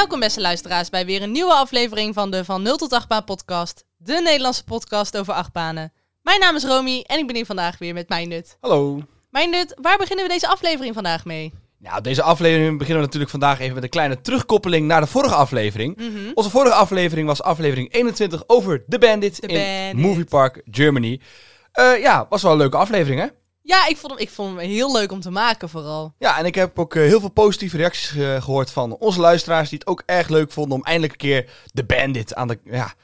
Welkom 0.00 0.20
beste 0.20 0.40
luisteraars 0.40 0.90
bij 0.90 1.06
weer 1.06 1.22
een 1.22 1.32
nieuwe 1.32 1.52
aflevering 1.52 2.14
van 2.14 2.30
de 2.30 2.44
Van 2.44 2.62
0 2.62 2.76
tot 2.76 2.92
8 2.92 3.08
baan 3.08 3.24
podcast. 3.24 3.84
De 3.96 4.20
Nederlandse 4.24 4.64
podcast 4.64 5.18
over 5.18 5.32
achtbanen. 5.32 5.92
Mijn 6.22 6.40
naam 6.40 6.56
is 6.56 6.64
Romy 6.64 7.04
en 7.06 7.18
ik 7.18 7.26
ben 7.26 7.36
hier 7.36 7.46
vandaag 7.46 7.78
weer 7.78 7.94
met 7.94 8.08
mijn 8.08 8.28
nut. 8.28 8.56
Hallo. 8.60 9.02
Mijn 9.30 9.50
nut, 9.50 9.74
waar 9.80 9.98
beginnen 9.98 10.26
we 10.26 10.32
deze 10.32 10.48
aflevering 10.48 10.94
vandaag 10.94 11.24
mee? 11.24 11.52
Nou, 11.78 12.02
deze 12.02 12.22
aflevering 12.22 12.78
beginnen 12.78 12.96
we 12.96 13.04
natuurlijk 13.04 13.30
vandaag 13.30 13.60
even 13.60 13.74
met 13.74 13.82
een 13.82 13.88
kleine 13.88 14.20
terugkoppeling 14.20 14.86
naar 14.86 15.00
de 15.00 15.06
vorige 15.06 15.34
aflevering. 15.34 15.96
Mhm. 15.96 16.30
Onze 16.34 16.50
vorige 16.50 16.74
aflevering 16.74 17.26
was 17.26 17.42
aflevering 17.42 17.92
21 17.92 18.42
over 18.46 18.84
The 18.88 18.98
Bandit 18.98 19.34
The 19.34 19.46
in 19.46 19.54
Bandit. 19.54 20.06
Movie 20.06 20.24
Park 20.24 20.62
Germany. 20.70 21.20
Eh, 21.72 22.00
ja, 22.00 22.26
was 22.28 22.42
wel 22.42 22.52
een 22.52 22.58
leuke 22.58 22.76
aflevering, 22.76 23.20
hè? 23.20 23.26
Ja, 23.62 23.86
ik 23.88 23.96
vond, 23.96 24.12
hem, 24.12 24.22
ik 24.22 24.30
vond 24.30 24.48
hem 24.56 24.68
heel 24.68 24.92
leuk 24.92 25.12
om 25.12 25.20
te 25.20 25.30
maken 25.30 25.68
vooral. 25.68 26.14
Ja, 26.18 26.38
en 26.38 26.44
ik 26.44 26.54
heb 26.54 26.78
ook 26.78 26.94
eh, 26.94 27.02
heel 27.02 27.20
veel 27.20 27.28
positieve 27.30 27.76
reacties 27.76 28.16
eh, 28.16 28.42
gehoord 28.42 28.70
van 28.70 28.96
onze 28.96 29.20
luisteraars 29.20 29.68
die 29.68 29.78
het 29.78 29.86
ook 29.88 30.02
erg 30.06 30.28
leuk 30.28 30.52
vonden 30.52 30.78
om 30.78 30.84
eindelijk 30.84 31.12
een 31.12 31.18
keer 31.18 31.50
The 31.74 31.84
Bandit 31.84 32.34
aan 32.34 32.48
de, 32.48 32.58
ja, 32.64 32.94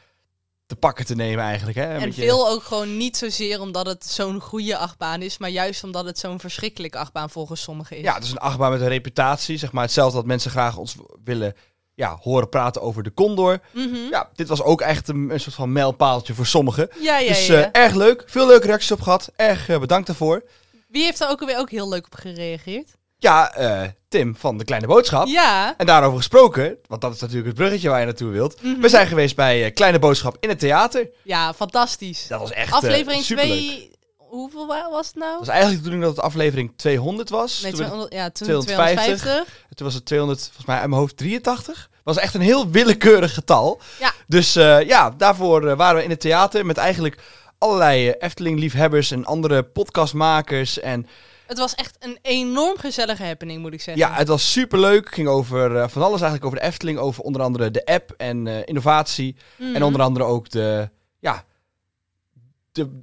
te 0.66 0.76
pakken 0.76 1.06
te 1.06 1.14
nemen 1.14 1.44
eigenlijk. 1.44 1.76
Hè? 1.78 1.84
Een 1.94 2.00
en 2.00 2.04
beetje- 2.06 2.22
veel 2.22 2.48
ook 2.48 2.62
gewoon 2.62 2.96
niet 2.96 3.16
zozeer 3.16 3.60
omdat 3.60 3.86
het 3.86 4.06
zo'n 4.06 4.40
goede 4.40 4.76
achtbaan 4.76 5.22
is, 5.22 5.38
maar 5.38 5.50
juist 5.50 5.84
omdat 5.84 6.04
het 6.04 6.18
zo'n 6.18 6.40
verschrikkelijke 6.40 6.98
achtbaan 6.98 7.30
volgens 7.30 7.62
sommigen 7.62 7.96
is. 7.96 8.02
Ja, 8.02 8.14
het 8.14 8.24
is 8.24 8.30
een 8.30 8.38
achtbaan 8.38 8.70
met 8.70 8.80
een 8.80 8.88
reputatie. 8.88 9.56
Zeg 9.56 9.72
maar 9.72 9.82
hetzelfde 9.82 10.16
dat 10.16 10.26
mensen 10.26 10.50
graag 10.50 10.76
ons 10.76 10.96
willen 11.24 11.54
ja, 11.96 12.18
horen 12.22 12.48
praten 12.48 12.82
over 12.82 13.02
de 13.02 13.14
Condor. 13.14 13.58
Mhm. 13.70 13.96
Ja, 14.10 14.28
dit 14.34 14.48
was 14.48 14.62
ook 14.62 14.80
echt 14.80 15.08
een, 15.08 15.30
een 15.30 15.40
soort 15.40 15.54
van 15.54 15.72
mijlpaaltje 15.72 16.34
voor 16.34 16.46
sommigen. 16.46 16.88
ja, 17.00 17.18
ja. 17.18 17.28
dus 17.28 17.46
ja. 17.46 17.70
eh, 17.70 17.82
erg 17.82 17.94
leuk. 17.94 18.24
Veel 18.26 18.46
leuke 18.46 18.66
reacties 18.66 18.92
op 18.92 19.00
gehad. 19.00 19.32
Erg 19.36 19.68
eh, 19.68 19.78
bedankt 19.78 20.06
daarvoor. 20.06 20.42
Wie 20.88 21.04
heeft 21.04 21.20
er 21.20 21.28
ook 21.28 21.40
alweer 21.40 21.58
ook 21.58 21.70
heel 21.70 21.88
leuk 21.88 22.06
op 22.06 22.14
gereageerd? 22.14 22.90
Ja, 23.18 23.54
eh, 23.54 23.88
Tim 24.08 24.36
van 24.36 24.58
De 24.58 24.64
Kleine 24.64 24.86
Boodschap. 24.86 25.26
Ja. 25.26 25.74
En 25.76 25.86
daarover 25.86 26.16
gesproken, 26.16 26.78
want 26.86 27.00
dat 27.00 27.14
is 27.14 27.20
natuurlijk 27.20 27.46
het 27.46 27.56
bruggetje 27.56 27.88
waar 27.88 27.98
je 27.98 28.04
naartoe 28.04 28.30
wilt. 28.30 28.62
Mhm. 28.62 28.80
We 28.80 28.88
zijn 28.88 29.06
geweest 29.06 29.36
bij 29.36 29.70
Kleine 29.70 29.98
Boodschap 29.98 30.36
in 30.40 30.48
het 30.48 30.58
theater. 30.58 31.08
Ja, 31.22 31.54
fantastisch. 31.54 32.26
Dat 32.26 32.40
was 32.40 32.52
echt 32.52 32.72
Aflevering 32.72 33.20
eh, 33.20 33.26
superleuk. 33.26 33.58
2. 33.58 33.90
Hoeveel 34.36 34.66
wa- 34.66 34.90
was 34.90 35.06
het 35.06 35.16
nou? 35.16 35.30
Het 35.30 35.38
was 35.38 35.48
eigenlijk 35.48 35.76
de 35.82 35.88
bedoeling 35.90 36.14
dat 36.14 36.16
het 36.16 36.24
aflevering 36.32 36.72
200 36.76 37.28
was. 37.30 37.60
Nee, 37.62 37.70
toen, 37.70 37.80
werd- 37.80 37.90
200, 37.92 38.12
ja, 38.12 38.30
toen 38.30 38.46
250. 38.46 39.20
250. 39.20 39.54
toen 39.74 39.86
was 39.86 39.94
het 39.94 40.04
200, 40.04 40.40
volgens 40.44 40.66
mij 40.66 40.76
uit 40.78 40.88
mijn 40.88 41.00
hoofd 41.00 41.16
83. 41.16 41.88
Het 41.92 42.14
was 42.14 42.16
echt 42.24 42.34
een 42.34 42.40
heel 42.40 42.70
willekeurig 42.70 43.34
getal. 43.34 43.80
Ja. 43.98 44.12
Dus 44.26 44.56
eh, 44.56 44.82
ja, 44.82 45.10
daarvoor 45.10 45.66
eh, 45.68 45.76
waren 45.76 45.96
we 45.96 46.04
in 46.04 46.10
het 46.10 46.20
theater 46.20 46.66
met 46.66 46.76
eigenlijk 46.76 47.18
allerlei 47.58 48.08
eh, 48.08 48.14
Efteling-liefhebbers 48.26 49.10
en 49.10 49.24
andere 49.24 49.62
podcastmakers. 49.62 50.80
En 50.80 51.06
Het 51.46 51.58
was 51.58 51.74
echt 51.74 51.96
een 51.98 52.18
enorm 52.22 52.78
gezellige 52.78 53.24
happening, 53.24 53.60
moet 53.60 53.72
ik 53.72 53.80
zeggen. 53.80 54.06
Ja, 54.08 54.14
het 54.14 54.28
was 54.28 54.52
superleuk. 54.52 55.04
Het 55.04 55.14
ging 55.14 55.28
over 55.28 55.70
van 55.90 56.02
alles 56.02 56.20
eigenlijk 56.20 56.44
over 56.44 56.58
de 56.58 56.64
Efteling. 56.64 56.98
Over 56.98 57.22
onder 57.22 57.42
andere 57.42 57.70
de 57.70 57.84
app 57.84 58.14
en 58.16 58.46
innovatie. 58.66 59.36
Mhm. 59.56 59.74
En 59.74 59.82
onder 59.82 60.00
andere 60.02 60.24
ook 60.24 60.50
de, 60.50 60.88
ja, 61.18 61.44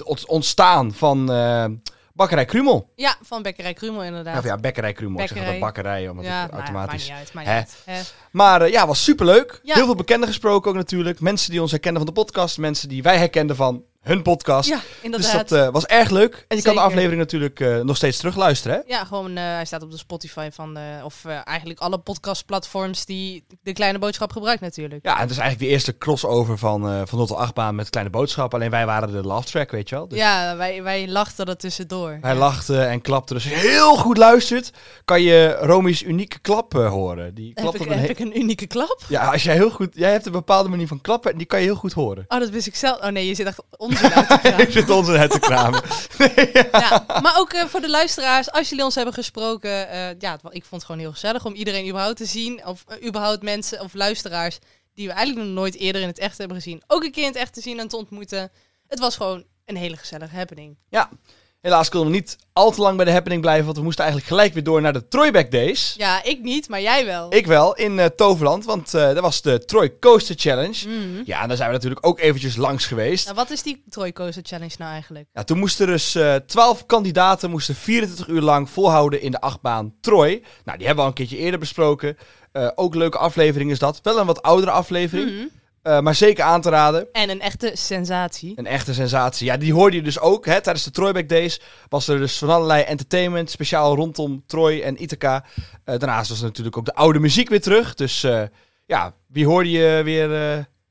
ont- 0.04 0.28
ontstaan 0.28 0.94
van 0.94 1.32
eh, 1.32 1.66
Bakkerij 2.14 2.46
Krumel. 2.46 2.92
Ja, 2.96 3.16
van 3.22 3.42
Bekkerij 3.42 3.74
Krumel 3.74 4.04
inderdaad. 4.04 4.38
Of 4.38 4.44
ja, 4.44 4.58
Bekkerij 4.58 4.94
Krumel. 4.94 5.22
Ik 5.22 5.28
zeg 5.28 5.38
altijd 5.38 5.60
bakkerij, 5.60 6.10
omdat 6.10 6.26
ja 6.26 6.42
het 6.42 6.52
nou, 6.52 6.64
automatisch... 6.64 7.10
maakt 7.10 7.20
niet 7.20 7.28
uit, 7.28 7.34
maakt 7.34 7.48
Hè? 7.48 7.58
niet 7.58 7.84
uit. 7.86 8.06
Hè? 8.06 8.12
Maar 8.32 8.62
eh, 8.62 8.72
ja, 8.72 8.88
was 8.88 9.04
superleuk. 9.04 9.60
Ja. 9.64 9.74
Heel 9.76 9.86
veel 9.86 9.96
bekenden 9.96 10.28
gesproken 10.28 10.70
ook 10.72 10.78
natuurlijk. 10.78 11.20
Mensen 11.20 11.52
die 11.52 11.62
ons 11.62 11.72
herkenden 11.72 12.06
van 12.06 12.14
de 12.14 12.20
podcast. 12.22 12.58
Mensen 12.58 12.90
die 12.90 13.04
wij 13.04 13.18
herkenden 13.18 13.56
van 13.56 13.84
hun 14.04 14.22
podcast. 14.22 14.70
Ja, 14.70 14.76
dus 14.76 14.86
inderdaad. 15.02 15.50
dat 15.50 15.60
eh, 15.66 15.70
was 15.72 15.86
erg 15.86 16.10
leuk. 16.10 16.46
En 16.48 16.58
je 16.58 16.64
kan 16.64 16.76
de 16.76 16.82
aflevering 16.82 17.20
natuurlijk 17.20 17.60
eh, 17.60 17.80
nog 17.80 17.96
steeds 17.96 18.18
terugluisteren. 18.18 18.78
Hè? 18.78 18.94
Ja, 18.94 19.04
gewoon, 19.06 19.38
eh, 19.38 19.44
hij 19.44 19.66
staat 19.66 19.84
op 19.84 19.92
de 19.92 19.98
Spotify 19.98 20.50
van, 20.54 20.78
of 21.04 21.26
eigenlijk 21.26 21.80
alle 21.80 21.98
podcastplatforms 21.98 23.06
die 23.06 23.44
de 23.64 23.74
kleine 23.74 24.00
boodschap 24.00 24.32
gebruikt 24.32 24.62
natuurlijk. 24.62 25.06
Ja, 25.06 25.16
en 25.16 25.22
het 25.22 25.30
is 25.32 25.38
eigenlijk 25.38 25.68
de 25.70 25.74
eerste 25.76 25.98
crossover 25.98 26.58
van, 26.58 26.82
van 27.08 27.18
0 27.18 27.28
tot 27.28 27.38
8 27.38 27.54
baan 27.54 27.76
met 27.76 27.90
Kleine 27.90 28.12
Boodschap. 28.12 28.54
Alleen 28.54 28.70
wij 28.70 28.86
waren 28.86 29.12
de 29.12 29.24
laugh 29.28 29.46
track, 29.48 29.72
weet 29.72 29.90
je 29.90 29.96
wel. 29.96 30.08
Dus 30.08 30.18
Ja, 30.18 30.56
wij, 30.58 30.84
wij 30.84 31.08
lachten 31.08 31.46
er 31.46 31.58
tussendoor. 31.58 32.18
Hij 32.22 32.34
Ja. 32.34 32.40
lachte 32.40 32.80
en 32.82 33.02
klapte. 33.02 33.34
Dus 33.34 33.44
heel 33.50 33.96
goed 33.96 34.18
luistert, 34.18 34.72
kan 35.06 35.22
je 35.22 35.58
Romy's 35.62 36.02
unieke 36.02 36.40
klap 36.40 36.74
horen. 36.74 37.34
Die 37.34 37.48
Heb, 37.54 37.56
klapt 37.64 37.76
ik, 37.80 37.86
een 37.86 37.92
heb 37.92 38.02
he- 38.06 38.12
ik 38.12 38.20
een 38.20 38.40
unieke 38.40 38.68
klap? 38.68 39.02
Ja, 39.08 39.32
als 39.32 39.44
jij 39.44 39.54
heel 39.56 39.70
goed... 39.70 39.90
Jij 39.96 40.12
hebt 40.12 40.26
een 40.26 40.32
bepaalde 40.32 40.70
manier 40.70 40.88
van 40.88 41.02
klappen 41.02 41.32
en 41.32 41.38
die 41.38 41.48
kan 41.48 41.60
je 41.60 41.66
heel 41.66 41.76
goed 41.76 41.94
horen. 41.94 42.26
Oh, 42.28 42.40
dat 42.40 42.50
wist 42.50 42.68
ik 42.68 42.76
zelf. 42.76 43.02
Oh 43.02 43.08
nee, 43.10 43.28
je 43.28 43.36
zit 43.36 43.48
echt 43.48 43.62
onzin 43.78 43.93
te. 43.96 44.54
Ik 44.64 44.72
zit 44.72 44.90
ons 44.90 45.08
in 45.08 45.14
het 45.14 45.32
te 45.32 45.40
kramen. 45.40 45.82
ja, 46.72 47.06
maar 47.22 47.40
ook 47.40 47.54
eh, 47.54 47.66
voor 47.66 47.82
de 47.82 47.90
luisteraars, 47.90 48.52
als 48.52 48.70
jullie 48.70 48.84
ons 48.84 48.96
hebben 48.96 49.14
gesproken, 49.14 49.90
eh, 49.90 50.20
ja, 50.20 50.34
ik 50.50 50.66
vond 50.66 50.70
het 50.70 50.84
gewoon 50.84 51.02
heel 51.02 51.12
gezellig 51.12 51.46
om 51.46 51.54
iedereen 51.54 51.88
überhaupt 51.88 52.18
te 52.18 52.26
zien, 52.26 52.66
of 52.66 52.84
eh, 52.88 53.08
überhaupt 53.08 53.44
mensen 53.44 53.82
of 53.82 53.94
luisteraars 53.94 54.60
die 54.94 55.08
we 55.08 55.14
eigenlijk 55.14 55.48
nog 55.48 55.56
nooit 55.56 55.76
eerder 55.76 56.02
in 56.02 56.08
het 56.08 56.20
echt 56.20 56.38
hebben 56.38 56.58
gezien, 56.58 56.84
ook 56.88 57.04
een 57.04 57.12
keer 57.12 57.24
in 57.24 57.30
het 57.30 57.38
echt 57.38 57.54
te 57.54 57.62
zien 57.62 57.80
en 57.80 57.88
te 57.88 57.98
ontmoeten. 57.98 58.52
Het 58.88 59.00
was 59.00 59.16
gewoon 59.16 59.44
een 59.66 59.78
hele 59.78 59.98
gezellige 59.98 60.36
happening. 60.36 60.78
Ja, 60.90 61.10
helaas 61.64 61.90
konden 61.90 62.10
we 62.12 62.16
niet 62.16 62.38
al 62.54 62.72
te 62.72 62.82
lang 62.82 62.96
bij 62.96 63.06
de 63.06 63.12
happening 63.12 63.42
blijven, 63.42 63.66
want 63.66 63.78
we 63.78 63.84
moesten 63.84 64.04
eigenlijk 64.04 64.34
gelijk 64.34 64.54
weer 64.54 64.64
door 64.64 64.82
naar 64.82 64.94
de 64.94 65.08
Troyback 65.08 65.52
Days. 65.52 65.94
Ja, 65.98 66.24
ik 66.24 66.42
niet, 66.42 66.70
maar 66.70 66.82
jij 66.82 67.06
wel. 67.06 67.34
Ik 67.34 67.48
wel, 67.48 67.76
in 67.76 68.00
eh, 68.00 68.06
Toverland, 68.06 68.66
want 68.66 68.94
eh 68.94 69.02
dat 69.08 69.20
was 69.20 69.42
de 69.42 69.66
Troy 69.66 70.00
Coaster 70.00 70.36
Challenge. 70.38 70.88
Mhm. 70.88 71.22
Ja, 71.26 71.42
en 71.42 71.48
daar 71.48 71.58
zijn 71.58 71.70
we 71.70 71.76
natuurlijk 71.76 72.06
ook 72.06 72.20
eventjes 72.20 72.56
langs 72.56 72.86
geweest. 72.86 73.26
Nou, 73.26 73.36
wat 73.38 73.50
is 73.50 73.64
die 73.64 73.84
Troy 73.90 74.14
Coaster 74.14 74.44
Challenge 74.46 74.76
nou 74.78 74.92
eigenlijk? 74.92 75.26
Ja, 75.34 75.44
toen 75.44 75.60
moesten 75.60 75.88
dus 75.88 76.16
eh 76.16 76.36
12 76.36 76.86
kandidaten 76.86 77.50
moesten 77.50 77.76
24 77.76 78.28
uur 78.28 78.42
lang 78.42 78.70
volhouden 78.70 79.22
in 79.22 79.32
de 79.32 79.42
achtbaan 79.42 79.94
Troy. 80.02 80.44
Nou, 80.66 80.78
die 80.78 80.88
hebben 80.88 80.96
we 80.96 81.02
al 81.02 81.08
een 81.08 81.14
keertje 81.14 81.38
eerder 81.38 81.60
besproken. 81.60 82.18
Ook 82.76 82.96
leuke 82.96 83.18
aflevering 83.18 83.72
is 83.72 83.80
dat. 83.80 84.00
Wel 84.04 84.20
een 84.20 84.26
wat 84.26 84.42
oudere 84.42 84.72
aflevering, 84.72 85.30
Mhm. 85.30 85.46
Eh, 85.84 86.00
maar 86.00 86.16
zeker 86.16 86.44
aan 86.44 86.62
te 86.62 86.70
raden. 86.70 87.08
En 87.12 87.30
een 87.30 87.42
echte 87.42 87.72
sensatie. 87.74 88.54
Een 88.56 88.66
echte 88.68 88.94
sensatie. 88.94 89.46
Ja, 89.46 89.58
die 89.58 89.74
hoorde 89.74 89.96
je 89.96 90.02
dus 90.04 90.20
ook. 90.20 90.46
Hè, 90.46 90.62
tijdens 90.62 90.86
de 90.86 90.92
Troyback 90.92 91.30
Days 91.30 91.62
was 91.90 92.08
er 92.08 92.18
dus 92.18 92.38
van 92.38 92.50
allerlei 92.50 92.84
entertainment, 92.84 93.50
speciaal 93.50 93.96
rondom 93.96 94.44
Troy 94.48 94.82
en 94.82 95.02
Ithaca. 95.02 95.44
Eh, 95.84 95.98
daarnaast 96.00 96.30
was 96.30 96.40
er 96.40 96.46
natuurlijk 96.46 96.78
ook 96.78 96.86
de 96.86 96.96
oude 96.96 97.20
muziek 97.20 97.50
weer 97.50 97.62
terug. 97.62 97.94
Dus 97.94 98.24
eh, 98.24 98.42
ja, 98.86 99.14
wie 99.28 99.46
hoorde 99.46 99.70
je 99.72 100.02
weer... 100.04 100.30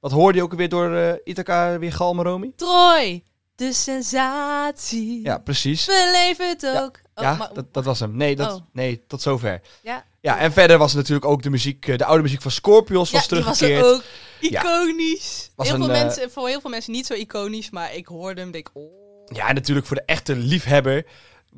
wat 0.01 0.11
hoorde 0.13 0.39
je 0.39 0.45
ook 0.45 0.55
weer 0.55 0.69
door 0.69 1.21
Ithaca 1.25 1.79
weer 1.79 1.93
galmen, 1.93 2.25
Romy? 2.25 2.53
Troy, 2.57 3.23
de 3.55 3.73
sensatie. 3.73 5.21
Ja, 5.23 5.39
precies. 5.39 5.85
Beleef 5.87 6.37
het 6.39 6.67
ook. 6.83 7.01
Oh, 7.15 7.25
ja, 7.25 7.35
maar- 7.35 7.51
dat, 7.55 7.75
dat 7.75 7.85
was 7.85 8.01
hem. 8.01 8.17
Nee, 8.17 8.37
dat, 8.37 8.53
Oh. 8.55 8.61
nee, 8.73 9.05
tot 9.07 9.23
zover. 9.23 9.61
ja. 9.83 10.05
Ja, 10.21 10.39
en 10.39 10.53
verder 10.53 10.79
was 10.79 10.95
natuurlijk 10.95 11.27
ook 11.27 11.43
de 11.43 11.51
muziek, 11.51 11.99
de 11.99 12.05
oude 12.05 12.23
muziek 12.23 12.43
van 12.43 12.51
Scorpions 12.51 13.11
was 13.11 13.29
die 13.29 13.43
was 13.43 13.59
teruggekeerd. 13.59 13.85
er 13.87 13.93
ook. 13.95 14.03
Iconisch. 14.43 15.51
Heel 15.57 15.73
een, 15.73 15.77
veel 15.77 15.91
eh, 15.91 16.03
mensen, 16.03 16.31
voor 16.31 16.49
heel 16.49 16.61
veel 16.61 16.71
mensen 16.71 16.93
niet 16.93 17.07
zo 17.07 17.15
iconisch, 17.15 17.71
maar 17.71 17.95
ik 17.95 18.07
hoorde 18.07 18.41
hem 18.41 18.51
denk 18.51 18.71
oh. 18.73 18.83
Ja, 19.27 19.49
en 19.49 19.55
natuurlijk 19.55 19.87
voor 19.87 19.97
de 19.97 20.03
echte 20.07 20.37
liefhebber 20.37 21.07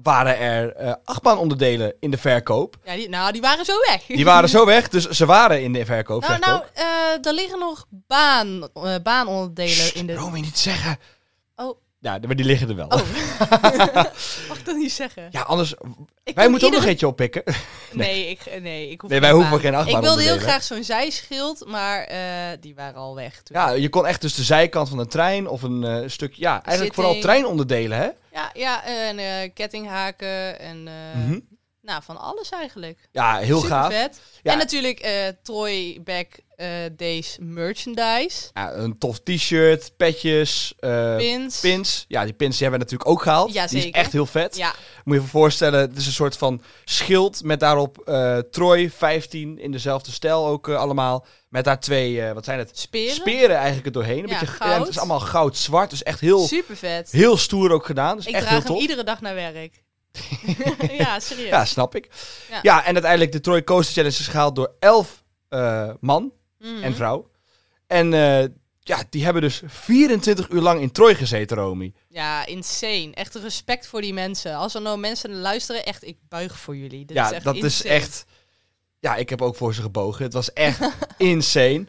waren 0.03 0.39
er 0.39 0.72
eh 0.72 0.93
achtbaanonderdelen 1.05 1.94
in 2.00 2.11
de 2.11 2.19
verkoop. 2.19 2.77
Ja, 2.84 2.94
die, 2.94 3.09
nou, 3.09 3.33
die 3.33 3.41
waren 3.41 3.65
zo 3.65 3.73
weg. 3.89 4.06
Die 4.06 4.25
waren 4.25 4.49
zo 4.49 4.67
weg, 4.75 4.89
dus 4.89 5.09
ze 5.09 5.27
waren 5.27 5.62
in 5.62 5.73
de 5.73 5.84
verkoop, 5.84 6.23
Nou, 6.23 6.39
nou 6.39 6.62
eh, 6.75 7.27
er 7.27 7.34
liggen 7.34 7.59
nog 7.59 7.87
baan, 7.91 8.69
baanonderdelen 9.03 9.94
in 9.94 10.06
de... 10.06 10.15
Romy, 10.15 10.41
niet 10.41 10.59
zeggen. 10.59 10.99
Ja, 12.04 12.19
maar 12.26 12.37
die 12.37 12.44
liggen 12.47 12.69
er 12.69 12.75
wel. 12.76 12.87
Oh. 12.87 13.00
Mag 14.48 14.59
ik 14.59 14.65
dat 14.65 14.76
niet 14.76 14.92
zeggen? 14.92 15.28
Ja, 15.31 15.41
anders... 15.41 15.75
Ik 16.25 16.34
wij 16.34 16.48
moeten 16.48 16.69
ook 16.69 16.75
nog 16.75 16.84
eentje 16.84 17.06
oppikken. 17.06 17.42
Nee, 17.92 18.28
ik, 18.34 18.60
nee, 18.60 18.91
ik 18.91 19.00
hoef 19.00 19.10
Nee, 19.10 19.20
wij 19.20 19.31
hoeven 19.32 19.60
geen 19.60 19.75
achtbaan 19.75 19.97
Ik 19.97 20.03
wilde 20.06 20.22
heel 20.22 20.38
graag 20.38 20.62
zo'n 20.62 20.84
zijschild, 20.84 21.66
maar 21.66 22.03
eh, 22.04 22.19
die 22.60 22.75
waren 22.75 22.94
al 23.00 23.14
weg. 23.14 23.43
toen. 23.43 23.56
Ja, 23.56 23.70
je 23.70 23.88
kon 23.88 24.06
echt 24.06 24.20
dus 24.20 24.34
de 24.34 24.43
zijkant 24.43 24.88
van 24.88 24.98
een 24.98 25.09
trein 25.09 25.48
of 25.48 25.62
een 25.62 25.84
eh, 25.84 26.09
stuk... 26.09 26.34
Ja, 26.34 26.50
eigenlijk 26.53 26.76
Zitting. 26.76 26.94
vooral 26.94 27.20
treinonderdelen, 27.20 27.98
hè? 27.98 28.09
ja, 28.32 28.50
ja 28.54 28.84
en 28.84 29.19
eh, 29.19 29.50
kettinghaken 29.55 30.58
en 30.61 30.82
Mhm. 30.82 31.38
nou, 31.81 32.02
van 32.02 32.20
alles 32.20 32.49
eigenlijk. 32.50 33.08
Ja, 33.12 33.37
heel 33.37 33.61
Super 33.61 33.76
gaaf. 33.76 33.93
vet. 33.93 34.20
Ja. 34.43 34.52
En 34.52 34.58
natuurlijk 34.58 35.06
Troy 35.43 36.00
Back 36.05 36.29
eh, 36.56 36.69
Days 36.97 37.37
merchandise. 37.41 38.51
Ja, 38.53 38.73
een 38.75 38.99
tof 38.99 39.21
t-shirt, 39.21 39.97
petjes, 39.97 40.75
eh, 40.79 41.17
Pins. 41.17 41.61
pins. 41.61 42.05
Ja, 42.09 42.25
die 42.25 42.33
pins 42.33 42.56
die 42.59 42.62
hebben 42.69 42.87
we 42.87 42.93
natuurlijk 42.93 43.11
ook 43.11 43.23
gehaald. 43.23 43.53
Ja, 43.53 43.67
Die 43.67 43.79
is 43.79 43.91
echt 43.91 44.12
heel 44.12 44.27
vet. 44.27 44.56
Ja, 44.56 44.75
Moet 45.05 45.17
je 45.17 45.23
je 45.23 45.29
voorstellen, 45.29 45.81
het 45.81 45.97
is 45.97 46.06
een 46.06 46.12
soort 46.12 46.37
van 46.37 46.62
schild 46.85 47.43
met 47.43 47.61
daarop 47.61 47.99
eh 47.99 48.39
Troy 48.39 48.91
15 48.91 49.59
in 49.59 49.73
dezelfde 49.73 50.11
stijl 50.11 50.47
ook 50.47 50.69
allemaal. 50.69 51.27
Met 51.49 51.65
daar 51.65 51.81
twee, 51.81 52.33
wat 52.33 52.45
zijn 52.45 52.59
het? 52.59 52.71
speren. 52.79 53.15
Speren 53.15 53.56
eigenlijk 53.56 53.87
er 53.87 53.93
doorheen. 53.93 54.23
Een 54.23 54.29
Ja, 54.29 54.39
beetje, 54.39 54.47
goud. 54.55 54.79
het 54.81 54.89
is 54.89 54.99
allemaal 54.99 55.21
goud-zwart, 55.21 55.91
dus 55.91 56.03
echt 56.03 56.21
heel, 56.21 56.47
Super 56.47 56.77
vet. 56.77 57.11
heel 57.11 57.37
stoer 57.37 57.73
ook 57.73 57.87
gedaan. 57.87 58.17
Dus 58.17 58.27
Ik 58.27 58.35
echt 58.35 58.43
draag 58.47 58.55
heel 58.55 58.62
hem 58.65 58.73
tof. 58.73 58.81
iedere 58.83 59.05
dag 59.05 59.21
naar 59.21 59.35
werk. 59.35 59.83
ja, 60.99 61.21
serieus. 61.21 61.49
Ja, 61.49 61.65
snap 61.65 61.95
ik. 61.95 62.09
Ja. 62.62 62.85
En 62.85 62.93
uiteindelijk 62.93 63.33
de 63.33 63.41
Troy 63.41 63.65
Coaster 63.65 63.95
Challenge 63.95 64.19
is 64.19 64.27
gehaald 64.29 64.56
door 64.56 64.75
11 64.79 65.23
eh, 65.49 65.91
man 66.01 66.33
Mhm. 66.64 66.82
en 66.82 66.94
vrouw. 66.94 67.31
En 67.87 68.14
eh, 68.14 68.49
ja, 68.81 69.02
die 69.11 69.25
hebben 69.25 69.43
dus 69.43 69.62
24 69.66 70.49
uur 70.49 70.61
lang 70.61 70.81
in 70.81 70.93
Troy 70.93 71.14
gezeten, 71.14 71.56
Romy. 71.56 71.93
Ja, 72.08 72.46
insane. 72.46 73.11
Echt 73.14 73.34
respect 73.34 73.87
voor 73.87 74.00
die 74.00 74.12
mensen. 74.12 74.56
Als 74.56 74.75
er 74.75 74.82
nou 74.82 74.99
mensen 74.99 75.34
luisteren, 75.34 75.84
echt, 75.84 76.05
ik 76.05 76.16
buig 76.28 76.58
voor 76.58 76.76
jullie. 76.76 77.05
Dit 77.05 77.16
ja, 77.16 77.26
is 77.26 77.32
echt 77.32 77.44
dat 77.44 77.56
is 77.56 77.84
echt... 77.84 78.25
ja, 79.00 79.16
ik 79.16 79.28
heb 79.28 79.43
ook 79.43 79.56
voor 79.56 79.75
ze 79.75 79.82
gebogen. 79.82 80.25
Het 80.25 80.32
was 80.32 80.52
echt 80.52 80.81
insane. 81.19 81.87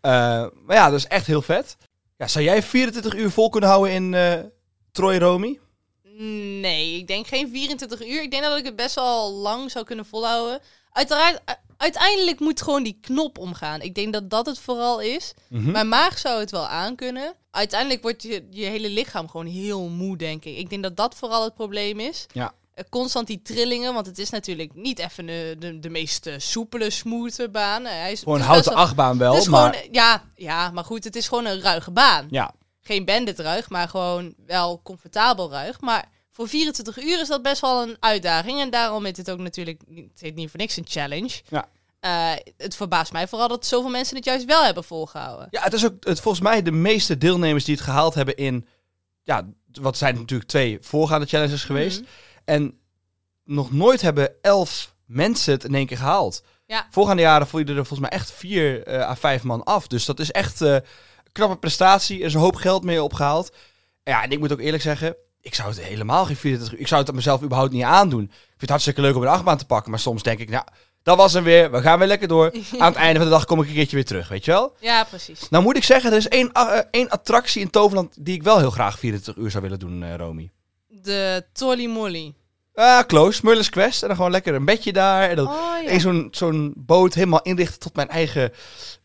Eh, 0.00 0.46
maar 0.54 0.76
ja, 0.76 0.90
dat 0.90 0.98
is 0.98 1.06
echt 1.06 1.26
heel 1.26 1.42
vet. 1.42 1.76
Ja, 2.16 2.26
zou 2.26 2.44
jij 2.44 2.62
24 2.62 3.14
uur 3.14 3.30
vol 3.30 3.48
kunnen 3.48 3.70
houden 3.70 3.92
in 3.92 4.14
eh 4.14 4.40
Troy 4.92 5.18
Romy? 5.18 5.58
Nee, 6.60 6.96
ik 6.96 7.06
denk 7.06 7.26
geen 7.26 7.50
24 7.50 8.06
uur. 8.06 8.22
Ik 8.22 8.30
denk 8.30 8.42
dat 8.42 8.58
ik 8.58 8.64
het 8.64 8.76
best 8.76 8.94
wel 8.94 9.32
lang 9.32 9.70
zou 9.70 9.84
kunnen 9.84 10.06
volhouden. 10.06 10.60
Uiteraard, 10.92 11.40
uiteindelijk 11.82 12.40
moet 12.40 12.62
gewoon 12.62 12.82
die 12.82 12.98
knop 13.00 13.38
omgaan. 13.38 13.80
Ik 13.80 13.94
denk 13.94 14.12
dat 14.12 14.30
dat 14.30 14.46
het 14.46 14.58
vooral 14.58 15.00
is. 15.00 15.32
Mhm. 15.48 15.70
Mijn 15.70 15.88
maag 15.88 16.18
zou 16.18 16.40
het 16.40 16.50
wel 16.50 16.66
aankunnen. 16.66 17.34
Uiteindelijk 17.50 18.02
wordt 18.02 18.22
je, 18.22 18.46
je 18.50 18.64
hele 18.64 18.88
lichaam 18.88 19.28
gewoon 19.28 19.46
heel 19.46 19.88
moe, 19.88 20.16
denk 20.16 20.44
ik. 20.44 20.56
Ik 20.56 20.70
denk 20.70 20.82
dat 20.82 20.96
dat 20.96 21.14
vooral 21.14 21.44
het 21.44 21.54
probleem 21.54 22.00
is. 22.00 22.26
Ja. 22.32 22.52
Eh, 22.74 22.84
Constant 22.90 23.26
die 23.26 23.42
trillingen, 23.42 23.94
want 23.94 24.06
het 24.06 24.18
is 24.18 24.30
natuurlijk 24.30 24.74
niet 24.74 24.98
even 24.98 25.26
de, 25.26 25.56
de, 25.58 25.78
de 25.78 25.90
meest 25.90 26.26
eh, 26.26 26.34
soepele, 26.38 26.90
smooth 26.90 27.48
baan. 27.52 27.86
Eh, 27.86 27.92
Hij 27.92 28.12
is, 28.12 28.18
Gewoon 28.18 28.34
een 28.40 28.46
het 28.46 28.50
is 28.56 28.62
houten 28.64 28.82
achtbaan 28.84 29.18
wel- 29.18 29.26
wel, 29.26 29.32
Het 29.34 29.42
is 29.42 29.48
maar... 29.48 29.74
gewoon, 29.74 29.88
ja, 29.92 30.24
ja, 30.34 30.70
maar 30.70 30.84
goed, 30.84 31.04
het 31.04 31.16
is 31.16 31.28
gewoon 31.28 31.46
een 31.46 31.60
ruige 31.60 31.90
baan. 31.90 32.26
Ja, 32.30 32.54
Geen 32.80 33.04
banditruig, 33.04 33.68
maar 33.70 33.88
gewoon 33.88 34.34
wel 34.46 34.80
comfortabel 34.82 35.50
ruig. 35.50 35.80
Maar 35.80 36.08
voor 36.38 36.48
24 36.48 37.02
uur 37.02 37.20
is 37.20 37.28
dat 37.28 37.42
best 37.42 37.60
wel 37.60 37.82
een 37.82 37.96
uitdaging. 38.00 38.60
En 38.60 38.70
daarom 38.70 39.06
is 39.06 39.16
het 39.16 39.30
ook 39.30 39.38
natuurlijk, 39.38 39.82
niet- 39.86 40.10
het 40.10 40.20
heet 40.20 40.34
niet 40.34 40.50
voor 40.50 40.58
niks 40.60 40.76
een 40.76 40.84
challenge. 40.88 41.40
Ja. 41.48 41.68
Eh, 42.00 42.32
het 42.56 42.76
verbaast 42.76 43.12
mij 43.12 43.28
vooral 43.28 43.48
dat 43.48 43.66
zoveel 43.66 43.90
mensen 43.90 44.16
het 44.16 44.24
juist 44.24 44.44
wel 44.44 44.64
hebben 44.64 44.84
volgehouden. 44.84 45.46
ja 45.50 45.62
het 45.62 45.72
is 45.72 45.84
ook 45.84 46.04
het, 46.04 46.20
volgens 46.20 46.42
mij 46.42 46.62
de 46.62 46.70
meeste 46.70 47.18
deelnemers 47.18 47.64
die 47.64 47.74
het 47.74 47.84
gehaald 47.84 48.14
hebben 48.14 48.36
in... 48.36 48.66
Ja, 49.22 49.48
wat 49.80 49.96
zijn 49.96 50.14
natuurlijk 50.14 50.48
twee 50.48 50.78
voorgaande 50.80 51.26
challenges 51.26 51.64
geweest. 51.64 52.00
Mhm. 52.00 52.08
En 52.44 52.78
nog 53.44 53.72
nooit 53.72 54.00
hebben 54.00 54.32
elf 54.42 54.94
mensen 55.06 55.52
het 55.52 55.64
in 55.64 55.74
één 55.74 55.86
keer 55.86 55.96
gehaald. 55.96 56.42
Ja. 56.66 56.86
Voorgaande 56.90 57.22
jaren 57.22 57.46
voelde 57.46 57.70
er 57.74 57.86
volgens 57.86 58.00
mij 58.00 58.18
echt 58.18 58.30
vier 58.32 58.82
eh, 58.86 59.00
à 59.08 59.16
vijf 59.16 59.42
man 59.42 59.64
af. 59.64 59.86
Dus 59.86 60.04
dat 60.04 60.20
is 60.20 60.30
echt 60.30 60.60
een 60.60 60.82
knappe 61.32 61.56
prestatie. 61.56 62.20
Er 62.20 62.26
is 62.26 62.34
een 62.34 62.40
hoop 62.40 62.56
geld 62.56 62.84
mee 62.84 63.02
opgehaald. 63.02 63.52
Ja, 64.02 64.22
en 64.22 64.30
ik 64.30 64.38
moet 64.38 64.52
ook 64.52 64.60
eerlijk 64.60 64.82
zeggen, 64.82 65.16
ik 65.40 65.54
zou 65.54 65.68
het 65.68 65.80
helemaal 65.80 66.24
geen 66.24 66.36
24 66.36 66.74
uur... 66.74 66.80
Ik 66.80 66.88
zou 66.88 67.02
het 67.02 67.14
mezelf 67.14 67.42
überhaupt 67.42 67.72
niet 67.72 67.82
aandoen. 67.82 68.22
Ik 68.22 68.30
vind 68.30 68.60
het 68.60 68.70
hartstikke 68.70 69.00
leuk 69.00 69.16
om 69.16 69.22
een 69.22 69.28
achtbaan 69.28 69.58
te 69.58 69.66
pakken. 69.66 69.90
Maar 69.90 70.00
soms 70.00 70.22
denk 70.22 70.38
ik, 70.38 70.48
nou, 70.48 70.64
dat 71.02 71.16
was 71.16 71.32
hem 71.32 71.44
weer. 71.44 71.70
We 71.70 71.80
gaan 71.80 71.98
weer 71.98 72.08
lekker 72.08 72.28
door. 72.28 72.52
Aan 72.78 72.92
het 72.92 73.00
einde 73.00 73.18
van 73.18 73.28
de 73.28 73.34
dag 73.34 73.44
kom 73.44 73.60
ik 73.60 73.68
een 73.68 73.74
keertje 73.74 73.96
weer 73.96 74.04
terug, 74.04 74.28
weet 74.28 74.44
je 74.44 74.50
wel? 74.50 74.76
Ja, 74.80 75.04
precies. 75.04 75.48
Nou 75.48 75.62
moet 75.62 75.76
ik 75.76 75.84
zeggen, 75.84 76.10
er 76.10 76.16
is 76.16 76.28
één, 76.28 76.52
eh, 76.52 76.80
één 76.90 77.08
attractie 77.08 77.62
in 77.62 77.70
Toverland... 77.70 78.24
die 78.24 78.34
ik 78.34 78.42
wel 78.42 78.58
heel 78.58 78.70
graag 78.70 78.98
24 78.98 79.44
uur 79.44 79.50
zou 79.50 79.62
willen 79.62 79.78
doen, 79.78 80.02
eh 80.02 80.14
Romy. 80.14 80.50
De 80.88 81.46
Tolly 81.52 81.86
Molly. 81.86 82.34
Ah, 82.78 83.00
close. 83.06 83.40
Muller's 83.44 83.70
Quest. 83.70 84.02
En 84.02 84.08
dan 84.08 84.16
gewoon 84.16 84.30
lekker 84.30 84.54
een 84.54 84.64
bedje 84.64 84.92
daar. 84.92 85.28
En 85.30 85.36
dan 85.36 85.46
Oh 85.48 85.82
in 85.84 86.00
zo'n 86.00 86.28
zo'n 86.30 86.72
boot 86.76 87.14
helemaal 87.14 87.42
inrichten 87.42 87.78
tot 87.80 87.94
mijn 87.96 88.08
eigen, 88.08 88.52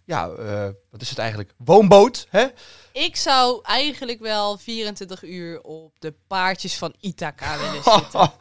ja, 0.05 0.29
eh, 0.29 0.67
wat 0.91 1.01
is 1.01 1.09
het 1.09 1.17
eigenlijk? 1.17 1.53
Woonboot, 1.57 2.27
hè? 2.29 2.45
Ik 2.91 3.15
zou 3.15 3.59
eigenlijk 3.63 4.19
wel 4.19 4.57
24 4.57 5.23
uur 5.23 5.61
op 5.61 5.91
de 5.99 6.13
paardjes 6.27 6.75
van 6.77 6.93
Ithaca 6.99 7.57
willen 7.57 7.83
zitten. 8.01 8.31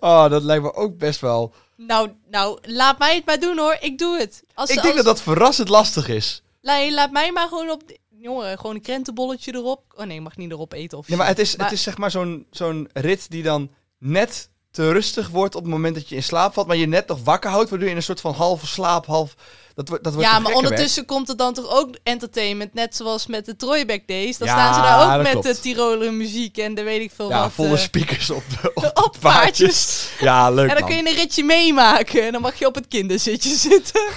oh, 0.00 0.28
dat 0.30 0.42
lijkt 0.42 0.62
me 0.62 0.74
ook 0.74 0.98
best 0.98 1.20
wel. 1.20 1.54
nou, 1.76 2.10
nou, 2.30 2.58
laat 2.62 2.98
mij 2.98 3.14
het 3.14 3.26
maar 3.26 3.40
doen 3.40 3.58
hoor. 3.58 3.76
Ik 3.80 3.98
doe 3.98 4.18
het. 4.18 4.42
Als, 4.54 4.70
Ik 4.70 4.82
denk 4.82 4.96
dat 4.96 5.04
dat 5.04 5.22
verrassend 5.22 5.68
lastig 5.68 6.08
is. 6.08 6.42
La- 6.60 6.90
laat 6.90 7.10
mij 7.10 7.32
maar 7.32 7.48
gewoon 7.48 7.70
op... 7.70 7.88
de- 7.88 7.98
Jongen, 8.22 8.58
gewoon 8.58 8.74
een 8.74 8.82
krentenbolletje 8.82 9.54
erop. 9.54 9.82
Oh 9.96 10.04
nee, 10.06 10.20
mag 10.20 10.36
niet 10.36 10.50
erop 10.50 10.72
eten 10.72 10.98
of 10.98 11.08
Ja, 11.08 11.16
maar 11.16 11.26
het 11.26 11.38
is, 11.38 11.56
Maar- 11.56 11.66
het 11.66 11.74
is 11.74 11.82
zeg 11.82 11.98
maar 11.98 12.10
zo'n 12.10 12.46
zo'n 12.50 12.88
rit 12.92 13.30
die 13.30 13.42
dan 13.42 13.70
net 13.98 14.49
te 14.70 14.92
rustig 14.92 15.28
wordt 15.28 15.54
op 15.54 15.62
het 15.62 15.70
moment 15.70 15.94
dat 15.94 16.08
je 16.08 16.14
in 16.14 16.22
slaap 16.22 16.52
valt, 16.52 16.66
maar 16.66 16.76
je 16.76 16.86
net 16.86 17.08
nog 17.08 17.18
wakker 17.24 17.50
houdt, 17.50 17.68
waardoor 17.70 17.86
je 17.86 17.92
in 17.94 18.00
een 18.00 18.06
soort 18.06 18.20
van 18.20 18.34
halve 18.34 18.66
slaap, 18.66 19.06
half... 19.06 19.34
Dat, 19.74 19.88
wordt 19.88 20.04
dat 20.04 20.14
wordt 20.14 20.28
Ja, 20.28 20.38
maar 20.38 20.52
ondertussen 20.52 21.04
komt 21.04 21.28
er 21.28 21.36
dan 21.36 21.54
toch 21.54 21.70
ook 21.70 21.96
entertainment, 22.02 22.74
net 22.74 22.96
zoals 22.96 23.26
met 23.26 23.46
de 23.46 23.56
Troyback 23.56 24.02
Days. 24.06 24.38
Dan 24.38 24.48
Ja, 24.48 24.54
staan 24.54 24.74
ze 24.74 24.80
daar 24.80 25.16
ook 25.16 25.22
met 25.22 25.30
klopt. 25.32 25.46
de 25.46 25.60
Tiroler 25.60 26.12
muziek 26.12 26.56
en 26.58 26.74
de 26.74 26.82
weet 26.82 27.00
ik 27.00 27.10
veel. 27.14 27.28
Ja, 27.28 27.40
wat. 27.40 27.52
volle 27.52 27.74
eh, 27.74 27.78
speakers 27.78 28.30
op 28.30 28.42
de, 28.62 28.70
op 28.94 29.16
paardjes. 29.20 30.08
Ja, 30.20 30.50
leuk 30.50 30.68
En 30.68 30.74
dan 30.74 30.78
man. 30.84 30.88
kun 30.88 30.96
je 31.04 31.10
een 31.10 31.16
ritje 31.16 31.44
meemaken 31.44 32.26
en 32.26 32.32
dan 32.32 32.40
mag 32.40 32.58
je 32.58 32.66
op 32.66 32.74
het 32.74 32.88
kinderzitje 32.88 33.54
zitten. 33.54 34.02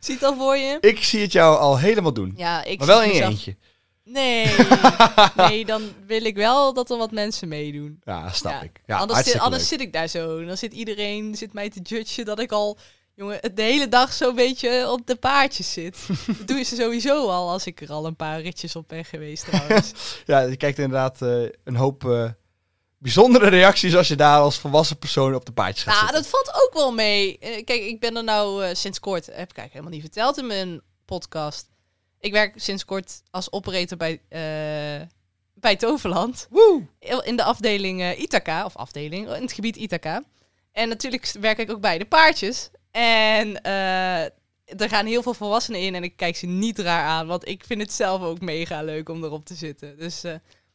Ziet 0.00 0.24
al 0.24 0.36
voor 0.36 0.56
je? 0.56 0.78
Ik 0.80 1.04
zie 1.04 1.20
het 1.22 1.32
jou 1.32 1.58
al 1.58 1.78
helemaal 1.78 2.12
doen. 2.12 2.34
Ja, 2.36 2.64
ik 2.64 2.78
maar 2.78 2.86
wel 2.86 3.02
in 3.02 3.14
je 3.14 3.22
eentje. 3.22 3.56
Nee, 4.10 4.56
nee, 5.48 5.64
dan 5.64 5.82
wil 6.06 6.24
ik 6.24 6.36
wel 6.36 6.72
dat 6.72 6.90
er 6.90 6.96
wat 6.96 7.10
mensen 7.10 7.48
meedoen. 7.48 8.00
Ja, 8.04 8.30
snap 8.32 8.52
Ja. 8.52 8.62
ik. 8.62 8.80
Ja, 8.86 8.96
anders 8.98 9.24
zit, 9.24 9.38
anders 9.38 9.68
zit 9.68 9.80
ik 9.80 9.92
daar 9.92 10.08
zo. 10.08 10.44
Dan 10.44 10.56
zit 10.56 10.72
iedereen 10.72 11.34
zit 11.36 11.52
mij 11.52 11.70
te 11.70 11.80
judgen 11.80 12.24
dat 12.24 12.40
ik 12.40 12.52
al 12.52 12.78
jongen, 13.14 13.54
de 13.54 13.62
hele 13.62 13.88
dag 13.88 14.12
zo'n 14.12 14.34
beetje 14.34 14.90
op 14.90 15.06
de 15.06 15.16
paardjes 15.16 15.72
zit. 15.72 15.98
dat 16.38 16.48
doen 16.48 16.64
ze 16.64 16.76
sowieso 16.76 17.28
al 17.28 17.50
als 17.50 17.66
ik 17.66 17.80
er 17.80 17.92
al 17.92 18.06
een 18.06 18.16
paar 18.16 18.40
ritjes 18.40 18.76
op 18.76 18.88
ben 18.88 19.04
geweest 19.04 19.44
trouwens. 19.46 19.92
Ja, 20.26 20.40
je 20.40 20.56
kijkt 20.56 20.78
inderdaad 20.78 21.22
eh, 21.22 21.42
een 21.64 21.76
hoop 21.76 22.04
eh, 22.04 22.30
bijzondere 22.98 23.48
reacties 23.48 23.96
als 23.96 24.08
je 24.08 24.16
daar 24.16 24.38
als 24.40 24.58
volwassen 24.58 24.98
persoon 24.98 25.34
op 25.34 25.46
de 25.46 25.52
paardjes 25.52 25.82
gaat 25.84 25.94
nou, 25.94 26.06
zitten. 26.06 26.22
dat 26.22 26.30
valt 26.30 26.64
ook 26.64 26.74
wel 26.74 26.92
mee. 26.92 27.38
Eh, 27.38 27.64
Kijk, 27.64 27.82
ik 27.82 28.00
ben 28.00 28.16
er 28.16 28.24
nou 28.24 28.74
sinds 28.74 29.00
kort, 29.00 29.26
heb 29.26 29.34
ik 29.50 29.56
eigenlijk 29.56 29.72
helemaal 29.72 29.92
niet 29.92 30.02
verteld 30.02 30.38
in 30.38 30.46
mijn 30.46 30.80
podcast. 31.04 31.68
Ik 32.20 32.32
werk 32.32 32.52
sinds 32.56 32.84
kort 32.84 33.22
als 33.30 33.52
operator 33.52 33.96
bij, 33.96 34.20
eh, 34.28 35.06
bij 35.54 35.76
Toverland. 35.76 36.46
Woe! 36.50 36.82
in 37.24 37.36
de 37.36 37.42
afdeling 37.42 38.00
eh, 38.00 38.20
Ithaca, 38.20 38.64
of 38.64 38.76
afdeling, 38.76 39.34
in 39.34 39.42
het 39.42 39.52
gebied 39.52 39.76
Ithaca. 39.76 40.22
En 40.72 40.88
natuurlijk 40.88 41.32
werk 41.40 41.58
ik 41.58 41.70
ook 41.70 41.80
bij 41.80 41.98
de 41.98 42.04
paardjes. 42.04 42.70
En 42.90 43.62
eh, 43.62 44.22
er 44.80 44.88
gaan 44.88 45.06
heel 45.06 45.22
veel 45.22 45.34
volwassenen 45.34 45.80
in 45.80 45.94
en 45.94 46.02
ik 46.02 46.16
kijk 46.16 46.36
ze 46.36 46.46
niet 46.46 46.78
raar 46.78 47.04
aan, 47.04 47.26
want 47.26 47.48
ik 47.48 47.64
vind 47.64 47.80
het 47.80 47.92
zelf 47.92 48.22
ook 48.22 48.40
mega 48.40 48.82
leuk 48.82 49.08
om 49.08 49.24
erop 49.24 49.44
te 49.44 49.54
zitten. 49.54 49.98
Dus 49.98 50.22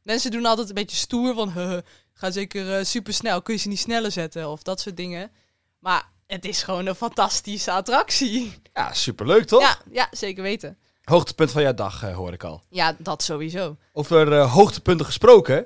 mensen 0.02 0.32
doen 0.32 0.46
altijd 0.46 0.68
een 0.68 0.76
beetje 0.76 0.98
stoer 0.98 1.34
van, 1.34 1.52
"Huh, 1.52 1.78
ga 2.14 2.32
zeker 2.32 2.86
super 2.86 3.14
snel, 3.14 3.42
kun 3.42 3.54
je 3.54 3.60
ze 3.60 3.68
niet 3.68 3.80
sneller 3.80 4.12
zetten 4.12 4.50
of 4.50 4.64
dat 4.64 4.80
soort 4.80 4.98
dingen. 4.98 5.32
Maar 5.80 6.12
het 6.28 6.46
is 6.46 6.64
gewoon 6.64 6.86
een 6.86 6.96
fantastische 6.96 7.72
attractie. 7.72 8.54
Ja, 8.74 8.94
superleuk 8.94 9.46
toch? 9.46 9.62
Ja, 9.62 9.78
ja, 9.92 10.08
zeker 10.12 10.44
weten. 10.44 10.78
Hoogtepunt 11.04 11.52
van 11.52 11.62
jouw 11.62 11.74
dag, 11.74 12.04
eh, 12.04 12.16
hoor 12.16 12.34
ik 12.34 12.44
al. 12.44 12.62
Ja, 12.70 12.96
dat 13.00 13.24
sowieso. 13.24 13.78
Over 13.94 14.34
eh, 14.34 14.54
hoogtepunten 14.54 15.06
gesproken. 15.06 15.66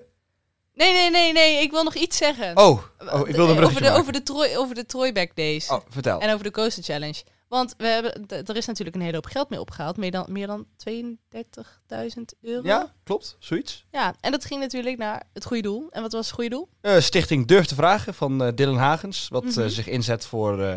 Nee, 0.73 0.93
nee, 0.93 1.09
nee, 1.09 1.33
nee, 1.33 1.61
ik 1.61 1.71
wil 1.71 1.83
nog 1.83 1.95
iets 1.95 2.17
zeggen. 2.17 2.57
Oh, 2.57 2.81
oh 2.99 3.27
ik 3.27 3.35
wilde 3.35 3.35
een 3.35 3.41
over 3.41 3.56
bruggetje 3.56 3.79
de, 3.79 3.85
maken. 3.85 3.99
over 3.99 4.13
de, 4.13 4.23
Troy, 4.23 4.56
over 4.56 4.75
de 4.75 4.85
Troyback 4.85 5.35
Days. 5.35 5.69
Oh, 5.69 5.79
vertel. 5.89 6.19
En 6.21 6.31
over 6.33 6.44
de 6.44 6.51
Coaster 6.51 6.83
Challenge. 6.83 7.23
Want 7.47 7.73
we 7.77 7.87
hebben, 7.87 8.27
er 8.27 8.56
is 8.56 8.65
natuurlijk 8.65 8.95
een 8.95 9.01
hele 9.01 9.15
hoop 9.15 9.25
geld 9.25 9.49
mee 9.49 9.59
opgehaald. 9.59 9.97
Meer 9.97 10.11
dan, 10.11 10.25
meer 10.29 10.47
dan 10.47 10.65
32.000 10.89 12.39
euro. 12.41 12.61
Ja, 12.67 12.94
klopt. 13.03 13.35
Zoiets. 13.39 13.85
Ja, 13.91 14.15
en 14.19 14.31
dat 14.31 14.45
ging 14.45 14.59
natuurlijk 14.59 14.97
naar 14.97 15.23
het 15.33 15.45
goede 15.45 15.61
doel. 15.63 15.87
En 15.89 16.01
wat 16.01 16.11
was 16.11 16.25
het 16.25 16.35
goede 16.35 16.49
doel? 16.49 16.69
Eh, 16.81 16.99
Stichting 16.99 17.47
Durf 17.47 17.65
te 17.65 17.75
Vragen 17.75 18.13
van 18.13 18.44
eh, 18.44 18.51
Dylan 18.56 18.77
Hagens. 18.77 19.27
Wat 19.27 19.44
Mhm. 19.44 19.59
eh, 19.59 19.67
zich 19.67 19.87
inzet 19.87 20.25
voor 20.25 20.61
eh, 20.63 20.75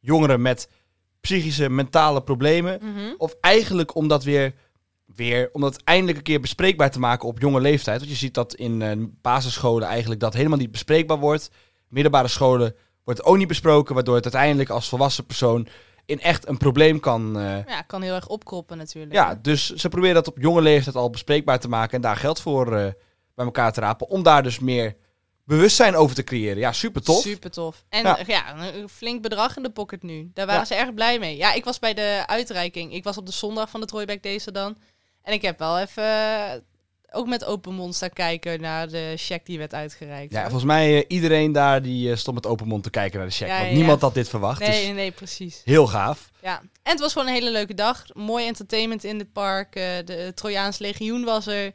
jongeren 0.00 0.42
met 0.42 0.68
psychische, 1.24 1.68
mentale 1.70 2.22
problemen. 2.22 2.80
Of 3.18 3.34
eigenlijk 3.40 3.94
om 3.94 4.08
dat 4.08 4.24
weer, 4.24 4.52
weer, 5.16 5.48
om 5.52 5.60
dat 5.60 5.80
eindelijk 5.84 6.16
een 6.16 6.22
keer 6.22 6.40
bespreekbaar 6.40 6.90
te 6.90 6.98
maken 6.98 7.28
op 7.28 7.40
jonge 7.40 7.60
leeftijd. 7.60 7.98
Want 7.98 8.10
je 8.10 8.16
ziet 8.16 8.34
dat 8.34 8.54
in 8.54 8.82
eh, 8.82 8.90
basisscholen 9.22 9.88
eigenlijk 9.88 10.20
dat 10.20 10.34
helemaal 10.34 10.58
niet 10.58 10.70
bespreekbaar 10.70 11.18
wordt. 11.18 11.50
Middelbare 11.88 12.28
scholen 12.28 12.74
wordt 13.04 13.20
het 13.20 13.28
ook 13.28 13.36
niet 13.36 13.48
besproken, 13.48 13.94
waardoor 13.94 14.14
het 14.14 14.24
uiteindelijk 14.24 14.70
als 14.70 14.88
volwassen 14.88 15.26
persoon 15.26 15.66
in 16.06 16.20
echt 16.20 16.48
een 16.48 16.56
probleem 16.58 17.00
kan. 17.00 17.38
eh, 17.38 17.66
Ja, 17.66 17.82
kan 17.82 18.02
heel 18.02 18.14
erg 18.14 18.28
opkroppen 18.28 18.76
natuurlijk. 18.78 19.14
ja, 19.14 19.38
dus 19.42 19.70
ze 19.70 19.88
proberen 19.88 20.14
dat 20.14 20.28
op 20.28 20.38
jonge 20.40 20.60
leeftijd 20.62 20.96
al 20.96 21.10
bespreekbaar 21.10 21.58
te 21.60 21.68
maken 21.68 21.94
en 21.94 22.00
daar 22.00 22.16
geld 22.16 22.40
voor 22.40 22.66
eh, 22.66 22.86
bij 23.34 23.44
elkaar 23.44 23.72
te 23.72 23.80
rapen. 23.80 24.08
Om 24.08 24.22
daar 24.22 24.42
dus 24.42 24.58
meer 24.58 24.96
bewustzijn 25.44 25.96
over 25.96 26.14
te 26.16 26.24
creëren. 26.24 26.58
Ja, 26.58 26.72
super 26.72 27.02
tof. 27.02 27.22
Super 27.22 27.50
tof. 27.50 27.84
En 27.88 28.02
Ja. 28.02 28.18
ja. 28.26 28.74
een 28.74 28.88
flink 28.88 29.22
bedrag 29.22 29.56
in 29.56 29.62
de 29.62 29.70
pocket 29.70 30.02
nu. 30.02 30.30
Daar 30.34 30.46
waren 30.46 30.60
Ja. 30.60 30.66
ze 30.66 30.74
erg 30.74 30.94
blij 30.94 31.18
mee. 31.18 31.36
Ja, 31.36 31.52
ik 31.52 31.64
was 31.64 31.78
bij 31.78 31.94
de 31.94 32.22
uitreiking. 32.26 32.92
Ik 32.94 33.04
was 33.04 33.16
op 33.18 33.26
de 33.26 33.32
zondag 33.32 33.70
van 33.70 33.80
de 33.80 33.86
Troyback 33.86 34.24
er 34.24 34.52
dan. 34.52 34.76
En 35.22 35.32
ik 35.32 35.42
heb 35.42 35.58
wel 35.58 35.78
even 35.78 36.04
eh, 36.04 36.52
ook 37.10 37.26
met 37.26 37.44
open 37.44 37.74
mond 37.74 37.94
staan 37.94 38.12
kijken 38.12 38.60
naar 38.60 38.88
de 38.88 39.12
check 39.16 39.46
die 39.46 39.58
werd 39.58 39.74
uitgereikt. 39.74 40.32
Ja, 40.32 40.40
hoor. 40.40 40.50
volgens 40.50 40.70
mij 40.70 40.96
uh, 40.96 41.02
iedereen 41.08 41.52
daar 41.52 41.82
die 41.82 42.08
uh, 42.10 42.16
stond 42.16 42.36
met 42.36 42.46
open 42.46 42.66
mond 42.66 42.82
te 42.82 42.90
kijken 42.90 43.18
naar 43.18 43.28
de 43.28 43.34
check. 43.34 43.48
Ja, 43.48 43.60
want 43.60 43.72
niemand 43.72 44.00
had 44.00 44.14
dit 44.14 44.28
verwacht. 44.28 44.60
Nee, 44.60 44.86
Dus 44.86 44.94
nee, 44.94 45.10
precies. 45.10 45.60
heel 45.64 45.86
gaaf. 45.86 46.30
Ja, 46.42 46.60
en 46.60 46.90
het 46.90 47.00
was 47.00 47.12
gewoon 47.12 47.28
een 47.28 47.34
hele 47.34 47.50
leuke 47.50 47.74
dag. 47.74 48.04
Mooi 48.12 48.46
entertainment 48.46 49.04
in 49.04 49.18
het 49.18 49.32
park. 49.32 49.74
Eh, 49.76 49.84
de 50.04 50.32
Trojaans 50.34 50.78
legioen 50.78 51.24
was 51.24 51.46
er. 51.46 51.72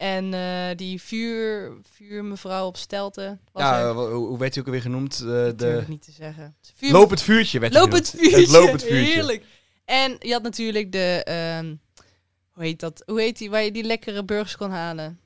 En 0.00 0.34
eh, 0.34 0.76
die 0.76 1.02
vuur, 1.02 1.72
vuurmevrouw 1.92 2.66
op 2.66 2.76
stelten 2.76 3.40
Ja, 3.54 3.82
uh, 3.82 3.92
hoe, 3.92 4.06
hoe 4.06 4.38
werd 4.38 4.52
hij 4.54 4.60
ook 4.62 4.66
alweer 4.66 4.82
genoemd? 4.82 5.20
Uh, 5.22 5.28
de... 5.56 5.84
Niet 5.88 6.02
te 6.02 6.10
zeggen. 6.12 6.56
Vuur... 6.74 6.92
Loop 6.92 7.10
het 7.10 7.22
vuurtje 7.22 7.58
werd 7.58 7.72
Loop 7.72 7.92
het 7.92 8.10
vuurtje. 8.10 8.40
Het 8.40 8.48
loop 8.48 8.72
het 8.72 8.82
vuurtje. 8.82 9.12
Heerlijk. 9.12 9.44
En 9.84 10.16
je 10.18 10.32
had 10.32 10.42
natuurlijk 10.42 10.92
de... 10.92 11.22
ehm, 11.24 11.74
hoe 12.50 12.64
heet 12.64 12.80
dat? 12.80 13.02
Hoe 13.06 13.20
heet 13.20 13.38
die? 13.38 13.50
Waar 13.50 13.62
je 13.62 13.72
die 13.72 13.84
lekkere 13.84 14.24
burgers 14.24 14.56
kon 14.56 14.70
halen. 14.70 15.20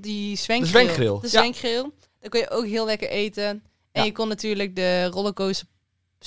Die 0.00 0.36
zwenkgrill. 0.36 1.20
De 1.20 1.28
zwenkgrill, 1.28 1.82
De 1.82 1.88
ja. 1.90 1.90
Daar 2.20 2.30
kon 2.30 2.40
je 2.40 2.50
ook 2.50 2.66
heel 2.66 2.86
lekker 2.86 3.08
eten. 3.08 3.44
En 3.44 3.62
Ja. 3.92 4.02
je 4.04 4.12
kon 4.12 4.28
natuurlijk 4.28 4.76
de 4.76 5.06
rollercoaster 5.06 5.66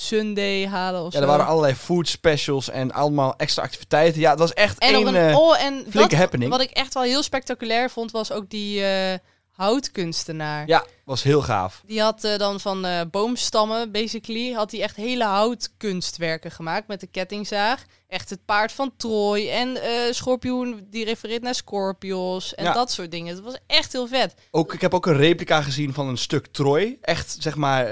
Sunday 0.00 0.66
halen 0.66 1.00
of 1.04 1.12
Ja, 1.12 1.18
zo. 1.18 1.24
er 1.24 1.30
waren 1.30 1.46
allerlei 1.46 1.74
food 1.74 2.08
specials 2.08 2.70
en 2.70 2.92
allemaal 2.92 3.34
extra 3.36 3.62
activiteiten. 3.62 4.20
Ja, 4.20 4.30
het 4.30 4.38
was 4.38 4.52
echt 4.52 4.78
en 4.78 4.94
een, 5.06 5.16
eh, 5.16 5.36
oh, 5.38 5.62
en 5.62 5.74
flinke 5.90 6.08
dat, 6.10 6.18
happening. 6.18 6.50
wat 6.50 6.60
ik 6.60 6.70
echt 6.70 6.94
wel 6.94 7.02
heel 7.02 7.22
spectaculair 7.22 7.90
vond, 7.90 8.10
was 8.10 8.32
ook 8.32 8.50
die 8.50 8.84
eh, 8.84 9.18
houtkunstenaar. 9.50 10.66
Ja, 10.66 10.84
was 11.04 11.22
heel 11.22 11.42
gaaf. 11.42 11.82
Die 11.86 12.00
had 12.00 12.24
eh, 12.24 12.36
dan 12.38 12.60
van 12.60 12.84
eh, 12.84 13.00
boomstammen, 13.10 13.92
basically, 13.92 14.52
had 14.52 14.70
hij 14.70 14.82
echt 14.82 14.96
hele 14.96 15.24
houtkunstwerken 15.24 16.50
gemaakt 16.50 16.88
met 16.88 17.00
de 17.00 17.06
kettingzaag. 17.06 17.84
Echt 18.08 18.30
het 18.30 18.44
paard 18.44 18.72
van 18.72 18.92
Troy 18.96 19.48
en 19.48 19.76
eh 19.82 19.90
schorpioen 20.10 20.86
die 20.90 21.04
refereert 21.04 21.42
naar 21.42 21.54
Scorpios 21.54 22.54
en 22.54 22.64
Ja. 22.64 22.72
dat 22.72 22.90
soort 22.92 23.10
dingen. 23.10 23.34
Het 23.34 23.44
was 23.44 23.56
echt 23.66 23.92
heel 23.92 24.06
vet. 24.06 24.34
Ook, 24.50 24.74
ik 24.74 24.80
heb 24.80 24.94
ook 24.94 25.06
een 25.06 25.16
replica 25.16 25.62
gezien 25.62 25.94
van 25.94 26.08
een 26.08 26.18
stuk 26.18 26.46
Troy. 26.46 26.98
Echt, 27.00 27.36
zeg 27.38 27.56
maar, 27.56 27.86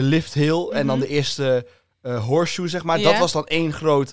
de 0.00 0.04
lift 0.04 0.34
hill 0.34 0.68
en 0.68 0.86
dan 0.86 0.98
Mhm. 0.98 1.06
de 1.06 1.12
eerste 1.12 1.66
eh, 2.02 2.24
horseshoe, 2.24 2.68
zeg 2.68 2.82
maar. 2.84 3.00
Dat 3.02 3.18
was 3.18 3.32
dan 3.32 3.46
één 3.46 3.72
groot 3.72 4.12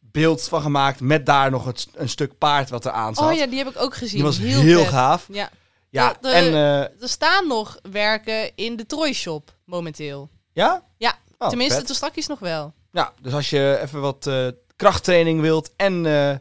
beeld 0.00 0.42
van 0.48 0.62
gemaakt 0.62 1.00
met 1.00 1.26
daar 1.26 1.50
nog 1.50 1.64
het, 1.64 1.88
een 1.94 2.08
stuk 2.08 2.38
paard 2.38 2.70
wat 2.70 2.84
er 2.84 2.90
aan 2.90 3.14
zat. 3.14 3.30
Oh 3.30 3.36
ja, 3.36 3.46
die 3.46 3.58
heb 3.58 3.68
ik 3.68 3.80
ook 3.80 3.94
gezien. 3.94 4.14
Die 4.16 4.24
was 4.24 4.38
heel, 4.38 4.60
heel, 4.60 4.84
gaaf. 4.84 5.26
Ja. 5.28 5.50
Ja, 5.90 6.04
Ja, 6.04 6.16
de- 6.20 6.28
en... 6.28 6.44
eh, 6.54 6.80
Er 7.02 7.08
staan 7.08 7.46
nog 7.46 7.78
werken 7.90 8.50
in 8.56 8.76
de 8.76 8.86
Troy 8.86 9.12
Shop 9.12 9.54
momenteel. 9.64 10.28
ja? 10.52 10.84
Ja, 10.96 11.18
Oh, 11.38 11.48
Tenminste, 11.48 11.76
vet. 11.78 11.86
toen 11.86 11.94
straks 11.96 12.26
nog 12.26 12.38
wel. 12.38 12.74
Ja, 12.92 13.12
dus 13.20 13.32
als 13.32 13.50
je 13.50 13.78
even 13.82 14.00
wat 14.00 14.26
eh, 14.26 14.46
krachttraining 14.76 15.40
wilt 15.40 15.70
en 15.76 16.06
eh, 16.06 16.36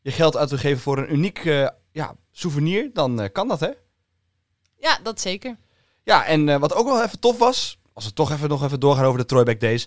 je 0.00 0.10
geld 0.10 0.36
uit 0.36 0.50
wil 0.50 0.58
geven 0.58 0.82
voor 0.82 0.98
een 0.98 1.12
uniek 1.12 1.38
eh, 1.44 1.68
ja, 1.92 2.14
souvenir, 2.32 2.90
dan 2.92 3.20
eh, 3.20 3.32
kan 3.32 3.48
dat, 3.48 3.60
hè? 3.60 3.70
Ja, 4.78 4.98
dat 5.02 5.20
zeker. 5.20 5.56
Ja, 6.04 6.24
en 6.24 6.48
eh, 6.48 6.56
wat 6.58 6.74
ook 6.74 6.86
wel 6.86 7.02
even 7.02 7.18
tof 7.20 7.38
was, 7.38 7.78
als 7.94 8.04
we 8.04 8.12
toch 8.12 8.32
even 8.32 8.48
nog 8.48 8.64
even 8.64 8.80
doorgaan 8.80 9.04
over 9.04 9.18
de 9.18 9.24
Troyback 9.26 9.60
Days, 9.60 9.86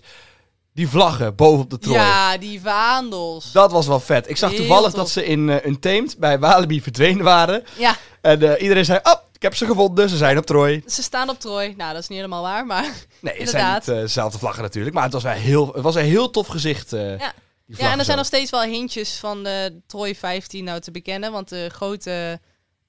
die 0.74 0.88
vlaggen 0.88 1.34
bovenop 1.34 1.70
de 1.70 1.78
Troy. 1.78 1.94
Ja, 1.94 2.38
die 2.38 2.60
vaandels. 2.60 3.52
Dat 3.52 3.72
was 3.72 3.86
wel 3.86 4.00
vet. 4.00 4.28
Ik 4.30 4.36
zag 4.36 4.50
Heel 4.50 4.58
toevallig 4.58 4.90
tof. 4.90 4.94
dat 4.98 5.10
ze 5.10 5.24
in 5.24 5.48
uh, 5.48 5.64
Untamed 5.64 6.18
bij 6.18 6.38
Walibi 6.38 6.82
verdwenen 6.82 7.24
waren. 7.24 7.64
Ja, 7.78 7.96
En 8.20 8.42
eh, 8.56 8.62
iedereen 8.62 8.84
zei, 8.84 8.98
oh, 9.02 9.12
ik 9.32 9.42
heb 9.42 9.54
ze 9.54 9.66
gevonden, 9.66 10.08
ze 10.08 10.16
zijn 10.16 10.38
op 10.38 10.46
Troy. 10.46 10.82
ze 10.86 11.02
staan 11.02 11.28
op 11.28 11.38
Troy. 11.40 11.74
Nou, 11.76 11.92
dat 11.92 12.02
is 12.02 12.08
niet 12.08 12.18
helemaal 12.18 12.42
waar, 12.42 12.66
maar... 12.66 12.82
Nee, 13.20 13.36
het 13.38 13.48
zijn 13.48 13.62
Inderdaad. 13.64 13.86
niet 13.86 13.96
eh, 13.96 14.02
dezelfde 14.02 14.38
vlaggen 14.38 14.62
natuurlijk, 14.62 14.94
maar 14.94 15.04
het 15.04 15.12
was 15.12 15.22
wel 15.22 15.32
heel, 15.32 15.72
het 15.72 15.82
was 15.82 15.94
een 15.94 16.04
heel 16.04 16.30
tof 16.30 16.46
gezicht. 16.46 16.92
eh, 16.92 17.18
Ja. 17.18 17.32
Ja, 17.66 17.92
en 17.92 17.98
er 17.98 18.04
zijn 18.04 18.16
nog 18.16 18.26
steeds 18.26 18.50
wel 18.50 18.62
hintjes 18.62 19.18
van 19.18 19.42
de 19.44 19.80
Troy 19.86 20.14
15 20.14 20.64
nou 20.64 20.80
te 20.80 20.90
bekennen. 20.90 21.32
Want 21.32 21.48
de 21.48 21.68
grote 21.72 22.40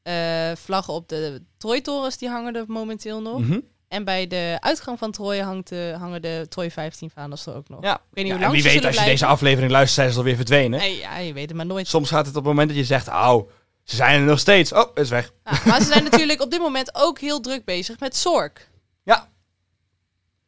eh, 0.04 0.52
vlaggen 0.56 0.94
op 0.94 1.10
de 1.10 1.42
Troy-torens, 1.58 2.18
die 2.18 2.30
hangen 2.30 2.56
er 2.56 2.64
momenteel 2.68 3.22
nog. 3.22 3.40
Mhm. 3.40 3.60
En 3.90 4.04
bij 4.04 4.28
de 4.28 4.58
uitgang 4.60 4.98
van 5.00 5.12
Troy 5.12 5.38
hangt 5.40 5.70
de, 5.70 5.96
hangen 6.00 6.22
de 6.22 6.46
Troy 6.50 6.72
15 6.72 7.10
vaandels 7.10 7.46
er 7.46 7.56
ook 7.56 7.70
nog. 7.70 7.84
Ja. 7.84 7.94
Ik 7.96 8.00
weet 8.12 8.24
niet 8.24 8.34
hoe 8.34 8.44
en 8.44 8.50
lang 8.50 8.62
wie 8.64 8.72
weet, 8.74 8.86
als 8.86 8.98
je 8.98 9.04
deze 9.04 9.26
aflevering 9.26 9.72
luistert, 9.72 9.96
zijn 9.96 10.12
ze 10.12 10.18
alweer 10.18 10.36
verdwenen. 10.36 10.80
Nee, 10.80 10.98
ja, 10.98 11.18
je 11.18 11.34
weet 11.34 11.48
het 11.48 11.58
maar 11.58 11.66
nooit. 11.66 11.88
Soms 11.88 12.10
gaat 12.10 12.26
het 12.26 12.36
op 12.36 12.44
het 12.44 12.44
moment 12.52 12.68
dat 12.70 12.78
je 12.78 12.84
zegt, 12.84 13.08
oh, 13.08 13.50
ze 13.84 13.96
zijn 13.96 14.20
er 14.20 14.26
nog 14.26 14.40
steeds. 14.40 14.74
Oh, 14.74 14.90
is 14.94 15.10
weg. 15.10 15.32
Ja, 15.46 15.60
maar 15.66 15.82
ze 15.82 15.88
zijn 15.88 16.04
natuurlijk 16.04 16.42
op 16.42 16.52
dit 16.52 16.60
moment 16.60 16.96
ook 16.96 17.20
heel 17.20 17.40
druk 17.40 17.66
bezig 17.66 18.00
met 18.00 18.16
Zork. 18.16 18.70
Ja. 19.04 19.30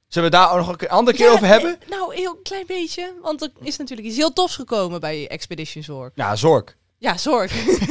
Zullen 0.07 0.29
we 0.31 0.35
daar 0.37 0.51
ook 0.51 0.57
nog 0.65 0.81
een 0.81 0.89
andere 0.89 1.17
keer 1.17 1.25
Ja, 1.27 1.31
over 1.33 1.47
hebben? 1.47 1.79
nou, 1.89 2.15
heel 2.15 2.35
klein 2.35 2.65
beetje. 2.67 3.13
Want 3.21 3.41
er 3.41 3.51
is 3.61 3.77
natuurlijk 3.77 4.07
iets 4.07 4.17
heel 4.17 4.33
tofs 4.33 4.55
gekomen 4.55 4.99
bij 4.99 5.27
Expedition 5.27 5.83
Zork. 5.83 6.11
Ja, 6.15 6.35
Zork. 6.35 6.77
Ja, 6.97 7.17
Zork. 7.17 7.49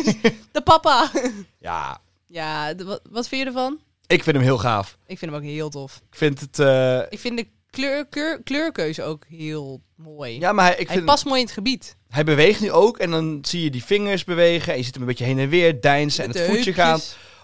de 0.52 0.60
papa. 0.64 1.10
Ja, 1.58 2.00
ja, 2.26 2.74
de- 2.74 2.84
wat, 2.84 3.00
wat 3.10 3.28
vind 3.28 3.40
je 3.40 3.46
ervan? 3.46 3.78
Ik 4.10 4.22
vind 4.22 4.36
hem 4.36 4.44
heel 4.44 4.58
gaaf. 4.58 4.96
Ik 5.06 5.18
vind 5.18 5.30
hem 5.32 5.40
ook 5.40 5.46
heel 5.46 5.68
tof. 5.70 5.96
Ik 6.10 6.16
vind 6.16 6.40
het... 6.40 6.58
eh, 6.58 6.98
Ik 7.08 7.18
vind 7.18 7.36
de 7.36 7.46
kleur, 7.70 8.06
kleur, 8.06 8.42
kleurkeuze 8.42 9.02
ook 9.02 9.24
heel 9.28 9.80
mooi. 9.96 10.38
ja, 10.38 10.52
maar 10.52 10.64
hij, 10.64 10.74
ik 10.76 10.86
Hij 10.86 10.94
vind, 10.96 11.06
past 11.06 11.24
mooi 11.24 11.38
in 11.40 11.44
het 11.44 11.54
gebied. 11.54 11.96
hij 12.08 12.24
beweegt 12.24 12.60
nu 12.60 12.70
ook. 12.72 12.98
En 12.98 13.10
dan 13.10 13.38
zie 13.42 13.62
je 13.62 13.70
die 13.70 13.84
vingers 13.84 14.24
bewegen. 14.24 14.72
En 14.72 14.78
je 14.78 14.84
ziet 14.84 14.92
hem 14.94 15.02
een 15.02 15.08
beetje 15.08 15.24
heen 15.24 15.38
en 15.38 15.48
weer 15.48 15.80
deinzen. 15.80 16.24
En 16.24 16.30
het 16.30 16.38
voetje 16.38 16.54
heupjes. 16.72 16.74
gaan 16.74 17.00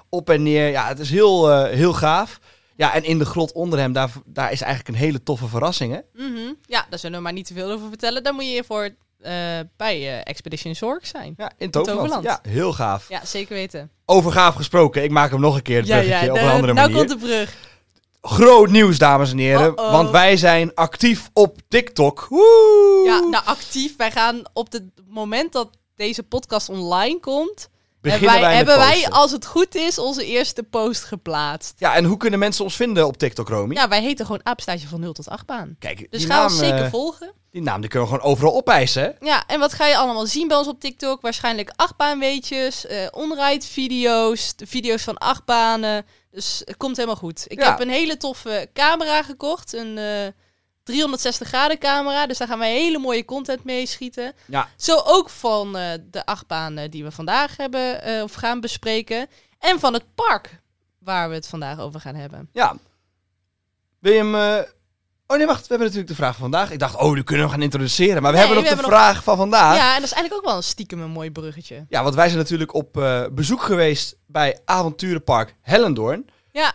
op 0.08 0.30
en 0.30 0.42
neer. 0.42 0.70
Ja, 0.70 0.88
het 0.88 0.98
is 0.98 1.10
heel, 1.10 1.50
eh, 1.50 1.74
heel 1.74 1.92
gaaf. 1.92 2.38
Ja, 2.76 2.94
en 2.94 3.04
in 3.04 3.18
de 3.18 3.24
grot 3.24 3.52
onder 3.52 3.78
hem, 3.78 3.92
daar, 3.92 4.10
daar 4.24 4.52
is 4.52 4.60
eigenlijk 4.60 4.88
een 4.94 5.04
hele 5.04 5.22
toffe 5.22 5.46
verrassing, 5.48 5.92
hè? 5.92 6.24
Mhm. 6.26 6.52
Ja, 6.62 6.86
daar 6.90 6.98
zullen 6.98 7.16
we 7.16 7.22
maar 7.22 7.32
niet 7.32 7.46
te 7.46 7.54
veel 7.54 7.70
over 7.70 7.88
vertellen. 7.88 8.22
Daar 8.22 8.34
moet 8.34 8.50
je 8.50 8.64
voor 8.66 8.88
eh, 9.20 9.32
bij 9.76 9.96
eh, 9.96 10.20
Expedition 10.24 10.74
Zorg 10.74 11.06
zijn. 11.06 11.34
Ja, 11.36 11.50
in 11.58 11.70
Toverland. 11.70 12.08
Toverland. 12.10 12.40
Ja, 12.44 12.50
heel 12.50 12.72
gaaf. 12.72 13.08
Ja, 13.08 13.24
zeker 13.24 13.54
weten. 13.54 13.90
Over 14.06 14.32
gaaf 14.32 14.54
gesproken. 14.54 15.02
Ik 15.02 15.10
maak 15.10 15.30
hem 15.30 15.40
nog 15.40 15.54
een 15.56 15.62
keer, 15.62 15.76
het 15.76 15.86
bruggetje, 15.86 16.30
op 16.30 16.36
een 16.36 16.44
de- 16.44 16.50
andere 16.50 16.72
nou 16.72 16.90
manier. 16.90 17.06
komt 17.06 17.20
de 17.20 17.26
brug. 17.26 17.54
Groot 18.20 18.70
nieuws, 18.70 18.98
dames 18.98 19.30
en 19.30 19.38
heren. 19.38 19.74
Want 19.74 20.10
wij 20.10 20.36
zijn 20.36 20.74
actief 20.74 21.30
op 21.32 21.58
TikTok. 21.68 22.26
Woe! 22.30 23.02
Ja, 23.06 23.18
nou 23.18 23.44
actief. 23.44 23.96
Wij 23.96 24.10
gaan 24.10 24.42
op 24.52 24.72
het 24.72 24.82
moment 25.08 25.52
dat 25.52 25.70
deze 25.94 26.22
podcast 26.22 26.68
online 26.68 27.20
komt, 27.20 27.68
Beginnen 28.12 28.40
wij, 28.40 28.54
hebben 28.56 28.76
wij, 28.78 29.08
als 29.10 29.30
het 29.32 29.46
goed 29.46 29.74
is, 29.74 29.98
onze 29.98 30.26
eerste 30.26 30.62
post 30.62 31.04
geplaatst. 31.04 31.74
Ja, 31.78 31.94
en 31.94 32.04
hoe 32.04 32.16
kunnen 32.16 32.38
mensen 32.38 32.64
ons 32.64 32.76
vinden 32.76 33.06
op 33.06 33.16
TikTok, 33.16 33.48
Romy? 33.48 33.74
Ja, 33.74 33.88
wij 33.88 34.02
heten 34.02 34.24
gewoon 34.26 34.40
apenstaartje 34.44 34.88
van 34.88 35.00
0 35.00 35.12
tot 35.12 35.28
8 35.28 35.46
baan. 35.46 35.76
Kijk, 35.78 36.06
Dus 36.10 36.24
ga 36.24 36.42
ons 36.44 36.58
zeker 36.58 36.84
eh, 36.84 36.90
volgen. 36.90 37.32
die 37.50 37.62
naam 37.62 37.80
die 37.80 37.90
kunnen 37.90 38.08
we 38.08 38.14
gewoon 38.14 38.30
overal 38.30 38.54
opeisen, 38.54 39.02
hè? 39.02 39.26
Ja, 39.26 39.44
en 39.46 39.60
wat 39.60 39.72
ga 39.72 39.86
je 39.86 39.96
allemaal 39.96 40.26
zien 40.26 40.48
bij 40.48 40.56
ons 40.56 40.66
op 40.68 40.80
TikTok? 40.80 41.20
Waarschijnlijk 41.20 41.72
achtbaanweetjes, 41.76 42.86
eh 42.86 43.06
onrijdvideo's, 43.10 44.56
de 44.56 44.66
video's 44.66 45.02
van 45.02 45.18
achtbanen. 45.18 46.06
Dus 46.30 46.62
het 46.64 46.76
komt 46.76 46.96
helemaal 46.96 47.16
goed. 47.16 47.44
Ik 47.48 47.60
Ja. 47.60 47.68
heb 47.70 47.80
een 47.80 47.88
hele 47.90 48.16
toffe 48.16 48.68
camera 48.74 49.22
gekocht, 49.22 49.72
een 49.72 49.98
eh 49.98 50.26
360 50.86 51.48
graden 51.48 51.78
camera. 51.78 52.26
Dus 52.26 52.38
daar 52.38 52.48
gaan 52.48 52.58
wij 52.58 52.72
hele 52.72 52.98
mooie 52.98 53.24
content 53.24 53.64
mee 53.64 53.86
schieten. 53.86 54.32
Ja. 54.46 54.68
Zo 54.76 55.00
ook 55.04 55.30
van 55.30 55.76
eh, 55.76 55.92
de 56.10 56.26
achtbanen 56.26 56.90
die 56.90 57.04
we 57.04 57.10
vandaag 57.10 57.56
hebben 57.56 58.02
eh, 58.02 58.22
of 58.22 58.32
gaan 58.34 58.60
bespreken. 58.60 59.26
En 59.58 59.80
van 59.80 59.92
het 59.92 60.04
park 60.14 60.60
waar 60.98 61.28
we 61.28 61.34
het 61.34 61.46
vandaag 61.46 61.78
over 61.78 62.00
gaan 62.00 62.14
hebben. 62.14 62.48
Ja. 62.52 62.76
Wil 63.98 64.12
je 64.12 64.18
hem... 64.18 64.34
eh, 64.34 64.70
Oh 65.28 65.36
nee, 65.36 65.46
wacht. 65.46 65.60
We 65.60 65.66
hebben 65.68 65.86
natuurlijk 65.86 66.08
de 66.08 66.22
vraag 66.22 66.32
van 66.32 66.40
vandaag. 66.50 66.70
Ik 66.70 66.78
dacht, 66.78 66.96
oh, 66.96 67.14
die 67.14 67.22
kunnen 67.22 67.44
we 67.46 67.52
gaan 67.52 67.62
introduceren. 67.62 68.22
Maar 68.22 68.32
we 68.32 68.38
Nee, 68.38 68.46
hebben 68.46 68.56
nog 68.56 68.64
we 68.64 68.76
de 68.76 68.82
hebben 68.82 68.98
vraag 68.98 69.24
van 69.24 69.36
vandaag. 69.36 69.76
Ja, 69.76 69.88
en 69.94 70.00
dat 70.00 70.04
is 70.08 70.12
eigenlijk 70.12 70.34
ook 70.34 70.48
wel 70.48 70.56
een 70.56 70.62
stiekem 70.62 71.00
een 71.00 71.10
mooi 71.10 71.30
bruggetje. 71.30 71.86
Ja, 71.88 72.02
want 72.02 72.14
wij 72.14 72.26
zijn 72.26 72.38
natuurlijk 72.38 72.74
op 72.74 72.92
bezoek 73.32 73.62
geweest 73.62 74.16
bij 74.26 74.58
Avonturenpark 74.64 75.54
Hellendoorn. 75.60 76.26
Ja, 76.52 76.72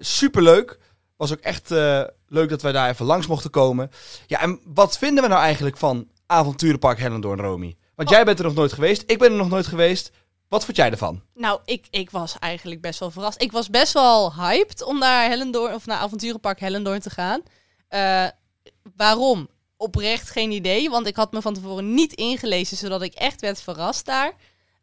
superleuk. 0.00 0.78
Was 1.22 1.32
ook 1.32 1.40
echt 1.40 1.70
eh, 1.70 2.02
leuk 2.28 2.48
dat 2.48 2.62
wij 2.62 2.72
daar 2.72 2.88
even 2.88 3.06
langs 3.06 3.26
mochten 3.26 3.50
komen. 3.50 3.90
Ja, 4.26 4.40
en 4.40 4.60
wat 4.64 4.98
vinden 4.98 5.22
we 5.22 5.28
nou 5.28 5.42
eigenlijk 5.42 5.76
van 5.76 6.08
Avonturenpark 6.26 6.98
Hellendoorn, 6.98 7.40
Romy? 7.40 7.76
Want 7.94 8.08
Oh. 8.08 8.14
jij 8.14 8.24
bent 8.24 8.38
er 8.38 8.44
nog 8.44 8.54
nooit 8.54 8.72
geweest. 8.72 9.02
Ik 9.06 9.18
ben 9.18 9.30
er 9.30 9.36
nog 9.36 9.48
nooit 9.48 9.66
geweest. 9.66 10.10
Wat 10.48 10.64
vond 10.64 10.76
jij 10.76 10.90
ervan? 10.90 11.22
Nou, 11.34 11.60
ik, 11.64 11.86
ik 11.90 12.10
was 12.10 12.38
eigenlijk 12.38 12.80
best 12.80 13.00
wel 13.00 13.10
verrast. 13.10 13.42
Ik 13.42 13.52
was 13.52 13.70
best 13.70 13.92
wel 13.92 14.34
hyped 14.34 14.82
om 14.82 14.98
naar 14.98 15.28
Hellendoorn 15.28 15.74
of 15.74 15.86
naar 15.86 15.98
avonturenpark 15.98 16.60
Hellendoorn 16.60 17.00
te 17.00 17.10
gaan. 17.10 17.42
Eh, 17.88 18.26
waarom? 18.96 19.48
Oprecht 19.76 20.30
geen 20.30 20.50
idee, 20.50 20.90
want 20.90 21.06
ik 21.06 21.16
had 21.16 21.32
me 21.32 21.42
van 21.42 21.54
tevoren 21.54 21.94
niet 21.94 22.12
ingelezen, 22.12 22.76
zodat 22.76 23.02
ik 23.02 23.14
echt 23.14 23.40
werd 23.40 23.60
verrast 23.62 24.04
daar. 24.06 24.32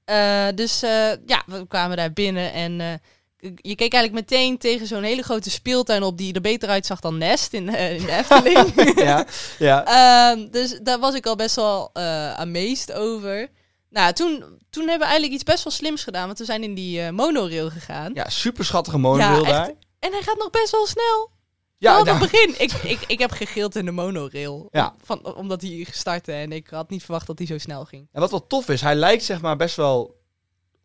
Eh, 0.06 0.48
dus 0.56 0.80
ja, 1.26 1.44
we 1.46 1.68
kwamen 1.68 1.98
daar 1.98 2.14
binnen 2.14 2.54
en 2.54 3.02
je 3.42 3.76
keek 3.76 3.94
eigenlijk 3.94 4.14
meteen 4.14 4.58
tegen 4.58 4.88
zo'n 4.88 5.04
hele 5.04 5.22
grote 5.22 5.50
speeltuin 5.50 6.04
op 6.04 6.18
die 6.18 6.34
er 6.34 6.42
beter 6.42 6.70
uitzag 6.70 7.00
dan 7.00 7.18
Nest 7.18 7.54
in, 7.54 7.76
eh, 7.76 7.96
in 7.96 8.06
de 8.06 8.12
Efteling. 8.12 8.74
ja, 9.10 9.26
ja. 9.60 9.86
Ehm, 10.32 10.50
dus 10.52 10.80
daar 10.84 11.00
was 11.00 11.14
ik 11.14 11.26
al 11.26 11.36
best 11.36 11.56
wel 11.56 11.90
eh 11.94 12.34
amazed 12.34 12.94
over. 12.94 13.48
Nou, 13.90 14.14
toen, 14.14 14.44
toen 14.70 14.88
hebben 14.88 15.00
we 15.00 15.14
eigenlijk 15.14 15.34
iets 15.34 15.44
best 15.44 15.64
wel 15.64 15.74
slims 15.74 16.04
gedaan. 16.04 16.26
Want 16.26 16.40
we 16.40 16.46
zijn 16.46 16.64
in 16.64 16.74
die 16.74 17.02
eh, 17.02 17.10
monorail 17.10 17.70
gegaan. 17.70 18.12
ja, 18.14 18.30
super 18.30 18.66
schattige 18.66 18.98
monorail 18.98 19.46
echt. 19.46 19.52
daar. 19.52 19.72
En 20.00 20.12
hij 20.12 20.22
gaat 20.22 20.38
nog 20.38 20.50
best 20.50 20.72
wel 20.72 20.86
snel. 20.86 21.32
Ja, 21.78 21.92
Ja, 21.98 22.06
ja. 22.06 22.12
het 22.12 22.32
begin. 22.32 22.56
Ik, 22.58 22.72
ik, 22.72 23.00
ik 23.08 23.20
heb 23.20 23.32
gegild 23.32 23.76
in 23.76 23.86
de 23.86 23.92
monorail. 23.92 24.68
Ja. 24.72 24.96
Van, 25.04 25.36
omdat 25.36 25.62
hij 25.62 25.88
startte. 25.92 26.32
En 26.32 26.52
ik 26.52 26.68
had 26.68 26.90
niet 26.90 27.04
verwacht 27.04 27.28
dat 27.28 27.38
hij 27.38 27.48
zo 27.48 27.58
snel 27.58 27.86
ging. 27.86 28.08
En 28.12 28.20
wat 28.22 28.32
wel 28.32 28.48
tof 28.48 28.70
is, 28.70 28.82
hij 28.82 28.96
lijkt 28.96 29.24
zeg 29.24 29.42
maar 29.42 29.56
best 29.56 29.76
wel 29.76 30.19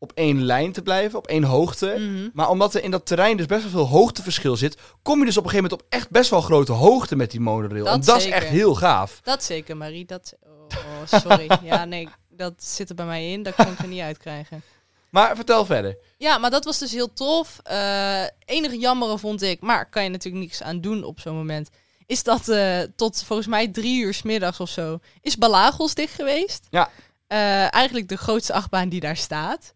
op 0.04 0.12
één 0.14 0.42
lijn 0.42 0.72
te 0.72 0.82
blijven, 0.82 1.18
op 1.18 1.26
één 1.26 1.44
hoogte. 1.44 1.94
Mhm. 1.98 2.28
Maar 2.32 2.48
omdat 2.48 2.74
er 2.74 2.82
in 2.82 2.90
dat 2.90 3.06
terrein 3.06 3.36
dus 3.36 3.46
best 3.46 3.62
wel 3.62 3.70
veel 3.70 3.98
hoogteverschil 3.98 4.56
zit, 4.56 4.76
kom 5.02 5.18
je 5.18 5.24
dus 5.24 5.36
op 5.36 5.44
een 5.44 5.50
gegeven 5.50 5.70
moment 5.70 5.88
op 5.88 5.98
echt 5.98 6.10
best 6.10 6.30
wel 6.30 6.40
grote 6.40 6.72
hoogte 6.72 7.16
met 7.16 7.30
die 7.30 7.40
monorail. 7.40 7.84
Dat 7.84 7.94
en 7.94 8.00
dat 8.00 8.16
is 8.16 8.26
echt 8.26 8.48
heel 8.48 8.74
gaaf. 8.74 9.20
Dat 9.22 9.44
zeker, 9.44 9.76
Marie. 9.76 10.04
Dat, 10.04 10.34
oh, 10.42 11.20
sorry. 11.20 11.58
ja, 11.70 11.84
nee. 11.84 12.08
Dat 12.28 12.64
zit 12.64 12.88
er 12.88 12.94
bij 12.94 13.06
mij 13.06 13.32
in. 13.32 13.42
Dat 13.42 13.54
kan 13.54 13.66
ik 13.66 13.78
er 13.78 13.88
niet 13.88 14.00
uitkrijgen. 14.00 14.62
Maar 15.10 15.36
vertel 15.36 15.64
verder. 15.64 15.98
Ja, 16.16 16.38
maar 16.38 16.50
dat 16.50 16.64
was 16.64 16.78
dus 16.78 16.92
heel 16.92 17.12
tof. 17.12 17.60
Eh 17.62 18.22
enige 18.44 18.78
jammere 18.78 19.18
vond 19.18 19.42
ik, 19.42 19.60
maar 19.60 19.88
kan 19.90 20.02
je 20.02 20.08
natuurlijk 20.08 20.44
niks 20.44 20.62
aan 20.62 20.80
doen 20.80 21.04
op 21.04 21.20
zo'n 21.20 21.36
moment. 21.36 21.70
Is 22.06 22.22
dat 22.22 22.48
eh, 22.48 22.80
tot 22.96 23.22
volgens 23.22 23.48
mij 23.48 23.68
drie 23.68 24.02
uur 24.02 24.14
's 24.14 24.22
middags 24.22 24.60
of 24.60 24.68
zo 24.68 24.98
is 25.20 25.36
Balagos 25.36 25.94
dicht 25.94 26.14
geweest. 26.14 26.66
Ja. 26.70 26.90
Eh, 27.26 27.74
eigenlijk 27.74 28.08
de 28.08 28.16
grootste 28.16 28.52
achtbaan 28.52 28.88
die 28.88 29.00
daar 29.00 29.16
staat. 29.16 29.74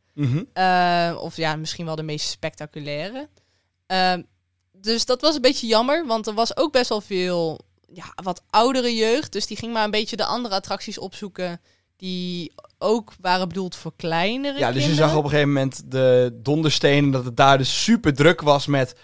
Eh, 0.53 1.17
of 1.21 1.37
ja, 1.37 1.57
misschien 1.57 1.87
wel 1.87 1.97
de 1.97 2.03
meest 2.03 2.29
spectaculaire. 2.29 3.29
Eh, 3.87 4.15
dus 4.73 5.05
dat 5.05 5.21
was 5.21 5.35
een 5.35 5.41
beetje 5.41 5.67
jammer, 5.67 6.07
want 6.07 6.27
er 6.27 6.35
was 6.35 6.57
ook 6.57 6.73
best 6.73 6.89
wel 6.89 7.01
veel 7.01 7.61
ja, 7.93 8.13
wat 8.23 8.43
oudere 8.51 8.95
jeugd. 8.95 9.33
Dus 9.33 9.47
die 9.47 9.57
ging 9.57 9.73
maar 9.73 9.85
een 9.85 9.91
beetje 9.91 10.17
de 10.17 10.25
andere 10.25 10.55
attracties 10.55 10.99
opzoeken. 10.99 11.61
Die 11.97 12.53
ook 12.79 13.13
waren 13.21 13.49
bedoeld 13.49 13.77
voor 13.77 13.93
kleinere 13.97 14.59
Ja, 14.59 14.73
dus 14.73 14.87
je 14.87 14.95
zag 14.95 15.17
op 15.17 15.25
een 15.25 15.31
gegeven 15.31 15.53
moment 15.53 15.91
de 15.91 16.39
donderstenen 16.43 17.11
dat 17.11 17.25
het 17.25 17.37
daar 17.37 17.59
dus 17.59 17.83
super 17.83 18.15
druk 18.15 18.41
was 18.41 18.67
met 18.67 18.95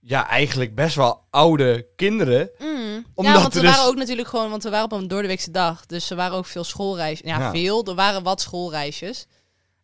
ja, 0.00 0.28
eigenlijk 0.28 0.74
best 0.74 0.94
wel 0.94 1.20
oude 1.30 1.86
kinderen. 1.96 2.50
Mm. 2.58 3.06
Omdat 3.14 3.34
ja, 3.34 3.40
want 3.40 3.52
we 3.52 3.58
er 3.58 3.66
dus- 3.66 3.74
waren 3.74 3.90
ook 3.90 3.96
natuurlijk 3.96 4.28
gewoon, 4.28 4.50
want 4.50 4.62
we 4.62 4.70
waren 4.70 4.84
op 4.84 4.92
een 4.92 5.08
doordeweekse 5.08 5.50
dag. 5.50 5.86
Dus 5.86 6.10
er 6.10 6.16
waren 6.16 6.36
ook 6.36 6.46
veel 6.46 6.64
schoolreisjes. 6.64 7.30
Ja, 7.30 7.38
Ja. 7.38 7.50
veel. 7.50 7.84
Er 7.84 7.94
waren 7.94 8.22
wat 8.22 8.40
schoolreisjes. 8.40 9.26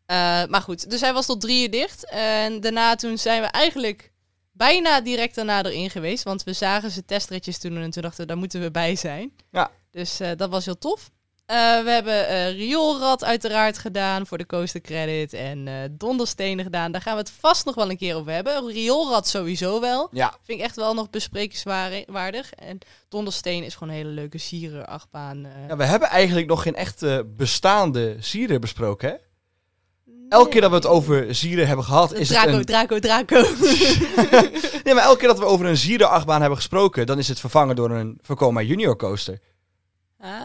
Eh, 0.06 0.16
maar 0.48 0.60
goed, 0.62 0.90
dus 0.90 1.00
hij 1.00 1.12
was 1.12 1.26
tot 1.26 1.40
drie 1.40 1.62
uur 1.62 1.70
dicht. 1.70 2.10
En 2.10 2.60
daarna 2.60 2.94
toen 2.94 3.18
zijn 3.18 3.40
we 3.40 3.46
eigenlijk 3.46 4.12
bijna 4.52 5.00
direct 5.00 5.34
daarna 5.34 5.64
erin 5.64 5.90
geweest. 5.90 6.24
Want 6.24 6.42
we 6.42 6.52
zagen 6.52 6.90
ze 6.90 7.04
testritjes 7.04 7.60
doen 7.60 7.76
en 7.76 7.90
toen 7.90 8.02
dachten 8.02 8.20
we, 8.20 8.26
daar 8.26 8.36
moeten 8.36 8.60
we 8.60 8.70
bij 8.70 8.96
zijn. 8.96 9.32
Ja. 9.50 9.70
Dus 9.90 10.20
eh, 10.20 10.30
dat 10.36 10.50
was 10.50 10.64
heel 10.64 10.78
tof. 10.78 11.10
Eh, 11.46 11.56
we 11.82 11.90
hebben 11.90 12.28
eh 12.28 12.50
rioolrad 12.50 13.24
uiteraard 13.24 13.78
gedaan 13.78 14.26
voor 14.26 14.38
de 14.38 14.46
coaster 14.46 14.80
credit. 14.80 15.32
En 15.32 15.68
eh 15.68 15.74
donderstenen 15.90 16.64
gedaan. 16.64 16.92
Daar 16.92 17.00
gaan 17.00 17.12
we 17.14 17.20
het 17.20 17.30
vast 17.30 17.64
nog 17.64 17.74
wel 17.74 17.90
een 17.90 17.96
keer 17.96 18.14
over 18.16 18.32
hebben. 18.32 18.66
Rioolrad 18.72 19.28
sowieso 19.28 19.80
wel. 19.80 20.08
Ja, 20.12 20.34
Vind 20.42 20.58
ik 20.58 20.64
echt 20.64 20.76
wel 20.76 20.94
nog 20.94 21.10
besprekingswaardig. 21.10 22.52
En 22.52 22.78
Dondersteen 23.08 23.64
is 23.64 23.74
gewoon 23.74 23.88
een 23.88 23.94
hele 23.94 24.10
leuke 24.10 24.38
sierenachtbaan. 24.38 25.44
eh. 25.44 25.68
ja, 25.68 25.76
we 25.76 25.84
hebben 25.84 26.08
eigenlijk 26.08 26.46
nog 26.46 26.62
geen 26.62 26.74
echte 26.76 27.32
bestaande 27.36 28.16
zieren 28.20 28.60
besproken, 28.60 29.08
hè? 29.08 29.14
Elke 30.28 30.48
keer 30.50 30.60
dat 30.60 30.70
we 30.70 30.76
het 30.76 30.86
over 30.86 31.34
zieren 31.34 31.66
hebben 31.66 31.84
gehad, 31.84 32.14
is 32.14 32.28
Draco, 32.28 32.48
het 32.48 32.56
een... 32.56 32.64
Draco, 32.64 32.98
Draco. 32.98 33.36
Nee, 34.84 34.94
maar 34.94 35.02
elke 35.04 35.18
keer 35.18 35.28
dat 35.28 35.38
we 35.38 35.44
over 35.44 35.66
een 35.66 35.76
zierenachtbaan 35.76 36.40
hebben 36.40 36.58
gesproken, 36.58 37.06
dan 37.06 37.18
is 37.18 37.28
het 37.28 37.40
vervangen 37.40 37.76
door 37.76 37.90
een 37.90 38.18
Vekoma 38.22 38.62
Junior 38.62 38.96
coaster. 38.96 39.38
ah, 40.18 40.40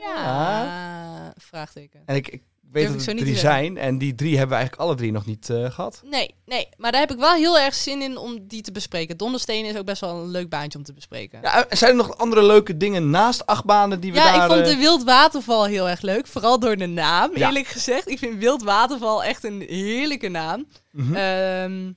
ja. 0.00 1.32
Vraagteken. 1.36 2.02
En 2.06 2.16
ik, 2.16 2.28
ik 2.28 2.42
weet 2.72 2.86
dat 2.92 3.00
ik 3.02 3.06
er 3.08 3.16
drie 3.16 3.36
zijn. 3.36 3.76
En 3.78 3.98
die 3.98 4.14
drie 4.14 4.30
hebben 4.36 4.48
we 4.48 4.54
eigenlijk 4.54 4.82
alle 4.88 4.94
drie 4.98 5.12
nog 5.12 5.26
niet 5.26 5.50
eh, 5.50 5.70
gehad. 5.70 6.02
Nee, 6.04 6.34
nee. 6.46 6.68
Maar 6.76 6.92
daar 6.92 7.00
heb 7.00 7.10
ik 7.10 7.18
wel 7.18 7.34
heel 7.34 7.58
erg 7.58 7.74
zin 7.74 8.02
in 8.02 8.16
om 8.16 8.46
die 8.46 8.62
te 8.62 8.72
bespreken. 8.72 9.16
Dondersteen 9.16 9.64
is 9.64 9.76
ook 9.76 9.84
best 9.84 10.00
wel 10.00 10.16
een 10.22 10.30
leuk 10.30 10.48
baantje 10.48 10.78
om 10.78 10.84
te 10.84 10.92
bespreken. 10.92 11.38
Ja, 11.42 11.66
zijn 11.70 11.90
er 11.90 11.96
nog 11.96 12.16
andere 12.18 12.42
leuke 12.42 12.76
dingen 12.76 13.10
naast 13.10 13.46
achtbanen 13.46 14.00
die 14.00 14.12
we 14.12 14.18
Ja, 14.18 14.24
daar... 14.24 14.34
ik 14.34 14.52
vond 14.52 14.66
eh, 14.66 14.72
de 14.74 14.76
Wildwaterval 14.76 15.64
heel 15.64 15.88
erg 15.88 16.00
leuk. 16.00 16.26
Vooral 16.26 16.58
door 16.58 16.76
de 16.76 16.86
naam, 16.86 17.30
Ja. 17.34 17.46
eerlijk 17.46 17.66
gezegd. 17.66 18.08
Ik 18.08 18.18
vind 18.18 18.38
Wildwaterval 18.38 19.24
echt 19.24 19.44
een 19.44 19.60
heerlijke 19.60 20.28
naam. 20.28 20.66
mhm. 20.92 21.14
Ehm, 21.14 21.92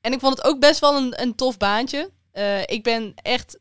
en 0.00 0.12
ik 0.12 0.20
vond 0.20 0.36
het 0.36 0.46
ook 0.46 0.60
best 0.60 0.80
wel 0.80 0.96
een, 0.96 1.22
een 1.22 1.34
tof 1.34 1.56
baantje. 1.56 2.10
Eh, 2.32 2.60
ik 2.60 2.82
ben 2.82 3.12
echt 3.22 3.58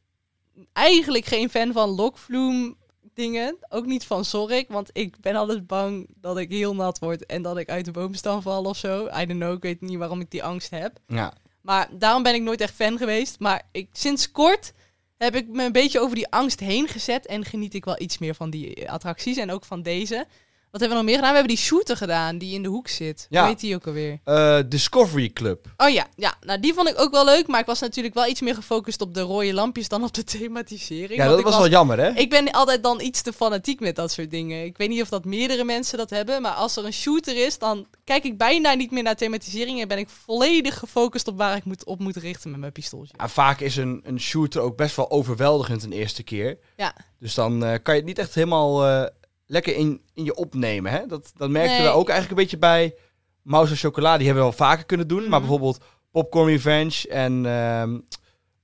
eigenlijk 0.73 1.25
geen 1.25 1.49
fan 1.49 1.71
van 1.71 1.89
lokvloem 1.89 2.77
dingen. 3.15 3.57
Ook 3.69 3.85
niet 3.85 4.05
van 4.05 4.25
Zorrik, 4.25 4.69
want 4.69 4.89
ik 4.93 5.19
ben 5.19 5.35
altijd 5.35 5.67
bang 5.67 6.07
dat 6.15 6.37
ik 6.37 6.49
heel 6.49 6.75
nat 6.75 6.99
word 6.99 7.25
en 7.25 7.41
dat 7.41 7.57
ik 7.57 7.69
uit 7.69 7.85
de 7.85 7.91
boomstam 7.91 8.41
val 8.41 8.63
of 8.63 8.77
zo. 8.77 9.05
I 9.05 9.25
don't 9.25 9.39
know, 9.39 9.53
ik 9.53 9.61
weet 9.61 9.81
niet 9.81 9.97
waarom 9.97 10.19
ik 10.19 10.31
die 10.31 10.43
angst 10.43 10.69
heb. 10.69 10.99
ja. 11.07 11.33
Maar 11.61 11.89
daarom 11.91 12.23
ben 12.23 12.33
ik 12.33 12.41
nooit 12.41 12.61
echt 12.61 12.73
fan 12.73 12.97
geweest. 12.97 13.39
Maar 13.39 13.61
ik, 13.71 13.89
sinds 13.91 14.31
kort 14.31 14.73
heb 15.17 15.35
ik 15.35 15.47
me 15.47 15.63
een 15.63 15.71
beetje 15.71 15.99
over 15.99 16.15
die 16.15 16.29
angst 16.29 16.59
heen 16.59 16.87
gezet 16.87 17.25
en 17.25 17.45
geniet 17.45 17.73
ik 17.73 17.85
wel 17.85 18.01
iets 18.01 18.17
meer 18.17 18.35
van 18.35 18.49
die 18.49 18.89
attracties 18.89 19.37
en 19.37 19.51
ook 19.51 19.65
van 19.65 19.81
deze. 19.81 20.27
Wat 20.73 20.81
hebben 20.81 20.99
we 20.99 21.03
nog 21.03 21.13
meer 21.13 21.23
gedaan? 21.23 21.35
We 21.35 21.39
hebben 21.39 21.55
die 21.55 21.65
shooter 21.65 21.97
gedaan 21.97 22.37
die 22.37 22.53
in 22.53 22.63
de 22.63 22.69
hoek 22.69 22.87
zit. 22.87 23.27
Ja. 23.29 23.39
Hoe 23.39 23.49
heet 23.49 23.59
die 23.59 23.75
ook 23.75 23.87
alweer? 23.87 24.19
Eh, 24.23 24.59
Discovery 24.67 25.29
Club. 25.29 25.67
Oh 25.77 25.89
ja, 25.89 26.07
ja, 26.15 26.33
nou 26.41 26.59
die 26.59 26.73
vond 26.73 26.89
ik 26.89 26.99
ook 26.99 27.11
wel 27.11 27.25
leuk, 27.25 27.47
maar 27.47 27.59
ik 27.59 27.65
was 27.65 27.79
natuurlijk 27.79 28.13
wel 28.13 28.27
iets 28.27 28.41
meer 28.41 28.55
gefocust 28.55 29.01
op 29.01 29.13
de 29.13 29.21
rode 29.21 29.53
lampjes 29.53 29.87
dan 29.87 30.03
op 30.03 30.13
de 30.13 30.23
thematisering. 30.37 31.21
Ja, 31.21 31.27
dat 31.27 31.41
was 31.41 31.57
wel 31.57 31.69
jammer, 31.69 31.99
hè? 31.99 32.09
Ik 32.09 32.29
ben 32.29 32.51
altijd 32.51 32.83
dan 32.83 33.01
iets 33.01 33.21
te 33.21 33.33
fanatiek 33.33 33.79
met 33.79 33.95
dat 33.95 34.11
soort 34.11 34.31
dingen. 34.31 34.65
Ik 34.65 34.77
weet 34.77 34.89
niet 34.89 35.01
of 35.01 35.09
dat 35.09 35.25
meerdere 35.25 35.63
mensen 35.63 35.97
dat 35.97 36.09
hebben, 36.09 36.41
maar 36.41 36.51
als 36.53 36.75
er 36.75 36.85
een 36.85 36.93
shooter 36.93 37.45
is, 37.45 37.57
dan 37.57 37.87
kijk 38.03 38.23
ik 38.23 38.37
bijna 38.37 38.73
niet 38.73 38.91
meer 38.91 39.03
naar 39.03 39.15
thematisering 39.15 39.81
en 39.81 39.87
ben 39.87 39.97
ik 39.97 40.09
volledig 40.09 40.79
gefocust 40.79 41.27
op 41.27 41.37
waar 41.37 41.55
ik 41.55 41.65
moet, 41.65 41.85
op 41.85 41.99
moet 41.99 42.15
richten 42.15 42.51
met 42.51 42.59
mijn 42.59 42.71
pistooltje. 42.71 43.13
Ja, 43.17 43.27
vaak 43.27 43.59
is 43.59 43.75
een, 43.75 44.01
een 44.03 44.19
shooter 44.19 44.61
ook 44.61 44.77
best 44.77 44.95
wel 44.95 45.11
overweldigend 45.11 45.83
een 45.83 45.91
eerste 45.91 46.23
keer. 46.23 46.57
Ja. 46.77 46.95
Dus 47.19 47.33
dan 47.33 47.63
eh, 47.65 47.73
kan 47.83 47.93
je 47.93 47.99
het 47.99 48.09
niet 48.09 48.19
echt 48.19 48.35
helemaal 48.35 48.85
eh, 48.87 49.05
lekker 49.45 49.75
in, 49.75 50.01
in 50.13 50.23
je 50.23 50.35
opnemen, 50.35 50.91
hè? 50.91 51.05
Dat, 51.05 51.31
dat 51.37 51.49
merkten 51.49 51.83
we 51.83 51.89
ook 51.89 52.09
eigenlijk 52.09 52.29
een 52.29 52.43
beetje 52.43 52.57
bij 52.57 52.95
Mouse 53.41 53.71
en 53.71 53.77
Chocola. 53.77 54.17
Die 54.17 54.25
hebben 54.25 54.43
we 54.43 54.49
wel 54.49 54.67
vaker 54.67 54.85
kunnen 54.85 55.07
doen. 55.07 55.19
Maar 55.21 55.29
Mhm. 55.29 55.39
bijvoorbeeld 55.39 55.83
Popcorn 56.11 56.47
Revenge 56.47 57.07
en... 57.09 57.45
ehm 57.45 57.99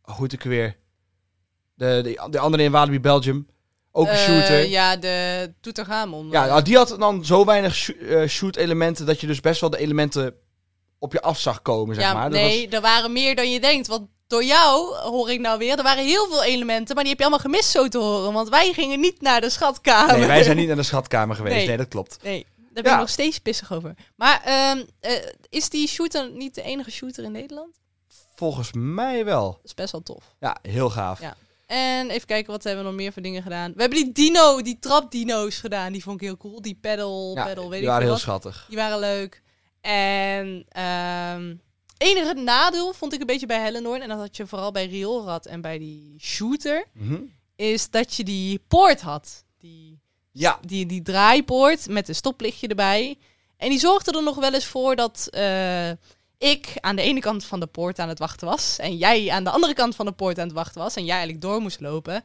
hoe 0.02 0.16
heet 0.22 0.34
ik 0.34 0.44
weer? 0.44 0.78
De, 1.74 2.00
de, 2.04 2.28
de 2.30 2.40
andere 2.40 2.64
in 2.64 2.72
Walibi 2.72 3.00
Belgium. 3.00 3.48
Ook 3.92 4.06
een 4.08 4.12
Eh, 4.12 4.18
shooter. 4.18 4.58
Ja, 4.60 4.92
ja, 4.92 4.98
de 4.98 5.54
Toetergamon. 5.62 6.28
nou, 6.28 6.62
die 6.62 6.76
had 6.78 6.96
dan 7.00 7.26
zo 7.26 7.46
weinig 7.46 7.94
eh, 7.94 8.28
shoot-elementen... 8.28 9.06
dat 9.06 9.22
je 9.22 9.28
dus 9.28 9.40
best 9.40 9.62
wel 9.62 9.70
de 9.70 9.78
elementen 9.78 10.34
op 11.00 11.14
je 11.14 11.22
af 11.22 11.40
zag 11.40 11.62
komen, 11.62 11.96
zeg 11.96 12.04
ja, 12.04 12.14
maar. 12.14 12.30
Dat 12.30 12.40
nee, 12.40 12.70
er 12.70 12.82
waren 12.82 13.12
meer 13.12 13.36
dan 13.36 13.52
je 13.52 13.60
denkt. 13.60 13.88
Want 13.88 14.08
door 14.30 14.44
jou 14.44 14.96
hoor 14.96 15.32
ik 15.32 15.40
nou 15.40 15.58
weer, 15.58 15.78
er 15.78 15.84
waren 15.84 16.06
heel 16.06 16.28
veel 16.28 16.44
elementen, 16.44 16.94
maar 16.96 17.04
die 17.04 17.14
heb 17.14 17.18
je 17.22 17.28
allemaal 17.28 17.46
gemist 17.46 17.70
zo 17.70 17.88
te 17.88 17.98
horen. 17.98 18.34
Want 18.34 18.50
wij 18.50 18.74
gingen 18.74 19.00
niet 19.00 19.22
naar 19.22 19.42
de 19.42 19.50
schatkamer. 19.50 20.18
nee, 20.18 20.28
wij 20.28 20.44
zijn 20.44 20.58
niet 20.58 20.68
naar 20.72 20.76
de 20.76 20.84
schatkamer 20.84 21.36
geweest. 21.36 21.56
Nee, 21.56 21.68
Nee. 21.68 21.78
dat 21.78 21.88
klopt. 21.88 22.20
Nee, 22.24 22.46
daar 22.60 22.84
ben 22.84 22.84
Ja. 22.84 22.94
ik 22.94 23.00
nog 23.00 23.10
steeds 23.10 23.40
pissig 23.40 23.74
over. 23.74 23.94
Maar 24.16 24.42
ehm, 24.46 24.84
eh, 25.00 25.12
is 25.50 25.70
die 25.70 25.88
shooter 25.88 26.32
niet 26.32 26.56
de 26.56 26.62
enige 26.62 26.92
shooter 26.92 27.24
in 27.24 27.32
Nederland? 27.32 27.76
Volgens 28.36 28.70
mij 28.74 29.26
wel. 29.26 29.52
Dat 29.52 29.60
is 29.64 29.74
best 29.74 29.92
wel 29.92 30.02
tof. 30.04 30.24
Ja, 30.40 30.58
heel 30.62 30.90
gaaf. 30.90 31.22
Ja. 31.22 31.36
En 31.66 32.10
even 32.10 32.28
kijken, 32.28 32.52
wat 32.52 32.64
hebben 32.64 32.84
we 32.84 32.90
nog 32.90 33.00
meer 33.00 33.14
voor 33.14 33.22
dingen 33.22 33.42
gedaan? 33.44 33.72
We 33.76 33.82
hebben 33.82 34.00
die 34.04 34.12
dino, 34.12 34.62
die 34.62 34.80
trapdino's 34.80 35.56
gedaan. 35.58 35.92
Die 35.92 36.04
vond 36.04 36.22
ik 36.22 36.28
heel 36.28 36.38
cool. 36.38 36.62
Die 36.62 36.78
pedal, 36.82 37.32
Ja, 37.36 37.46
pedal, 37.46 37.64
weet 37.64 37.72
die 37.72 37.80
ik 37.82 37.86
waren 37.88 38.08
veel 38.08 38.16
heel 38.16 38.26
wat. 38.26 38.42
schattig. 38.44 38.66
Die 38.68 38.78
waren 38.78 39.00
leuk. 39.00 39.42
En 39.82 40.66
ehm 40.70 41.56
enige 42.00 42.34
nadeel 42.34 42.94
vond 42.94 43.14
ik 43.14 43.20
een 43.20 43.26
beetje 43.26 43.46
bij 43.46 43.60
Hellendoorn. 43.60 44.02
En 44.02 44.10
dat 44.10 44.18
had 44.18 44.38
je 44.38 44.48
vooral 44.48 44.72
bij 44.72 44.86
Rioolrad 44.86 45.46
en 45.46 45.62
bij 45.62 45.78
die 45.78 46.16
shooter. 46.20 46.86
Mhm. 46.94 47.22
Is 47.56 47.90
dat 47.90 48.16
je 48.16 48.24
die 48.24 48.64
poort 48.68 49.02
had. 49.02 49.44
Die, 49.58 50.00
Ja, 50.32 50.60
die, 50.66 50.86
die 50.86 51.02
draaipoort 51.02 51.88
met 51.88 52.08
een 52.08 52.16
stoplichtje 52.16 52.68
erbij. 52.68 53.18
En 53.58 53.70
die 53.70 53.80
zorgde 53.80 54.12
er 54.12 54.24
nog 54.24 54.36
wel 54.36 54.54
eens 54.54 54.66
voor 54.66 54.96
dat 54.96 55.28
eh, 55.32 55.90
ik 56.38 56.74
aan 56.80 56.96
de 56.96 57.02
ene 57.02 57.20
kant 57.20 57.46
van 57.46 57.60
de 57.60 57.68
poort 57.68 58.00
aan 58.00 58.10
het 58.10 58.20
wachten 58.20 58.48
was. 58.48 58.78
En 58.78 58.98
jij 58.98 59.30
aan 59.30 59.44
de 59.44 59.50
andere 59.50 59.74
kant 59.74 59.96
van 59.96 60.06
de 60.06 60.12
poort 60.12 60.40
aan 60.40 60.48
het 60.48 60.56
wachten 60.56 60.82
was. 60.82 60.96
En 60.96 61.06
jij 61.06 61.16
eigenlijk 61.16 61.42
door 61.42 61.62
moest 61.62 61.80
lopen. 61.80 62.24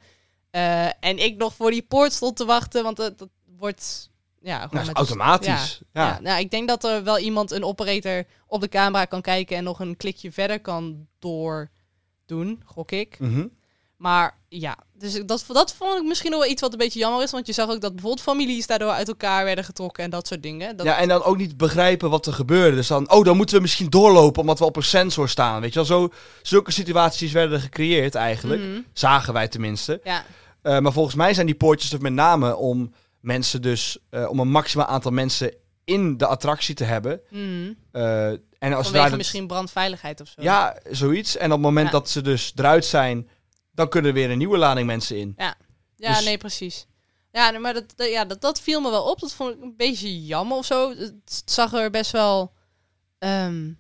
Eh, 0.51 0.85
en 0.85 1.19
ik 1.19 1.37
nog 1.37 1.55
voor 1.55 1.71
die 1.71 1.83
poort 1.83 2.13
stond 2.13 2.37
te 2.37 2.45
wachten. 2.45 2.83
Want 2.83 2.97
dat, 2.97 3.19
dat 3.19 3.29
wordt... 3.59 4.11
Ja, 4.45 4.67
gewoon 4.67 4.85
nou, 4.85 4.97
automatisch. 4.97 5.81
Ja. 5.93 6.07
ja. 6.07 6.21
nou, 6.21 6.41
ik 6.41 6.51
denk 6.51 6.69
dat 6.69 6.85
er 6.85 7.05
wel 7.05 7.19
iemand, 7.19 7.51
een 7.51 7.65
operator, 7.65 8.25
op 8.47 8.61
de 8.61 8.69
camera 8.69 9.05
kan 9.05 9.21
kijken 9.21 9.57
en 9.57 9.65
nog 9.65 9.81
een 9.81 9.97
klikje 9.97 10.33
verder 10.33 10.61
kan 10.61 11.07
doordoen, 11.19 12.63
gok 12.65 12.91
ik. 12.91 13.19
Mhm. 13.19 13.47
Maar 13.97 14.39
ja, 14.49 14.77
dus 14.93 15.13
dat, 15.27 15.45
dat 15.49 15.75
vond 15.75 15.97
ik 15.99 16.05
misschien 16.05 16.31
wel 16.31 16.47
iets 16.47 16.61
wat 16.61 16.73
een 16.73 16.79
beetje 16.79 16.99
jammer 16.99 17.23
is. 17.23 17.31
Want 17.31 17.47
je 17.47 17.53
zag 17.53 17.71
ook 17.71 17.81
dat 17.81 17.93
bijvoorbeeld 17.93 18.23
families 18.23 18.67
daardoor 18.67 18.91
uit 18.91 19.09
elkaar 19.09 19.45
werden 19.45 19.65
getrokken 19.65 20.05
en 20.05 20.11
dat 20.11 20.27
soort 20.27 20.43
dingen. 20.43 20.77
Dat, 20.77 20.87
ja, 20.87 20.97
en 20.97 21.09
dan 21.09 21.23
ook 21.23 21.37
niet 21.37 21.57
begrijpen 21.57 22.11
wat 22.11 22.27
er 22.27 22.33
gebeurde. 22.33 22.77
Dus 22.77 22.87
dan, 22.87 23.11
oh, 23.11 23.25
dan 23.25 23.37
moeten 23.37 23.57
we 23.57 23.63
misschien 23.63 23.91
doorlopen 23.91 24.41
omdat 24.41 24.59
we 24.59 24.65
op 24.65 24.77
een 24.77 24.83
sensor 24.83 25.29
staan. 25.29 25.61
Weet 25.61 25.73
je 25.73 25.75
wel, 25.75 25.85
zo, 25.85 26.09
zulke 26.43 26.73
situaties 26.73 27.33
werden 27.33 27.61
gecreëerd 27.61 28.15
eigenlijk. 28.15 28.63
Mhm. 28.63 28.81
Zagen 28.93 29.33
wij 29.33 29.49
tenminste. 29.49 30.01
Ja, 30.05 30.25
Eh, 30.63 30.79
maar 30.79 30.93
volgens 30.93 31.15
mij 31.15 31.35
zijn 31.35 31.47
die 31.47 31.55
poortjes 31.55 31.93
er 31.93 32.01
met 32.01 32.13
name 32.13 32.57
om 32.57 32.93
mensen 33.25 33.63
dus, 33.63 33.99
eh, 34.11 34.29
om 34.31 34.39
een 34.41 34.51
maximaal 34.51 34.87
aantal 34.87 35.11
mensen 35.11 35.55
in 35.85 36.17
de 36.17 36.27
attractie 36.27 36.75
te 36.75 36.85
hebben. 36.85 37.21
mhm. 37.31 37.73
Eh, 37.93 38.29
en 38.59 38.73
als 38.73 38.89
vanwege 38.91 39.17
misschien 39.17 39.47
brandveiligheid 39.47 40.21
of 40.21 40.29
zo. 40.29 40.43
Ja, 40.43 40.79
zoiets. 40.91 41.37
En 41.37 41.47
op 41.47 41.53
het 41.53 41.61
moment 41.61 41.87
Ja. 41.87 41.93
dat 41.93 42.09
ze 42.11 42.23
dus 42.23 42.53
eruit 42.57 42.85
zijn, 42.85 43.29
dan 43.73 43.89
kunnen 43.89 44.11
er 44.11 44.17
weer 44.17 44.31
een 44.31 44.39
nieuwe 44.39 44.59
lading 44.59 44.87
mensen 44.87 45.17
in. 45.19 45.35
ja 45.37 45.55
dus- 45.97 46.25
nee, 46.25 46.39
precies. 46.39 46.87
Ja, 47.33 47.51
nee, 47.51 47.61
maar 47.61 47.75
dat, 47.75 47.93
dat- 47.97 48.11
ja, 48.11 48.25
dat, 48.25 48.41
dat 48.41 48.61
viel 48.61 48.81
me 48.81 48.91
wel 48.91 49.11
op. 49.11 49.21
Dat 49.21 49.33
vond 49.33 49.55
ik 49.55 49.63
een 49.63 49.75
beetje 49.77 50.25
jammer 50.25 50.57
of 50.57 50.65
zo. 50.65 50.91
Het 50.97 51.43
zag 51.45 51.73
er 51.73 51.91
best 51.91 52.11
wel 52.11 52.53
ehm, 53.19 53.71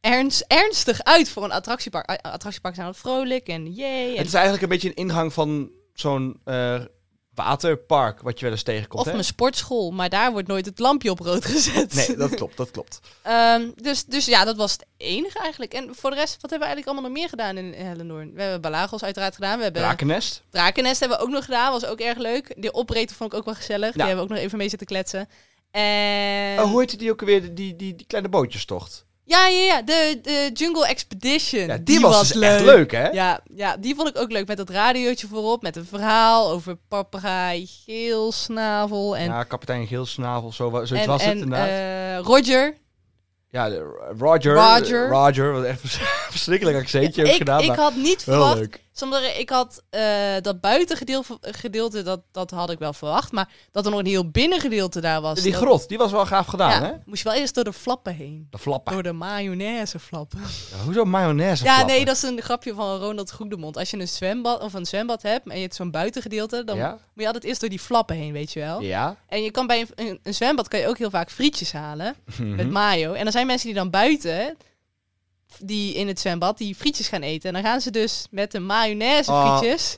ernst, 0.00 0.44
ernstig 0.48 1.02
uit 1.02 1.28
voor 1.28 1.44
een 1.44 1.52
attractiepark. 1.52 2.10
Attractiepark 2.22 2.74
zijn 2.74 2.94
vrolijk 2.94 3.46
en. 3.48 3.66
En 3.66 4.16
Het 4.16 4.26
is 4.26 4.34
eigenlijk 4.34 4.62
een 4.62 4.68
beetje 4.68 4.88
een 4.88 4.94
ingang 4.94 5.32
van 5.32 5.70
zo'n 5.94 6.40
eh, 6.44 6.80
waterpark, 7.34 8.20
wat 8.20 8.38
je 8.38 8.44
wel 8.44 8.54
eens 8.54 8.62
tegenkomt. 8.62 9.00
Of 9.00 9.06
hè? 9.06 9.12
mijn 9.12 9.24
sportschool, 9.24 9.90
maar 9.90 10.08
daar 10.08 10.32
wordt 10.32 10.48
nooit 10.48 10.66
het 10.66 10.78
lampje 10.78 11.10
op 11.10 11.18
rood 11.18 11.44
gezet. 11.44 11.94
Nee, 11.94 12.16
dat 12.26 12.34
klopt, 12.34 12.56
dat 12.56 12.70
klopt. 12.70 13.00
Ehm, 13.22 13.70
dus, 13.76 14.04
dus 14.04 14.26
ja, 14.26 14.44
dat 14.44 14.56
was 14.56 14.72
het 14.72 14.86
enige 14.96 15.38
eigenlijk. 15.38 15.74
En 15.74 15.94
voor 15.94 16.10
de 16.10 16.16
rest, 16.16 16.40
wat 16.40 16.50
hebben 16.50 16.68
we 16.68 16.74
eigenlijk 16.74 16.86
allemaal 16.86 17.10
nog 17.10 17.18
meer 17.20 17.28
gedaan 17.28 17.56
in, 17.56 17.86
Hellendoorn? 17.86 18.34
We 18.34 18.42
hebben 18.42 18.60
Balagos 18.60 19.02
uiteraard 19.02 19.34
gedaan. 19.34 19.56
We 19.56 19.62
hebben 19.62 19.82
Drakennest. 19.82 20.42
Drakennest 20.50 21.00
hebben 21.00 21.18
we 21.18 21.24
ook 21.24 21.30
nog 21.30 21.44
gedaan. 21.44 21.72
Was 21.72 21.86
ook 21.86 22.00
erg 22.00 22.18
leuk. 22.18 22.54
Die 22.56 22.74
operator 22.74 23.16
vond 23.16 23.32
ik 23.32 23.38
ook 23.38 23.44
wel 23.44 23.54
gezellig. 23.54 23.92
Die 23.92 24.02
hebben 24.02 24.24
we 24.24 24.30
ook 24.30 24.36
nog 24.36 24.44
even 24.44 24.58
mee 24.58 24.68
zitten 24.68 24.86
kletsen. 24.86 25.28
En... 25.70 26.58
Oh, 26.58 26.70
hoe 26.70 26.80
heette 26.80 26.96
die 26.96 27.10
ook 27.10 27.20
alweer, 27.20 27.54
die, 27.54 27.76
die, 27.76 27.96
die 27.96 28.06
kleine 28.06 28.28
bootjestocht? 28.28 29.04
Ja, 29.26 29.46
ja, 29.48 29.64
ja. 29.64 29.82
De, 29.82 30.18
de 30.22 30.50
Jungle 30.54 30.86
Expedition. 30.86 31.66
Ja, 31.66 31.76
die, 31.78 32.00
was, 32.00 32.28
dus 32.32 32.40
echt 32.42 32.60
leuk, 32.64 32.92
hè? 32.92 33.08
Ja, 33.08 33.40
ja, 33.54 33.76
die 33.76 33.94
vond 33.94 34.08
ik 34.08 34.18
ook 34.18 34.30
leuk. 34.32 34.46
Met 34.46 34.56
dat 34.56 34.70
radiootje 34.70 35.26
voorop. 35.26 35.62
Met 35.62 35.76
een 35.76 35.84
verhaal 35.86 36.50
over 36.50 36.76
papegaai, 36.88 37.66
geelsnavel. 37.84 39.16
En, 39.16 39.24
ja, 39.24 39.42
kapitein 39.44 39.86
Geelsnavel, 39.86 40.52
zo, 40.52 40.70
zoiets 40.70 40.90
en, 40.92 41.06
was 41.06 41.22
en 41.22 41.28
het 41.28 41.38
inderdaad. 41.38 41.68
eh, 41.68 42.18
Roger. 42.18 42.76
ja, 43.50 43.68
de- 43.68 44.12
Roger. 44.18 44.54
Roger. 44.54 45.08
Roger, 45.08 45.52
wat 45.52 45.64
echt 45.64 45.80
vers- 45.80 45.98
verschrikkelijk 46.30 46.76
accentje 46.76 47.22
ook 47.22 47.28
ik, 47.30 47.36
gedaan. 47.36 47.60
ik 47.60 47.70
had 47.74 47.94
niet 47.96 48.22
verwacht. 48.22 48.58
leuk. 48.58 48.82
Soms, 48.96 49.16
ik 49.38 49.50
had 49.50 49.82
eh, 49.90 50.02
dat 50.40 50.60
buitengedeelte, 50.60 51.38
gedeelte, 51.40 52.02
dat, 52.02 52.20
dat 52.32 52.50
had 52.50 52.70
ik 52.70 52.78
wel 52.78 52.92
verwacht. 52.92 53.32
Maar 53.32 53.48
dat 53.70 53.84
er 53.84 53.90
nog 53.90 54.00
een 54.00 54.06
heel 54.06 54.30
binnengedeelte 54.30 55.00
daar 55.00 55.20
was. 55.20 55.40
Die 55.40 55.52
dat- 55.52 55.60
grot, 55.62 55.88
die 55.88 55.98
was 55.98 56.10
wel 56.10 56.26
gaaf 56.26 56.46
gedaan, 56.46 56.70
ja, 56.70 56.82
hè? 56.88 56.92
moest 57.04 57.22
je 57.22 57.28
wel 57.28 57.38
eerst 57.38 57.54
door 57.54 57.64
de 57.64 57.72
flappen 57.72 58.14
heen. 58.14 58.46
De 58.50 58.58
flappen. 58.58 58.92
Door 58.92 59.02
de 59.02 59.12
mayonaise 59.12 59.98
flappen. 59.98 60.38
Ja, 60.70 60.76
hoezo 60.84 61.04
mayonaise 61.04 61.64
Ja, 61.64 61.84
nee, 61.84 62.04
dat 62.04 62.16
is 62.16 62.22
een 62.22 62.42
grapje 62.42 62.74
van 62.74 62.98
Ronald 62.98 63.32
Goedemond. 63.32 63.76
Als 63.76 63.90
je 63.90 63.98
een 63.98 64.08
zwembad 64.08 64.62
of 64.62 64.74
een 64.74 64.86
zwembad 64.86 65.22
hebt 65.22 65.48
en 65.48 65.56
je 65.56 65.62
hebt 65.62 65.74
zo'n 65.74 65.90
buitengedeelte, 65.90 66.64
dan 66.64 66.76
Ja? 66.76 66.90
moet 66.90 67.00
je 67.14 67.26
altijd 67.26 67.44
eerst 67.44 67.60
door 67.60 67.68
die 67.70 67.78
flappen 67.78 68.16
heen, 68.16 68.32
weet 68.32 68.52
je 68.52 68.60
wel. 68.60 68.80
Ja. 68.80 69.16
En 69.28 69.42
je 69.42 69.50
kan 69.50 69.66
bij 69.66 69.80
een, 69.80 69.88
een, 69.94 70.18
een 70.22 70.34
zwembad 70.34 70.68
kan 70.68 70.80
je 70.80 70.88
ook 70.88 70.98
heel 70.98 71.10
vaak 71.10 71.30
frietjes 71.30 71.72
halen 71.72 72.14
Mhm. 72.38 72.54
met 72.54 72.70
mayo. 72.70 73.12
En 73.12 73.22
dan 73.22 73.32
zijn 73.32 73.46
mensen 73.46 73.66
die 73.66 73.76
dan 73.76 73.90
buiten, 73.90 74.56
die 75.62 75.94
in 75.94 76.08
het 76.08 76.20
zwembad, 76.20 76.58
die 76.58 76.74
frietjes 76.74 77.08
gaan 77.08 77.22
eten. 77.22 77.48
En 77.48 77.54
dan 77.54 77.70
gaan 77.70 77.80
ze 77.80 77.90
dus 77.90 78.26
met 78.30 78.52
de 78.52 78.60
mayonaise 78.60 79.30
Oh. 79.30 79.58
frietjes, 79.58 79.96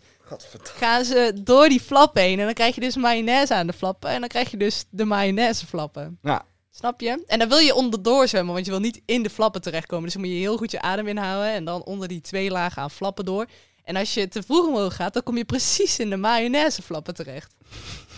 gaan 0.62 1.04
ze 1.04 1.32
door 1.42 1.68
die 1.68 1.80
flappen 1.80 2.22
heen. 2.22 2.38
En 2.38 2.44
dan 2.44 2.54
krijg 2.54 2.74
je 2.74 2.80
dus 2.80 2.96
mayonaise 2.96 3.54
aan 3.54 3.66
de 3.66 3.72
flappen. 3.72 4.10
En 4.10 4.20
dan 4.20 4.28
krijg 4.28 4.50
je 4.50 4.56
dus 4.56 4.84
de 4.90 5.04
mayonaise 5.04 5.66
flappen. 5.66 6.18
Ja. 6.22 6.44
Snap 6.70 7.00
je? 7.00 7.22
En 7.26 7.38
dan 7.38 7.48
wil 7.48 7.58
je 7.58 7.74
onderdoor 7.74 8.28
zwemmen, 8.28 8.54
want 8.54 8.66
je 8.66 8.70
wil 8.72 8.80
niet 8.80 9.00
in 9.06 9.22
de 9.22 9.30
flappen 9.30 9.62
terechtkomen. 9.62 10.04
Dus 10.04 10.12
dan 10.12 10.22
moet 10.22 10.30
je 10.30 10.38
heel 10.38 10.56
goed 10.56 10.70
je 10.70 10.80
adem 10.80 11.06
inhouden 11.08 11.50
en 11.52 11.64
dan 11.64 11.84
onder 11.84 12.08
die 12.08 12.20
twee 12.20 12.50
lagen 12.50 12.82
aan 12.82 12.90
flappen 12.90 13.24
door. 13.24 13.46
En 13.84 13.96
als 13.96 14.14
je 14.14 14.28
te 14.28 14.42
vroeg 14.42 14.66
omhoog 14.66 14.96
gaat, 14.96 15.12
dan 15.14 15.22
kom 15.22 15.36
je 15.36 15.44
precies 15.44 15.98
in 15.98 16.10
de 16.10 16.16
mayonaise 16.16 16.82
flappen 16.82 17.14
terecht. 17.14 17.54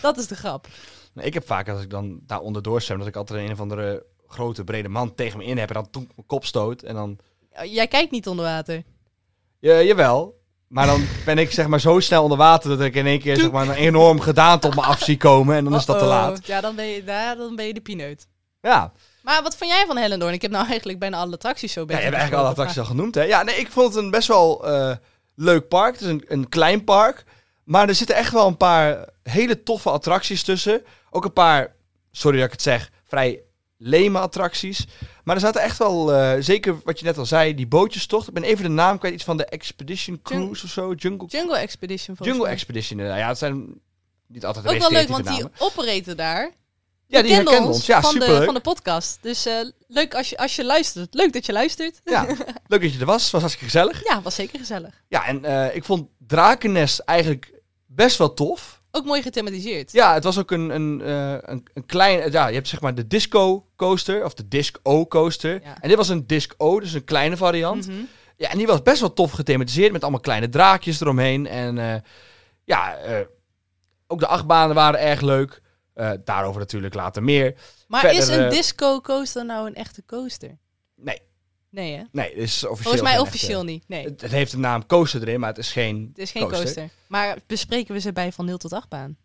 Dat 0.01 0.17
is 0.17 0.27
de 0.27 0.35
grap. 0.35 0.67
Nou, 1.13 1.27
Ik 1.27 1.33
heb 1.33 1.45
vaak, 1.47 1.69
als 1.69 1.81
ik 1.81 1.89
dan 1.89 2.19
daar 2.25 2.39
onderdoor 2.39 2.81
zwem, 2.81 2.97
dat 2.97 3.07
ik 3.07 3.15
altijd 3.15 3.45
een 3.45 3.51
of 3.53 3.59
andere 3.59 4.05
grote 4.27 4.63
brede 4.63 4.89
man 4.89 5.15
tegen 5.15 5.37
me 5.37 5.43
in 5.45 5.57
heb 5.57 5.67
en 5.69 5.73
dan 5.73 5.89
toen 5.89 6.09
mijn 6.15 6.27
kop 6.27 6.45
stoot. 6.45 6.81
En 6.81 6.93
dan, 6.95 7.17
Jij 7.63 7.87
kijkt 7.87 8.11
niet 8.11 8.27
onder 8.27 8.45
water. 8.45 8.83
ja, 9.59 9.81
jawel. 9.81 10.37
Maar 10.67 10.85
dan 10.85 11.05
ben 11.25 11.37
ik 11.37 11.51
zeg 11.51 11.67
maar 11.67 11.79
zo 11.79 11.99
snel 11.99 12.23
onder 12.23 12.37
water 12.37 12.69
dat 12.69 12.81
ik 12.81 12.95
in 12.95 13.05
één 13.05 13.19
keer 13.19 13.35
zeg 13.35 13.51
maar, 13.51 13.67
een 13.67 13.73
enorm 13.73 14.19
gedaante 14.19 14.67
op 14.67 14.75
me 14.75 14.81
af 14.81 15.03
zie 15.03 15.17
komen. 15.17 15.55
En 15.55 15.63
dan 15.63 15.75
is 15.75 15.85
dat 15.85 15.97
te 15.99 16.05
Uh-oh. 16.05 16.17
laat. 16.17 16.47
Ja, 16.47 16.61
dan 16.61 16.75
ben 16.75 16.85
je 16.85 17.03
daar, 17.03 17.35
dan 17.35 17.55
ben 17.55 17.65
je 17.65 17.73
de 17.73 17.81
pineut. 17.81 18.27
Ja, 18.61 18.91
Maar 19.21 19.43
wat 19.43 19.55
vond 19.57 19.71
jij 19.71 19.85
van 19.87 19.97
Hellendoorn? 19.97 20.33
Ik 20.33 20.41
heb 20.41 20.51
nou 20.51 20.67
eigenlijk 20.67 20.99
bijna 20.99 21.17
alle 21.17 21.33
attracties 21.33 21.73
zo 21.73 21.79
ja 21.79 21.85
bij 21.85 21.95
je 21.95 22.01
hebt 22.01 22.15
eigenlijk 22.15 22.41
alle 22.41 22.51
attracties 22.51 22.79
al 22.79 22.85
genoemd. 22.89 23.15
Hè? 23.15 23.23
Ja, 23.23 23.43
nee, 23.43 23.55
ik 23.55 23.71
vond 23.71 23.93
het 23.93 24.03
een 24.03 24.11
best 24.11 24.27
wel 24.27 24.67
eh, 24.67 24.95
leuk 25.35 25.67
park. 25.67 25.93
Het 25.93 26.01
is 26.01 26.07
een, 26.07 26.23
een 26.27 26.49
klein 26.49 26.83
park. 26.83 27.23
Maar 27.63 27.87
er 27.87 27.95
zitten 27.95 28.15
echt 28.15 28.31
wel 28.31 28.47
een 28.47 28.57
paar 28.57 29.09
hele 29.23 29.63
toffe 29.63 29.89
attracties 29.89 30.43
tussen. 30.43 30.83
Ook 31.09 31.25
een 31.25 31.33
paar, 31.33 31.75
sorry 32.11 32.37
dat 32.37 32.45
ik 32.45 32.51
het 32.51 32.61
zeg, 32.61 32.91
vrij 33.03 33.41
leme 33.77 34.19
attracties. 34.19 34.87
Maar 35.29 35.37
er 35.37 35.43
zaten 35.43 35.61
echt 35.61 35.77
wel, 35.77 36.13
eh, 36.13 36.35
zeker 36.39 36.79
wat 36.83 36.99
je 36.99 37.05
net 37.05 37.17
al 37.17 37.25
zei, 37.25 37.55
die 37.55 37.67
bootjestocht. 37.67 38.27
Ik 38.27 38.33
ben 38.33 38.43
even 38.43 38.63
de 38.63 38.69
naam 38.69 38.97
kwijt, 38.97 39.13
iets 39.13 39.23
van 39.23 39.37
de 39.37 39.45
Expedition 39.45 40.19
Cruise 40.21 40.65
of 40.65 40.71
zo. 40.71 40.93
Jungle, 40.93 41.27
Jungle 41.27 41.57
Expedition 41.57 42.17
Jungle. 42.19 42.47
Expedition. 42.47 42.99
Ja, 42.99 43.27
het 43.27 43.37
zijn 43.37 43.81
niet 44.27 44.45
altijd 44.45 44.65
de 44.65 44.71
Ook 44.73 44.79
wel 44.79 44.91
leuk, 44.91 45.07
want 45.07 45.27
die 45.27 45.45
operator 45.57 46.15
daar, 46.15 46.51
Ja, 47.05 47.21
die 47.21 47.33
herkende 47.33 47.67
ons. 47.67 47.85
Ja, 47.85 48.01
van, 48.01 48.19
de, 48.19 48.41
van 48.45 48.53
de 48.53 48.59
podcast. 48.59 49.17
Dus 49.21 49.45
eh, 49.45 49.53
leuk 49.87 50.13
als 50.15 50.29
je, 50.29 50.37
als 50.37 50.55
je 50.55 50.65
luistert. 50.65 51.13
Leuk 51.13 51.33
dat 51.33 51.45
je 51.45 51.51
luistert. 51.51 51.99
Ja, 52.03 52.25
leuk 52.67 52.81
dat 52.81 52.93
je 52.93 52.99
er 52.99 53.05
was. 53.05 53.31
was 53.31 53.41
hartstikke 53.41 53.71
gezellig. 53.71 54.03
Ja, 54.03 54.21
was 54.21 54.35
zeker 54.35 54.59
gezellig. 54.59 55.03
Ja, 55.07 55.25
en 55.25 55.45
eh, 55.45 55.75
ik 55.75 55.83
vond 55.83 56.07
Drakennest 56.27 56.99
eigenlijk 56.99 57.51
best 57.85 58.17
wel 58.17 58.33
tof. 58.33 58.78
Ook 58.91 59.05
mooi 59.05 59.21
gethematiseerd. 59.21 59.91
Ja, 59.91 60.13
het 60.13 60.23
was 60.23 60.37
ook 60.37 60.51
een, 60.51 60.69
een, 60.69 61.01
eh, 61.01 61.31
een, 61.31 61.67
een 61.73 61.85
klein... 61.85 62.31
Ja, 62.31 62.47
je 62.47 62.53
hebt 62.53 62.67
zeg 62.67 62.81
maar 62.81 62.95
de 62.95 63.07
disco 63.07 63.65
coaster, 63.75 64.25
of 64.25 64.33
de 64.33 64.47
disc-O 64.47 65.07
coaster. 65.07 65.61
Ja. 65.63 65.81
En 65.81 65.87
dit 65.87 65.97
was 65.97 66.09
een 66.09 66.27
disc-O, 66.27 66.79
dus 66.79 66.93
een 66.93 67.03
kleine 67.03 67.37
variant. 67.37 67.87
Mhm. 67.87 67.97
Ja, 68.37 68.49
en 68.49 68.57
die 68.57 68.67
was 68.67 68.81
best 68.81 68.99
wel 68.99 69.13
tof 69.13 69.31
gethematiseerd, 69.31 69.91
met 69.91 70.01
allemaal 70.01 70.19
kleine 70.19 70.49
draakjes 70.49 71.01
eromheen. 71.01 71.47
En 71.47 71.77
eh, 71.77 72.01
ja, 72.63 72.95
eh, 72.95 73.19
ook 74.07 74.19
de 74.19 74.27
achtbanen 74.27 74.75
waren 74.75 74.99
erg 74.99 75.21
leuk. 75.21 75.61
Eh, 75.93 76.11
daarover 76.23 76.59
natuurlijk 76.59 76.93
later 76.93 77.23
meer. 77.23 77.55
Maar 77.87 77.99
Verder, 77.99 78.19
is 78.19 78.27
een 78.27 78.43
eh, 78.43 78.49
disco 78.49 79.01
coaster 79.01 79.45
nou 79.45 79.67
een 79.67 79.75
echte 79.75 80.03
coaster? 80.05 80.57
Nee, 80.95 81.21
Nee 81.71 81.95
hè? 81.95 82.03
nee, 82.11 82.29
dit 82.35 82.37
is 82.43 82.53
officieel 82.53 82.75
Volgens 82.75 83.01
mij 83.01 83.19
officieel 83.19 83.59
echte- 83.59 83.71
niet. 83.71 83.83
Nee, 83.87 84.03
Het, 84.03 84.21
het 84.21 84.31
heeft 84.31 84.51
de 84.51 84.57
naam 84.57 84.85
coaster 84.85 85.21
erin, 85.21 85.39
maar 85.39 85.49
het 85.49 85.57
is 85.57 85.71
geen... 85.71 86.07
het 86.09 86.17
is 86.17 86.31
geen 86.31 86.49
coaster. 86.49 86.89
Maar 87.07 87.37
bespreken 87.47 87.93
we 87.93 87.99
ze 87.99 88.13
bij 88.13 88.31
van 88.31 88.45
0 88.45 88.57
tot 88.57 88.73
8 88.73 88.89
baan? 88.89 89.17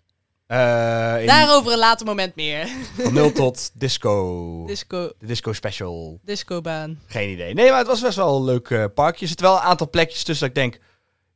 eh, 0.46 1.20
in- 1.20 1.26
Daarover 1.26 1.72
een 1.72 1.78
later 1.78 2.06
moment 2.06 2.34
meer. 2.34 2.68
Van 2.98 3.14
0 3.14 3.32
tot 3.32 3.70
disco. 3.74 4.64
Disco, 4.66 5.12
De 5.18 5.26
disco 5.26 5.52
special. 5.52 6.18
disco 6.22 6.60
baan. 6.60 7.00
Geen 7.06 7.30
idee. 7.30 7.54
Nee, 7.54 7.68
maar 7.68 7.78
het 7.78 7.86
was 7.86 8.00
best 8.00 8.16
wel 8.16 8.36
een 8.36 8.44
leuk 8.44 8.70
eh, 8.70 8.84
parkje. 8.94 9.20
Er 9.22 9.28
zitten 9.28 9.46
wel 9.46 9.54
een 9.56 9.62
aantal 9.62 9.90
plekjes 9.90 10.22
tussen 10.22 10.48
dat 10.48 10.56
ik 10.56 10.62
denk... 10.62 10.82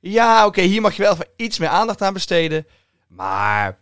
Ja, 0.01 0.47
oké, 0.47 0.61
hier 0.61 0.81
mag 0.81 0.97
je 0.97 1.03
wel 1.03 1.13
even 1.13 1.27
iets 1.37 1.59
meer 1.59 1.69
aandacht 1.69 2.03
aan 2.03 2.13
besteden. 2.13 2.67
Maar 3.09 3.79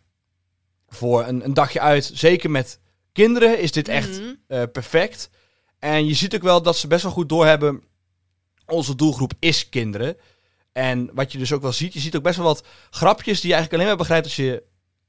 voor 0.88 1.26
een, 1.26 1.44
een 1.44 1.54
dagje 1.54 1.80
uit, 1.80 2.10
zeker 2.14 2.50
met 2.50 2.78
kinderen, 3.12 3.58
is 3.58 3.72
dit 3.72 3.88
echt 3.88 4.08
Mhm. 4.20 4.34
eh, 4.46 4.62
perfect. 4.72 5.30
En 5.78 6.06
je 6.06 6.14
ziet 6.14 6.34
ook 6.34 6.42
wel 6.42 6.62
dat 6.62 6.76
ze 6.76 6.86
best 6.86 7.02
wel 7.02 7.12
goed 7.12 7.28
doorhebben... 7.28 7.82
Onze 8.66 8.94
doelgroep 8.94 9.32
is 9.38 9.68
kinderen. 9.68 10.16
En 10.72 11.10
wat 11.14 11.32
je 11.32 11.38
dus 11.38 11.52
ook 11.52 11.62
wel 11.62 11.72
ziet, 11.72 11.92
je 11.92 12.00
ziet 12.00 12.16
ook 12.16 12.22
best 12.22 12.36
wel 12.36 12.46
wat 12.46 12.64
grapjes... 12.90 13.40
die 13.40 13.50
je 13.50 13.54
eigenlijk 13.54 13.72
alleen 13.72 13.86
maar 13.86 13.96
begrijpt 13.96 14.24
als 14.24 14.36
je 14.36 14.62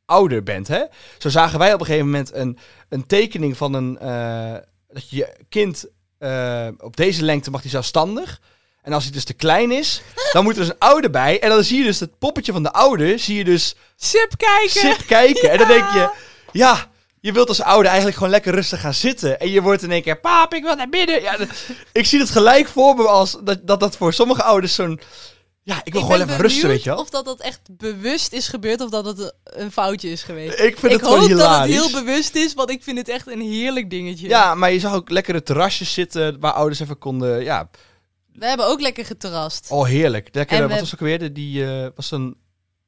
ouder 0.06 0.44
bent, 0.44 0.68
hè? 0.68 0.84
Zo 1.18 1.30
zagen 1.30 1.60
wij 1.60 1.74
op 1.74 1.80
een 1.80 1.86
gegeven 1.86 2.06
moment 2.06 2.34
een, 2.34 2.58
een 2.90 3.06
tekening 3.06 3.58
van 3.58 3.74
een... 3.74 4.00
eh, 4.00 4.56
dat 4.88 5.10
je 5.10 5.36
kind 5.50 5.86
eh, 6.18 6.68
op 6.78 6.98
deze 6.98 7.24
lengte 7.24 7.52
mag 7.52 7.62
hij 7.62 7.70
zelfstandig. 7.70 8.42
En 8.82 8.94
als 8.94 9.04
hij 9.04 9.14
dus 9.14 9.24
te 9.24 9.34
klein 9.34 9.72
is, 9.72 10.02
dan 10.32 10.44
moet 10.44 10.54
er 10.54 10.60
dus 10.60 10.70
een 10.70 10.80
ouder 10.80 11.10
bij. 11.10 11.40
En 11.40 11.50
dan 11.50 11.64
zie 11.64 11.78
je 11.78 11.84
dus 11.84 12.00
het 12.00 12.18
poppetje 12.20 12.52
van 12.52 12.64
de 12.64 12.72
ouder, 12.72 13.20
zie 13.20 13.38
je 13.38 13.44
dus 13.44 13.76
Sip 13.96 14.34
kijken! 14.38 14.82
zit 14.82 15.06
kijken. 15.06 15.52
En 15.52 15.58
dan 15.58 15.68
denk 15.68 15.92
je, 15.92 16.10
ja, 16.52 16.92
je 17.20 17.32
wilt 17.32 17.48
als 17.50 17.62
ouder 17.62 17.86
eigenlijk 17.86 18.18
gewoon 18.18 18.32
lekker 18.32 18.54
rustig 18.54 18.82
gaan 18.82 18.94
zitten. 18.94 19.40
En 19.40 19.50
je 19.50 19.62
wordt 19.62 19.84
in 19.84 19.92
één 19.92 20.02
keer, 20.02 20.20
pap, 20.20 20.54
ik 20.54 20.64
wil 20.64 20.76
naar 20.76 20.90
binnen. 20.90 21.22
Ja, 21.22 21.38
ik 21.92 22.06
zie 22.06 22.20
het 22.20 22.30
gelijk 22.30 22.68
voor 22.68 22.96
me 22.96 23.08
als 23.08 23.38
dat 23.44 23.68
dat, 23.68 23.80
dat 23.80 23.98
voor 23.98 24.14
sommige 24.14 24.44
ouders 24.44 24.74
zo'n... 24.76 25.00
Ja, 25.64 25.82
ik 25.84 25.94
wil 25.94 26.02
gewoon 26.02 26.22
even 26.22 26.38
rusten, 26.38 26.68
weet 26.70 26.84
je 26.84 26.90
wel. 26.90 27.00
Of 27.00 27.10
dat 27.10 27.26
dat 27.26 27.40
echt 27.42 27.60
bewust 27.78 28.34
is 28.34 28.48
gebeurd 28.48 28.82
of 28.82 28.90
dat 28.90 29.06
het 29.06 29.34
een- 29.44 29.72
foutje 29.72 30.10
is 30.10 30.24
geweest. 30.24 30.60
Ik 30.60 30.78
vind 30.80 30.84
ik 30.94 31.00
het 31.00 31.02
gewoon 31.02 31.20
hoop 31.20 31.30
dat 31.30 31.38
het 31.40 31.48
hilarisch. 31.48 31.76
heel 31.76 31.92
bewust 32.04 32.36
is, 32.36 32.54
want 32.54 32.70
ik 32.70 32.84
vind 32.84 32.98
het 32.98 33.10
echt 33.10 33.28
een 33.28 33.42
heerlijk 33.42 33.90
dingetje. 33.90 34.28
Ja, 34.28 34.56
maar 34.56 34.72
je 34.72 34.80
zag 34.80 34.94
ook 34.94 35.10
lekkere 35.10 35.44
terrasjes 35.44 35.94
zitten 35.94 36.40
waar 36.40 36.52
ouders 36.54 36.80
even 36.80 36.98
konden... 36.98 37.44
Ja, 37.44 37.70
We 38.34 38.46
hebben 38.46 38.66
ook 38.68 38.82
lekker 38.82 39.06
geterrast. 39.06 39.68
oh 39.72 39.86
heerlijk. 39.86 40.30
Lekker, 40.32 40.56
En 40.58 40.62
wat 40.64 40.72
we- 40.74 40.80
was 40.80 40.94
ook 40.94 41.00
weer? 41.00 41.34
Die 41.34 41.66
eh, 41.66 41.88
was 41.96 42.12
een 42.12 42.38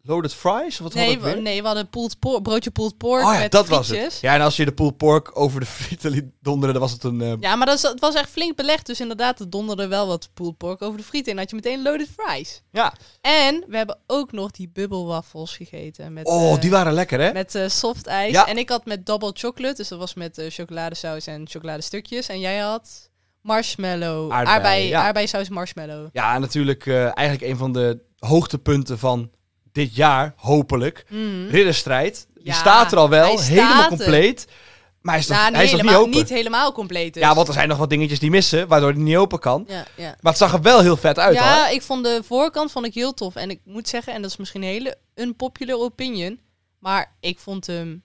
loaded 0.01 0.33
fries? 0.33 0.79
Wat 0.79 0.93
nee, 0.93 1.19
we, 1.19 1.29
nee, 1.31 1.61
we 1.61 1.67
hadden 1.67 1.89
pulled 1.89 2.19
pork, 2.19 2.43
broodje 2.43 2.71
pulled 2.71 2.97
pork 2.97 3.23
Oh 3.25 3.33
ja, 3.33 3.39
met 3.39 3.51
dat 3.51 3.67
was 3.67 3.87
frietjes. 3.87 4.13
het. 4.13 4.21
Ja, 4.21 4.33
en 4.33 4.41
als 4.41 4.55
je 4.55 4.65
de 4.65 4.71
pulled 4.71 4.97
pork 4.97 5.37
over 5.39 5.59
de 5.59 5.65
frieten 5.65 6.11
liet 6.11 6.25
donderen, 6.41 6.73
dan 6.73 6.83
was 6.83 6.91
het 6.91 7.03
een... 7.03 7.21
eh, 7.21 7.33
Ja, 7.39 7.55
maar 7.55 7.65
dat 7.67 7.75
is, 7.75 7.81
het 7.81 7.99
was 7.99 8.15
echt 8.15 8.29
flink 8.29 8.55
belegd. 8.55 8.85
Dus 8.85 8.99
inderdaad, 8.99 9.39
er 9.39 9.49
donderde 9.49 9.87
wel 9.87 10.07
wat 10.07 10.29
pulled 10.33 10.57
pork 10.57 10.81
over 10.81 10.97
de 10.97 11.03
frieten. 11.03 11.31
En 11.31 11.37
had 11.37 11.49
je 11.49 11.55
meteen 11.55 11.81
loaded 11.81 12.07
fries. 12.17 12.61
ja. 12.71 12.93
En 13.21 13.63
we 13.67 13.77
hebben 13.77 13.97
ook 14.07 14.31
nog 14.31 14.51
die 14.51 14.69
bubbelwaffels 14.73 15.55
gegeten. 15.55 16.13
Met, 16.13 16.25
Oh, 16.27 16.53
eh, 16.53 16.61
die 16.61 16.69
waren 16.69 16.93
lekker, 16.93 17.19
hè? 17.21 17.31
Met 17.33 17.55
eh, 17.55 17.67
soft 17.67 18.07
ijs. 18.07 18.31
Ja. 18.31 18.47
En 18.47 18.57
ik 18.57 18.69
had 18.69 18.85
met 18.85 19.05
double 19.05 19.31
chocolate. 19.33 19.75
Dus 19.75 19.87
dat 19.87 19.99
was 19.99 20.13
met 20.13 20.45
chocoladesaus 20.49 21.27
en 21.27 21.47
chocoladestukjes. 21.49 22.27
En 22.27 22.39
jij 22.39 22.57
had 22.57 23.09
marshmallow. 23.41 24.31
Aardbei, 24.31 24.55
Aardbei, 24.55 24.87
ja. 24.87 25.01
aardbeisaus 25.03 25.49
marshmallow. 25.49 26.07
Ja, 26.13 26.39
natuurlijk 26.39 26.87
eigenlijk 26.87 27.41
een 27.41 27.57
van 27.57 27.73
de 27.73 27.99
hoogtepunten 28.19 28.99
van 28.99 29.29
dit 29.71 29.95
jaar, 29.95 30.33
hopelijk. 30.35 31.05
Mhm. 31.09 31.47
Ridderstrijd. 31.47 32.27
Die 32.33 32.45
Ja, 32.45 32.53
staat 32.53 32.91
er 32.91 32.97
al 32.97 33.09
wel, 33.09 33.39
helemaal 33.39 33.87
compleet. 33.87 34.47
Maar 35.01 35.13
hij 35.13 35.23
is, 35.23 35.29
nog, 35.29 35.37
hij 35.37 35.49
is 35.49 35.53
nog 35.53 35.65
niet 35.71 35.81
helemaal, 35.81 36.01
open. 36.01 36.17
niet 36.17 36.29
helemaal 36.29 36.71
compleet 36.71 37.13
dus. 37.13 37.23
Ja, 37.23 37.35
want 37.35 37.47
er 37.47 37.53
zijn 37.53 37.67
nog 37.67 37.77
wat 37.77 37.89
dingetjes 37.89 38.19
die 38.19 38.29
missen, 38.29 38.67
waardoor 38.67 38.91
hij 38.91 39.01
niet 39.01 39.15
open 39.15 39.39
kan. 39.39 39.65
Ja, 39.67 39.85
ja. 39.95 40.15
Maar 40.21 40.31
het 40.31 40.37
zag 40.37 40.53
er 40.53 40.61
wel 40.61 40.79
heel 40.79 40.97
vet 40.97 41.19
uit, 41.19 41.35
ja, 41.35 41.63
hoor. 41.63 41.73
ik 41.73 41.81
vond 41.81 42.03
de 42.03 42.21
voorkant 42.23 42.71
vond 42.71 42.85
ik 42.85 42.93
heel 42.93 43.13
tof. 43.13 43.35
En 43.35 43.49
ik 43.49 43.59
moet 43.63 43.87
zeggen, 43.87 44.13
en 44.13 44.21
dat 44.21 44.31
is 44.31 44.37
misschien 44.37 44.61
een 44.61 44.67
hele 44.67 44.97
unpopular 45.15 45.77
opinion. 45.77 46.39
Maar 46.79 47.15
ik 47.19 47.39
vond 47.39 47.67
hem 47.67 48.03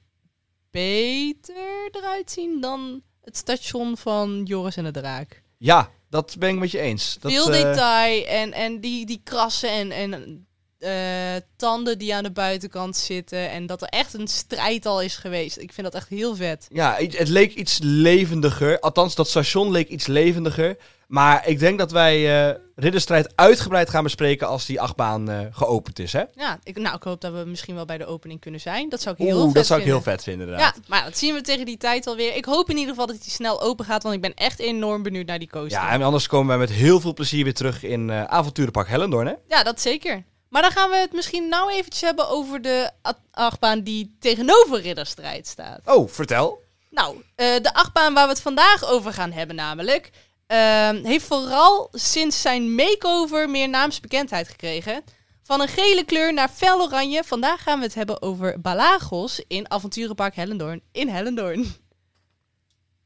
beter 0.71 1.89
eruit 1.91 2.31
zien 2.31 2.61
dan 2.61 3.03
het 3.23 3.37
station 3.37 3.97
van 3.97 4.43
Joris 4.45 4.77
en 4.77 4.85
de 4.85 4.91
Draak. 4.91 5.43
Ja, 5.59 5.91
dat 6.11 6.37
ben 6.39 6.49
ik 6.49 6.59
met 6.59 6.71
je 6.71 6.81
eens. 6.81 7.17
Dat, 7.21 7.33
Veel 7.33 7.53
eh, 7.53 7.63
detail 7.63 8.27
en, 8.27 8.53
en 8.53 8.81
die, 8.81 9.07
die 9.07 9.21
krassen 9.25 9.71
en, 9.71 9.93
en 9.93 10.47
eh, 10.85 11.43
tanden 11.57 11.99
die 11.99 12.15
aan 12.15 12.23
de 12.23 12.33
buitenkant 12.33 12.97
zitten. 12.97 13.51
En 13.51 13.67
dat 13.67 13.83
er 13.83 13.89
echt 13.89 14.15
een 14.15 14.29
strijd 14.29 14.87
al 14.87 15.03
is 15.03 15.17
geweest. 15.17 15.59
Ik 15.59 15.73
vind 15.73 15.87
dat 15.93 16.01
echt 16.01 16.09
heel 16.09 16.37
vet. 16.37 16.67
Ja, 16.73 16.97
het 16.99 17.29
leek 17.29 17.55
iets 17.55 17.79
levendiger. 17.83 18.81
Althans, 18.81 19.15
dat 19.15 19.29
station 19.29 19.71
leek 19.71 19.89
iets 19.89 20.07
levendiger. 20.07 20.77
Maar 21.07 21.49
ik 21.49 21.59
denk 21.59 21.79
dat 21.79 21.91
wij 21.91 22.29
Ridderstrijd 22.77 23.33
uitgebreid 23.35 23.91
gaan 23.91 24.03
bespreken 24.03 24.49
als 24.49 24.67
die 24.67 24.81
achtbaan 24.81 25.31
eh, 25.31 25.39
geopend 25.51 25.99
is. 25.99 26.13
Hè? 26.13 26.23
Ja, 26.35 26.59
ik, 26.63 26.79
nou, 26.79 26.97
ik 26.97 27.03
hoop 27.03 27.21
dat 27.21 27.33
we 27.33 27.45
misschien 27.47 27.75
wel 27.75 27.85
bij 27.85 27.99
de 27.99 28.07
opening 28.07 28.41
kunnen 28.41 28.61
zijn. 28.61 28.89
Dat 28.89 29.01
zou 29.01 29.15
ik 29.19 29.27
heel 29.27 29.37
Oeh, 29.37 29.45
vet 29.45 29.55
dat 29.55 29.67
zou 29.67 29.81
ik 29.81 29.87
heel 29.87 29.95
vinden. 29.95 30.13
vet 30.13 30.23
vinden 30.25 30.47
inderdaad. 30.47 30.75
Ja, 30.77 30.83
maar 30.89 31.05
dat 31.05 31.19
zien 31.19 31.35
we 31.35 31.41
tegen 31.41 31.67
die 31.67 31.77
tijd 31.77 32.07
alweer. 32.07 32.37
Ik 32.37 32.45
hoop 32.45 32.71
in 32.71 32.77
ieder 32.77 32.91
geval 32.91 33.07
dat 33.07 33.17
hij 33.21 33.29
snel 33.29 33.63
open 33.63 33.85
gaat, 33.85 34.03
want 34.03 34.15
ik 34.15 34.21
ben 34.21 34.35
echt 34.35 34.59
enorm 34.59 35.03
benieuwd 35.03 35.27
naar 35.27 35.39
die 35.39 35.49
coaster. 35.49 35.81
Ja, 35.81 35.91
en 35.91 36.03
anders 36.03 36.27
komen 36.27 36.47
wij 36.49 36.59
met 36.59 36.71
heel 36.71 37.01
veel 37.01 37.13
plezier 37.15 37.45
weer 37.45 37.55
terug 37.55 37.83
in 37.83 38.11
eh 38.11 38.25
avonturenpark 38.25 38.89
Hellendoorn. 38.89 39.27
Hè? 39.27 39.35
Ja, 39.49 39.63
dat 39.63 39.81
zeker. 39.81 40.25
Maar 40.55 40.63
dan 40.63 40.73
gaan 40.73 40.91
we 40.91 40.97
het 40.97 41.13
misschien 41.13 41.49
nou 41.49 41.73
eventjes 41.73 42.01
hebben 42.01 42.29
over 42.29 42.63
de 42.63 42.91
achtbaan 43.31 43.81
die 43.81 44.17
tegenover 44.21 44.81
Ridderstrijd 44.81 45.47
staat. 45.47 45.81
Oh, 45.85 46.09
vertel. 46.09 46.63
Nou, 46.91 47.25
eh, 47.35 47.47
de 47.63 47.75
achtbaan 47.75 48.15
waar 48.15 48.25
we 48.25 48.33
het 48.33 48.41
vandaag 48.41 48.85
over 48.85 49.13
gaan 49.13 49.33
hebben 49.33 49.57
namelijk... 49.57 50.11
ehm, 50.47 51.05
heeft 51.05 51.27
vooral 51.27 51.89
sinds 51.93 52.41
zijn 52.41 52.75
makeover 52.75 53.51
meer 53.51 53.69
naamsbekendheid 53.69 54.49
gekregen. 54.49 55.05
Van 55.43 55.61
een 55.61 55.69
gele 55.69 56.05
kleur 56.05 56.35
naar 56.35 56.49
fel 56.49 56.83
oranje. 56.83 57.25
Vandaag 57.25 57.63
gaan 57.63 57.79
we 57.79 57.85
het 57.85 57.95
hebben 57.95 58.23
over 58.23 58.61
Balagos 58.61 59.45
in 59.49 59.71
Avonturenpark 59.71 60.35
Hellendoorn. 60.35 60.83
In 60.93 61.09
Hellendoorn. 61.09 61.75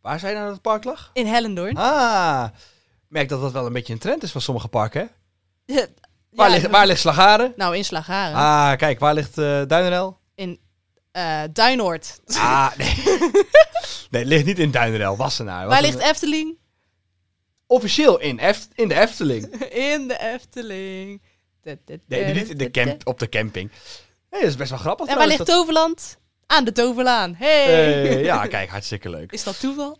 Waar 0.00 0.18
zijn 0.18 0.32
nou 0.32 0.44
dat 0.44 0.54
het 0.54 0.62
park 0.62 0.84
lag? 0.84 1.10
In 1.12 1.26
Hellendoorn. 1.26 1.76
Ah, 1.76 2.48
merk 3.06 3.28
dat 3.28 3.40
dat 3.40 3.52
wel 3.52 3.66
een 3.66 3.72
beetje 3.72 3.92
een 3.92 3.98
trend 3.98 4.22
is 4.22 4.32
van 4.32 4.40
sommige 4.40 4.68
parken. 4.68 5.10
Waar, 6.30 6.50
ligt, 6.50 6.66
waar 6.70 6.86
ligt 6.86 7.00
Slagaren? 7.00 7.52
Nou, 7.56 7.76
in 7.76 7.84
Slagaren. 7.84 8.36
Ah, 8.36 8.76
kijk, 8.76 8.98
waar 8.98 9.14
ligt 9.14 9.38
eh 9.38 9.62
Duinenel? 9.66 10.18
In 10.34 10.60
eh 11.12 11.42
Duinoord. 11.52 12.20
Ah, 12.26 12.70
nee. 12.78 12.94
nee, 14.10 14.20
het 14.22 14.26
ligt 14.26 14.44
niet 14.44 14.58
in 14.58 14.70
Duinenel, 14.70 15.16
Wassenaar. 15.16 15.66
Waar 15.66 15.82
ligt 15.82 15.98
Efteling? 15.98 16.56
Officieel 17.66 18.18
in, 18.20 18.38
Eft- 18.38 18.68
in 18.74 18.88
de 18.88 18.94
Efteling. 19.00 19.52
In 19.92 20.08
de 20.08 20.18
Efteling. 20.18 21.22
Nee, 22.06 22.34
niet 22.34 22.48
in 22.50 22.56
de 22.58 22.70
camp, 22.70 23.06
op 23.06 23.18
de 23.18 23.28
camping. 23.28 23.70
Nee, 24.30 24.40
dat 24.40 24.50
is 24.50 24.56
best 24.56 24.70
wel 24.70 24.78
grappig. 24.78 25.06
En 25.06 25.16
waar 25.16 25.26
ligt 25.26 25.46
Toverland? 25.46 26.18
Aan 26.46 26.64
de 26.64 26.72
Toverlaan. 26.72 27.34
Hey! 27.34 28.22
ja, 28.22 28.46
kijk, 28.56 28.68
hartstikke 28.70 29.10
leuk. 29.10 29.32
Is 29.32 29.44
dat 29.44 29.60
toeval? 29.60 29.98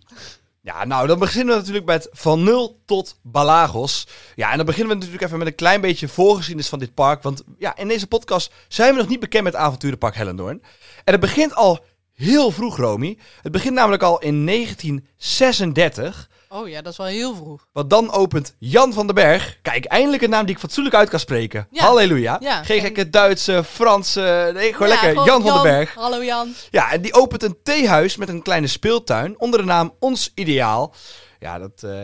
Ja, 0.68 0.85
nou, 0.85 1.07
dan 1.07 1.18
beginnen 1.18 1.54
we 1.54 1.61
natuurlijk 1.61 1.87
met 1.87 2.09
van 2.11 2.42
nul 2.42 2.81
tot 2.85 3.18
Balagos. 3.22 4.07
Ja, 4.35 4.50
en 4.50 4.57
dan 4.57 4.66
beginnen 4.66 4.92
we 4.92 4.94
natuurlijk 4.94 5.24
even 5.24 5.38
met 5.38 5.46
een 5.46 5.54
klein 5.54 5.81
beetje 5.81 6.09
voorgeschiedenis 6.09 6.68
van 6.68 6.78
dit 6.78 6.94
park. 6.94 7.22
Want 7.22 7.42
ja, 7.59 7.76
in 7.76 7.88
deze 7.88 8.07
podcast 8.07 8.52
zijn 8.68 8.92
we 8.92 9.00
nog 9.00 9.09
niet 9.09 9.20
bekend 9.20 9.44
met 9.44 9.54
avonturenpark 9.54 10.14
Hellendoorn. 10.14 10.62
En 11.04 11.12
het 11.12 11.20
begint 11.20 11.54
al 11.54 11.85
heel 12.14 12.50
vroeg, 12.50 12.76
Romy. 12.76 13.18
Het 13.42 13.52
begint 13.52 13.74
namelijk 13.74 14.02
al 14.02 14.18
in 14.18 14.46
1936. 14.46 16.31
Oh 16.48 16.68
ja, 16.68 16.82
dat 16.82 16.92
is 16.92 16.98
wel 16.98 17.06
heel 17.06 17.34
vroeg. 17.34 17.66
Want 17.72 17.90
dan 17.90 18.12
opent 18.12 18.54
Jan 18.58 18.92
van 18.92 19.06
den 19.06 19.14
Berg. 19.14 19.58
Kijk, 19.62 19.84
eindelijk 19.84 20.22
een 20.22 20.30
naam 20.30 20.44
die 20.46 20.54
ik 20.54 20.61
fatsoenlijk 20.61 20.94
uit 20.96 21.08
kan 21.08 21.20
spreken. 21.20 21.66
Ja. 21.70 21.84
Halleluja. 21.84 22.37
Ja, 22.40 22.62
Geen 22.64 22.76
en- 22.78 22.84
gekke 22.84 23.11
Duitse, 23.11 23.64
Franse. 23.64 24.50
Nee, 24.54 24.72
gewoon 24.72 24.88
Ja, 24.88 24.94
lekker. 24.94 25.08
gewoon 25.11 25.24
Jan 25.26 25.42
van 25.42 25.52
den 25.52 25.62
Berg. 25.62 25.94
Hallo 25.94 26.24
Jan. 26.24 26.52
Ja, 26.70 26.92
en 26.92 27.00
die 27.02 27.14
opent 27.14 27.42
een 27.42 27.58
theehuis 27.62 28.16
met 28.16 28.28
een 28.28 28.42
kleine 28.42 28.66
speeltuin 28.66 29.38
onder 29.40 29.61
de 29.61 29.66
naam 29.66 29.92
Ons 29.98 30.32
Ideaal. 30.34 30.94
Ja, 31.38 31.58
dat. 31.58 31.82
eh, 31.82 32.02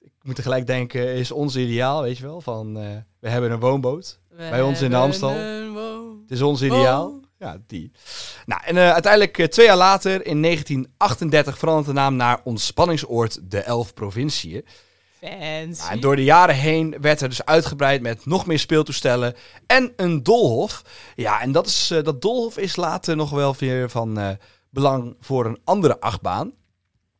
ik 0.00 0.22
moet 0.22 0.34
tegelijk 0.36 0.66
denken, 0.66 1.14
is 1.14 1.30
ons 1.30 1.56
ideaal, 1.56 2.02
weet 2.02 2.16
je 2.18 2.22
wel? 2.24 2.40
Van 2.40 2.78
eh, 2.78 2.84
we 3.20 3.28
hebben 3.28 3.50
een 3.50 3.60
woonboot. 3.60 4.18
We 4.28 4.46
Bij 4.50 4.62
ons 4.62 4.82
in 4.82 4.90
de 4.90 4.96
Amstel. 4.96 5.30
Het 5.34 6.30
is 6.30 6.42
ons 6.42 6.62
ideaal. 6.62 7.20
Ja, 7.38 7.58
die. 7.66 7.92
Nou, 8.46 8.62
en 8.64 8.76
eh, 8.76 8.92
uiteindelijk 8.92 9.38
eh, 9.38 9.46
twee 9.46 9.66
jaar 9.66 9.76
later, 9.76 10.26
in 10.26 10.42
1938, 10.42 11.58
verandert 11.58 11.86
de 11.86 11.92
naam 11.92 12.16
naar 12.16 12.40
ontspanningsoord 12.44 13.50
de 13.50 13.60
Elf 13.60 13.94
Provinciën. 13.94 14.64
Fancy. 15.18 15.82
Ja, 15.82 15.90
en 15.90 16.00
door 16.00 16.16
de 16.16 16.24
jaren 16.24 16.54
heen 16.54 16.96
werd 17.00 17.20
er 17.20 17.28
dus 17.28 17.44
uitgebreid 17.44 18.02
met 18.02 18.26
nog 18.26 18.46
meer 18.46 18.58
speeltoestellen 18.58 19.34
en 19.66 19.92
een 19.96 20.22
dolhof. 20.22 20.82
Ja, 21.14 21.40
en 21.40 21.52
dat, 21.52 21.66
is, 21.66 21.90
eh, 21.90 22.02
dat 22.02 22.22
dolhof 22.22 22.58
is 22.58 22.76
later 22.76 23.16
nog 23.16 23.30
wel 23.30 23.54
weer 23.58 23.90
van 23.90 24.38
belang 24.70 25.16
voor 25.20 25.46
een 25.46 25.60
andere 25.64 26.00
achtbaan. 26.00 26.52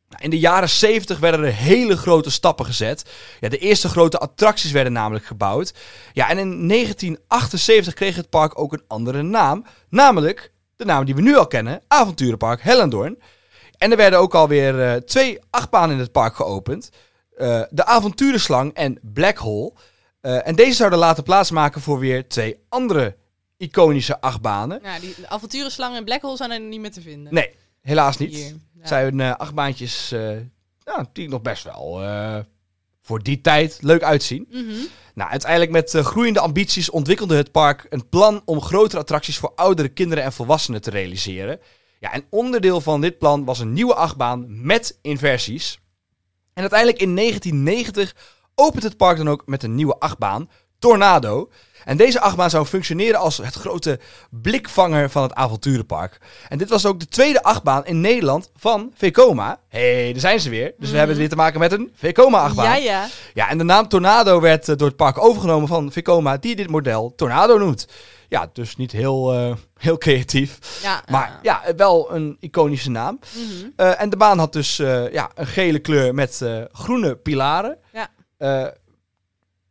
Nou, 0.09 0.23
in 0.23 0.29
de 0.29 0.39
jaren 0.39 0.69
70 0.69 1.19
werden 1.19 1.43
er 1.45 1.53
hele 1.53 1.97
grote 1.97 2.31
stappen 2.31 2.65
gezet. 2.65 3.03
Ja, 3.39 3.49
de 3.49 3.57
eerste 3.57 3.89
grote 3.89 4.17
attracties 4.17 4.71
werden 4.71 4.93
namelijk 4.93 5.25
gebouwd. 5.25 5.73
Ja, 6.13 6.29
en 6.29 6.37
in 6.37 6.67
1978 6.67 7.93
kreeg 7.93 8.15
het 8.15 8.29
park 8.29 8.59
ook 8.59 8.73
een 8.73 8.83
andere 8.87 9.21
naam. 9.21 9.65
Namelijk 9.89 10.51
de 10.75 10.85
naam 10.85 11.05
die 11.05 11.15
we 11.15 11.21
nu 11.21 11.35
al 11.35 11.47
kennen, 11.47 11.81
Avonturenpark 11.87 12.61
Hellendoorn. 12.61 13.17
En 13.77 13.91
er 13.91 13.97
werden 13.97 14.19
ook 14.19 14.35
alweer 14.35 14.81
eh 14.81 14.95
twee 15.01 15.39
achtbanen 15.49 15.95
in 15.95 16.01
het 16.01 16.11
park 16.11 16.35
geopend. 16.35 16.89
Eh, 17.37 17.61
de 17.69 17.85
Avonturenslang 17.85 18.73
en 18.73 18.99
Black 19.01 19.37
Hole. 19.37 19.73
Eh, 20.21 20.47
en 20.47 20.55
deze 20.55 20.73
zouden 20.73 20.99
later 20.99 21.23
plaatsmaken 21.23 21.81
voor 21.81 21.99
weer 21.99 22.27
twee 22.27 22.57
andere 22.69 23.15
iconische 23.57 24.21
achtbanen. 24.21 24.79
Ja, 24.83 24.99
die 24.99 25.15
avonturenslang 25.27 25.95
en 25.95 26.03
Black 26.03 26.21
Hole 26.21 26.37
zijn 26.37 26.51
er 26.51 26.59
niet 26.59 26.79
meer 26.79 26.91
te 26.91 27.01
vinden. 27.01 27.33
Nee, 27.33 27.55
helaas 27.81 28.17
niet. 28.17 28.35
Hier. 28.35 28.55
Het 28.79 28.87
zijn 28.87 29.19
eh, 29.19 29.35
achtbaantjes 29.35 30.11
eh, 30.11 30.19
nou, 30.83 31.05
die 31.13 31.29
nog 31.29 31.41
best 31.41 31.63
wel 31.63 32.03
eh, 32.03 32.37
voor 33.01 33.23
die 33.23 33.41
tijd 33.41 33.77
leuk 33.81 34.03
uitzien. 34.03 34.47
Mhm. 34.49 34.65
Nou, 35.13 35.29
uiteindelijk 35.29 35.71
met 35.71 35.91
groeiende 35.91 36.39
ambities 36.39 36.89
ontwikkelde 36.89 37.35
het 37.35 37.51
park 37.51 37.85
een 37.89 38.09
plan 38.09 38.41
om 38.45 38.61
grotere 38.61 39.01
attracties 39.01 39.37
voor 39.37 39.51
oudere 39.55 39.89
kinderen 39.89 40.23
en 40.23 40.33
volwassenen 40.33 40.81
te 40.81 40.89
realiseren. 40.89 41.59
Ja, 41.99 42.13
en 42.13 42.25
onderdeel 42.29 42.81
van 42.81 43.01
dit 43.01 43.17
plan 43.17 43.45
was 43.45 43.59
een 43.59 43.73
nieuwe 43.73 43.95
achtbaan 43.95 44.65
met 44.65 44.99
inversies. 45.01 45.79
En 46.53 46.61
uiteindelijk 46.61 47.01
in 47.01 47.15
1990 47.15 48.15
opent 48.55 48.83
het 48.83 48.97
park 48.97 49.17
dan 49.17 49.29
ook 49.29 49.43
met 49.45 49.63
een 49.63 49.75
nieuwe 49.75 49.99
achtbaan, 49.99 50.49
Tornado. 50.79 51.49
En 51.87 51.97
deze 51.97 52.21
achtbaan 52.21 52.49
zou 52.49 52.65
functioneren 52.65 53.19
als 53.19 53.37
het 53.37 53.53
grote 53.53 53.99
blikvanger 54.29 55.09
van 55.09 55.23
het 55.23 55.33
avonturenpark. 55.33 56.17
En 56.47 56.57
dit 56.57 56.69
was 56.69 56.85
ook 56.85 56.99
de 56.99 57.07
tweede 57.07 57.43
achtbaan 57.43 57.85
in 57.85 58.01
Nederland 58.01 58.51
van 58.55 58.91
Vekoma. 58.95 59.59
Hé, 59.69 60.01
hey, 60.03 60.11
daar 60.11 60.21
zijn 60.21 60.39
ze 60.39 60.49
weer. 60.49 60.73
Dus 60.77 60.89
we 60.89 60.97
hebben 60.97 61.09
het 61.09 61.17
weer 61.17 61.29
te 61.29 61.43
maken 61.43 61.59
met 61.59 61.71
een 61.71 61.91
Vekoma-achtbaan. 61.95 62.65
Ja, 62.65 62.75
ja. 62.75 63.07
Ja, 63.33 63.49
en 63.49 63.57
de 63.57 63.63
naam 63.63 63.87
Tornado 63.87 64.39
werd 64.39 64.69
eh, 64.69 64.75
door 64.75 64.87
het 64.87 64.95
park 64.95 65.17
overgenomen 65.17 65.67
van 65.67 65.91
Vekoma, 65.91 66.37
die 66.37 66.55
dit 66.55 66.69
model 66.69 67.13
Tornado 67.15 67.57
noemt. 67.57 67.87
Ja, 68.29 68.49
dus 68.53 68.75
niet 68.75 68.91
heel, 68.91 69.33
eh, 69.33 69.55
heel 69.77 69.97
creatief. 69.97 70.79
ja 70.81 71.03
Maar 71.09 71.27
eh, 71.27 71.35
ja, 71.41 71.61
wel 71.75 72.13
een 72.13 72.37
iconische 72.39 72.89
naam. 72.89 73.19
Eh, 73.75 74.01
en 74.01 74.09
de 74.09 74.17
baan 74.17 74.39
had 74.39 74.53
dus 74.53 74.75
ja, 75.11 75.29
een 75.35 75.47
gele 75.47 75.79
kleur 75.79 76.13
met 76.13 76.41
groene 76.71 77.15
pilaren. 77.15 77.77
Ja. 77.93 78.73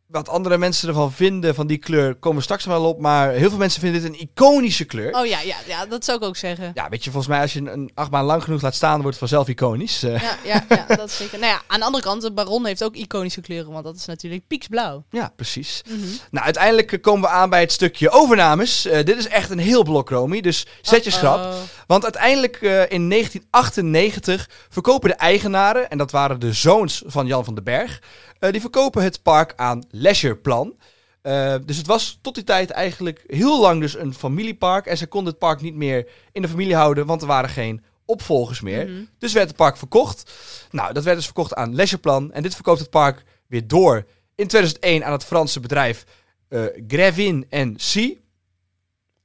Wat 0.07 0.29
andere 0.29 0.57
mensen 0.57 0.87
ervan 0.87 1.11
vinden 1.11 1.55
van 1.55 1.67
die 1.67 1.77
kleur 1.77 2.15
komen 2.15 2.37
we 2.37 2.43
straks 2.43 2.65
wel 2.65 2.85
op. 2.85 2.99
Maar 2.99 3.31
heel 3.31 3.49
veel 3.49 3.57
mensen 3.57 3.81
vinden 3.81 4.01
dit 4.01 4.09
een 4.11 4.19
iconische 4.33 4.83
kleur. 4.85 5.13
Oh 5.15 5.25
ja, 5.25 5.39
ja, 5.41 5.55
ja, 5.67 5.85
dat 5.85 6.05
zou 6.05 6.17
ik 6.17 6.23
ook 6.23 6.35
zeggen. 6.35 6.71
Ja, 6.73 6.89
weet 6.89 7.03
je, 7.03 7.11
volgens 7.11 7.31
mij 7.33 7.41
als 7.41 7.53
je 7.53 7.59
een- 7.71 7.91
achtbaan 7.93 8.25
lang 8.25 8.43
genoeg 8.43 8.61
laat 8.61 8.75
staan, 8.75 8.93
wordt 9.01 9.07
het 9.19 9.29
vanzelf 9.29 9.47
iconisch. 9.47 10.03
Eh, 10.03 10.21
Ja, 10.21 10.37
ja, 10.43 10.65
ja, 10.69 10.85
dat 10.95 11.09
is 11.09 11.17
zeker. 11.17 11.39
Nou 11.39 11.51
ja, 11.51 11.61
aan 11.67 11.79
de 11.79 11.85
andere 11.85 12.03
kant, 12.03 12.21
de 12.21 12.31
Baron 12.31 12.65
heeft 12.65 12.83
ook 12.83 12.95
iconische 12.95 13.41
kleuren, 13.41 13.71
want 13.71 13.83
dat 13.83 13.95
is 13.95 14.05
natuurlijk 14.05 14.47
pieksblauw. 14.47 15.03
ja, 15.09 15.31
precies. 15.35 15.81
Mhm. 15.89 15.99
Nou, 16.31 16.45
uiteindelijk 16.45 16.91
eh, 16.91 17.01
komen 17.01 17.21
we 17.21 17.35
aan 17.35 17.49
bij 17.49 17.61
het 17.61 17.71
stukje 17.71 18.09
overnames. 18.09 18.85
Eh, 18.85 19.05
dit 19.05 19.17
is 19.17 19.27
echt 19.27 19.49
een 19.49 19.57
heel 19.59 19.83
blok, 19.83 20.09
Romy, 20.09 20.41
dus 20.41 20.65
zet 20.81 21.03
je 21.03 21.11
schrap. 21.11 21.53
Want 21.87 22.03
uiteindelijk 22.03 22.61
in 22.89 23.07
1998 23.09 24.49
verkopen 24.69 25.09
de 25.09 25.15
eigenaren, 25.15 25.89
en 25.89 25.97
dat 25.97 26.11
waren 26.11 26.39
de 26.39 26.53
zoons 26.53 27.03
van 27.05 27.27
Jan 27.27 27.45
van 27.45 27.55
den 27.55 27.63
Berg, 27.63 28.01
die 28.39 28.61
verkopen 28.61 29.03
het 29.03 29.23
park 29.23 29.53
aan 29.55 29.83
Leisureplan. 29.89 30.75
Eh, 31.21 31.55
dus 31.65 31.77
het 31.77 31.87
was 31.87 32.19
tot 32.21 32.35
die 32.35 32.43
tijd 32.43 32.69
eigenlijk 32.69 33.23
heel 33.27 33.61
lang 33.61 33.81
dus 33.81 33.97
een 33.97 34.13
familiepark. 34.13 34.85
En 34.85 34.97
ze 34.97 35.07
konden 35.07 35.29
het 35.29 35.39
park 35.39 35.61
niet 35.61 35.75
meer 35.75 36.09
in 36.31 36.41
de 36.41 36.47
familie 36.47 36.75
houden, 36.75 37.05
want 37.05 37.21
er 37.21 37.27
waren 37.27 37.49
geen 37.49 37.83
opvolgers 38.05 38.61
meer. 38.61 38.87
Mhm. 38.87 39.03
Dus 39.17 39.33
werd 39.33 39.47
het 39.47 39.57
park 39.57 39.77
verkocht. 39.77 40.31
Nou, 40.71 40.93
dat 40.93 41.03
werd 41.03 41.15
dus 41.15 41.25
verkocht 41.25 41.53
aan 41.53 41.75
Leisureplan. 41.75 42.31
En 42.31 42.43
dit 42.43 42.55
verkoopt 42.55 42.79
het 42.79 42.89
park 42.89 43.23
weer 43.47 43.67
door 43.67 44.05
in 44.35 44.47
2001 44.47 45.05
aan 45.05 45.11
het 45.11 45.25
Franse 45.25 45.59
bedrijf 45.59 46.05
eh 46.47 46.63
Grevin 46.87 47.47
C. 47.75 48.17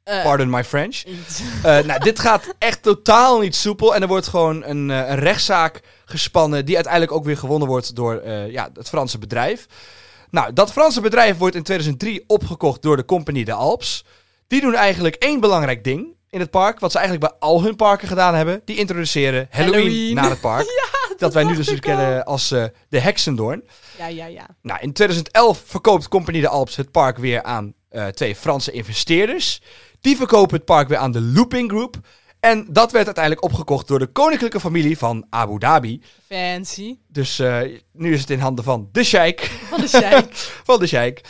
Eh, 0.05 0.23
Pardon 0.23 0.51
my 0.51 0.65
French. 0.65 1.03
Eh, 1.63 1.79
nou, 1.79 2.01
dit 2.01 2.19
gaat 2.19 2.55
echt 2.59 2.83
totaal 2.83 3.41
niet 3.41 3.55
soepel. 3.55 3.95
En 3.95 4.03
er 4.03 4.09
wordt 4.09 4.27
gewoon 4.27 4.65
een, 4.65 4.91
eh, 4.91 5.09
een 5.09 5.19
rechtszaak 5.19 5.81
gespannen. 6.05 6.65
Die 6.65 6.75
uiteindelijk 6.75 7.13
ook 7.13 7.25
weer 7.25 7.37
gewonnen 7.37 7.69
wordt 7.69 7.95
door 7.95 8.29
ja, 8.29 8.71
het 8.75 8.89
Franse 8.89 9.19
bedrijf. 9.19 9.67
Nou, 10.31 10.53
dat 10.53 10.73
Franse 10.73 11.01
bedrijf 11.01 11.39
wordt 11.39 11.55
in 11.55 11.63
2003 11.63 12.25
opgekocht 12.27 12.83
door 12.83 12.97
de 12.97 13.05
Compagnie 13.05 13.45
de 13.45 13.53
Alps. 13.53 14.05
Die 14.47 14.61
doen 14.61 14.75
eigenlijk 14.75 15.15
één 15.15 15.41
belangrijk 15.41 15.85
ding 15.85 16.07
in 16.31 16.41
het 16.41 16.51
park. 16.51 16.81
Wat 16.81 16.93
ze 16.93 16.99
eigenlijk 16.99 17.31
bij 17.31 17.49
al 17.49 17.63
hun 17.63 17.77
parken 17.77 18.09
gedaan 18.09 18.35
hebben. 18.35 18.63
Die 18.65 18.77
introduceren 18.77 19.47
Halloween, 19.51 19.81
Halloween. 19.81 20.15
naar 20.21 20.31
het 20.31 20.41
park. 20.41 20.67
dat, 21.19 21.35
wij 21.35 21.45
nu 21.45 21.55
dus 21.55 21.69
ik 21.69 21.81
kennen 21.81 22.25
als 22.25 22.49
de 22.89 23.01
Heksendoorn. 23.01 23.65
ja, 23.99 24.07
ja, 24.07 24.27
ja. 24.27 24.47
Nou, 24.63 24.81
in 24.81 24.93
2011 24.93 25.63
verkoopt 25.67 26.09
Compagnie 26.09 26.43
de 26.43 26.49
Alps 26.49 26.77
het 26.77 26.91
park 26.91 27.19
weer 27.19 27.43
aan 27.43 27.75
twee 28.15 28.37
Franse 28.37 28.73
investeerders. 28.73 29.61
Die 30.03 30.17
verkopen 30.17 30.57
het 30.57 30.65
park 30.65 30.89
weer 30.89 30.99
aan 30.99 31.13
de 31.13 31.21
Looping 31.21 31.71
Group. 31.71 31.97
En 32.41 32.67
dat 32.69 32.93
werd 32.93 33.05
uiteindelijk 33.07 33.45
opgekocht 33.45 33.89
door 33.89 33.99
de 33.99 34.07
koninklijke 34.07 34.61
familie 34.61 34.99
van 34.99 35.27
Abu 35.31 35.59
Dhabi. 35.59 36.03
Fancy. 36.27 36.99
Dus 37.09 37.39
eh, 37.39 37.61
nu 37.93 38.13
is 38.13 38.21
het 38.21 38.31
in 38.31 38.39
handen 38.39 38.65
van 38.65 38.89
de 38.93 39.05
sheik. 39.05 39.41
Van 39.69 39.81
de 39.81 39.89
sheik. 39.89 40.35
van 40.71 40.79
de 40.79 40.87
sheik. 40.87 41.21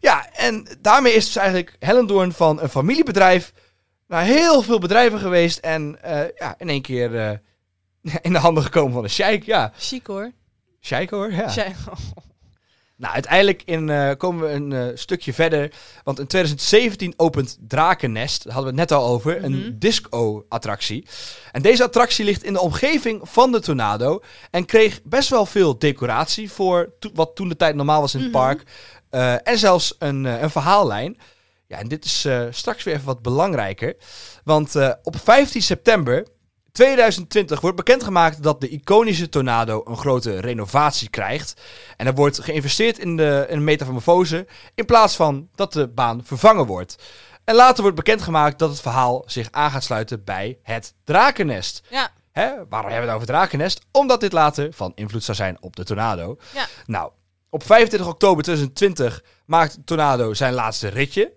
Ja, 0.00 0.30
en 0.32 0.66
daarmee 0.80 1.12
is 1.12 1.24
dus 1.24 1.36
eigenlijk 1.36 1.76
Hellendoorn 1.78 2.32
van 2.32 2.60
een 2.60 2.68
familiebedrijf 2.68 3.52
naar 4.06 4.24
heel 4.24 4.62
veel 4.62 4.78
bedrijven 4.78 5.18
geweest. 5.18 5.58
En 5.58 6.02
eh, 6.02 6.28
ja, 6.38 6.54
in 6.58 6.68
één 6.68 6.82
keer 6.82 7.16
eh, 7.18 7.36
in 8.22 8.32
de 8.32 8.38
handen 8.38 8.62
gekomen 8.62 8.92
van 8.92 9.02
de 9.02 9.08
sheik. 9.08 9.44
Ja, 9.44 9.72
Chic 9.76 10.06
hoor. 10.06 10.30
sheik 10.80 11.10
hoor. 11.10 11.32
Ja. 11.32 11.48
Sheik. 11.48 11.74
Nou, 13.00 13.14
uiteindelijk 13.14 13.62
in, 13.64 13.90
eh, 13.90 14.10
komen 14.16 14.46
we 14.46 14.52
een 14.54 14.72
eh, 14.72 14.96
stukje 14.96 15.32
verder. 15.32 15.72
Want 16.04 16.18
in 16.18 16.26
2017 16.26 17.14
opent 17.16 17.56
Drakennest, 17.68 18.44
daar 18.44 18.52
hadden 18.54 18.74
we 18.74 18.80
het 18.80 18.90
net 18.90 18.98
al 18.98 19.06
over, 19.08 19.34
Mhm. 19.36 19.44
een 19.44 19.76
disco-attractie. 19.78 21.06
En 21.52 21.62
deze 21.62 21.84
attractie 21.84 22.24
ligt 22.24 22.42
in 22.44 22.52
de 22.52 22.60
omgeving 22.60 23.20
van 23.22 23.52
de 23.52 23.60
Tornado. 23.60 24.20
En 24.50 24.64
kreeg 24.64 25.02
best 25.02 25.28
wel 25.28 25.46
veel 25.46 25.78
decoratie 25.78 26.50
voor 26.50 26.92
to- 26.98 27.10
wat 27.14 27.34
toen 27.34 27.48
de 27.48 27.56
tijd 27.56 27.74
normaal 27.74 28.00
was 28.00 28.14
in 28.14 28.20
het 28.20 28.32
Mhm. 28.32 28.38
park. 28.38 28.62
Eh, 29.10 29.48
en 29.48 29.58
zelfs 29.58 29.94
een, 29.98 30.24
een 30.24 30.50
verhaallijn. 30.50 31.18
Ja, 31.66 31.78
en 31.78 31.88
dit 31.88 32.04
is 32.04 32.26
straks 32.50 32.82
weer 32.84 32.94
even 32.94 33.06
wat 33.06 33.22
belangrijker. 33.22 33.96
Want 34.44 34.74
op 35.02 35.16
15 35.22 35.62
september 35.62 36.26
2020 36.72 37.60
wordt 37.60 37.76
bekendgemaakt 37.76 38.42
dat 38.42 38.60
de 38.60 38.68
iconische 38.68 39.28
Tornado 39.28 39.82
een 39.84 39.96
grote 39.96 40.40
renovatie 40.40 41.08
krijgt. 41.08 41.60
En 41.96 42.06
er 42.06 42.14
wordt 42.14 42.42
geïnvesteerd 42.42 42.98
in 42.98 43.16
de, 43.16 43.46
in 43.48 43.58
de 43.58 43.64
metamorfose 43.64 44.46
in 44.74 44.84
plaats 44.84 45.16
van 45.16 45.48
dat 45.54 45.72
de 45.72 45.88
baan 45.88 46.20
vervangen 46.24 46.66
wordt. 46.66 46.96
En 47.44 47.54
later 47.54 47.82
wordt 47.82 47.96
bekendgemaakt 47.96 48.58
dat 48.58 48.70
het 48.70 48.80
verhaal 48.80 49.22
zich 49.26 49.48
aan 49.50 49.70
gaat 49.70 49.84
sluiten 49.84 50.24
bij 50.24 50.58
het 50.62 50.94
Drakennest. 51.04 51.82
Ja. 51.88 52.10
Hè? 52.32 52.50
Waarom 52.68 52.90
hebben 52.90 53.08
we 53.08 53.12
het 53.12 53.14
over 53.14 53.28
het 53.28 53.36
Drakennest? 53.36 53.80
Omdat 53.92 54.20
dit 54.20 54.32
later 54.32 54.72
van 54.72 54.92
invloed 54.94 55.24
zou 55.24 55.36
zijn 55.36 55.56
op 55.60 55.76
de 55.76 55.84
Tornado. 55.84 56.36
Ja. 56.54 56.66
Nou, 56.86 57.10
op 57.50 57.64
25 57.64 58.08
oktober 58.08 58.42
2020 58.42 59.24
maakt 59.44 59.78
Tornado 59.84 60.34
zijn 60.34 60.54
laatste 60.54 60.88
ritje. 60.88 61.32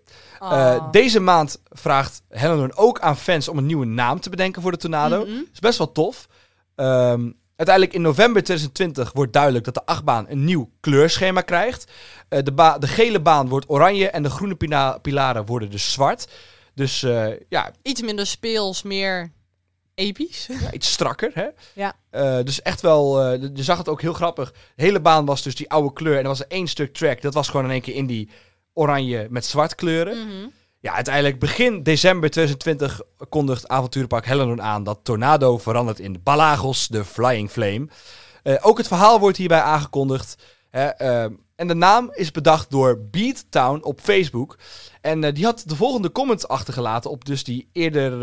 Eh, 0.52 0.76
Oh. 0.82 0.92
deze 0.92 1.20
maand 1.20 1.62
vraagt 1.70 2.22
Hellendoorn 2.30 2.76
ook 2.76 3.00
aan 3.00 3.18
fans 3.18 3.48
om 3.48 3.58
een 3.58 3.66
nieuwe 3.66 3.86
naam 3.86 4.20
te 4.20 4.30
bedenken 4.30 4.62
voor 4.62 4.72
de 4.72 4.78
Tornado. 4.78 5.26
Mhm. 5.26 5.36
is 5.54 5.60
best 5.60 5.78
wel 5.78 5.92
tof. 5.92 6.28
Ehm, 6.76 7.32
uiteindelijk 7.56 7.96
in 7.96 8.02
november 8.02 8.44
2020 8.44 9.12
wordt 9.14 9.34
duidelijk 9.34 9.66
dat 9.66 9.74
de 9.74 9.86
achtbaan 9.86 10.26
een 10.30 10.44
nieuw 10.44 10.70
kleurschema 10.80 11.42
krijgt. 11.42 11.92
Eh, 12.30 12.40
de, 12.44 12.76
de 12.80 12.88
gele 12.88 13.22
baan 13.22 13.48
wordt 13.50 13.70
oranje 13.70 14.10
en 14.10 14.24
de 14.24 14.30
groene 14.30 14.56
pilaren 15.02 15.46
worden 15.46 15.72
dus 15.72 15.92
zwart. 15.92 16.28
Dus 16.76 17.04
eh, 17.04 17.28
ja, 17.50 17.72
Iets 17.82 18.02
minder 18.02 18.28
speels, 18.28 18.84
meer 18.84 19.32
episch. 19.96 20.48
ja, 20.62 20.72
iets 20.72 20.92
strakker. 20.92 21.32
Hè? 21.34 21.48
Ja. 21.74 21.94
Dus 22.44 22.62
echt 22.62 22.82
wel, 22.82 23.32
je 23.32 23.64
zag 23.64 23.78
het 23.78 23.90
ook 23.90 24.02
heel 24.02 24.14
grappig. 24.14 24.52
De 24.76 24.84
hele 24.84 25.00
baan 25.00 25.26
was 25.26 25.42
dus 25.42 25.56
die 25.56 25.70
oude 25.70 25.94
kleur 25.94 26.16
en 26.16 26.22
er 26.22 26.28
was 26.28 26.40
er 26.40 26.46
één 26.48 26.68
stuk 26.68 26.94
track. 26.94 27.22
Dat 27.22 27.34
was 27.34 27.50
gewoon 27.50 27.66
in 27.66 27.72
één 27.72 27.82
keer 27.82 27.96
in 27.96 28.06
die 28.06 28.30
oranje 28.74 29.28
met 29.30 29.46
zwart 29.46 29.76
kleuren. 29.76 30.52
Ja, 30.84 30.94
uiteindelijk 30.94 31.40
begin 31.40 31.84
december 31.84 32.30
2020 32.30 33.02
kondigt 33.30 33.68
avonturenpark 33.68 34.26
Hellendoorn 34.26 34.62
aan 34.62 34.84
dat 34.84 35.00
Tornado 35.04 35.58
verandert 35.58 36.00
in 36.00 36.20
Balagos, 36.24 36.88
de 36.88 37.06
Flying 37.06 37.50
Flame. 37.50 37.88
Eh, 38.44 38.56
ook 38.62 38.78
het 38.78 38.88
verhaal 38.88 39.20
wordt 39.20 39.38
hierbij 39.38 39.62
aangekondigd. 39.62 40.36
Hè, 40.70 40.86
eh, 40.86 41.24
en 41.56 41.68
de 41.68 41.74
naam 41.74 42.10
is 42.14 42.32
bedacht 42.32 42.70
door 42.70 43.00
Beat 43.12 43.46
Town 43.50 43.84
op 43.84 44.00
Facebook. 44.02 44.58
En 45.02 45.24
eh, 45.24 45.34
die 45.34 45.46
had 45.46 45.64
de 45.66 45.76
volgende 45.76 46.12
comment 46.12 46.48
achtergelaten 46.48 47.10
op 47.10 47.26
dus 47.26 47.44
die, 47.44 47.70
eerder, 47.72 48.22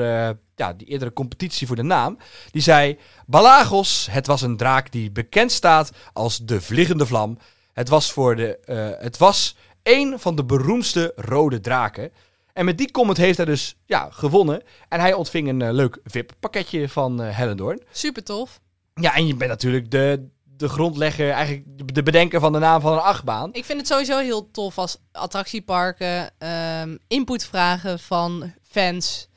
ja, 0.55 0.73
die 0.73 0.87
eerdere 0.87 1.13
competitie 1.13 1.67
voor 1.67 1.77
de 1.77 1.83
naam. 1.83 2.19
Die 2.51 2.63
zei, 2.63 2.99
Balagos, 3.27 4.09
het 4.11 4.27
was 4.27 4.43
een 4.43 4.57
draak 4.57 4.93
die 4.93 5.11
bekend 5.11 5.53
staat 5.53 5.91
als 6.13 6.39
de 6.39 6.61
vliegende 6.61 7.07
vlam. 7.07 7.39
Het 7.73 7.89
was, 7.89 8.13
voor 8.13 8.37
de, 8.37 8.59
het 9.01 9.19
was 9.19 9.57
één 9.91 10.21
van 10.21 10.35
de 10.35 10.45
beroemdste 10.45 11.13
rode 11.17 11.61
draken. 11.61 12.13
En 12.53 12.65
met 12.65 12.79
die 12.79 12.91
comment 12.91 13.17
heeft 13.17 13.37
hij 13.37 13.47
dus 13.47 13.77
ja, 13.87 14.09
gewonnen. 14.11 14.63
En 14.89 15.01
hij 15.01 15.13
ontving 15.13 15.49
een 15.49 15.63
eh, 15.63 15.73
leuk 15.73 15.99
VIP-pakketje 16.05 16.89
van 16.89 17.23
eh 17.23 17.37
Hellendoorn. 17.37 17.83
Super 17.93 18.25
tof. 18.25 18.61
Ja, 18.95 19.15
en 19.15 19.27
je 19.27 19.37
bent 19.37 19.51
natuurlijk 19.51 19.91
de, 19.91 20.29
de 20.57 20.69
grondlegger, 20.69 21.31
eigenlijk 21.31 21.95
de 21.95 22.03
bedenker 22.03 22.41
van 22.41 22.53
de 22.53 22.59
naam 22.59 22.81
van 22.81 22.93
een 22.93 22.99
achtbaan. 22.99 23.53
Ik 23.53 23.65
vind 23.65 23.79
het 23.79 23.87
sowieso 23.87 24.19
heel 24.19 24.51
tof 24.51 24.79
als 24.79 24.97
attractieparken 25.13 26.31
ehm, 26.39 26.97
input 27.09 27.45
vragen 27.45 27.99
van 27.99 28.53
fans 28.63 29.29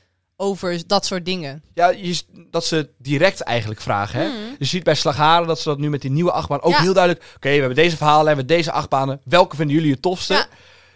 over 0.44 0.86
dat 0.86 1.06
soort 1.06 1.24
dingen. 1.24 1.62
Ja, 1.74 1.88
je, 1.88 2.20
dat 2.50 2.64
ze 2.64 2.90
direct 2.98 3.40
eigenlijk 3.40 3.80
vragen. 3.80 4.20
Hè? 4.20 4.28
Mhm. 4.28 4.36
Je 4.58 4.64
ziet 4.64 4.84
bij 4.84 4.94
Slagharen 4.94 5.46
dat 5.46 5.60
ze 5.60 5.68
dat 5.68 5.78
nu 5.78 5.90
met 5.90 6.00
die 6.00 6.10
nieuwe 6.10 6.32
achtbaan 6.32 6.62
ook 6.62 6.72
Ja. 6.72 6.80
heel 6.80 6.92
duidelijk... 6.94 7.24
Oké, 7.36 7.48
we 7.48 7.54
hebben 7.56 7.74
deze 7.74 7.96
verhalen, 7.96 8.22
we 8.22 8.28
hebben 8.28 8.46
deze 8.46 8.72
achtbanen. 8.72 9.20
Welke 9.24 9.56
vinden 9.56 9.74
jullie 9.76 9.92
het 9.92 10.02
tofste? 10.02 10.32
Ja. 10.32 10.46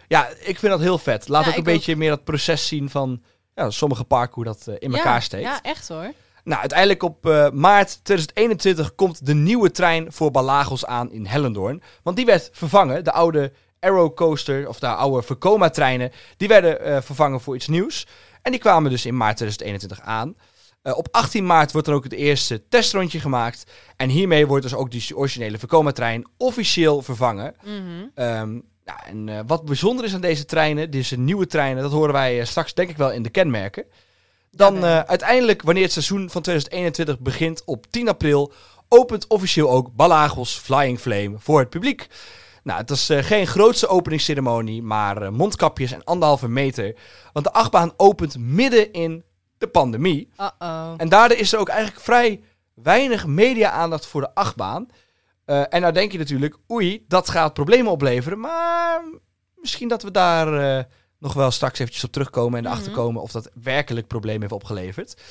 Ja, 0.07 0.27
ik 0.39 0.59
vind 0.59 0.71
dat 0.71 0.81
heel 0.81 0.97
vet. 0.97 1.27
Laat 1.27 1.43
Ja, 1.43 1.49
ook 1.51 1.57
een 1.57 1.63
beetje 1.63 1.95
meer 1.95 2.09
dat 2.09 2.23
proces 2.23 2.67
zien 2.67 2.89
van 2.89 3.21
ja, 3.55 3.69
sommige 3.69 4.03
parken, 4.03 4.35
hoe 4.35 4.43
dat 4.43 4.67
eh, 4.67 4.75
in 4.79 4.95
elkaar 4.95 5.21
steekt. 5.21 5.43
Ja, 5.43 5.61
echt 5.61 5.87
hoor. 5.87 6.11
Nou, 6.43 6.59
uiteindelijk 6.59 7.03
op 7.03 7.25
eh, 7.25 7.49
maart 7.49 7.99
2021 8.03 8.95
komt 8.95 9.25
de 9.25 9.33
nieuwe 9.33 9.71
trein 9.71 10.11
voor 10.13 10.31
Balagos 10.31 10.85
aan 10.85 11.11
in 11.11 11.25
Hellendoorn. 11.25 11.81
Want 12.03 12.15
die 12.15 12.25
werd 12.25 12.49
vervangen. 12.51 13.03
De 13.03 13.11
oude 13.11 13.51
Arrow 13.79 14.15
Coaster, 14.15 14.67
of 14.67 14.79
de 14.79 14.87
oude 14.87 15.21
Vekoma-treinen, 15.21 16.11
die 16.37 16.47
werden 16.47 16.81
eh, 16.81 17.01
vervangen 17.01 17.41
voor 17.41 17.55
iets 17.55 17.67
nieuws. 17.67 18.07
En 18.41 18.51
die 18.51 18.59
kwamen 18.59 18.91
dus 18.91 19.05
in 19.05 19.17
maart 19.17 19.37
2021 19.37 20.01
aan. 20.01 20.35
Eh, 20.81 20.97
op 20.97 21.07
18 21.11 21.45
maart 21.45 21.71
wordt 21.71 21.87
er 21.87 21.93
ook 21.93 22.03
het 22.03 22.13
eerste 22.13 22.67
testrondje 22.69 23.19
gemaakt. 23.19 23.63
En 23.95 24.09
hiermee 24.09 24.47
wordt 24.47 24.63
dus 24.63 24.73
ook 24.73 24.91
die 24.91 25.17
originele 25.17 25.57
Vekoma-trein 25.57 26.27
officieel 26.37 27.01
vervangen. 27.01 27.55
Mhm. 27.63 27.73
Ehm, 28.15 28.59
ja, 28.85 29.05
en 29.05 29.29
eh, 29.29 29.39
wat 29.47 29.65
bijzonder 29.65 30.05
is 30.05 30.13
aan 30.13 30.21
deze 30.21 30.45
treinen, 30.45 30.91
deze 30.91 31.17
nieuwe 31.17 31.47
treinen, 31.47 31.83
dat 31.83 31.91
horen 31.91 32.13
wij 32.13 32.39
eh, 32.39 32.45
straks 32.45 32.73
denk 32.73 32.89
ik 32.89 32.97
wel 32.97 33.11
in 33.11 33.23
de 33.23 33.29
kenmerken. 33.29 33.85
Dan 34.51 34.83
uiteindelijk, 34.83 35.61
wanneer 35.61 35.83
het 35.83 35.91
seizoen 35.91 36.29
van 36.29 36.41
2021 36.41 37.19
begint 37.19 37.63
op 37.65 37.85
10 37.89 38.09
april, 38.09 38.53
opent 38.87 39.27
officieel 39.27 39.69
ook 39.69 39.95
Balagos 39.95 40.57
Flying 40.57 40.99
Flame 40.99 41.35
voor 41.37 41.59
het 41.59 41.69
publiek. 41.69 42.07
Nou, 42.63 42.79
het 42.79 42.89
is 42.89 43.09
eh, 43.09 43.23
geen 43.23 43.47
grootste 43.47 43.87
openingsceremonie, 43.87 44.83
maar 44.83 45.21
eh, 45.21 45.29
mondkapjes 45.29 45.91
en 45.91 46.03
anderhalve 46.03 46.47
meter. 46.47 46.95
Want 47.33 47.45
de 47.45 47.51
achtbaan 47.51 47.93
opent 47.97 48.37
midden 48.37 48.91
in 48.91 49.23
de 49.57 49.67
pandemie. 49.67 50.29
Uh-oh. 50.39 50.93
En 50.97 51.09
daardoor 51.09 51.37
is 51.37 51.53
er 51.53 51.59
ook 51.59 51.69
eigenlijk 51.69 52.01
vrij 52.01 52.41
weinig 52.73 53.25
media-aandacht 53.25 54.05
voor 54.05 54.21
de 54.21 54.35
achtbaan. 54.35 54.87
Eh, 55.45 55.73
en 55.73 55.81
nou 55.81 55.93
denk 55.93 56.11
je 56.11 56.17
natuurlijk, 56.17 56.57
oei, 56.71 57.05
dat 57.07 57.29
gaat 57.29 57.53
problemen 57.53 57.91
opleveren. 57.91 58.39
Maar 58.39 59.01
misschien 59.55 59.87
dat 59.87 60.03
we 60.03 60.11
daar 60.11 60.87
nog 61.19 61.33
wel 61.33 61.51
straks 61.51 61.79
eventjes 61.79 62.03
op 62.03 62.11
terugkomen 62.11 62.59
en 62.59 62.65
erachter 62.65 62.91
Mhm. 62.91 62.99
komen 62.99 63.21
of 63.21 63.31
dat 63.31 63.49
werkelijk 63.63 64.07
problemen 64.07 64.41
heeft 64.41 64.53
opgeleverd. 64.53 65.21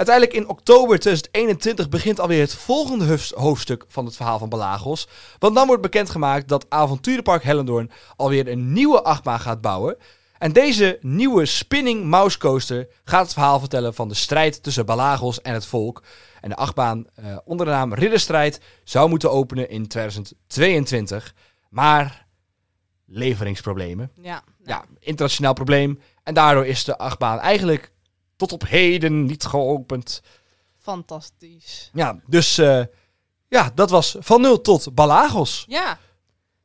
Uiteindelijk 0.00 0.36
in 0.36 0.48
oktober 0.48 0.98
2021 0.98 1.88
begint 1.88 2.20
alweer 2.20 2.40
het 2.40 2.54
volgende 2.54 3.04
hoofd- 3.04 3.30
hoofdstuk 3.30 3.84
van 3.88 4.04
het 4.04 4.16
verhaal 4.16 4.38
van 4.38 4.48
Balagos. 4.48 5.08
Want 5.38 5.54
dan 5.54 5.66
wordt 5.66 5.82
bekendgemaakt 5.82 6.48
dat 6.48 6.66
Avonturenpark 6.68 7.42
Hellendoorn 7.42 7.90
alweer 8.16 8.48
een 8.48 8.72
nieuwe 8.72 9.02
achtbaan 9.02 9.40
gaat 9.40 9.60
bouwen. 9.60 9.96
En 10.38 10.52
deze 10.52 10.98
nieuwe 11.00 11.46
spinning 11.46 12.04
mouse 12.04 12.38
coaster 12.38 12.88
gaat 13.04 13.22
het 13.22 13.32
verhaal 13.32 13.58
vertellen 13.58 13.94
van 13.94 14.08
de 14.08 14.14
strijd 14.14 14.62
tussen 14.62 14.86
Balagos 14.86 15.40
en 15.40 15.54
het 15.54 15.66
volk. 15.66 16.02
En 16.40 16.48
de 16.48 16.56
achtbaan 16.56 17.06
eh, 17.14 17.36
onder 17.44 17.66
de 17.66 17.72
naam 17.72 17.94
Ridderstrijd 17.94 18.60
zou 18.84 19.08
moeten 19.08 19.30
openen 19.30 19.70
in 19.70 19.88
2022. 19.88 21.34
Maar 21.68 22.26
leveringsproblemen. 23.06 24.10
Ja. 24.22 24.42
Ja, 24.64 24.84
internationaal 24.98 25.52
probleem. 25.52 26.00
En 26.22 26.34
daardoor 26.34 26.66
is 26.66 26.84
de 26.84 26.98
achtbaan 26.98 27.38
eigenlijk 27.38 27.92
tot 28.40 28.52
op 28.52 28.68
heden 28.68 29.24
niet 29.24 29.44
geopend. 29.44 30.22
Fantastisch. 30.78 31.90
Ja, 31.92 32.20
dus 32.26 32.58
eh, 32.58 32.82
ja, 33.48 33.70
dat 33.74 33.90
was 33.90 34.16
van 34.18 34.40
nul 34.40 34.60
tot 34.60 34.94
Balagos. 34.94 35.64
Ja. 35.68 35.98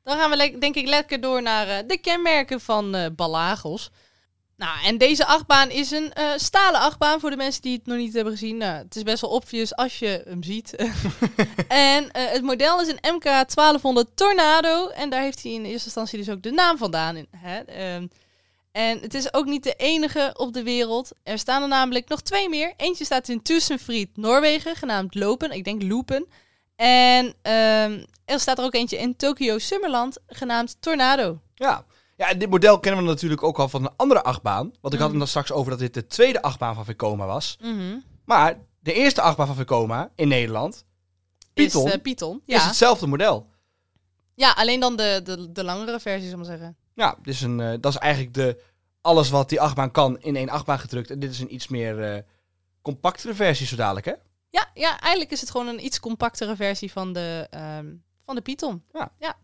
Dan 0.03 0.17
gaan 0.17 0.30
we 0.30 0.57
denk 0.59 0.76
ik 0.76 0.88
lekker 0.88 1.21
door 1.21 1.41
naar 1.41 1.67
eh, 1.67 1.88
de 1.88 1.97
kenmerken 1.97 2.61
van 2.61 2.95
eh 2.95 3.05
Balagos. 3.15 3.91
Nou, 4.57 4.86
en 4.86 4.97
deze 4.97 5.26
achtbaan 5.26 5.69
is 5.69 5.91
een 5.91 6.13
stalen 6.36 6.80
achtbaan 6.80 7.19
voor 7.19 7.30
de 7.30 7.36
mensen 7.38 7.61
die 7.61 7.78
het 7.78 7.86
nog 7.86 7.97
niet 7.97 8.13
hebben 8.13 8.34
gezien. 8.34 8.57
Nou, 8.57 8.78
het 8.78 8.95
is 8.95 9.03
best 9.03 9.21
wel 9.21 9.30
obvious 9.30 9.76
als 9.76 9.99
je 9.99 10.21
hem 10.28 10.43
ziet. 10.43 10.76
en 11.67 12.07
het 12.11 12.41
model 12.41 12.82
is 12.82 12.88
een 12.88 13.13
MK 13.15 13.23
1200 13.23 14.07
Tornado. 14.15 14.88
En 14.88 15.09
daar 15.09 15.21
heeft 15.21 15.43
hij 15.43 15.51
in 15.51 15.65
eerste 15.65 15.86
instantie 15.86 16.17
dus 16.17 16.30
ook 16.30 16.41
de 16.41 16.51
naam 16.51 16.78
vandaan. 16.78 17.15
In, 17.15 17.28
hè? 17.38 17.59
Ehm, 17.59 18.07
en 18.76 18.99
het 18.99 19.13
is 19.13 19.34
ook 19.34 19.45
niet 19.45 19.63
de 19.63 19.73
enige 19.73 20.34
op 20.38 20.53
de 20.53 20.63
wereld. 20.63 21.11
Er 21.23 21.38
staan 21.39 21.61
er 21.61 21.67
namelijk 21.67 22.09
nog 22.09 22.21
twee 22.21 22.49
meer. 22.49 22.73
Eentje 22.78 23.05
staat 23.05 23.28
in 23.30 23.41
Tusenfried, 23.41 24.17
Noorwegen, 24.17 24.76
genaamd 24.76 25.15
Lopen. 25.15 25.51
Ik 25.51 25.63
denk 25.63 25.84
Lopen. 25.84 26.26
En 26.76 27.34
ehm, 27.41 28.03
er 28.26 28.39
staat 28.39 28.57
er 28.57 28.63
ook 28.63 28.73
eentje 28.73 28.97
in 28.97 29.15
Tokyo 29.15 29.57
Summerland, 29.57 30.17
genaamd 30.28 30.78
Tornado. 30.80 31.39
Ja. 31.55 31.86
Ja, 32.17 32.30
en 32.30 32.39
dit 32.39 32.49
model 32.49 32.80
kennen 32.80 33.03
we 33.03 33.09
natuurlijk 33.09 33.43
ook 33.43 33.59
al 33.59 33.69
van 33.69 33.84
een 33.86 33.93
andere 33.95 34.23
achtbaan. 34.23 34.71
Want 34.82 34.93
ik 34.93 34.99
had 34.99 35.09
Mhm. 35.09 35.09
het 35.09 35.17
dan 35.17 35.28
straks 35.28 35.51
over 35.51 35.69
dat 35.71 35.80
dit 35.80 35.93
de 35.93 36.07
tweede 36.07 36.41
achtbaan 36.41 36.76
van 36.76 36.86
Vekoma 36.86 37.26
was. 37.26 37.57
Mhm. 37.61 37.97
Maar 38.26 38.59
de 38.80 38.93
eerste 38.93 39.21
achtbaan 39.21 39.47
van 39.47 39.55
Vekoma 39.55 40.11
in 40.15 40.28
Nederland 40.28 40.86
Python 41.53 41.86
Is, 41.88 41.93
eh, 41.93 42.01
Python. 42.01 42.41
is 42.45 42.55
Ja. 42.55 42.65
hetzelfde 42.67 43.07
model. 43.07 43.49
ja, 44.36 44.51
alleen 44.51 44.80
dan 44.80 44.95
de, 44.95 45.21
de, 45.23 45.51
de 45.51 45.63
langere 45.63 45.99
versie, 45.99 46.30
zal 46.30 46.39
ik 46.39 46.45
maar 46.47 46.57
zeggen. 46.57 46.78
Ja, 46.96 47.16
dus 47.22 47.41
een, 47.41 47.60
eh, 47.60 47.74
dat 47.80 47.93
is 47.93 48.00
eigenlijk 48.00 48.34
de, 48.34 48.62
alles 49.02 49.30
wat 49.30 49.50
die 49.50 49.62
achtbaan 49.62 49.91
kan 49.91 50.20
in 50.20 50.36
één 50.36 50.50
achtbaan 50.50 50.80
gedrukt. 50.80 51.10
En 51.10 51.20
dit 51.20 51.32
is 51.32 51.39
een 51.39 51.54
iets 51.54 51.68
meer 51.68 52.14
eh, 52.14 52.22
compactere 52.82 53.34
versie 53.34 53.68
zo 53.68 53.76
dadelijk, 53.76 54.06
hè? 54.06 54.14
Ja, 54.50 54.70
ja, 54.74 55.00
eigenlijk 55.00 55.32
is 55.32 55.41
het 55.41 55.52
gewoon 55.52 55.68
een 55.68 55.86
iets 55.86 56.00
compactere 56.00 56.56
versie 56.56 56.91
van 56.91 57.14
de, 57.14 57.48
ehm, 57.50 57.93
van 58.22 58.36
de 58.36 58.41
Python. 58.41 58.84
Ja. 58.91 59.12
ja. 59.20 59.38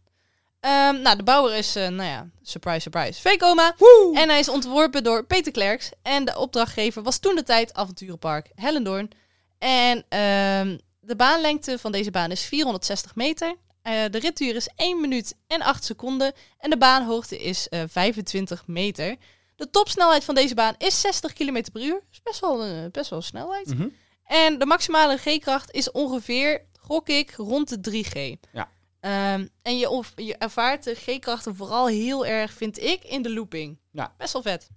Ehm, 0.60 1.02
nou, 1.02 1.18
de 1.18 1.24
bouwer 1.24 1.56
is, 1.58 1.76
eh, 1.76 1.88
nou 1.88 2.10
ja, 2.10 2.30
surprise, 2.42 2.80
surprise, 2.80 3.22
Vekoma. 3.22 3.76
Woe! 3.78 4.12
En 4.16 4.30
hij 4.30 4.40
is 4.40 4.50
ontworpen 4.50 5.04
door 5.04 5.26
Peter 5.26 5.52
Klerks. 5.52 5.92
En 6.02 6.26
de 6.26 6.38
opdrachtgever 6.38 7.04
was 7.04 7.18
toen 7.18 7.36
de 7.36 7.44
tijd 7.44 7.74
Avonturenpark 7.74 8.52
Hellendoorn. 8.56 9.10
En 9.58 10.06
ehm, 10.10 10.78
de 11.00 11.16
baanlengte 11.16 11.80
van 11.80 11.92
deze 11.92 12.12
baan 12.12 12.32
is 12.32 12.46
460 12.46 13.16
meter. 13.16 13.56
Eh, 13.82 14.04
de 14.12 14.20
ritduur 14.20 14.56
is 14.56 14.70
1 14.76 15.02
minuut 15.02 15.36
en 15.48 15.62
8 15.62 15.84
seconden. 15.84 16.34
En 16.58 16.70
de 16.70 16.78
baanhoogte 16.78 17.38
is 17.38 17.70
eh, 17.70 17.84
25 17.88 18.68
meter. 18.68 19.16
De 19.56 19.70
topsnelheid 19.70 20.24
van 20.24 20.36
deze 20.36 20.56
baan 20.56 20.76
is 20.78 21.02
60 21.02 21.34
km 21.34 21.64
per 21.72 21.82
uur. 21.82 21.94
Dat 21.94 22.12
is 22.12 22.22
best 22.24 22.40
wel, 22.40 22.64
eh, 22.64 22.92
best 22.92 23.10
wel 23.10 23.22
snelheid. 23.22 23.76
Mhm. 23.76 23.88
En 24.26 24.60
de 24.60 24.66
maximale 24.66 25.18
G-kracht 25.18 25.72
is 25.72 25.92
ongeveer, 25.92 26.62
gok 26.80 27.10
ik, 27.10 27.32
rond 27.32 27.70
de 27.70 27.80
3G. 27.80 28.36
Ja. 28.52 28.70
Ehm, 29.00 29.48
en 29.62 29.78
je, 29.78 29.90
of, 29.90 30.14
je 30.16 30.38
ervaart 30.38 30.84
de 30.84 30.96
G-krachten 30.96 31.56
vooral 31.56 31.88
heel 31.88 32.26
erg, 32.26 32.54
vind 32.54 32.82
ik, 32.82 33.04
in 33.04 33.22
de 33.22 33.34
looping. 33.34 33.80
Ja. 33.92 34.14
Best 34.18 34.34
wel 34.34 34.42
vet. 34.42 34.68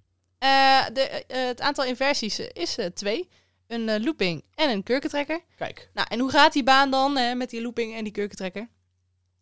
De, 0.93 1.23
het 1.27 1.61
aantal 1.61 1.85
inversies 1.85 2.39
is 2.39 2.77
eh, 2.77 2.85
twee. 2.85 3.29
Een 3.67 4.03
looping 4.03 4.43
en 4.55 4.69
een 4.69 4.83
kurkentrekker. 4.83 5.41
Kijk. 5.57 5.89
Nou, 5.93 6.07
en 6.09 6.19
hoe 6.19 6.29
gaat 6.29 6.53
die 6.53 6.63
baan 6.63 6.91
dan 6.91 7.37
met 7.37 7.49
die 7.49 7.61
looping 7.61 7.95
en 7.95 8.03
die 8.03 8.13
kurkentrekker? 8.13 8.69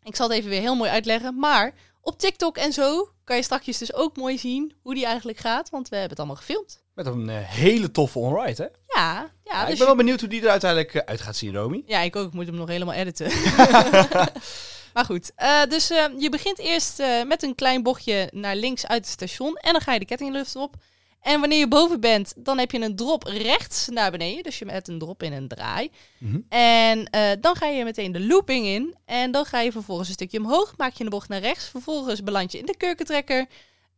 Ik 0.03 0.15
zal 0.15 0.27
het 0.29 0.37
even 0.37 0.49
weer 0.49 0.61
heel 0.61 0.75
mooi 0.75 0.89
uitleggen. 0.89 1.39
Maar 1.39 1.73
op 2.01 2.19
TikTok 2.19 2.57
en 2.57 2.73
zo 2.73 3.09
kan 3.23 3.35
je 3.35 3.43
straks 3.43 3.65
dus 3.77 3.93
ook 3.93 4.17
mooi 4.17 4.37
zien 4.37 4.73
hoe 4.81 4.93
die 4.93 5.05
eigenlijk 5.05 5.37
gaat. 5.37 5.69
Want 5.69 5.89
we 5.89 5.95
hebben 5.95 6.09
het 6.09 6.19
allemaal 6.19 6.37
gefilmd. 6.37 6.81
Met 6.93 7.05
een 7.05 7.29
eh, 7.29 7.35
hele 7.39 7.91
toffe 7.91 8.19
onride, 8.19 8.63
hè? 8.63 8.99
Ja, 9.01 9.13
ja, 9.21 9.29
Ja, 9.43 9.59
dus 9.59 9.63
ik 9.63 9.71
je- 9.71 9.77
ben 9.77 9.85
wel 9.87 9.95
benieuwd 9.95 10.19
hoe 10.19 10.29
die 10.29 10.41
er 10.41 10.49
uiteindelijk 10.49 10.93
eh, 10.93 11.01
uit 11.05 11.21
gaat 11.21 11.35
zien, 11.35 11.55
Romy. 11.55 11.83
Ja, 11.85 11.99
ik 11.99 12.15
ook. 12.15 12.27
Ik 12.27 12.33
moet 12.33 12.45
hem 12.45 12.55
nog 12.55 12.67
helemaal 12.67 12.93
editen. 12.95 13.27
maar 14.93 15.05
goed, 15.05 15.31
eh, 15.35 15.61
dus 15.69 15.87
je 16.17 16.27
begint 16.31 16.59
eerst 16.59 17.01
met 17.27 17.43
een 17.43 17.55
klein 17.55 17.83
bochtje 17.83 18.29
naar 18.31 18.55
links 18.55 18.87
uit 18.87 19.01
het 19.03 19.11
station. 19.13 19.55
En 19.55 19.71
dan 19.71 19.81
ga 19.81 19.93
je 19.93 19.99
de 19.99 20.05
kettinglucht 20.05 20.55
op. 20.55 20.75
En 21.23 21.39
wanneer 21.39 21.59
je 21.59 21.67
boven 21.67 21.99
bent, 21.99 22.33
dan 22.37 22.57
heb 22.57 22.71
je 22.71 22.81
een 22.81 22.95
drop 22.95 23.23
rechts 23.23 23.87
naar 23.87 24.11
beneden. 24.11 24.43
Dus 24.43 24.59
je 24.59 24.65
met 24.65 24.87
een 24.87 24.99
drop 24.99 25.23
in 25.23 25.33
een 25.33 25.47
draai. 25.47 25.91
Mhm. 26.17 26.39
En 26.49 27.09
eh, 27.09 27.31
dan 27.39 27.55
ga 27.55 27.67
je 27.67 27.83
meteen 27.83 28.11
de 28.11 28.25
looping 28.25 28.65
in. 28.65 28.95
En 29.05 29.31
dan 29.31 29.45
ga 29.45 29.59
je 29.59 29.71
vervolgens 29.71 30.07
een 30.07 30.13
stukje 30.13 30.39
omhoog. 30.39 30.73
Maak 30.77 30.93
je 30.93 31.03
een 31.03 31.09
bocht 31.09 31.29
naar 31.29 31.39
rechts. 31.39 31.65
Vervolgens 31.65 32.23
beland 32.23 32.51
je 32.51 32.57
in 32.57 32.65
de 32.65 32.77
kurkentrekker. 32.77 33.45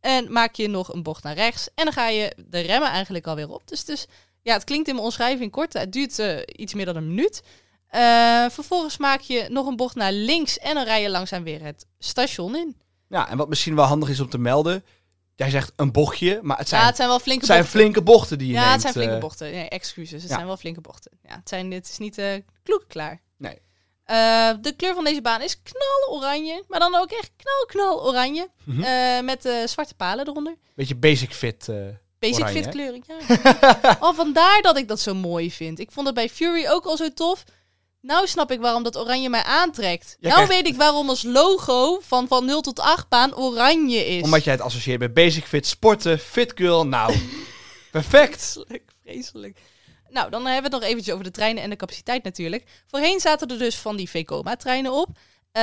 En 0.00 0.32
maak 0.32 0.54
je 0.54 0.68
nog 0.68 0.92
een 0.92 1.02
bocht 1.02 1.22
naar 1.22 1.34
rechts. 1.34 1.68
En 1.74 1.84
dan 1.84 1.92
ga 1.92 2.08
je 2.08 2.36
de 2.46 2.60
remmen 2.60 2.90
eigenlijk 2.90 3.26
alweer 3.26 3.50
op. 3.50 3.68
Dus, 3.68 3.84
dus 3.84 4.06
ja, 4.42 4.52
het 4.52 4.64
klinkt 4.64 4.88
in 4.88 4.94
mijn 4.94 5.06
omschrijving 5.06 5.50
kort. 5.50 5.72
Het 5.72 5.92
duurt 5.92 6.18
eh, 6.18 6.38
iets 6.46 6.74
meer 6.74 6.86
dan 6.86 6.96
een 6.96 7.08
minuut. 7.08 7.42
Eh, 7.88 8.00
vervolgens 8.50 8.98
maak 8.98 9.20
je 9.20 9.46
nog 9.48 9.66
een 9.66 9.76
bocht 9.76 9.94
naar 9.94 10.12
links. 10.12 10.58
En 10.58 10.74
dan 10.74 10.84
rij 10.84 11.02
je 11.02 11.10
langzaam 11.10 11.42
weer 11.42 11.62
het 11.62 11.86
station 11.98 12.56
in. 12.56 12.76
Ja, 13.08 13.28
en 13.28 13.36
wat 13.36 13.48
misschien 13.48 13.74
wel 13.74 13.84
handig 13.84 14.08
is 14.08 14.20
om 14.20 14.28
te 14.28 14.38
melden. 14.38 14.84
Jij 15.36 15.50
zegt 15.50 15.72
een 15.76 15.92
bochtje, 15.92 16.40
maar 16.42 16.58
het 16.58 16.68
zijn, 16.68 16.80
ja, 16.80 16.86
het 16.86 16.96
zijn 16.96 17.08
wel 17.08 17.18
flinke 17.18 17.46
zijn 17.46 17.60
bochten. 17.60 17.78
flinke 17.78 18.02
bochten 18.02 18.38
die 18.38 18.46
je 18.46 18.52
ja, 18.52 18.60
neemt. 18.60 18.72
het 18.72 18.80
zijn 18.80 18.92
flinke 18.92 19.14
eh. 19.14 19.20
bochten. 19.20 19.50
Nee, 19.50 19.68
excuses. 19.68 20.20
Het 20.20 20.30
ja. 20.30 20.34
zijn 20.34 20.46
wel 20.46 20.56
flinke 20.56 20.80
bochten. 20.80 21.12
Ja, 21.22 21.34
het, 21.34 21.48
zijn, 21.48 21.72
het 21.72 21.88
is 21.88 21.98
niet 21.98 22.18
eh 22.18 22.34
kloekklaar. 22.62 23.20
Nee. 23.36 23.58
Eh, 24.04 24.50
de 24.60 24.72
kleur 24.76 24.94
van 24.94 25.04
deze 25.04 25.22
baan 25.22 25.42
is 25.42 25.62
knaloranje. 25.62 26.64
Maar 26.68 26.80
dan 26.80 26.94
ook 26.94 27.10
echt 27.10 27.30
knal, 27.36 27.66
knal 27.66 28.06
oranje. 28.06 28.50
Mhm. 28.64 29.24
Met 29.24 29.48
zwarte 29.64 29.94
palen 29.94 30.28
eronder. 30.28 30.56
Beetje 30.74 30.96
basic 30.96 31.32
fit. 31.34 31.68
Basic 32.18 32.44
Oranje, 32.44 32.62
fit 32.62 32.72
kleuring, 32.72 33.04
ja. 33.06 33.96
oh, 34.08 34.14
vandaar 34.14 34.62
dat 34.62 34.76
ik 34.76 34.88
dat 34.88 35.00
zo 35.00 35.14
mooi 35.14 35.50
vind. 35.50 35.78
Ik 35.78 35.90
vond 35.90 36.06
het 36.06 36.14
bij 36.14 36.28
Fury 36.28 36.66
ook 36.68 36.84
al 36.84 36.96
zo 36.96 37.08
tof. 37.12 37.44
Nou 38.06 38.26
snap 38.26 38.50
ik 38.50 38.60
waarom 38.60 38.82
dat 38.82 38.96
oranje 38.96 39.28
mij 39.30 39.42
aantrekt. 39.42 40.16
Jij 40.20 40.30
nou 40.30 40.44
krijgt- 40.44 40.62
weet 40.62 40.72
ik 40.72 40.78
waarom 40.78 41.08
ons 41.08 41.22
logo 41.22 42.00
van, 42.02 42.28
van 42.28 42.44
0 42.44 42.60
tot 42.60 42.80
8 42.80 43.08
baan 43.08 43.36
oranje 43.36 44.06
is. 44.06 44.22
Omdat 44.22 44.44
jij 44.44 44.52
het 44.52 44.62
associeert 44.62 45.00
met 45.00 45.14
basic 45.14 45.44
fit, 45.44 45.66
sporten, 45.66 46.18
fit 46.18 46.52
girl. 46.54 46.86
Nou, 46.86 47.14
perfect. 47.90 48.40
Vreselijk, 48.42 48.82
vreselijk. 49.04 49.58
Nou, 50.08 50.30
dan 50.30 50.40
hebben 50.46 50.70
we 50.70 50.76
het 50.76 50.82
nog 50.82 50.90
eventjes 50.90 51.12
over 51.14 51.26
de 51.26 51.30
treinen 51.30 51.62
en 51.62 51.70
de 51.70 51.76
capaciteit 51.76 52.22
natuurlijk. 52.24 52.64
Voorheen 52.86 53.20
zaten 53.20 53.48
er 53.48 53.58
dus 53.58 53.76
van 53.76 53.96
die 53.96 54.10
Vekoma-treinen 54.10 54.92
op. 54.92 55.08
Eh, 55.52 55.62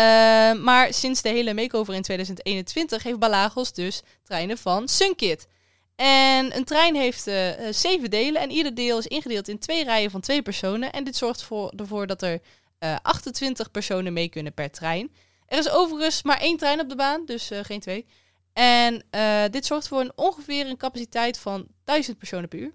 maar 0.53 0.93
sinds 0.93 1.21
de 1.21 1.29
hele 1.29 1.53
makeover 1.53 1.93
in 1.93 2.01
2021 2.01 3.03
heeft 3.03 3.19
Balagos 3.19 3.73
dus 3.73 4.01
treinen 4.23 4.57
van 4.57 4.87
Sunkit. 4.87 5.47
En 5.95 6.55
een 6.55 6.63
trein 6.63 6.95
heeft 6.95 7.27
eh, 7.27 7.67
eh, 7.67 7.73
zeven 7.73 8.09
delen 8.09 8.41
en 8.41 8.51
ieder 8.51 8.75
deel 8.75 8.97
is 8.97 9.07
ingedeeld 9.07 9.47
in 9.47 9.59
twee 9.59 9.83
rijen 9.83 10.11
van 10.11 10.21
twee 10.21 10.41
personen. 10.41 10.91
En 10.91 11.03
dit 11.03 11.15
zorgt 11.15 11.43
voor, 11.43 11.73
ervoor 11.75 12.07
dat 12.07 12.21
er 12.21 12.39
eh 12.83 12.95
28 13.01 13.71
personen 13.71 14.13
mee 14.13 14.29
kunnen 14.29 14.53
per 14.53 14.71
trein. 14.71 15.11
Er 15.45 15.57
is 15.57 15.69
overigens 15.69 16.23
maar 16.23 16.39
één 16.39 16.57
trein 16.57 16.79
op 16.79 16.89
de 16.89 16.95
baan, 16.95 17.25
dus 17.25 17.51
eh, 17.51 17.59
geen 17.63 17.79
twee. 17.79 18.05
En 18.53 19.03
eh, 19.09 19.43
dit 19.51 19.65
zorgt 19.65 19.87
voor 19.87 19.99
een 19.99 20.11
ongeveer 20.15 20.67
een 20.67 20.77
capaciteit 20.77 21.37
van 21.37 21.67
1000 21.83 22.17
personen 22.17 22.49
per 22.49 22.59
uur. 22.59 22.71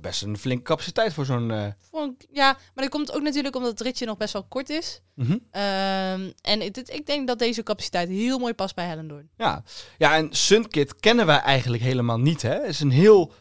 Best 0.00 0.22
een 0.22 0.38
flinke 0.38 0.62
capaciteit 0.62 1.12
voor 1.12 1.24
zo'n... 1.24 1.50
eh, 1.50 1.66
Voor 1.90 2.00
een- 2.02 2.16
ja, 2.30 2.52
maar 2.52 2.84
dat 2.84 2.88
komt 2.88 3.12
ook 3.12 3.22
natuurlijk 3.22 3.56
omdat 3.56 3.70
het 3.70 3.80
ritje 3.80 4.06
nog 4.06 4.16
best 4.16 4.32
wel 4.32 4.44
kort 4.44 4.70
is. 4.70 5.00
mhm. 5.14 5.36
Ehm, 5.50 6.30
en 6.40 6.60
het- 6.60 6.90
ik 6.94 7.06
denk 7.06 7.26
dat 7.26 7.38
deze 7.38 7.62
capaciteit 7.62 8.08
heel 8.08 8.38
mooi 8.38 8.54
past 8.54 8.74
bij 8.74 8.86
Hellendoorn. 8.86 9.28
Ja. 9.36 9.62
ja, 9.98 10.16
en 10.16 10.28
Sunkit 10.32 10.96
kennen 10.96 11.26
wij 11.26 11.38
eigenlijk 11.38 11.82
helemaal 11.82 12.18
niet. 12.18 12.42
Hè? 12.42 12.54
Het 12.54 12.68
is 12.68 12.80
een 12.80 12.90
heel 12.90 13.32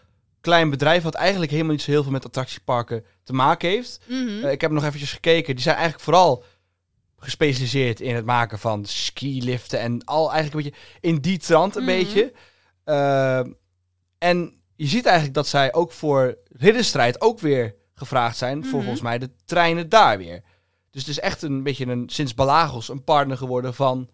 klein 0.42 0.70
bedrijf 0.70 1.04
wat 1.04 1.14
eigenlijk 1.14 1.52
helemaal 1.52 1.72
niet 1.72 1.82
zo 1.82 1.92
heel 1.92 2.04
veel 2.04 2.12
met 2.12 2.26
attractieparken 2.26 3.06
te 3.24 3.34
maken 3.34 3.70
heeft. 3.70 4.00
Mhm. 4.08 4.44
Eh, 4.46 4.52
ik 4.52 4.62
heb 4.62 4.72
nog 4.72 4.84
eventjes 4.84 5.14
gekeken. 5.14 5.54
Die 5.56 5.64
zijn 5.64 5.76
eigenlijk 5.76 6.04
vooral 6.04 6.44
gespecialiseerd 7.18 8.00
in 8.00 8.16
het 8.16 8.26
maken 8.26 8.60
van 8.60 8.86
skiliften 8.86 9.80
en 9.80 10.04
al 10.06 10.32
eigenlijk 10.32 10.66
een 10.66 10.72
beetje 10.72 10.88
in 11.02 11.16
die 11.22 11.38
trant 11.38 11.76
een 11.76 11.84
Mhm. 11.84 11.92
beetje. 11.92 12.34
Eh, 12.84 13.40
en 14.18 14.61
je 14.82 14.88
ziet 14.88 15.06
eigenlijk 15.06 15.36
dat 15.36 15.48
zij 15.48 15.74
ook 15.74 15.92
voor 15.92 16.38
ridderstrijd 16.58 17.22
ook 17.22 17.40
weer 17.40 17.76
gevraagd 17.94 18.38
zijn 18.38 18.62
voor 18.62 18.72
Mhm. 18.74 18.82
volgens 18.82 19.02
mij 19.02 19.18
de 19.18 19.30
treinen 19.46 19.90
daar 19.90 20.18
weer. 20.18 20.42
Dus 20.92 21.02
het 21.02 21.10
is 21.10 21.20
echt 21.20 21.42
een 21.42 21.64
beetje 21.64 21.86
een, 21.88 22.10
sinds 22.10 22.34
Balagos 22.34 22.90
een 22.90 23.04
partner 23.04 23.38
geworden 23.38 23.74
van 23.74 24.10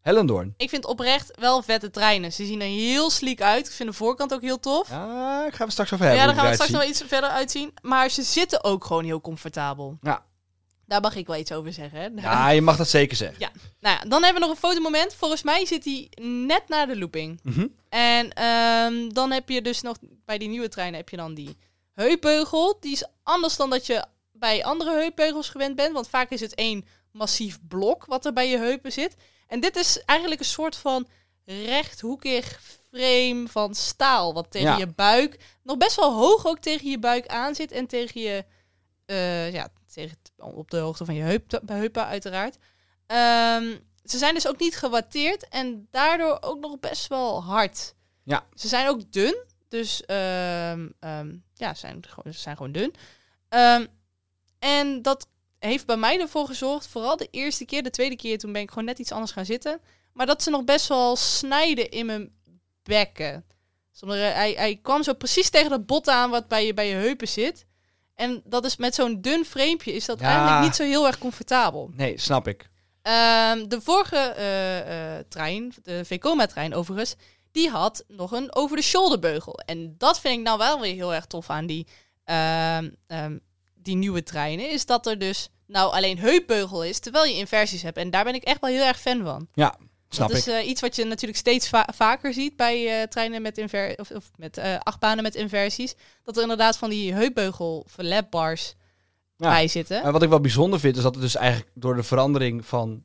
Hellendoorn. 0.00 0.54
Ik 0.56 0.68
vind 0.68 0.86
oprecht 0.86 1.36
wel 1.40 1.62
vette 1.62 1.90
treinen. 1.90 2.32
Ze 2.32 2.44
zien 2.46 2.60
er 2.60 2.66
heel 2.66 3.10
sleek 3.10 3.40
uit. 3.42 3.66
Ik 3.66 3.72
vind 3.72 3.88
de 3.88 3.94
voorkant 3.94 4.32
ook 4.34 4.40
heel 4.42 4.60
tof. 4.60 4.88
Ja, 4.88 5.46
ik 5.46 5.54
ga 5.54 5.64
we 5.64 5.70
straks 5.70 5.92
over 5.92 6.04
Ja, 6.06 6.10
hebben. 6.12 6.26
daar 6.28 6.36
gaan 6.36 6.48
we 6.48 6.54
straks 6.54 6.70
nog 6.72 6.80
wel 6.80 6.90
iets 6.90 7.02
verder 7.06 7.30
uitzien. 7.30 7.72
Maar 7.82 8.08
ze 8.10 8.22
zitten 8.22 8.64
ook 8.64 8.84
gewoon 8.84 9.04
heel 9.04 9.20
comfortabel. 9.20 9.98
Ja. 10.00 10.24
Daar 10.86 11.00
mag 11.00 11.16
ik 11.16 11.26
wel 11.26 11.36
iets 11.36 11.52
over 11.52 11.72
zeggen. 11.72 11.98
Hè? 12.00 12.22
Ja, 12.22 12.48
je 12.50 12.62
mag 12.62 12.76
dat 12.76 12.88
zeker 12.88 13.16
zeggen. 13.16 13.50
Nou 13.88 14.00
ja, 14.00 14.08
dan 14.08 14.22
hebben 14.22 14.40
we 14.42 14.48
nog 14.48 14.56
een 14.56 14.68
fotomoment. 14.68 15.14
Volgens 15.14 15.42
mij 15.42 15.66
zit 15.66 15.84
hij 15.84 16.10
net 16.22 16.68
na 16.68 16.86
de 16.86 16.98
looping. 16.98 17.40
Mhm. 17.42 17.66
En 17.88 18.32
ehm, 18.32 19.08
dan 19.08 19.30
heb 19.30 19.48
je 19.48 19.62
dus 19.62 19.80
nog 19.80 19.96
bij 20.24 20.38
die 20.38 20.48
nieuwe 20.48 20.68
treinen 20.68 20.98
heb 20.98 21.08
je 21.08 21.16
dan 21.16 21.34
die 21.34 21.56
heupbeugel. 21.92 22.76
Die 22.80 22.92
is 22.92 23.04
anders 23.22 23.56
dan 23.56 23.70
dat 23.70 23.86
je 23.86 24.04
bij 24.32 24.64
andere 24.64 24.90
heupbeugels 24.92 25.48
gewend 25.48 25.76
bent. 25.76 25.92
Want 25.92 26.08
vaak 26.08 26.30
is 26.30 26.40
het 26.40 26.54
één 26.54 26.86
massief 27.12 27.58
blok 27.68 28.04
wat 28.04 28.26
er 28.26 28.32
bij 28.32 28.48
je 28.48 28.58
heupen 28.58 28.92
zit. 28.92 29.16
En 29.46 29.60
dit 29.60 29.76
is 29.76 30.02
eigenlijk 30.04 30.40
een 30.40 30.46
soort 30.46 30.76
van 30.76 31.08
rechthoekig 31.44 32.60
frame 32.90 33.48
van 33.48 33.74
staal. 33.74 34.34
Wat 34.34 34.50
tegen 34.50 34.70
Ja. 34.70 34.76
je 34.76 34.86
buik, 34.86 35.38
nog 35.62 35.76
best 35.76 35.96
wel 35.96 36.12
hoog 36.12 36.46
ook 36.46 36.58
tegen 36.58 36.90
je 36.90 36.98
buik 36.98 37.26
aan 37.26 37.54
zit. 37.54 37.72
En 37.72 37.86
tegen 37.86 38.20
je, 38.20 38.44
eh, 39.06 39.52
ja, 39.52 39.68
tegen, 39.92 40.16
op 40.36 40.70
de 40.70 40.78
hoogte 40.78 41.04
van 41.04 41.14
je 41.14 41.22
heup, 41.22 41.60
heupen 41.66 42.04
uiteraard. 42.04 42.56
Ehm, 43.08 43.76
ze 44.04 44.18
zijn 44.18 44.34
dus 44.34 44.48
ook 44.48 44.58
niet 44.58 44.76
gewatteerd 44.76 45.48
en 45.48 45.86
daardoor 45.90 46.38
ook 46.40 46.60
nog 46.60 46.80
best 46.80 47.06
wel 47.06 47.42
hard. 47.44 47.94
Ja. 48.22 48.46
Ze 48.54 48.68
zijn 48.68 48.88
ook 48.88 49.12
dun, 49.12 49.44
dus 49.68 50.04
ehm, 50.04 50.88
ehm, 51.00 51.34
ja, 51.54 51.74
ze 51.74 51.80
zijn, 51.80 52.04
gewoon- 52.08 52.32
ze 52.32 52.40
zijn 52.40 52.56
gewoon 52.56 52.72
dun. 52.72 52.94
En 54.58 55.02
dat 55.02 55.28
heeft 55.58 55.86
bij 55.86 55.96
mij 55.96 56.20
ervoor 56.20 56.46
gezorgd, 56.46 56.86
vooral 56.86 57.16
de 57.16 57.28
eerste 57.30 57.64
keer, 57.64 57.82
de 57.82 57.90
tweede 57.90 58.16
keer, 58.16 58.38
toen 58.38 58.52
ben 58.52 58.62
ik 58.62 58.68
gewoon 58.68 58.84
net 58.84 58.98
iets 58.98 59.12
anders 59.12 59.32
gaan 59.32 59.44
zitten. 59.44 59.80
Maar 60.12 60.26
dat 60.26 60.42
ze 60.42 60.50
nog 60.50 60.64
best 60.64 60.88
wel 60.88 61.16
snijden 61.16 61.88
in 61.90 62.06
mijn 62.06 62.32
bekken. 62.82 63.44
Zonder, 63.90 64.22
eh, 64.24 64.32
hij, 64.34 64.52
hij 64.52 64.78
kwam 64.82 65.02
zo 65.02 65.12
precies 65.14 65.50
tegen 65.50 65.70
dat 65.70 65.86
bot 65.86 66.08
aan 66.08 66.30
wat 66.30 66.48
bij 66.48 66.66
je, 66.66 66.74
bij 66.74 66.88
je 66.88 66.94
heupen 66.94 67.28
zit. 67.28 67.66
En 68.14 68.42
dat 68.44 68.64
is 68.64 68.76
met 68.76 68.94
zo'n 68.94 69.20
dun 69.20 69.44
framepje 69.44 69.92
is 69.92 70.04
dat 70.04 70.20
Ja. 70.20 70.26
eigenlijk 70.26 70.60
niet 70.62 70.74
zo 70.74 70.82
heel 70.82 71.06
erg 71.06 71.18
comfortabel. 71.18 71.90
Nee, 71.94 72.18
snap 72.18 72.48
ik. 72.48 72.68
Ehm, 73.08 73.68
de 73.68 73.80
vorige 73.80 74.16
eh, 74.16 75.16
eh, 75.18 75.24
trein, 75.28 75.74
de 75.82 76.04
Vekoma-trein 76.04 76.74
overigens, 76.74 77.14
die 77.52 77.68
had 77.70 78.04
nog 78.08 78.32
een 78.32 78.54
over-the-shoulder 78.54 79.18
beugel. 79.18 79.60
En 79.66 79.94
dat 79.98 80.20
vind 80.20 80.38
ik 80.38 80.44
nou 80.44 80.58
wel 80.58 80.80
weer 80.80 80.94
heel 80.94 81.14
erg 81.14 81.26
tof 81.26 81.50
aan 81.50 81.66
die, 81.66 81.86
ehm, 82.24 82.90
ehm, 83.06 83.38
die 83.74 83.96
nieuwe 83.96 84.22
treinen. 84.22 84.70
Is 84.70 84.86
dat 84.86 85.06
er 85.06 85.18
dus 85.18 85.48
nou 85.66 85.92
alleen 85.92 86.18
heupbeugel 86.18 86.84
is, 86.84 86.98
terwijl 86.98 87.24
je 87.24 87.34
inversies 87.34 87.82
hebt. 87.82 87.96
En 87.96 88.10
daar 88.10 88.24
ben 88.24 88.34
ik 88.34 88.42
echt 88.42 88.60
wel 88.60 88.70
heel 88.70 88.84
erg 88.84 89.00
fan 89.00 89.24
van. 89.24 89.48
Ja, 89.54 89.74
snap 90.08 90.28
dat 90.28 90.36
ik. 90.38 90.46
is 90.46 90.52
eh, 90.52 90.68
iets 90.68 90.80
wat 90.80 90.96
je 90.96 91.04
natuurlijk 91.04 91.38
steeds 91.38 91.68
va- 91.68 91.88
vaker 91.94 92.32
ziet 92.32 92.56
bij 92.56 93.06
treinen 93.06 93.42
met 93.42 93.58
inver 93.58 93.98
of, 93.98 94.10
of 94.10 94.30
met 94.36 94.56
eh, 94.58 94.76
achtbanen 94.78 95.22
met 95.22 95.34
inversies. 95.34 95.94
Dat 96.24 96.36
er 96.36 96.42
inderdaad 96.42 96.76
van 96.78 96.90
die 96.90 97.12
heupbeugel 97.14 97.86
verlapbars 97.88 98.74
Ja. 99.40 99.48
bij 99.48 99.68
zitten. 99.68 100.02
En 100.02 100.12
wat 100.12 100.22
ik 100.22 100.28
wel 100.28 100.40
bijzonder 100.40 100.80
vind, 100.80 100.96
is 100.96 101.02
dat 101.02 101.14
het 101.14 101.22
dus 101.22 101.36
eigenlijk 101.36 101.70
door 101.74 101.94
de 101.94 102.02
verandering 102.02 102.66
van 102.66 103.02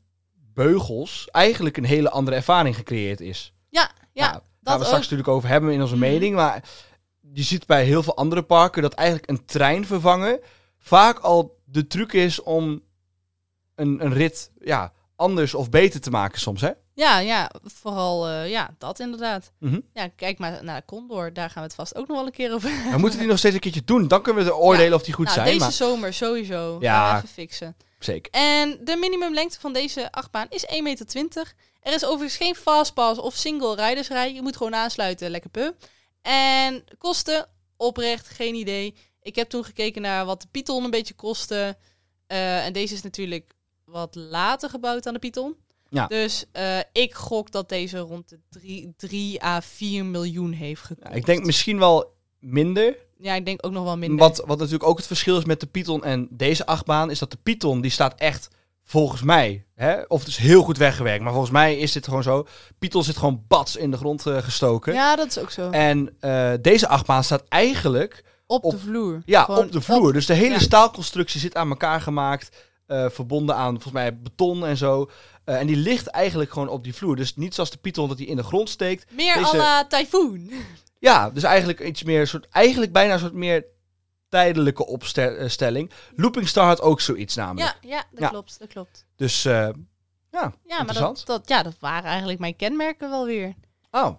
beugels 0.54 1.28
eigenlijk 1.32 1.78
een 1.78 1.84
hele 1.86 2.10
andere 2.10 2.36
ervaring 2.38 2.76
gecreëerd 2.76 3.22
is. 3.22 3.54
ja, 3.70 3.92
ja, 4.14 4.32
Nou, 4.32 4.42
daar 4.62 4.78
we 4.80 4.84
straks 4.86 5.04
natuurlijk 5.04 5.30
over 5.30 5.50
hebben 5.50 5.72
in 5.72 5.82
onze 5.82 5.96
Mhm. 5.96 6.04
mening. 6.04 6.36
Maar 6.36 6.64
je 7.34 7.44
ziet 7.44 7.66
bij 7.66 7.84
heel 7.86 8.04
veel 8.04 8.16
andere 8.16 8.42
parken 8.42 8.82
dat 8.82 8.94
eigenlijk 8.94 9.30
een 9.30 9.46
trein 9.46 9.86
vervangen 9.86 10.40
vaak 10.78 11.20
al 11.20 11.60
de 11.66 11.88
truc 11.88 12.14
is 12.14 12.42
om 12.42 12.82
een, 13.76 14.06
een 14.06 14.14
rit 14.14 14.52
ja, 14.60 14.94
anders 15.16 15.54
of 15.54 15.70
beter 15.70 16.02
te 16.02 16.10
maken 16.10 16.40
soms. 16.40 16.62
Hè? 16.62 16.72
Ja, 16.96 17.20
ja, 17.20 17.52
vooral 17.64 18.28
eh, 18.28 18.50
ja, 18.50 18.76
dat 18.78 19.00
inderdaad. 19.00 19.52
Mhm. 19.60 19.80
Ja, 19.94 20.08
kijk 20.08 20.39
maar 20.39 20.64
naar 20.64 20.86
Condor. 20.86 21.34
Daar 21.34 21.50
gaan 21.50 21.62
we 21.62 21.68
het 21.68 21.76
vast 21.76 21.96
ook 21.96 22.08
nog 22.08 22.18
wel 22.18 22.26
een 22.26 22.32
keer 22.32 22.54
over. 22.54 22.70
We 22.91 22.98
moeten 22.98 23.20
die 23.20 23.28
nog 23.28 23.38
steeds 23.38 23.56
een 23.56 23.62
keertje 23.62 23.84
doen. 23.84 24.08
Dan 24.08 24.22
kunnen 24.22 24.44
we 24.44 24.50
de 24.50 24.56
oordelen 24.56 24.94
of 24.94 25.04
die 25.04 25.14
goed 25.14 25.26
nou, 25.26 25.38
zijn. 25.38 25.48
deze 25.48 25.60
Maar 25.60 25.72
zomer 25.72 26.14
sowieso. 26.14 26.78
Ja. 26.80 27.18
Even 27.18 27.30
fixen. 27.30 27.76
zeker. 28.00 28.32
En 28.32 28.80
de 28.84 28.96
minimumlengte 28.96 29.60
van 29.60 29.74
deze 29.74 30.12
achtbaan 30.12 30.48
is 30.50 30.66
1,20 30.66 30.82
meter. 30.82 31.54
Er 31.82 31.94
is 31.94 32.06
overigens 32.06 32.36
geen 32.36 32.56
fastpass 32.56 33.20
of 33.20 33.36
single 33.36 33.76
rijdersrij. 33.76 34.34
Je 34.34 34.41
moet 34.41 34.58
gewoon 34.58 34.76
aansluiten, 34.76 35.30
lekker 35.30 35.50
pu. 35.50 35.72
En 36.22 36.84
kosten, 36.98 37.48
oprecht, 37.78 38.28
geen 38.28 38.56
idee. 38.56 38.96
Ik 39.22 39.36
heb 39.36 39.50
toen 39.50 39.64
gekeken 39.64 40.02
naar 40.02 40.26
wat 40.26 40.41
de 40.41 40.48
Python 40.52 40.84
een 40.84 40.89
beetje 40.89 41.14
kostte. 41.14 41.78
Eh, 42.28 42.66
en 42.66 42.74
deze 42.74 42.94
is 42.94 43.02
natuurlijk 43.02 43.56
wat 43.86 44.16
later 44.16 44.70
gebouwd 44.70 45.04
dan 45.04 45.14
de 45.14 45.20
Python. 45.20 45.56
Ja. 45.94 46.08
Dus 46.08 46.46
eh, 46.52 46.78
ik 46.91 47.14
gok 47.14 47.52
dat 47.52 47.70
deze 47.70 47.98
rond 47.98 48.30
de 48.30 48.39
3, 48.50 48.94
3 48.98 49.44
à 49.44 49.62
4 49.62 50.06
miljoen 50.06 50.52
heeft 50.52 50.82
gekost. 50.82 51.08
Ja, 51.08 51.16
ik 51.16 51.26
denk 51.26 51.46
misschien 51.46 51.80
wel 51.80 52.14
minder. 52.39 52.98
Ja, 53.18 53.34
ik 53.36 53.46
denk 53.46 53.66
ook 53.66 53.72
nog 53.72 53.84
wel 53.84 53.98
minder. 53.98 54.20
Wat, 54.20 54.44
wat 54.46 54.58
natuurlijk 54.58 54.84
ook 54.89 54.98
het 54.98 55.08
verschil 55.08 55.38
is 55.38 55.46
met 55.46 55.60
de 55.60 55.66
Python 55.66 56.04
en 56.04 56.28
deze 56.32 56.66
achtbaan, 56.66 57.10
is 57.12 57.20
dat 57.20 57.32
de 57.32 57.38
Python 57.44 57.82
die 57.82 57.91
staat 57.91 58.20
echt 58.20 58.48
volgens 58.84 59.22
mij, 59.22 59.66
hè, 59.76 60.02
of 60.08 60.20
het 60.20 60.28
is 60.28 60.38
heel 60.38 60.64
goed 60.64 60.78
weggewerkt, 60.78 61.22
maar 61.24 61.32
volgens 61.32 61.52
mij 61.52 61.78
is 61.78 61.91
dit 61.91 62.06
gewoon 62.06 62.24
zo. 62.24 62.48
Python 62.80 63.04
zit 63.04 63.18
gewoon 63.18 63.44
bats 63.48 63.76
in 63.76 63.91
de 63.91 63.98
grond 63.98 64.26
eh, 64.26 64.38
gestoken. 64.38 64.94
Ja, 64.94 65.16
dat 65.16 65.28
is 65.28 65.38
ook 65.38 65.52
zo. 65.52 65.70
En 65.70 66.16
eh, 66.20 66.52
deze 66.62 66.88
achtbaan 66.88 67.24
staat 67.24 67.44
eigenlijk 67.50 68.24
op, 68.48 68.64
op- 68.64 68.72
de 68.72 68.78
vloer. 68.80 69.22
ja, 69.26 69.44
Gewoon 69.44 69.66
op 69.66 69.72
de 69.72 69.82
vloer. 69.82 70.14
dus 70.14 70.26
de 70.26 70.34
hele 70.34 70.54
ja. 70.54 70.60
staalconstructie 70.60 71.39
zit 71.39 71.56
aan 71.56 71.70
elkaar 71.70 72.02
gemaakt, 72.02 72.58
eh, 72.86 73.10
verbonden 73.10 73.56
aan 73.56 73.72
volgens 73.72 73.94
mij 73.94 74.20
beton 74.20 74.66
en 74.66 74.78
zo. 74.78 75.10
Eh, 75.44 75.60
en 75.60 75.68
die 75.68 75.76
ligt 75.76 76.08
eigenlijk 76.08 76.52
gewoon 76.52 76.68
op 76.70 76.84
die 76.84 76.94
vloer. 76.94 77.16
Dus 77.16 77.36
niet 77.36 77.54
zoals 77.54 77.70
de 77.72 77.78
Python 77.78 78.08
dat 78.08 78.18
die 78.18 78.28
in 78.28 78.36
de 78.36 78.44
grond 78.44 78.70
steekt. 78.70 79.12
Meer 79.12 79.34
Deze- 79.38 79.54
à 79.54 79.58
la 79.58 79.86
Typhoon. 79.88 80.52
Ja, 81.00 81.30
dus 81.30 81.44
eigenlijk 81.44 81.80
iets 81.80 82.04
meer, 82.04 82.28
soort, 82.28 82.48
eigenlijk 82.50 82.92
bijna 82.92 83.14
een 83.14 83.20
soort 83.20 83.34
meer 83.34 83.66
tijdelijke 84.30 84.86
opstelling. 84.86 85.92
Looping 86.16 86.48
Star 86.48 86.66
had 86.68 86.82
ook 86.82 87.02
zoiets 87.02 87.36
namelijk. 87.36 87.78
Ja, 87.82 87.90
ja, 87.90 88.04
dat 88.12 88.20
Ja. 88.20 88.30
klopt, 88.30 88.60
dat 88.60 88.68
klopt. 88.68 89.06
Dus 89.16 89.46
eh, 89.46 89.52
ja, 89.54 89.74
Ja, 90.32 90.52
maar 90.68 90.80
interessant. 90.80 91.18
dat, 91.18 91.26
dat, 91.28 91.50
ja, 91.50 91.64
dat 91.64 91.76
waren 91.80 92.10
eigenlijk 92.10 92.40
mijn 92.40 92.56
kenmerken 92.56 93.10
wel 93.10 93.26
weer. 93.26 93.54
Oh, 93.92 94.10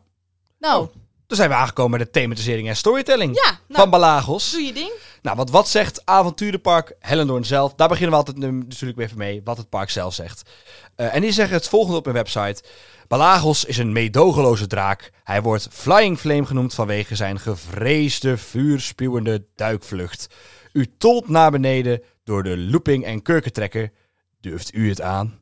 Nou, 0.59 0.83
Oh, 0.87 0.95
zijn 1.35 1.49
we 1.49 1.55
aangekomen 1.55 1.99
bij 1.99 2.07
de 2.07 2.12
thematisering 2.12 2.68
en 2.68 2.76
storytelling 2.76 3.35
ja, 3.35 3.49
van 3.49 3.59
nou, 3.66 3.89
Balagos. 3.89 4.51
doe 4.51 4.62
je 4.62 4.72
ding. 4.72 4.93
Nou, 5.22 5.37
want 5.37 5.51
wat 5.51 5.68
zegt 5.68 6.07
Avonturenpark 6.07 6.95
Hellendoorn 6.99 7.45
zelf? 7.45 7.74
Daar 7.74 7.89
beginnen 7.89 8.11
we 8.11 8.16
altijd 8.16 8.37
natuurlijk 8.37 8.97
weer 8.97 9.07
even 9.07 9.18
mee, 9.18 9.41
wat 9.45 9.57
het 9.57 9.68
park 9.68 9.91
zelf 9.91 10.14
zegt. 10.14 10.51
Eh, 10.97 11.14
en 11.14 11.20
die 11.20 11.32
zeggen 11.32 11.57
het 11.57 11.68
volgende 11.68 11.99
op 11.99 12.05
hun 12.05 12.14
website. 12.14 12.62
Balagos 13.09 13.64
is 13.64 13.78
een 13.78 13.93
meedogenloze 13.93 14.66
draak. 14.66 15.12
Hij 15.24 15.43
wordt 15.43 15.68
Flying 15.70 16.18
Flame 16.18 16.47
genoemd 16.47 16.74
vanwege 16.74 17.14
zijn 17.14 17.39
gevreesde, 17.39 18.37
vuurspuwende 18.37 19.45
duikvlucht. 19.55 20.26
U 20.72 20.95
tolt 20.99 21.28
naar 21.28 21.51
beneden 21.51 22.03
door 22.24 22.43
de 22.43 22.59
looping 22.59 23.05
en 23.05 23.22
kurkentrekker. 23.22 23.93
Durft 24.41 24.74
u 24.74 24.89
het 24.89 25.01
aan? 25.01 25.41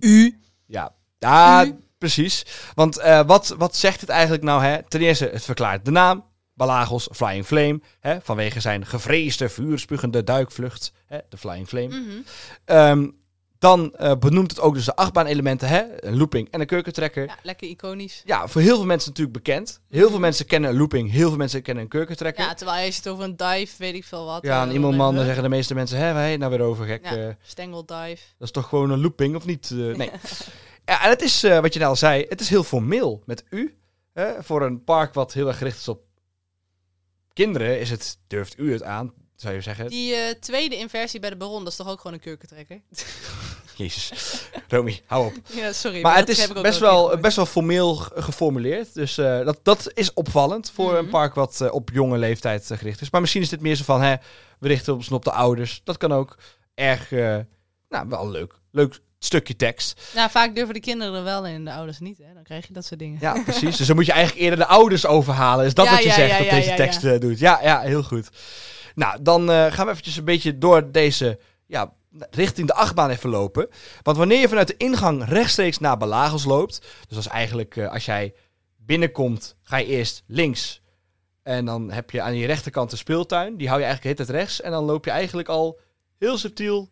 U. 0.00 0.40
Ja, 0.66 0.94
U. 1.66 1.78
precies. 2.04 2.46
Want 2.74 2.98
eh, 2.98 3.26
wat, 3.26 3.54
wat 3.58 3.76
zegt 3.76 4.00
het 4.00 4.10
eigenlijk 4.10 4.42
nou? 4.42 4.62
Hè? 4.62 4.82
Ten 4.88 5.00
eerste, 5.00 5.28
het 5.32 5.44
verklaart 5.44 5.84
de 5.84 5.90
naam. 5.90 6.24
Balagos, 6.54 7.08
Flying 7.12 7.46
Flame. 7.46 7.80
Hè? 8.00 8.16
Vanwege 8.22 8.60
zijn 8.60 8.86
gevreesde, 8.86 9.48
vuurspugende 9.48 10.24
duikvlucht. 10.24 10.92
Hè? 11.06 11.18
De 11.28 11.36
Flying 11.36 11.68
Flame. 11.68 11.88
Mhm. 11.88 12.20
Ehm, 12.64 13.08
dan 13.58 13.94
eh, 13.94 14.12
benoemt 14.18 14.50
het 14.50 14.60
ook 14.60 14.74
dus 14.74 14.84
de 14.84 14.96
achtbaanelementen. 14.96 15.68
Hè? 15.68 15.82
Een 15.96 16.16
looping 16.16 16.50
en 16.50 16.60
een 16.60 16.66
kurkentrekker. 16.66 17.26
Ja, 17.26 17.36
lekker 17.42 17.68
iconisch. 17.68 18.22
Ja, 18.24 18.48
voor 18.48 18.60
heel 18.60 18.76
veel 18.76 18.86
mensen 18.86 19.08
natuurlijk 19.08 19.44
bekend. 19.44 19.80
Heel 19.88 20.10
veel 20.10 20.18
mensen 20.18 20.46
kennen 20.46 20.70
een 20.70 20.76
looping. 20.76 21.10
Heel 21.10 21.28
veel 21.28 21.38
mensen 21.38 21.62
kennen 21.62 21.82
een 21.82 21.90
kurkentrekker. 21.90 22.44
Ja, 22.44 22.54
terwijl 22.54 22.84
je 22.84 22.92
zit 22.92 23.08
over 23.08 23.24
een 23.24 23.36
dive, 23.36 23.74
weet 23.78 23.94
ik 23.94 24.04
veel 24.04 24.24
wat. 24.24 24.42
Ja, 24.42 24.62
en 24.62 24.68
eh, 24.68 24.74
iemand 24.74 24.98
dan, 24.98 25.24
zeggen 25.24 25.42
de 25.42 25.48
meeste 25.48 25.74
mensen, 25.74 25.98
hè, 25.98 26.12
wij 26.12 26.36
nou 26.36 26.50
weer 26.50 26.60
over 26.60 26.86
gek. 26.86 27.08
Ja. 27.08 27.36
Stengel 27.42 27.86
dive. 27.86 28.22
Dat 28.38 28.48
is 28.48 28.50
toch 28.50 28.68
gewoon 28.68 28.90
een 28.90 29.00
looping, 29.00 29.36
of 29.36 29.46
niet? 29.46 29.70
Nee. 29.70 30.10
ja, 30.84 31.02
en 31.04 31.08
het 31.10 31.22
is, 31.22 31.42
eh, 31.42 31.60
wat 31.60 31.72
je 31.72 31.78
net 31.78 31.88
al 31.88 31.96
zei, 31.96 32.24
het 32.28 32.40
is 32.40 32.48
heel 32.48 32.64
formeel 32.64 33.22
met 33.26 33.44
u. 33.50 33.78
Hè? 34.12 34.42
Voor 34.42 34.62
een 34.62 34.84
park 34.84 35.14
wat 35.14 35.32
heel 35.32 35.46
erg 35.48 35.58
gericht 35.58 35.78
is 35.78 35.88
op 35.88 36.02
kinderen, 37.32 37.80
is 37.80 37.90
het, 37.90 38.18
durft 38.26 38.58
u 38.58 38.72
het 38.72 38.82
aan, 38.82 39.12
zou 39.36 39.54
je 39.54 39.60
zeggen. 39.60 39.88
Die 39.88 40.14
eh, 40.14 40.34
tweede 40.40 40.76
inversie 40.76 41.20
bij 41.20 41.30
de 41.30 41.36
Baron, 41.36 41.58
dat 41.64 41.68
is 41.72 41.78
toch 41.78 41.88
ook 41.88 42.00
gewoon 42.00 42.12
een 42.12 42.20
kurkentrekker? 42.22 42.80
Jezus. 43.76 44.42
Romy, 44.68 45.00
hou 45.06 45.26
op. 45.26 45.32
ja, 45.60 45.72
sorry. 45.72 46.00
Maar 46.00 46.16
het 46.16 46.28
is 46.28 46.52
best 46.52 46.78
wel, 46.78 47.18
best 47.18 47.36
wel 47.36 47.46
formeel 47.46 47.94
geformuleerd. 47.96 48.94
Dus 48.94 49.18
eh, 49.18 49.44
dat, 49.44 49.58
dat 49.62 49.90
is 49.94 50.12
opvallend 50.12 50.70
voor 50.70 50.94
een 50.96 51.02
Mhm. 51.02 51.10
park 51.12 51.34
wat 51.34 51.70
op 51.70 51.90
jonge 51.92 52.18
leeftijd 52.18 52.66
gericht 52.74 53.00
is. 53.00 53.10
Maar 53.10 53.20
misschien 53.20 53.42
is 53.42 53.48
dit 53.48 53.60
meer 53.60 53.74
zo 53.76 53.84
van, 53.84 54.02
hè, 54.02 54.14
we 54.58 54.68
richten 54.68 54.94
ons 54.94 55.10
op 55.10 55.24
de 55.24 55.32
ouders. 55.32 55.80
Dat 55.84 55.96
kan 55.96 56.12
ook 56.12 56.36
erg, 56.74 57.10
nou, 57.88 58.08
wel 58.08 58.30
leuk. 58.30 58.54
Leuk 58.70 59.00
stukje 59.24 59.56
tekst. 59.56 60.10
Nou, 60.14 60.30
vaak 60.30 60.54
durven 60.54 60.74
de 60.74 60.80
kinderen 60.80 61.14
er 61.14 61.24
wel 61.24 61.46
in 61.46 61.54
en 61.54 61.64
de 61.64 61.72
ouders 61.72 61.98
niet, 61.98 62.18
hè. 62.18 62.34
Dan 62.34 62.42
krijg 62.42 62.66
je 62.66 62.72
dat 62.72 62.84
soort 62.84 63.00
dingen. 63.00 63.18
Ja, 63.20 63.42
precies. 63.44 63.76
dus 63.76 63.86
dan 63.86 63.96
moet 63.96 64.06
je 64.06 64.12
eigenlijk 64.12 64.42
eerder 64.42 64.58
de 64.58 64.66
ouders 64.66 65.06
overhalen. 65.06 65.66
Is 65.66 65.74
dat 65.74 65.84
Ja, 65.84 65.90
wat 65.90 66.02
je 66.02 66.08
ja, 66.08 66.14
zegt 66.14 66.38
dat 66.38 66.50
deze 66.50 66.74
tekst 66.74 67.04
eh, 67.04 67.20
doet? 67.20 67.38
Ja, 67.38 67.60
ja, 67.62 67.80
heel 67.80 68.02
goed. 68.02 68.28
Nou, 68.94 69.22
dan 69.22 69.50
eh, 69.50 69.72
gaan 69.72 69.86
we 69.86 69.90
eventjes 69.90 70.16
een 70.16 70.24
beetje 70.24 70.58
door 70.58 70.92
deze, 70.92 71.38
ja, 71.66 71.92
richting 72.30 72.66
de 72.66 72.74
achtbaan 72.74 73.10
even 73.10 73.30
lopen. 73.30 73.68
Want 74.02 74.16
wanneer 74.16 74.40
je 74.40 74.48
vanuit 74.48 74.68
de 74.68 74.76
ingang 74.76 75.24
rechtstreeks 75.24 75.78
naar 75.78 75.96
Balagos 75.96 76.44
loopt, 76.44 76.80
dus 76.80 77.16
dat 77.16 77.18
is 77.18 77.26
eigenlijk 77.26 77.76
eh, 77.76 77.92
als 77.92 78.04
jij 78.04 78.34
binnenkomt, 78.76 79.56
ga 79.62 79.76
je 79.76 79.86
eerst 79.86 80.22
links. 80.26 80.82
En 81.42 81.64
dan 81.64 81.90
heb 81.90 82.10
je 82.10 82.22
aan 82.22 82.36
je 82.36 82.46
rechterkant 82.46 82.90
de 82.90 82.96
speeltuin. 82.96 83.56
Die 83.56 83.68
hou 83.68 83.80
je 83.80 83.86
eigenlijk 83.86 84.18
het 84.18 84.28
rechts. 84.28 84.60
En 84.60 84.70
dan 84.70 84.84
loop 84.84 85.04
je 85.04 85.10
eigenlijk 85.10 85.48
al 85.48 85.80
heel 86.18 86.38
subtiel. 86.38 86.88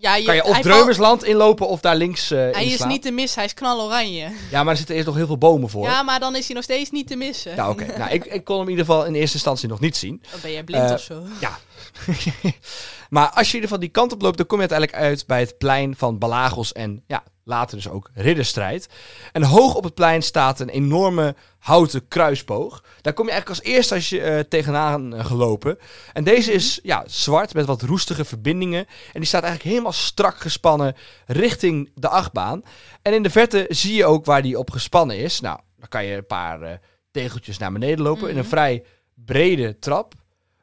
Ja, 0.00 0.22
Kan 0.24 0.34
je 0.34 0.44
of 0.44 0.60
Dreumersland 0.60 1.24
inlopen 1.24 1.68
of 1.68 1.80
daar 1.80 1.96
links 1.96 2.26
valt- 2.26 2.54
Hij 2.54 2.66
is 2.66 2.84
niet 2.84 3.02
te 3.02 3.10
missen, 3.10 3.36
hij 3.38 3.44
is 3.46 3.54
knaloranje. 3.54 4.28
Ja, 4.50 4.62
maar 4.62 4.72
er 4.72 4.76
zitten 4.76 4.94
eerst 4.94 5.06
nog 5.06 5.16
heel 5.16 5.26
veel 5.26 5.38
bomen 5.38 5.68
voor. 5.70 5.84
Ja, 5.86 6.02
maar 6.02 6.20
dan 6.20 6.36
is 6.36 6.46
hij 6.46 6.54
nog 6.54 6.64
steeds 6.64 6.90
niet 6.90 7.06
te 7.06 7.16
missen. 7.16 7.54
Ja, 7.54 7.70
oké. 7.70 7.86
nou, 7.98 8.10
ik, 8.10 8.24
ik 8.36 8.44
kon 8.44 8.54
hem 8.58 8.64
in 8.64 8.70
ieder 8.70 8.84
geval 8.84 9.04
in 9.06 9.14
eerste 9.14 9.34
instantie 9.34 9.68
nog 9.68 9.80
niet 9.80 9.96
zien. 9.96 10.22
Dan 10.30 10.40
ben 10.42 10.52
jij 10.52 10.64
blind 10.64 10.88
Eh, 10.88 10.92
of 10.92 11.00
zo. 11.00 11.22
Ja. 11.40 11.58
maar 13.10 13.28
als 13.30 13.50
je 13.50 13.56
in 13.56 13.62
ieder 13.62 13.62
geval 13.62 13.78
die 13.78 13.88
kant 13.88 14.12
op 14.12 14.22
loopt, 14.22 14.36
dan 14.36 14.46
kom 14.46 14.60
je 14.60 14.68
uiteindelijk 14.68 15.08
uit 15.08 15.26
bij 15.26 15.40
het 15.40 15.58
plein 15.58 15.96
van 15.96 16.18
Balagos 16.18 16.72
en 16.72 17.02
ja, 17.06 17.22
later 17.50 17.76
dus 17.76 17.88
ook 17.88 18.10
Ridderstrijd. 18.14 18.88
En 19.32 19.42
hoog 19.42 19.74
op 19.74 19.84
het 19.84 19.94
plein 19.94 20.22
staat 20.22 20.60
een 20.60 20.68
enorme 20.68 21.34
houten 21.58 22.08
kruisboog. 22.08 22.84
Daar 23.00 23.12
kom 23.12 23.24
je 23.26 23.30
eigenlijk 23.30 23.60
als 23.60 23.72
eerste 23.72 23.94
als 23.94 24.08
je 24.08 24.20
eh, 24.22 24.38
tegenaan 24.38 25.14
eh, 25.14 25.24
gelopen. 25.24 25.78
En 26.12 26.24
deze 26.24 26.52
is 26.52 26.80
ja, 26.82 27.04
zwart 27.06 27.54
met 27.54 27.66
wat 27.66 27.82
roestige 27.82 28.24
verbindingen. 28.24 28.86
En 28.86 29.20
die 29.20 29.24
staat 29.24 29.42
eigenlijk 29.42 29.72
helemaal 29.72 29.92
strak 29.92 30.38
gespannen 30.40 30.94
richting 31.26 31.90
de 31.94 32.08
achtbaan. 32.08 32.62
En 33.02 33.14
in 33.14 33.22
de 33.22 33.30
verte 33.30 33.66
zie 33.68 33.94
je 33.94 34.04
ook 34.06 34.24
waar 34.24 34.42
die 34.42 34.58
op 34.58 34.70
gespannen 34.70 35.18
is. 35.18 35.40
Nou, 35.40 35.58
dan 35.78 35.88
kan 35.88 36.04
je 36.04 36.16
een 36.16 36.26
paar 36.26 36.62
eh, 36.62 36.72
tegeltjes 37.10 37.58
naar 37.58 37.72
beneden 37.72 38.04
lopen 38.04 38.22
in 38.30 38.34
een 38.36 38.40
Mhm. 38.40 38.48
vrij 38.50 38.84
brede 39.14 39.78
trap. 39.78 40.14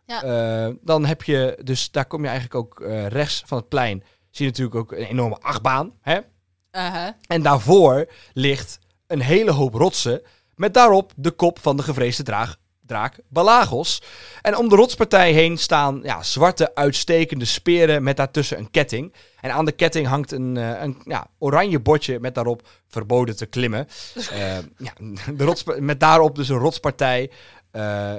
Ja. 0.06 0.74
Dan 0.82 1.06
heb 1.06 1.24
je, 1.24 1.60
dus 1.64 1.92
daar 1.92 2.06
kom 2.06 2.22
je 2.24 2.30
eigenlijk 2.30 2.56
ook 2.56 2.84
rechts 3.08 3.44
van 3.46 3.58
het 3.58 3.68
plein. 3.70 4.04
Zie 4.32 4.46
je 4.46 4.52
natuurlijk 4.52 4.76
ook 4.76 4.92
een 4.92 5.06
enorme 5.06 5.38
achtbaan. 5.42 5.94
Hè? 6.02 6.20
Uh-huh. 6.78 7.08
En 7.28 7.42
daarvoor 7.42 8.10
ligt 8.34 8.80
een 9.08 9.22
hele 9.22 9.52
hoop 9.52 9.74
rotsen. 9.74 10.22
Met 10.56 10.74
daarop 10.74 11.14
de 11.16 11.32
kop 11.32 11.60
van 11.60 11.78
de 11.78 11.84
gevreesde 11.84 12.24
draag, 12.24 12.58
draak 12.86 13.20
Balagos. 13.30 14.02
En 14.42 14.58
om 14.58 14.70
de 14.70 14.76
rotspartij 14.76 15.32
heen 15.32 15.58
staan 15.58 16.00
ja, 16.04 16.24
zwarte 16.24 16.76
uitstekende 16.76 17.46
speren 17.46 18.04
met 18.04 18.18
daartussen 18.18 18.58
een 18.58 18.72
ketting. 18.72 19.14
En 19.42 19.52
aan 19.52 19.66
de 19.66 19.72
ketting 19.72 20.08
hangt 20.08 20.32
een, 20.32 20.58
eh, 20.58 20.82
een 20.82 21.02
ja, 21.04 21.28
oranje 21.38 21.80
bordje 21.80 22.20
met 22.20 22.36
daarop 22.36 22.68
verboden 22.88 23.36
te 23.36 23.46
klimmen. 23.46 23.88
Eh, 24.32 24.58
ja, 24.78 24.94
de 25.34 25.44
rotspa- 25.44 25.80
met 25.80 26.00
daarop 26.00 26.36
dus 26.36 26.50
een 26.50 26.58
rotspartij 26.58 27.32
eh, 27.72 28.14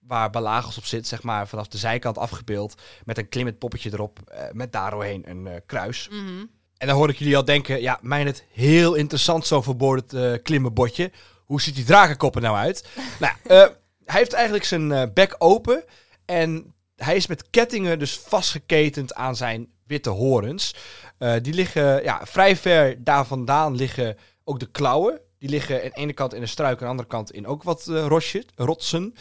waar 0.00 0.30
Balagos 0.30 0.78
op 0.78 0.84
zit, 0.84 1.06
zeg 1.06 1.22
maar 1.22 1.48
vanaf 1.48 1.68
de 1.68 1.78
zijkant 1.78 2.18
afgebeeld. 2.18 2.74
Met 3.04 3.18
een 3.18 3.28
klimmend 3.28 3.58
poppetje 3.58 3.90
erop, 3.92 4.18
eh, 4.26 4.44
met 4.52 4.72
daardoorheen 4.72 5.22
een 5.30 5.62
kruis. 5.66 6.08
Mhm. 6.10 6.44
En 6.80 6.86
dan 6.86 6.96
hoor 6.96 7.08
ik 7.08 7.18
jullie 7.18 7.36
al 7.36 7.44
denken, 7.44 7.80
ja, 7.80 7.98
mij 8.02 8.22
het 8.22 8.44
heel 8.52 8.94
interessant 8.94 9.46
zo'n 9.46 9.62
verboden 9.62 10.32
uh, 10.32 10.38
klimmenbordje. 10.42 11.10
Hoe 11.44 11.60
ziet 11.60 11.74
die 11.74 11.84
drakenkoppen 11.84 12.42
nou 12.42 12.56
uit? 12.56 12.88
nou, 13.20 13.34
eh, 13.42 13.66
hij 14.04 14.18
heeft 14.18 14.32
eigenlijk 14.32 14.64
zijn 14.64 14.92
eh, 14.92 15.02
bek 15.14 15.34
open 15.38 15.84
en 16.24 16.74
hij 16.96 17.16
is 17.16 17.26
met 17.26 17.50
kettingen 17.50 17.98
dus 17.98 18.18
vastgeketend 18.18 19.14
aan 19.14 19.36
zijn 19.36 19.68
witte 19.86 20.10
horens. 20.10 20.74
Eh, 21.18 21.34
die 21.42 21.54
liggen, 21.54 22.02
ja, 22.02 22.20
vrij 22.24 22.56
ver 22.56 23.04
daar 23.04 23.26
vandaan 23.26 23.76
liggen 23.76 24.16
ook 24.44 24.60
de 24.60 24.70
klauwen. 24.70 25.20
Die 25.38 25.48
liggen 25.48 25.82
aan 25.82 25.88
de 25.88 25.96
ene 25.96 26.12
kant 26.12 26.34
in 26.34 26.42
een 26.42 26.48
struik, 26.48 26.78
aan 26.78 26.84
de 26.84 26.90
andere 26.90 27.08
kant 27.08 27.32
in 27.32 27.46
ook 27.46 27.62
wat 27.62 27.88
eh, 27.88 28.06
rotjes, 28.06 28.44
rotsen. 28.54 29.14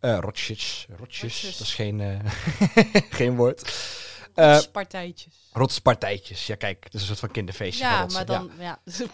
Eh 0.00 0.18
rotjes, 0.20 0.86
Rotjes. 0.98 1.40
dat 1.42 1.66
is 1.66 1.74
geen, 1.74 2.00
eh, 2.00 2.30
geen 3.18 3.36
woord. 3.36 3.74
Eh 4.34 4.58
Partijtjes. 4.72 5.34
Rotspartijtjes. 5.56 6.46
Ja, 6.46 6.54
kijk, 6.54 6.82
dat 6.82 6.94
is 6.94 7.00
een 7.00 7.06
soort 7.06 7.18
van 7.18 7.30
kinderfeestje. 7.30 7.84
Ja, 7.84 8.06
maar 8.12 8.26
dan, 8.26 8.50
ja. 8.58 8.80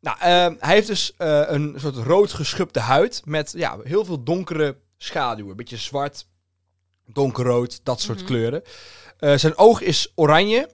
Nou, 0.00 0.18
ehm, 0.20 0.54
hij 0.58 0.74
heeft 0.74 0.86
dus 0.86 1.12
eh, 1.16 1.42
een 1.46 1.74
soort 1.78 1.96
rood 1.96 2.32
geschubde 2.32 2.80
huid 2.80 3.22
met 3.24 3.52
ja, 3.56 3.78
heel 3.82 4.04
veel 4.04 4.22
donkere 4.22 4.76
schaduwen. 4.96 5.50
Een 5.50 5.56
beetje 5.56 5.76
zwart, 5.76 6.26
donkerrood, 7.06 7.80
dat 7.82 8.00
soort 8.00 8.18
Mhm. 8.18 8.26
kleuren. 8.26 8.62
Eh, 9.18 9.36
zijn 9.36 9.56
oog 9.58 9.80
is 9.80 10.12
oranje. 10.14 10.70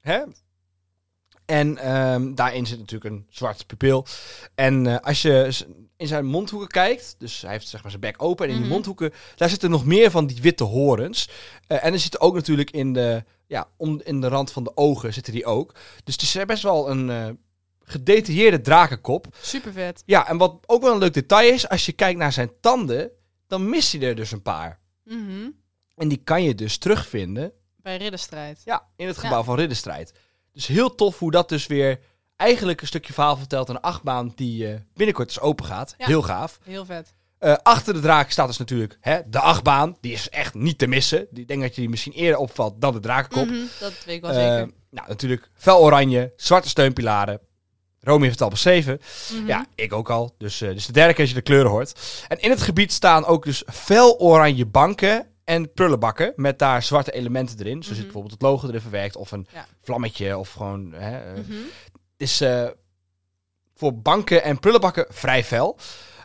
Hè? 0.00 0.20
En 1.46 1.78
ehm, 1.78 2.34
daarin 2.34 2.66
zit 2.66 2.78
natuurlijk 2.78 3.14
een 3.14 3.26
zwart 3.30 3.66
pupil. 3.66 4.06
En 4.54 4.86
eh, 4.86 4.96
als 5.00 5.22
je 5.22 5.64
in 5.96 6.06
zijn 6.06 6.26
mondhoeken 6.26 6.68
kijkt, 6.68 7.14
dus 7.18 7.40
hij 7.40 7.50
heeft 7.50 7.68
zeg 7.68 7.80
maar 7.82 7.90
zijn 7.90 8.02
bek 8.02 8.22
open 8.22 8.44
en 8.44 8.50
in 8.50 8.56
die 8.56 8.64
Mhm. 8.64 8.74
mondhoeken, 8.74 9.12
daar 9.36 9.48
zitten 9.48 9.70
nog 9.70 9.84
meer 9.84 10.10
van 10.10 10.26
die 10.26 10.40
witte 10.42 10.64
horens. 10.64 11.28
Eh, 11.66 11.84
en 11.84 11.92
er 11.92 11.98
zitten 11.98 12.20
ook 12.20 12.34
natuurlijk 12.34 12.70
in 12.70 12.92
de, 12.92 13.24
ja, 13.48 13.68
om, 13.76 14.00
in 14.04 14.20
de 14.20 14.28
rand 14.28 14.52
van 14.52 14.64
de 14.64 14.76
ogen 14.76 15.12
zitten 15.12 15.32
die 15.32 15.44
ook. 15.44 15.74
Dus 16.04 16.14
het 16.14 16.22
is 16.22 16.44
best 16.46 16.62
wel 16.62 16.90
een 16.90 17.10
eh, 17.10 17.28
gedetailleerde 17.82 18.60
drakenkop. 18.60 19.26
Super 19.40 19.72
vet. 19.72 20.02
Ja, 20.06 20.28
en 20.28 20.36
wat 20.36 20.58
ook 20.66 20.82
wel 20.82 20.92
een 20.92 20.98
leuk 20.98 21.14
detail 21.14 21.52
is, 21.52 21.68
als 21.68 21.86
je 21.86 21.92
kijkt 21.92 22.18
naar 22.18 22.32
zijn 22.32 22.50
tanden, 22.60 23.10
dan 23.46 23.68
mist 23.68 23.92
hij 23.92 24.02
er 24.02 24.14
dus 24.14 24.30
een 24.32 24.42
paar. 24.42 24.80
Mhm. 25.04 25.50
En 25.96 26.08
die 26.08 26.20
kan 26.24 26.42
je 26.42 26.54
dus 26.54 26.78
terugvinden 26.78 27.52
Bij 27.76 27.96
ridderstrijd. 27.96 28.60
ja, 28.64 28.88
in 28.96 29.06
het 29.06 29.16
Ja. 29.16 29.22
gebouw 29.22 29.42
van 29.42 29.56
Ridderstrijd. 29.56 30.12
Dus 30.52 30.66
heel 30.66 30.94
tof 30.94 31.18
hoe 31.18 31.30
dat 31.30 31.48
dus 31.48 31.66
weer 31.66 32.00
eigenlijk 32.36 32.80
een 32.80 32.86
stukje 32.86 33.12
verhaal 33.12 33.36
vertelt. 33.36 33.68
Een 33.68 33.80
achtbaan 33.80 34.32
die 34.34 34.72
eh, 34.72 34.80
binnenkort 34.94 35.28
dus 35.28 35.40
open 35.40 35.64
gaat. 35.64 35.94
Ja. 35.98 36.06
Heel 36.06 36.22
gaaf. 36.22 36.58
Heel 36.62 36.84
vet. 36.84 37.14
Eh, 37.38 37.54
achter 37.62 37.94
de 37.94 38.00
draak 38.00 38.30
staat 38.30 38.46
dus 38.46 38.56
natuurlijk 38.58 38.96
hè, 39.00 39.20
de 39.26 39.38
achtbaan. 39.40 39.96
Die 40.00 40.12
is 40.12 40.28
echt 40.28 40.54
niet 40.54 40.78
te 40.78 40.86
missen. 40.86 41.26
Die 41.30 41.42
ik 41.42 41.48
denk 41.48 41.60
dat 41.62 41.74
je 41.74 41.80
die 41.80 41.90
misschien 41.90 42.12
eerder 42.12 42.38
opvalt 42.38 42.80
dan 42.80 42.92
de 42.92 43.00
drakenkop. 43.00 43.46
Mhm, 43.46 43.58
Dat 43.80 43.92
weet 44.04 44.14
ik 44.16 44.20
wel 44.20 44.30
Eh, 44.30 44.36
zeker. 44.36 44.72
nou, 44.90 45.08
natuurlijk 45.08 45.50
fel 45.54 45.80
oranje, 45.80 46.32
zwarte 46.36 46.68
steunpilaren. 46.68 47.40
Romy 48.00 48.20
heeft 48.22 48.32
het 48.34 48.42
al 48.42 48.48
beschreven. 48.48 49.00
Mhm. 49.32 49.46
Ja, 49.46 49.66
ik 49.74 49.92
ook 49.92 50.10
al. 50.10 50.34
Dus, 50.38 50.60
eh 50.60 50.68
dus 50.68 50.86
de 50.86 50.92
derde 50.92 51.12
keer 51.12 51.20
als 51.20 51.28
je 51.28 51.34
de 51.34 51.42
kleuren 51.42 51.70
hoort. 51.70 52.24
En 52.28 52.40
in 52.40 52.50
het 52.50 52.62
gebied 52.62 52.92
staan 52.92 53.24
ook 53.24 53.44
dus 53.44 53.62
fel 53.72 54.18
oranje 54.18 54.66
banken 54.66 55.26
en 55.44 55.72
prullenbakken 55.72 56.32
met 56.36 56.58
daar 56.58 56.82
zwarte 56.82 57.12
elementen 57.12 57.58
erin. 57.58 57.82
Zo 57.82 57.88
zit 57.88 57.92
Mhm. 57.94 58.02
bijvoorbeeld 58.02 58.32
het 58.32 58.42
logo 58.42 58.68
erin 58.68 58.80
verwerkt 58.80 59.16
of 59.16 59.30
een 59.32 59.46
Ja. 59.52 59.66
vlammetje 59.82 60.38
of 60.38 60.52
gewoon... 60.52 60.92
Hè, 60.92 61.20
is 62.16 62.42
voor 63.74 64.00
banken 64.00 64.42
en 64.42 64.58
prullenbakken 64.58 65.06
vrij 65.08 65.44
fel. 65.44 65.78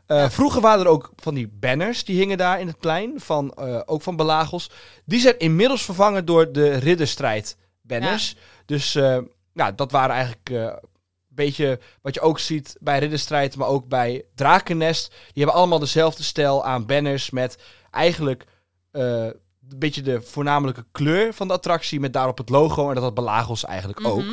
Eh. 0.06 0.30
Vroeger 0.30 0.62
waren 0.62 0.86
er 0.86 0.92
ook 0.92 1.12
van 1.16 1.34
die 1.34 1.48
banners 1.48 2.04
die 2.04 2.18
hingen 2.18 2.38
daar 2.38 2.60
in 2.60 2.68
het 2.68 2.80
plein, 2.80 3.14
van, 3.20 3.54
eh, 3.54 3.82
ook 3.86 4.02
van 4.02 4.16
Belagos. 4.16 4.70
Die 5.06 5.20
zijn 5.20 5.40
inmiddels 5.40 5.84
vervangen 5.86 6.26
door 6.26 6.52
de 6.52 6.76
Ridderstrijd 6.76 7.58
banners. 7.82 8.36
Dus 8.66 8.96
eh, 8.96 9.18
ja, 9.54 9.72
dat 9.72 9.92
waren 9.92 10.16
eigenlijk 10.16 10.50
een 10.50 10.80
beetje 11.28 11.80
wat 12.02 12.14
je 12.14 12.22
ook 12.22 12.40
ziet 12.40 12.76
bij 12.80 13.00
Ridderstrijd, 13.00 13.56
maar 13.56 13.68
ook 13.68 13.88
bij 13.88 14.26
Drakennest. 14.36 15.08
Die 15.10 15.44
hebben 15.44 15.56
allemaal 15.56 15.80
dezelfde 15.80 16.24
stijl 16.24 16.66
aan 16.66 16.86
banners 16.86 17.30
met 17.30 17.58
eigenlijk 17.92 18.46
een 18.92 19.80
beetje 19.80 20.02
de 20.02 20.22
voornamelijke 20.22 20.86
kleur 20.92 21.34
van 21.34 21.48
de 21.48 21.54
attractie 21.54 22.00
met 22.00 22.14
daarop 22.14 22.38
het 22.38 22.50
logo 22.50 22.88
en 22.88 22.94
dat 22.94 23.04
had 23.04 23.14
Belagos 23.14 23.66
eigenlijk 23.66 24.06
ook. 24.06 24.24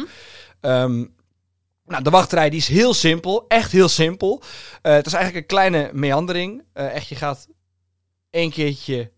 Mhm. 0.61 1.05
Nou, 1.91 2.03
de 2.03 2.11
wachtrij 2.11 2.51
die 2.51 2.59
is 2.59 2.69
heel 2.69 2.95
simpel. 2.95 3.45
Echt 3.49 3.73
heel 3.73 3.89
simpel. 3.89 4.43
Eh, 4.83 4.93
het 4.93 5.07
is 5.07 5.13
eigenlijk 5.13 5.43
een 5.45 5.57
kleine 5.57 5.91
meandering. 5.93 6.63
Eh, 6.73 6.95
echt, 6.95 7.09
je 7.09 7.15
gaat 7.15 7.49
één 8.31 8.51
keertje... 8.51 9.13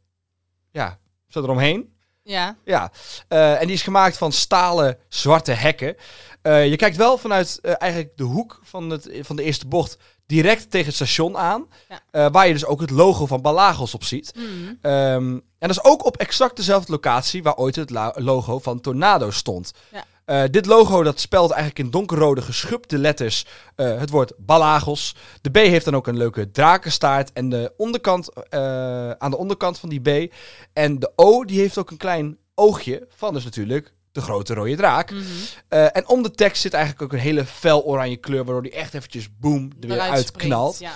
Ja, 0.71 0.99
zo 1.29 1.43
eromheen. 1.43 1.93
Ja. 2.23 2.57
Ja. 2.65 2.93
Eh, 3.29 3.61
en 3.61 3.67
die 3.67 3.77
is 3.77 3.83
gemaakt 3.83 4.17
van 4.17 4.33
stalen 4.33 4.99
zwarte 5.09 5.53
hekken. 5.53 5.97
Je 6.43 6.77
kijkt 6.77 6.97
wel 6.97 7.19
vanuit 7.19 7.61
eigenlijk 7.61 8.17
de 8.17 8.23
hoek 8.23 8.61
van, 8.63 8.91
het, 8.91 9.11
van 9.21 9.37
de 9.37 9.43
eerste 9.43 9.67
bocht 9.67 9.97
direct 10.27 10.71
tegen 10.71 10.87
het 10.87 10.95
station 10.95 11.37
aan. 11.37 11.67
Ja. 12.11 12.31
Waar 12.31 12.47
je 12.47 12.53
dus 12.53 12.65
ook 12.65 12.81
het 12.81 12.91
logo 12.91 13.27
van 13.27 13.43
Balagos 13.43 13.95
op 13.95 14.05
ziet. 14.05 14.35
Mhm. 14.35 14.75
Ehm, 14.81 15.33
en 15.33 15.69
dat 15.69 15.71
is 15.71 15.85
ook 15.85 16.05
op 16.05 16.17
exact 16.17 16.57
dezelfde 16.57 16.93
locatie 16.93 17.43
waar 17.43 17.57
ooit 17.57 17.77
het 17.77 17.91
logo 18.15 18.59
van 18.59 18.81
Tornado 18.81 19.31
stond. 19.31 19.73
Ja. 19.93 20.05
Eh, 20.25 20.43
dit 20.51 20.67
logo 20.67 21.03
dat 21.03 21.21
spelt 21.21 21.51
eigenlijk 21.51 21.85
in 21.85 21.91
donkerrode 21.91 22.43
geschubde 22.43 22.99
letters 22.99 23.47
eh, 23.77 23.99
het 23.99 24.11
woord 24.11 24.33
Balagos. 24.39 25.15
De 25.41 25.51
B 25.51 25.57
heeft 25.57 25.85
dan 25.85 25.97
ook 25.97 26.07
een 26.07 26.17
leuke 26.17 26.51
drakenstaart 26.51 27.33
en 27.33 27.49
de 27.49 27.73
onderkant, 27.77 28.33
eh, 28.49 29.11
aan 29.11 29.31
de 29.31 29.37
onderkant 29.37 29.79
van 29.79 29.89
die 29.89 30.01
B. 30.01 30.33
En 30.73 30.99
de 30.99 31.13
O 31.17 31.45
die 31.45 31.61
heeft 31.61 31.79
ook 31.79 31.91
een 31.91 31.97
klein 31.97 32.39
oogje 32.55 33.07
van 33.09 33.35
dus 33.35 33.45
natuurlijk 33.45 33.93
de 34.13 34.21
grote 34.21 34.55
rode 34.55 34.77
draak. 34.77 35.11
Mhm. 35.11 35.23
Eh, 35.69 35.97
en 35.97 36.09
om 36.09 36.23
de 36.23 36.31
tekst 36.31 36.63
zit 36.63 36.73
eigenlijk 36.73 37.03
ook 37.05 37.13
een 37.13 37.19
hele 37.25 37.45
fel 37.45 37.85
oranje 37.85 38.17
kleur, 38.17 38.45
waardoor 38.45 38.63
die 38.63 38.73
echt 38.73 38.95
eventjes 38.95 39.29
boom 39.41 39.71
er 39.81 39.89
weer 39.89 39.97
Eruit 39.97 40.13
uitknalt. 40.13 40.79
Ja. 40.79 40.93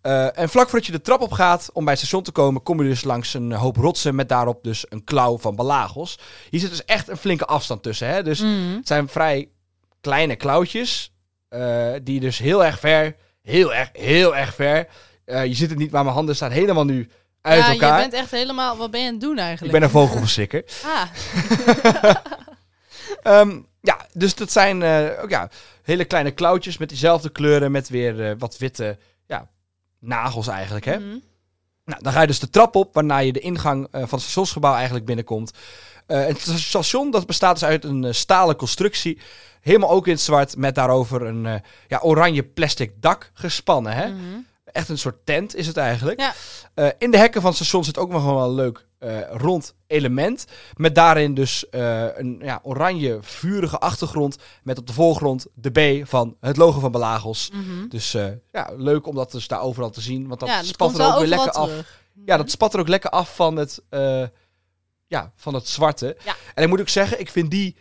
Eh, 0.00 0.38
en 0.42 0.48
vlak 0.48 0.68
voordat 0.68 0.86
je 0.86 0.92
de 0.92 1.00
trap 1.00 1.20
op 1.20 1.32
gaat 1.32 1.70
om 1.72 1.84
bij 1.84 1.92
het 1.92 2.02
station 2.02 2.22
te 2.22 2.30
komen, 2.32 2.62
kom 2.62 2.82
je 2.82 2.88
dus 2.88 3.04
langs 3.04 3.34
een 3.34 3.52
hoop 3.52 3.76
rotsen 3.76 4.14
met 4.14 4.28
daarop 4.28 4.64
dus 4.64 4.84
een 4.88 5.04
klauw 5.04 5.38
van 5.38 5.56
Balagos. 5.56 6.18
Hier 6.50 6.60
zit 6.60 6.70
dus 6.70 6.84
echt 6.84 7.08
een 7.08 7.16
flinke 7.16 7.44
afstand 7.46 7.82
tussen. 7.82 8.08
Hè? 8.08 8.22
Dus 8.22 8.40
Mhm. 8.40 8.74
het 8.76 8.86
zijn 8.86 9.08
vrij 9.08 9.48
kleine 10.00 10.36
klauwtjes, 10.36 11.12
eh, 11.48 11.92
die 12.02 12.20
dus 12.20 12.38
heel 12.38 12.64
erg 12.64 12.78
ver, 12.78 13.16
heel 13.42 13.74
erg, 13.74 13.88
heel 13.92 14.36
erg 14.36 14.54
ver. 14.54 14.86
je 15.26 15.54
ziet 15.54 15.70
het 15.70 15.78
niet, 15.78 15.90
maar 15.90 16.02
mijn 16.02 16.14
handen 16.14 16.34
staan 16.36 16.50
helemaal 16.50 16.84
nu 16.84 17.08
uit 17.42 17.60
ja, 17.60 17.70
elkaar. 17.70 17.96
je 18.02 18.08
bent 18.08 18.22
echt 18.22 18.30
helemaal... 18.30 18.76
Wat 18.76 18.90
ben 18.90 19.00
je 19.00 19.06
aan 19.06 19.12
het 19.12 19.22
doen 19.22 19.32
Ik 19.32 19.38
eigenlijk? 19.38 19.72
ben 19.72 19.82
een 19.82 19.90
vogelverschrikker. 19.90 20.64
Ah, 20.84 21.02
Ehm, 23.22 23.58
ja, 23.86 24.06
dus 24.12 24.34
dat 24.34 24.52
zijn 24.52 24.82
eh, 24.82 25.22
ook, 25.22 25.30
ja, 25.30 25.48
hele 25.82 26.04
kleine 26.04 26.30
klauwtjes 26.30 26.78
met 26.78 26.88
diezelfde 26.88 27.28
kleuren, 27.28 27.70
met 27.70 27.88
weer 27.88 28.28
eh, 28.28 28.34
wat 28.38 28.58
witte 28.58 28.98
ja, 29.26 29.48
nagels 30.00 30.46
eigenlijk. 30.46 30.84
Hè? 30.84 30.98
mhm. 30.98 31.16
Nou, 31.84 32.02
dan 32.02 32.12
ga 32.12 32.20
je 32.20 32.26
dus 32.26 32.38
de 32.38 32.50
trap 32.50 32.74
op, 32.74 32.94
waarna 32.94 33.18
je 33.18 33.32
de 33.32 33.40
ingang 33.40 33.84
eh, 33.84 33.90
van 33.90 34.00
het 34.00 34.20
stationsgebouw 34.20 34.74
eigenlijk 34.74 35.04
binnenkomt. 35.04 35.50
Het 36.06 36.40
station 36.40 37.10
dat 37.10 37.26
bestaat 37.26 37.58
dus 37.58 37.68
uit 37.68 37.84
een 37.84 38.14
stalen 38.14 38.56
constructie. 38.56 39.18
Helemaal 39.60 39.90
ook 39.90 40.06
in 40.06 40.12
het 40.12 40.20
zwart, 40.20 40.56
met 40.56 40.74
daarover 40.74 41.22
een 41.22 41.62
ja, 41.88 41.98
oranje 42.02 42.42
plastic 42.42 42.92
dak 43.00 43.30
gespannen. 43.34 43.92
Hè? 43.92 44.08
Mhm. 44.08 44.38
Echt 44.64 44.88
een 44.88 44.98
soort 44.98 45.26
tent 45.26 45.54
is 45.54 45.66
het 45.66 45.76
eigenlijk. 45.76 46.20
Ja. 46.20 46.94
In 46.98 47.10
de 47.10 47.18
hekken 47.18 47.40
van 47.40 47.50
het 47.50 47.58
station 47.58 47.84
zit 47.84 47.98
ook 47.98 48.10
nog 48.10 48.24
wel 48.24 48.44
een 48.44 48.54
leuk 48.54 48.86
rond 49.30 49.74
element. 49.86 50.44
Met 50.74 50.94
daarin 50.94 51.34
dus 51.34 51.68
eh, 51.68 52.06
een 52.16 52.38
ja, 52.42 52.60
oranje 52.62 53.18
vurige 53.20 53.78
achtergrond. 53.78 54.36
Met 54.62 54.78
op 54.78 54.86
de 54.86 54.92
voorgrond 54.92 55.46
de 55.54 55.70
B 56.02 56.08
van 56.08 56.36
het 56.40 56.56
logo 56.56 56.80
van 56.80 56.92
Belagos. 56.92 57.50
Mhm. 57.50 57.88
Dus 57.88 58.14
eh, 58.14 58.26
ja, 58.52 58.70
leuk 58.76 59.06
om 59.06 59.14
dat 59.14 59.32
dus 59.32 59.48
daar 59.48 59.60
overal 59.60 59.90
te 59.90 60.00
zien. 60.00 60.28
Want 60.28 60.40
dat 60.40 60.48
ja, 60.48 60.56
dat 60.56 60.66
spat 60.66 60.98
er 60.98 61.06
ook 61.06 61.18
weer 61.18 61.28
lekker 61.28 61.50
af. 61.50 61.70
Ja, 62.24 62.36
dat 62.36 62.50
spat 62.50 62.74
er 62.74 62.80
ook 62.80 62.88
lekker 62.88 63.10
af 63.10 63.34
van 63.34 63.56
het, 63.56 63.82
eh, 63.88 64.22
ja, 65.06 65.32
van 65.36 65.54
het 65.54 65.68
zwarte. 65.68 66.16
Ja. 66.24 66.36
En 66.54 66.62
ik 66.62 66.68
moet 66.68 66.80
ook 66.80 66.88
zeggen, 66.88 67.20
ik 67.20 67.30
vind 67.30 67.50
die 67.50 67.76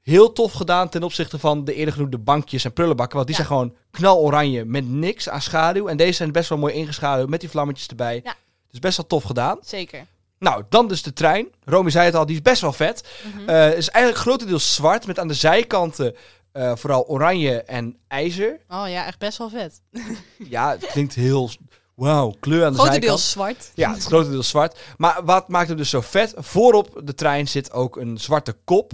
heel 0.00 0.32
tof 0.32 0.52
gedaan 0.52 0.88
ten 0.88 1.02
opzichte 1.02 1.38
van 1.38 1.64
de 1.64 1.74
eerder 1.74 1.94
genoemde 1.94 2.18
bankjes 2.18 2.64
en 2.64 2.72
prullenbakken. 2.72 3.16
Want 3.16 3.28
die 3.28 3.36
Ja. 3.36 3.44
zijn 3.44 3.58
gewoon 3.58 3.76
knaloranje 3.90 4.64
met 4.64 4.88
niks 4.88 5.28
aan 5.28 5.42
schaduw. 5.42 5.88
En 5.88 5.96
deze 5.96 6.12
zijn 6.12 6.32
best 6.32 6.48
wel 6.48 6.58
mooi 6.58 6.74
ingeschaduwd 6.74 7.28
met 7.28 7.40
die 7.40 7.50
vlammetjes 7.50 7.86
erbij. 7.86 8.20
Ja. 8.24 8.34
Dus 8.70 8.80
best 8.80 8.96
wel 8.96 9.06
tof 9.06 9.22
gedaan. 9.22 9.58
Zeker. 9.62 10.06
Nou, 10.38 10.64
dan 10.68 10.88
dus 10.88 11.02
de 11.02 11.12
trein. 11.12 11.48
Romy 11.64 11.90
zei 11.90 12.04
het 12.04 12.14
al, 12.14 12.26
die 12.26 12.34
is 12.36 12.42
best 12.42 12.60
wel 12.60 12.72
vet. 12.72 13.08
Mhm. 13.34 13.48
Eh 13.48 13.76
is 13.76 13.88
eigenlijk 13.88 14.22
grotendeels 14.24 14.74
zwart 14.74 15.06
met 15.06 15.18
aan 15.18 15.28
de 15.28 15.34
zijkanten 15.34 16.14
eh, 16.52 16.76
vooral 16.76 17.06
oranje 17.06 17.62
en 17.62 17.96
ijzer. 18.08 18.60
oh 18.68 18.84
ja, 18.88 19.06
echt 19.06 19.18
best 19.18 19.38
wel 19.38 19.50
vet. 19.50 19.80
Ja, 20.48 20.70
het 20.70 20.86
klinkt 20.86 21.14
heel... 21.14 21.50
wauw, 21.94 22.34
kleur 22.40 22.64
aan 22.64 22.72
de 22.72 22.78
Grotendeels 22.78 23.30
zijkant. 23.32 23.56
zwart. 23.56 23.72
Ja, 23.74 23.88
het 23.90 23.98
is 23.98 24.06
grotendeels 24.06 24.48
zwart. 24.48 24.78
Maar 24.96 25.24
wat 25.24 25.48
maakt 25.48 25.68
hem 25.68 25.76
dus 25.76 25.90
zo 25.90 26.00
vet? 26.00 26.34
Voorop 26.36 27.00
de 27.04 27.14
trein 27.14 27.48
zit 27.48 27.72
ook 27.72 27.96
een 27.96 28.18
zwarte 28.18 28.56
kop. 28.64 28.92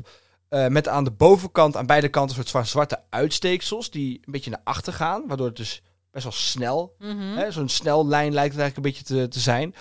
eh, 0.48 0.66
met 0.66 0.88
aan 0.88 1.04
de 1.04 1.10
bovenkant, 1.10 1.76
aan 1.76 1.86
beide 1.86 2.08
kanten, 2.08 2.30
een 2.38 2.42
soort 2.46 2.48
zwa- 2.48 2.70
zwarte 2.70 3.00
uitsteeksels. 3.10 3.90
Die 3.90 4.14
een 4.24 4.32
beetje 4.32 4.50
naar 4.50 4.60
achter 4.64 4.92
gaan. 4.92 5.24
Waardoor 5.26 5.46
het 5.46 5.56
dus 5.56 5.82
best 6.14 6.24
wel 6.24 6.32
snel 6.32 6.94
Mhm. 6.98 7.50
Zo'n 7.50 7.68
snel 7.68 8.06
lijn 8.06 8.32
lijkt 8.32 8.54
het 8.54 8.62
eigenlijk 8.62 8.76
een 8.76 8.82
beetje 8.82 9.22
te, 9.22 9.28
te 9.28 9.40
zijn. 9.40 9.74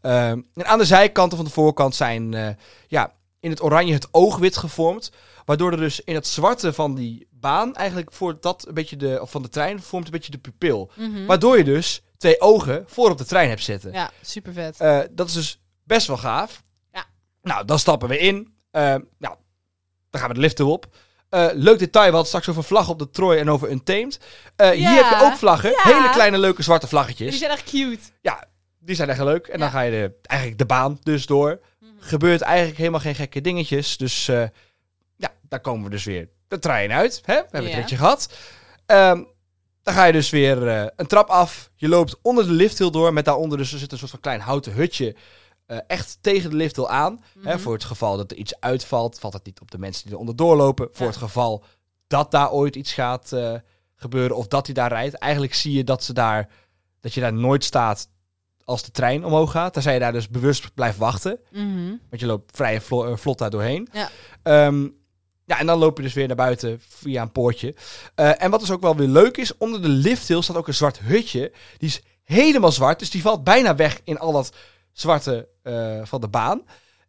Ehm, 0.00 0.40
en 0.54 0.66
aan 0.66 0.78
de 0.78 0.84
zijkanten 0.84 1.36
van 1.36 1.46
de 1.46 1.52
voorkant 1.52 1.94
zijn 1.94 2.34
eh, 2.34 2.48
ja, 2.86 3.12
in 3.40 3.50
het 3.50 3.62
oranje 3.62 3.92
het 3.92 4.08
oogwit 4.10 4.56
gevormd. 4.56 5.12
Waardoor 5.44 5.72
er 5.72 5.78
dus 5.78 6.00
in 6.00 6.14
het 6.14 6.26
zwarte 6.26 6.72
van 6.72 6.94
die 6.94 7.28
baan 7.30 7.74
eigenlijk 7.74 8.12
voor 8.12 8.40
dat 8.40 8.66
een 8.68 8.74
beetje 8.74 8.96
de, 8.96 9.18
of 9.20 9.30
van 9.30 9.42
de 9.42 9.48
trein 9.48 9.82
vormt 9.82 10.06
een 10.06 10.12
beetje 10.12 10.30
de 10.30 10.38
pupil. 10.38 10.90
Mhm. 10.94 11.26
Waardoor 11.26 11.58
je 11.58 11.64
dus 11.64 12.02
twee 12.16 12.40
ogen 12.40 12.84
voor 12.86 13.10
op 13.10 13.18
de 13.18 13.24
trein 13.24 13.48
hebt 13.48 13.62
zitten. 13.62 13.92
Ja, 13.92 14.10
super 14.22 14.52
vet. 14.52 14.80
Eh, 14.80 15.00
dat 15.10 15.28
is 15.28 15.34
dus 15.34 15.60
best 15.84 16.06
wel 16.06 16.16
gaaf. 16.16 16.62
Ja. 16.92 17.04
Nou, 17.42 17.64
dan 17.64 17.78
stappen 17.78 18.08
we 18.08 18.18
in. 18.18 18.54
Eh, 18.70 18.82
nou, 19.18 19.36
dan 20.10 20.20
gaan 20.20 20.28
we 20.28 20.34
de 20.34 20.40
lift 20.40 20.58
erop. 20.58 20.86
Eh, 21.28 21.46
leuk 21.52 21.78
detail, 21.78 22.04
we 22.04 22.10
hadden 22.10 22.26
straks 22.26 22.48
over 22.48 22.64
vlaggen 22.64 22.92
op 22.92 22.98
de 22.98 23.10
Troy 23.10 23.36
en 23.36 23.50
over 23.50 23.70
Untamed. 23.70 24.20
Eh 24.56 24.70
Hier 24.70 25.04
heb 25.04 25.18
je 25.18 25.24
ook 25.24 25.36
vlaggen. 25.36 25.70
Ja. 25.70 25.82
Hele 25.82 26.10
kleine 26.10 26.38
leuke 26.38 26.62
zwarte 26.62 26.86
vlaggetjes. 26.86 27.30
Die 27.30 27.38
zijn 27.38 27.50
echt 27.50 27.70
cute. 27.70 28.02
Ja, 28.20 28.44
die 28.78 28.96
zijn 28.96 29.08
echt 29.08 29.20
leuk. 29.20 29.46
En 29.46 29.58
dan 29.58 29.70
ga 29.70 29.80
je 29.80 29.90
de, 29.90 30.12
eigenlijk 30.22 30.60
de 30.60 30.66
baan 30.66 30.98
dus 31.02 31.26
door. 31.26 31.60
Gebeurt 31.98 32.40
eigenlijk 32.40 32.78
helemaal 32.78 33.00
geen 33.00 33.14
gekke 33.14 33.40
dingetjes. 33.40 33.96
Dus 33.96 34.28
eh, 34.28 34.42
ja, 35.16 35.32
daar 35.42 35.60
komen 35.60 35.84
we 35.84 35.90
dus 35.90 36.04
weer 36.04 36.28
de 36.48 36.58
trein 36.58 36.92
uit. 36.92 37.20
Hè? 37.24 37.34
We 37.34 37.48
hebben 37.50 37.70
het 37.70 37.80
ritje 37.80 37.96
gehad. 37.96 38.32
Ehm, 38.86 39.22
dan 39.82 39.94
ga 39.94 40.04
je 40.04 40.12
dus 40.12 40.30
weer 40.30 40.62
een 40.96 41.06
trap 41.06 41.28
af. 41.28 41.70
Je 41.74 41.88
loopt 41.88 42.18
onder 42.22 42.46
de 42.46 42.52
lifthill 42.52 42.90
door. 42.90 43.12
Met 43.12 43.24
daaronder 43.24 43.58
dus 43.58 43.72
er 43.72 43.78
zit 43.78 43.92
een 43.92 43.98
soort 43.98 44.10
van 44.10 44.20
klein 44.20 44.40
houten 44.40 44.72
hutje. 44.72 45.16
Eh, 45.68 45.78
echt 45.86 46.18
tegen 46.20 46.50
de 46.50 46.56
lifthill 46.56 46.86
aan. 46.86 47.20
Hè, 47.42 47.52
Mhm. 47.52 47.58
voor 47.58 47.72
het 47.72 47.84
geval 47.84 48.16
dat 48.16 48.30
er 48.30 48.36
iets 48.36 48.60
uitvalt, 48.60 49.18
valt 49.18 49.32
het 49.32 49.44
niet 49.44 49.60
op 49.60 49.70
de 49.70 49.78
mensen 49.78 50.04
die 50.04 50.12
eronder 50.12 50.36
doorlopen. 50.36 50.88
Voor 50.92 51.06
Ja. 51.06 51.12
het 51.12 51.20
geval 51.20 51.64
dat 52.06 52.30
daar 52.30 52.50
ooit 52.50 52.76
iets 52.76 52.92
gaat 52.92 53.32
eh, 53.32 53.54
gebeuren 53.96 54.36
of 54.36 54.46
dat 54.48 54.66
hij 54.66 54.74
daar 54.74 54.88
rijdt. 54.88 55.14
Eigenlijk 55.14 55.54
zie 55.54 55.72
je 55.72 55.84
dat, 55.84 56.04
ze 56.04 56.12
daar, 56.12 56.48
dat 57.00 57.14
je 57.14 57.20
daar 57.20 57.32
nooit 57.32 57.64
staat 57.64 58.08
als 58.64 58.82
de 58.82 58.90
trein 58.90 59.24
omhoog 59.24 59.50
gaat. 59.50 59.74
Dan 59.74 59.82
zij 59.82 59.94
je 59.94 60.00
daar 60.00 60.12
dus 60.12 60.28
bewust 60.28 60.74
blijft 60.74 60.98
wachten. 60.98 61.38
Mhm. 61.50 61.88
Want 62.10 62.20
je 62.20 62.26
loopt 62.26 62.56
vrij 62.56 62.80
vlo- 62.80 63.04
eh, 63.10 63.16
vlot 63.16 63.38
daar 63.38 63.50
doorheen. 63.50 63.88
Ja. 63.92 64.08
Ehm, 64.42 64.88
ja, 65.44 65.58
en 65.58 65.66
dan 65.66 65.78
loop 65.78 65.96
je 65.96 66.02
dus 66.02 66.12
weer 66.14 66.26
naar 66.26 66.36
buiten 66.36 66.80
via 66.88 67.22
een 67.22 67.32
poortje. 67.32 67.74
En 68.14 68.50
wat 68.50 68.60
dus 68.60 68.70
ook 68.70 68.80
wel 68.80 68.96
weer 68.96 69.08
leuk 69.08 69.36
is, 69.36 69.56
onder 69.56 69.82
de 69.82 69.88
lifthill 69.88 70.42
staat 70.42 70.56
ook 70.56 70.68
een 70.68 70.74
zwart 70.74 70.98
hutje. 70.98 71.52
Die 71.78 71.88
is 71.88 72.02
helemaal 72.24 72.72
zwart, 72.72 72.98
dus 72.98 73.10
die 73.10 73.22
valt 73.22 73.44
bijna 73.44 73.74
weg 73.74 74.00
in 74.04 74.18
al 74.18 74.32
dat 74.32 74.52
zwarte 75.00 75.48
eh, 75.62 76.00
van 76.04 76.20
de 76.20 76.28
baan. 76.28 76.62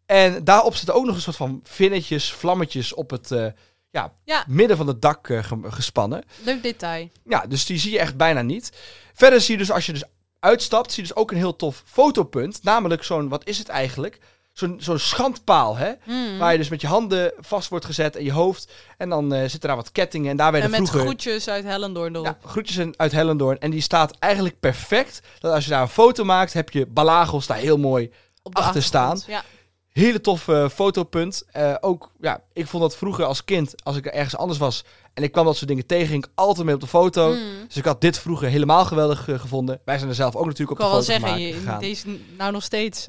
En 0.06 0.44
daarop 0.44 0.76
zitten 0.76 0.96
ook 0.96 1.06
nog 1.06 1.16
een 1.16 1.22
soort 1.22 1.36
van 1.36 1.60
vinnetjes, 1.64 2.34
vlammetjes 2.34 2.94
op 2.94 3.10
het 3.10 3.32
eh, 3.32 3.46
ja, 3.90 4.14
Ja. 4.24 4.44
midden 4.48 4.78
van 4.78 4.88
het 4.88 5.02
dak 5.02 5.30
eh, 5.30 5.44
ge- 5.44 5.60
gespannen. 5.64 6.24
Leuk 6.44 6.64
detail. 6.64 7.10
Ja, 7.26 7.46
dus 7.48 7.66
die 7.66 7.78
zie 7.78 7.92
je 7.92 8.00
echt 8.00 8.18
bijna 8.18 8.42
niet. 8.42 8.72
Verder 9.14 9.42
zie 9.42 9.52
je 9.54 9.60
dus, 9.60 9.72
als 9.72 9.86
je 9.86 9.94
dus 9.94 10.04
uitstapt, 10.40 10.92
zie 10.92 11.04
je 11.04 11.10
dus 11.10 11.18
ook 11.18 11.32
een 11.32 11.38
heel 11.38 11.56
tof 11.56 11.84
fotopunt. 11.86 12.64
Namelijk 12.64 13.04
zo'n, 13.04 13.30
wat 13.30 13.48
is 13.48 13.58
het 13.58 13.70
eigenlijk? 13.70 14.20
Zo'n 14.60 14.76
zo'n 14.80 15.00
schandpaal, 15.00 15.76
hè? 15.78 15.92
Mhm. 16.06 16.38
Waar 16.38 16.52
je 16.52 16.58
dus 16.58 16.70
met 16.70 16.82
je 16.82 16.88
handen 16.88 17.34
vast 17.40 17.70
wordt 17.70 17.86
gezet 17.86 18.16
en 18.16 18.24
je 18.24 18.32
hoofd. 18.32 18.72
En 18.98 19.10
dan 19.10 19.34
eh, 19.34 19.42
zitten 19.42 19.60
daar 19.60 19.76
wat 19.76 19.92
kettingen. 19.92 20.30
En 20.32 20.38
daar 20.38 20.52
werden 20.52 20.74
En 20.74 20.80
met 20.80 20.90
vroeger... 20.90 21.10
groetjes 21.10 21.50
uit 21.50 21.64
Hellendoorn 21.64 22.14
erop. 22.14 22.26
Ja, 22.26 22.38
groetjes 22.44 22.88
uit 22.96 23.12
Hellendoorn. 23.12 23.60
En 23.60 23.72
die 23.72 23.82
staat 23.82 24.16
eigenlijk 24.20 24.60
perfect. 24.60 25.22
Dat 25.40 25.54
als 25.54 25.64
je 25.64 25.70
daar 25.70 25.82
een 25.82 25.88
foto 25.88 26.24
maakt, 26.24 26.54
heb 26.54 26.70
je 26.70 26.86
Balagos 26.86 27.48
daar 27.48 27.58
heel 27.58 27.78
mooi. 27.78 28.12
op 28.44 28.56
achter 28.56 28.84
staan. 28.84 29.22
Ja. 29.28 29.44
Hele 29.90 30.22
tof 30.22 30.48
eh, 30.48 30.70
fotopunt. 30.70 31.44
Eh, 31.52 31.76
ook, 31.80 32.12
ja, 32.20 32.44
ik 32.54 32.68
vond 32.68 32.84
dat 32.84 32.96
vroeger 32.96 33.26
als 33.26 33.44
kind, 33.44 33.84
als 33.84 33.96
ik 33.96 34.06
er 34.06 34.14
ergens 34.14 34.38
anders 34.38 34.60
was 34.60 34.84
en 35.14 35.24
ik 35.24 35.32
kwam 35.32 35.46
dat 35.46 35.56
soort 35.56 35.68
dingen 35.68 35.86
tegen, 35.86 36.08
ging 36.08 36.26
ik 36.26 36.32
altijd 36.36 36.66
mee 36.66 36.76
op 36.76 36.82
de 36.82 36.88
foto. 36.88 37.30
Mhm. 37.30 37.40
Dus 37.68 37.78
ik 37.78 37.86
had 37.86 38.02
dit 38.02 38.20
vroeger 38.20 38.50
helemaal 38.50 38.86
geweldig 38.86 39.24
gevonden. 39.24 39.82
Wij 39.86 39.98
zijn 39.98 40.10
er 40.10 40.16
zelf 40.16 40.36
ook 40.36 40.46
natuurlijk 40.46 40.72
Ik 40.72 40.86
op 40.86 40.90
kan 40.92 41.00
de 41.00 41.06
wel 41.06 41.06
foto 41.06 41.12
zeggen, 41.12 41.30
maken 41.30 41.48
je, 41.48 41.54
gegaan. 41.54 41.80
deze 41.80 42.18
nou 42.38 42.52
nog 42.52 42.64
steeds. 42.64 43.06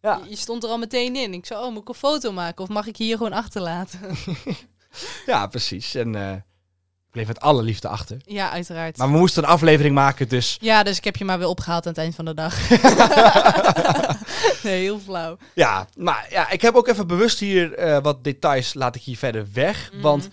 Eh, 0.00 0.10
Ja. 0.10 0.20
je, 0.24 0.30
je 0.30 0.36
stond 0.36 0.62
er 0.64 0.70
al 0.70 0.78
meteen 0.78 1.16
in. 1.16 1.34
Ik 1.34 1.46
zei, 1.46 1.60
oh, 1.64 1.72
moet 1.72 1.82
ik 1.82 1.88
een 1.88 1.94
foto 1.94 2.32
maken? 2.32 2.62
Of 2.62 2.68
mag 2.68 2.86
ik 2.86 2.96
hier 2.96 3.16
gewoon 3.16 3.32
achterlaten? 3.32 4.00
Ja, 5.26 5.46
precies. 5.46 5.94
En 5.94 6.14
eh, 6.14 6.32
ik 6.32 7.10
bleef 7.10 7.26
met 7.26 7.40
alle 7.40 7.62
liefde 7.62 7.88
achter. 7.88 8.16
ja, 8.24 8.50
uiteraard. 8.50 8.96
Maar 8.96 9.10
we 9.10 9.16
moesten 9.18 9.42
een 9.42 9.48
aflevering 9.48 9.94
maken, 9.94 10.28
dus 10.28 10.56
Ja, 10.60 10.82
dus 10.82 10.96
ik 10.96 11.04
heb 11.04 11.16
je 11.16 11.24
maar 11.24 11.38
weer 11.38 11.48
opgehaald 11.48 11.86
aan 11.86 11.92
het 11.92 12.00
eind 12.00 12.14
van 12.14 12.24
de 12.24 12.34
dag. 12.34 12.68
nee, 14.62 14.80
heel 14.82 14.98
flauw. 15.00 15.36
ja. 15.54 15.86
Maar 15.96 16.26
ja, 16.30 16.50
ik 16.50 16.62
heb 16.62 16.74
ook 16.74 16.88
even 16.88 17.06
bewust 17.06 17.38
hier 17.38 17.74
eh, 17.74 18.02
wat 18.02 18.24
details, 18.24 18.74
laat 18.74 18.94
ik 18.94 19.02
hier 19.02 19.16
verder 19.16 19.46
weg. 19.52 19.90
Mhm. 19.92 20.02
Want 20.02 20.28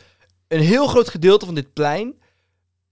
een 0.47 0.59
heel 0.61 0.88
groot 0.88 1.09
gedeelte 1.09 1.45
van 1.45 1.55
dit 1.55 1.74
plein 1.74 2.20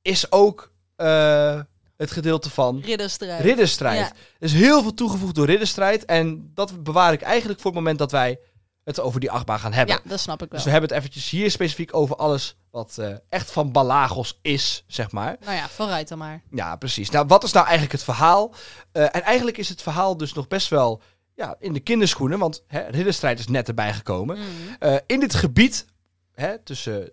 is 0.02 0.32
ook 0.32 0.72
eh, 0.96 1.60
het 1.98 2.12
gedeelte 2.12 2.50
van 2.50 2.82
Ridderstrijd. 2.82 3.42
ridderstrijd. 3.42 4.00
Ja. 4.00 4.06
Er 4.40 4.46
is 4.46 4.54
heel 4.54 4.82
veel 4.82 4.94
toegevoegd 4.94 5.36
door 5.36 5.46
ridderstrijd. 5.46 6.06
En 6.06 6.52
dat 6.54 6.84
bewaar 6.84 7.14
ik 7.14 7.22
eigenlijk 7.22 7.60
voor 7.60 7.72
het 7.72 7.80
moment 7.80 8.00
dat 8.00 8.12
wij 8.12 8.40
het 8.84 9.00
over 9.00 9.20
die 9.20 9.32
achtbaan 9.32 9.60
gaan 9.60 9.74
hebben. 9.74 9.96
Ja, 9.96 10.10
dat 10.10 10.20
snap 10.20 10.42
ik 10.42 10.50
wel. 10.50 10.50
Dus 10.50 10.64
we 10.64 10.72
hebben 10.72 10.90
het 10.90 10.98
eventjes 10.98 11.30
hier 11.30 11.52
specifiek 11.52 11.96
over 11.96 12.16
alles 12.16 12.58
wat 12.72 12.98
eh, 12.98 13.14
echt 13.30 13.52
van 13.52 13.72
Balagos 13.72 14.40
is, 14.42 14.84
zeg 14.88 15.12
maar. 15.12 15.38
Nou 15.40 15.56
ja, 15.56 15.70
vooruit 15.70 16.08
dan 16.08 16.18
maar. 16.18 16.42
Ja, 16.52 16.76
precies. 16.76 17.10
Nou, 17.10 17.26
wat 17.28 17.44
is 17.44 17.52
nou 17.52 17.64
eigenlijk 17.66 17.94
het 17.94 18.04
verhaal? 18.04 18.54
Eh, 18.92 19.04
en 19.04 19.24
eigenlijk 19.24 19.58
is 19.58 19.70
het 19.70 19.82
verhaal 19.82 20.18
dus 20.18 20.34
nog 20.34 20.48
best 20.48 20.70
wel 20.70 21.02
ja, 21.36 21.56
in 21.60 21.74
de 21.74 21.80
kinderschoenen, 21.80 22.40
want 22.40 22.64
hè, 22.68 22.82
ridderstrijd 22.82 23.40
is 23.40 23.48
net 23.48 23.68
erbij 23.68 23.94
gekomen. 23.94 24.38
Mhm. 24.38 24.48
Eh, 24.80 24.96
in 25.08 25.20
dit 25.20 25.34
gebied, 25.34 25.86
hè, 26.34 26.60
tussen 26.60 27.12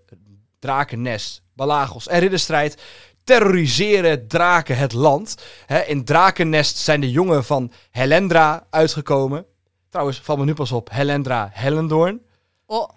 Drakennest, 0.59 1.43
Balagos 1.55 2.09
en 2.09 2.21
Ridderstrijd, 2.21 2.83
terroriseren 3.25 4.29
draken 4.29 4.77
het 4.77 4.93
land. 4.93 5.35
Hè, 5.67 5.81
in 5.81 6.05
Drakennest 6.05 6.77
zijn 6.77 7.01
de 7.01 7.11
jongen 7.11 7.45
van 7.45 7.73
Helendra 7.91 8.67
uitgekomen. 8.71 9.47
Trouwens, 9.91 10.21
valt 10.21 10.39
me 10.39 10.45
nu 10.45 10.55
pas 10.55 10.73
op, 10.73 10.91
Helendra 10.91 11.51
Hellendoorn. 11.53 12.21
Oh, 12.67 12.89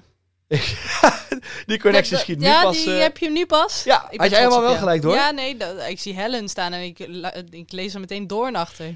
Die 1.66 1.80
connectie 1.80 2.12
dat- 2.12 2.22
schiet 2.22 2.40
nu 2.40 2.46
ja, 2.46 2.62
pas... 2.64 2.84
die 2.84 2.94
eh, 2.94 3.02
heb 3.02 3.18
je 3.18 3.30
nu 3.30 3.46
pas. 3.46 3.84
ja, 3.84 4.08
Ik 4.10 4.20
had 4.20 4.30
jij 4.30 4.40
helemaal 4.40 4.62
wel 4.62 4.76
gelijk 4.76 5.02
door. 5.02 5.14
Ja, 5.14 5.32
nee, 5.32 5.58
dat, 5.58 5.88
ik 5.88 6.00
zie 6.00 6.14
Helen 6.14 6.50
staan 6.50 6.74
en 6.74 6.82
ik, 6.82 7.00
ik 7.50 7.72
lees 7.72 7.94
er 7.94 8.00
meteen 8.00 8.28
Doorn 8.28 8.56
achter. 8.56 8.96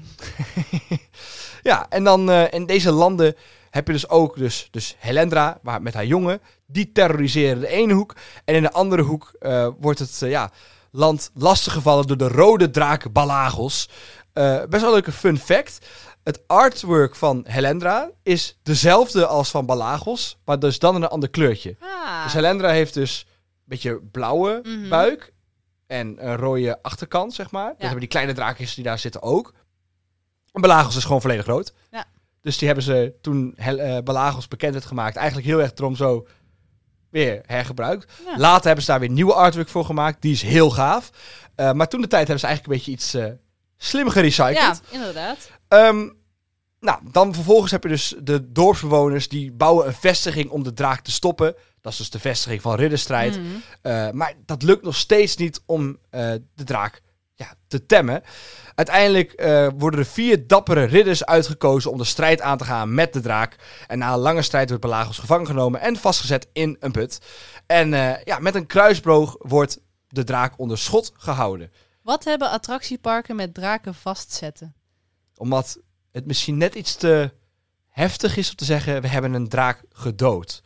Ja, 1.62 1.86
en 1.88 2.04
dan 2.04 2.30
eh, 2.30 2.44
in 2.50 2.66
deze 2.66 2.90
landen 2.92 3.36
heb 3.70 3.86
je 3.86 3.92
dus 3.92 4.08
ook 4.08 4.36
dus, 4.36 4.68
dus 4.70 4.96
Helendra, 4.98 5.58
waar, 5.62 5.82
met 5.82 5.94
haar 5.94 6.06
jongen. 6.06 6.40
Die 6.66 6.92
terroriseren 6.92 7.60
de 7.60 7.68
ene 7.68 7.92
hoek. 7.92 8.16
En 8.44 8.54
in 8.54 8.62
de 8.62 8.72
andere 8.72 9.02
hoek 9.02 9.32
eh, 9.38 9.68
wordt 9.78 9.98
het 9.98 10.18
ja, 10.18 10.50
land 10.90 11.30
lastiggevallen 11.34 12.06
door 12.06 12.16
de 12.16 12.28
rode 12.28 12.70
draak 12.70 13.12
Balagos. 13.12 13.88
Eh, 14.32 14.58
best 14.68 14.70
wel 14.70 14.84
een 14.84 14.90
leuke 14.90 15.12
fun 15.12 15.38
fact. 15.38 15.86
Het 16.24 16.42
artwork 16.46 17.16
van 17.16 17.44
Helendra 17.48 18.10
is 18.22 18.58
dezelfde 18.62 19.26
als 19.26 19.50
van 19.50 19.66
Balagos, 19.66 20.38
maar 20.44 20.58
dus 20.58 20.78
dan 20.78 20.94
in 20.96 21.02
een 21.02 21.08
ander 21.08 21.30
kleurtje. 21.30 21.76
Ah. 21.80 22.22
Dus 22.24 22.32
Helendra 22.32 22.68
heeft 22.68 22.94
dus 22.94 23.26
een 23.28 23.62
beetje 23.64 24.00
blauwe 24.10 24.60
Mhm. 24.62 24.88
buik 24.88 25.32
en 25.86 26.26
een 26.28 26.36
rode 26.36 26.82
achterkant, 26.82 27.34
zeg 27.34 27.50
maar. 27.50 27.66
Dat 27.66 27.74
Ja. 27.76 27.82
hebben 27.82 28.00
die 28.00 28.08
kleine 28.08 28.32
draakjes 28.32 28.74
die 28.74 28.84
daar 28.84 28.98
zitten 28.98 29.22
ook. 29.22 29.52
En 30.52 30.60
Balagos 30.60 30.96
is 30.96 31.04
gewoon 31.04 31.20
volledig 31.20 31.46
rood. 31.46 31.72
Ja. 31.90 32.04
Dus 32.40 32.58
die 32.58 32.66
hebben 32.66 32.84
ze 32.84 33.14
toen 33.20 33.52
Hel- 33.56 33.78
eh, 33.78 34.02
Balagos 34.02 34.48
bekend 34.48 34.72
werd 34.72 34.84
gemaakt, 34.84 35.16
eigenlijk 35.16 35.46
heel 35.46 35.60
erg 35.60 35.72
erom 35.74 35.96
zo 35.96 36.26
weer 37.10 37.40
hergebruikt. 37.46 38.12
Ja. 38.24 38.38
Later 38.38 38.66
hebben 38.66 38.84
ze 38.84 38.90
daar 38.90 39.00
weer 39.00 39.10
nieuwe 39.10 39.34
artwork 39.34 39.68
voor 39.68 39.84
gemaakt. 39.84 40.22
Die 40.22 40.32
is 40.32 40.42
heel 40.42 40.70
gaaf. 40.70 41.10
Eh, 41.54 41.72
maar 41.72 41.88
toen 41.88 42.00
de 42.00 42.06
tijd 42.06 42.28
hebben 42.28 42.40
ze 42.40 42.46
eigenlijk 42.46 42.76
een 42.76 42.84
beetje 42.84 43.02
iets 43.02 43.14
eh, 43.14 43.36
slim 43.76 44.08
gerecycled. 44.08 44.56
Ja, 44.56 44.76
inderdaad. 44.90 45.50
Ehm, 45.68 46.08
nou, 46.80 47.00
dan 47.10 47.34
vervolgens 47.34 47.70
heb 47.70 47.82
je 47.82 47.88
dus 47.88 48.14
de 48.22 48.52
dorpsbewoners 48.52 49.28
die 49.28 49.52
bouwen 49.52 49.86
een 49.86 49.94
vestiging 49.94 50.50
om 50.50 50.62
de 50.62 50.72
draak 50.72 51.00
te 51.00 51.10
stoppen. 51.10 51.54
Dat 51.80 51.92
is 51.92 51.98
dus 51.98 52.10
de 52.10 52.18
vestiging 52.18 52.62
van 52.62 52.74
Ridderstrijd. 52.74 53.36
Mhm. 53.36 53.46
Eh, 53.82 54.10
maar 54.10 54.34
dat 54.46 54.62
lukt 54.62 54.82
nog 54.82 54.96
steeds 54.96 55.36
niet 55.36 55.62
om 55.66 55.98
de 56.10 56.64
draak 56.64 57.02
ja, 57.40 57.54
te 57.68 57.86
temmen. 57.86 58.22
Uiteindelijk 58.74 59.32
eh, 59.32 59.68
worden 59.78 60.00
er 60.00 60.06
vier 60.06 60.46
dappere 60.46 60.84
ridders 60.84 61.24
uitgekozen 61.24 61.90
om 61.90 61.98
de 61.98 62.04
strijd 62.04 62.40
aan 62.40 62.58
te 62.58 62.64
gaan 62.64 62.94
met 62.94 63.12
de 63.12 63.20
draak. 63.20 63.56
En 63.86 63.98
na 63.98 64.12
een 64.12 64.18
lange 64.18 64.42
strijd 64.42 64.68
wordt 64.68 64.84
Pelagos 64.84 65.18
gevangen 65.18 65.46
genomen 65.46 65.80
en 65.80 65.96
vastgezet 65.96 66.48
in 66.52 66.76
een 66.80 66.92
put. 66.92 67.20
En 67.66 67.94
eh, 67.94 68.24
ja, 68.24 68.38
met 68.38 68.54
een 68.54 68.66
kruisboog 68.66 69.36
wordt 69.38 69.80
de 70.08 70.24
draak 70.24 70.58
onder 70.58 70.78
schot 70.78 71.12
gehouden. 71.16 71.72
Wat 72.02 72.24
hebben 72.24 72.50
attractieparken 72.50 73.36
met 73.36 73.54
draken 73.54 73.94
vastzetten? 73.94 74.74
Omdat 75.36 75.78
het 76.12 76.26
misschien 76.26 76.58
net 76.58 76.74
iets 76.74 76.94
te 76.94 77.32
heftig 77.88 78.36
is 78.36 78.50
om 78.50 78.56
te 78.56 78.64
zeggen, 78.64 79.02
we 79.02 79.08
hebben 79.08 79.32
een 79.32 79.48
draak 79.48 79.82
gedood. 79.88 80.62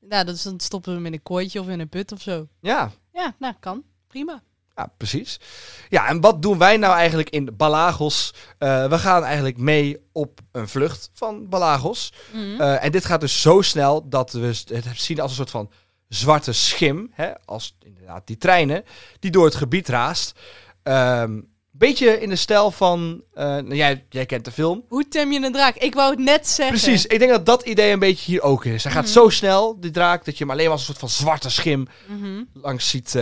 Nou, 0.00 0.24
dat 0.24 0.34
is, 0.34 0.42
dan 0.42 0.60
stoppen 0.60 0.90
we 0.90 0.96
hem 0.96 1.06
in 1.06 1.12
een 1.12 1.22
kooitje 1.22 1.60
of 1.60 1.68
in 1.68 1.80
een 1.80 1.88
put 1.88 2.12
of 2.12 2.20
zo. 2.20 2.48
Ja, 2.60 2.90
Ja, 3.12 3.34
nou, 3.38 3.54
kan. 3.60 3.84
Prima. 4.06 4.42
Ja, 4.74 4.92
precies. 4.96 5.40
Ja, 5.88 6.06
en 6.08 6.20
wat 6.20 6.42
doen 6.42 6.58
wij 6.58 6.76
nou 6.76 6.94
eigenlijk 6.94 7.30
in 7.30 7.50
Balagos? 7.56 8.34
Eh, 8.58 8.86
we 8.88 8.98
gaan 8.98 9.24
eigenlijk 9.24 9.56
mee 9.58 9.96
op 10.12 10.40
een 10.52 10.68
vlucht 10.68 11.10
van 11.14 11.48
Balagos. 11.48 12.12
Mhm. 12.32 12.60
Eh, 12.60 12.84
en 12.84 12.92
dit 12.92 13.04
gaat 13.04 13.20
dus 13.20 13.40
zo 13.40 13.60
snel 13.62 14.08
dat 14.08 14.32
we 14.32 14.46
het 14.72 14.84
zien 14.94 15.20
als 15.20 15.30
een 15.30 15.36
soort 15.36 15.50
van 15.50 15.70
zwarte 16.08 16.52
schim. 16.52 17.10
Hè? 17.12 17.30
Als 17.44 17.76
inderdaad 17.84 18.26
die 18.26 18.38
treinen 18.38 18.84
die 19.18 19.30
door 19.30 19.44
het 19.44 19.54
gebied 19.54 19.88
raast. 19.88 20.38
Ehm 20.82 21.40
beetje 21.72 22.20
in 22.20 22.28
de 22.28 22.36
stijl 22.36 22.70
van... 22.70 23.22
eh, 23.34 23.44
nou, 23.44 23.74
jij, 23.74 24.04
jij 24.08 24.26
kent 24.26 24.44
de 24.44 24.50
film. 24.50 24.84
Hoe 24.88 25.08
tem 25.08 25.32
je 25.32 25.44
een 25.44 25.52
draak? 25.52 25.76
Ik 25.76 25.94
wou 25.94 26.10
het 26.10 26.18
net 26.18 26.48
zeggen. 26.48 26.80
Precies, 26.80 27.06
ik 27.06 27.18
denk 27.18 27.30
dat 27.30 27.46
dat 27.46 27.62
idee 27.62 27.92
een 27.92 27.98
beetje 27.98 28.30
hier 28.30 28.42
ook 28.42 28.64
is. 28.64 28.82
Hij 28.84 28.92
gaat 28.92 29.02
Mhm. 29.04 29.12
zo 29.12 29.28
snel, 29.28 29.80
die 29.80 29.90
draak, 29.90 30.24
dat 30.24 30.38
je 30.38 30.44
hem 30.44 30.52
alleen 30.52 30.64
maar 30.64 30.72
als 30.72 30.80
een 30.80 30.94
soort 30.94 30.98
van 30.98 31.08
zwarte 31.24 31.50
schim 31.50 31.86
Mhm. 32.06 32.42
langs 32.52 32.88
ziet 32.88 33.14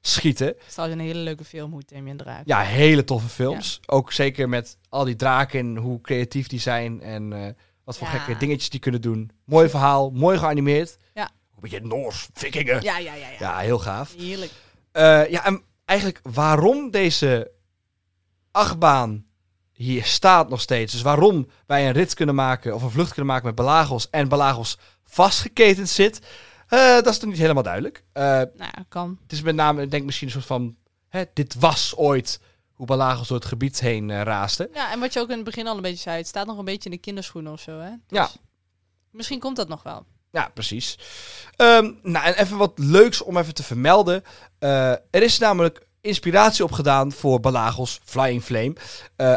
schieten. 0.00 0.46
Het 0.46 0.56
is 0.66 0.72
trouwens 0.72 1.00
een 1.00 1.06
hele 1.06 1.18
leuke 1.20 1.44
film, 1.44 1.70
Hoe 1.70 1.82
een 1.86 2.16
draak? 2.16 2.42
Ja, 2.46 2.60
hele 2.60 3.04
toffe 3.04 3.28
films. 3.28 3.80
Ook 3.86 4.12
zeker 4.12 4.48
met 4.48 4.78
al 4.88 5.04
die 5.04 5.16
draken 5.16 5.58
en 5.60 5.76
hoe 5.76 6.00
creatief 6.00 6.46
die 6.46 6.60
zijn 6.60 7.00
en 7.02 7.32
eh, 7.32 7.52
wat 7.84 7.98
voor 7.98 8.06
Ja. 8.06 8.12
gekke 8.12 8.38
dingetjes 8.40 8.70
die 8.70 8.80
kunnen 8.80 9.00
doen. 9.00 9.30
Mooi 9.44 9.68
verhaal, 9.68 10.10
mooi 10.10 10.38
geanimeerd. 10.38 10.96
Ja. 11.14 11.22
Een 11.54 11.60
beetje 11.60 11.80
Noors, 11.80 12.28
vikingen. 12.32 12.82
Ja, 12.82 12.98
Ja, 12.98 13.14
ja, 13.14 13.26
ja. 13.28 13.36
ja. 13.38 13.58
heel 13.58 13.78
gaaf. 13.78 14.14
Heerlijk. 14.18 14.52
Eh, 14.92 15.30
ja, 15.30 15.44
en 15.44 15.62
eigenlijk 15.84 16.20
waarom 16.22 16.90
deze 16.90 17.50
achtbaan 18.50 19.26
hier 19.72 20.04
staat 20.04 20.48
nog 20.48 20.60
steeds. 20.60 20.92
Dus 20.92 21.02
waarom 21.02 21.48
wij 21.66 21.86
een 21.86 21.92
rit 21.92 22.14
kunnen 22.14 22.34
maken 22.34 22.74
of 22.74 22.82
een 22.82 22.90
vlucht 22.90 23.08
kunnen 23.12 23.26
maken 23.26 23.46
met 23.46 23.54
Balagos 23.54 24.10
en 24.10 24.28
Balagos 24.28 24.78
vastgeketend 25.04 25.88
zit, 25.88 26.20
eh, 26.68 26.94
dat 26.94 27.06
is 27.06 27.18
toch 27.18 27.28
niet 27.30 27.38
helemaal 27.38 27.62
duidelijk. 27.62 28.04
Eh, 28.12 28.22
Nou, 28.22 28.48
ja, 28.56 28.84
kan. 28.88 29.18
het 29.22 29.32
is 29.32 29.42
met 29.42 29.54
name, 29.54 29.82
ik 29.82 29.90
denk 29.90 30.04
misschien 30.04 30.26
een 30.26 30.32
soort 30.32 30.46
van, 30.46 30.76
hè, 31.08 31.24
dit 31.34 31.54
was 31.58 31.96
ooit 31.96 32.40
hoe 32.72 32.86
Balagos 32.86 33.28
door 33.28 33.36
het 33.36 33.46
gebied 33.46 33.80
heen 33.80 34.10
eh, 34.10 34.22
raasde. 34.22 34.70
Ja, 34.74 34.92
en 34.92 35.00
wat 35.00 35.12
je 35.12 35.20
ook 35.20 35.28
in 35.28 35.36
het 35.36 35.44
begin 35.44 35.66
al 35.66 35.76
een 35.76 35.82
beetje 35.82 35.96
zei, 36.02 36.16
het 36.16 36.26
staat 36.26 36.46
nog 36.46 36.58
een 36.58 36.64
beetje 36.64 36.90
in 36.90 36.96
de 36.96 37.02
kinderschoenen 37.02 37.52
of 37.52 37.60
zo, 37.60 37.78
hè? 37.78 37.90
Dus 37.90 38.18
Ja. 38.18 38.28
Misschien 39.10 39.40
komt 39.40 39.56
dat 39.56 39.68
nog 39.68 39.82
wel. 39.82 40.06
Ja, 40.30 40.50
precies. 40.54 40.98
Ehm, 41.56 41.92
nou, 42.02 42.26
en 42.26 42.34
even 42.34 42.56
wat 42.56 42.72
leuks 42.78 43.22
om 43.22 43.36
even 43.36 43.54
te 43.54 43.62
vermelden. 43.62 44.22
Er 44.58 45.22
is 45.22 45.38
namelijk 45.38 45.86
inspiratie 46.00 46.64
opgedaan 46.64 47.12
voor 47.12 47.40
Balagos 47.40 48.00
Flying 48.04 48.42
Flame 48.42 48.76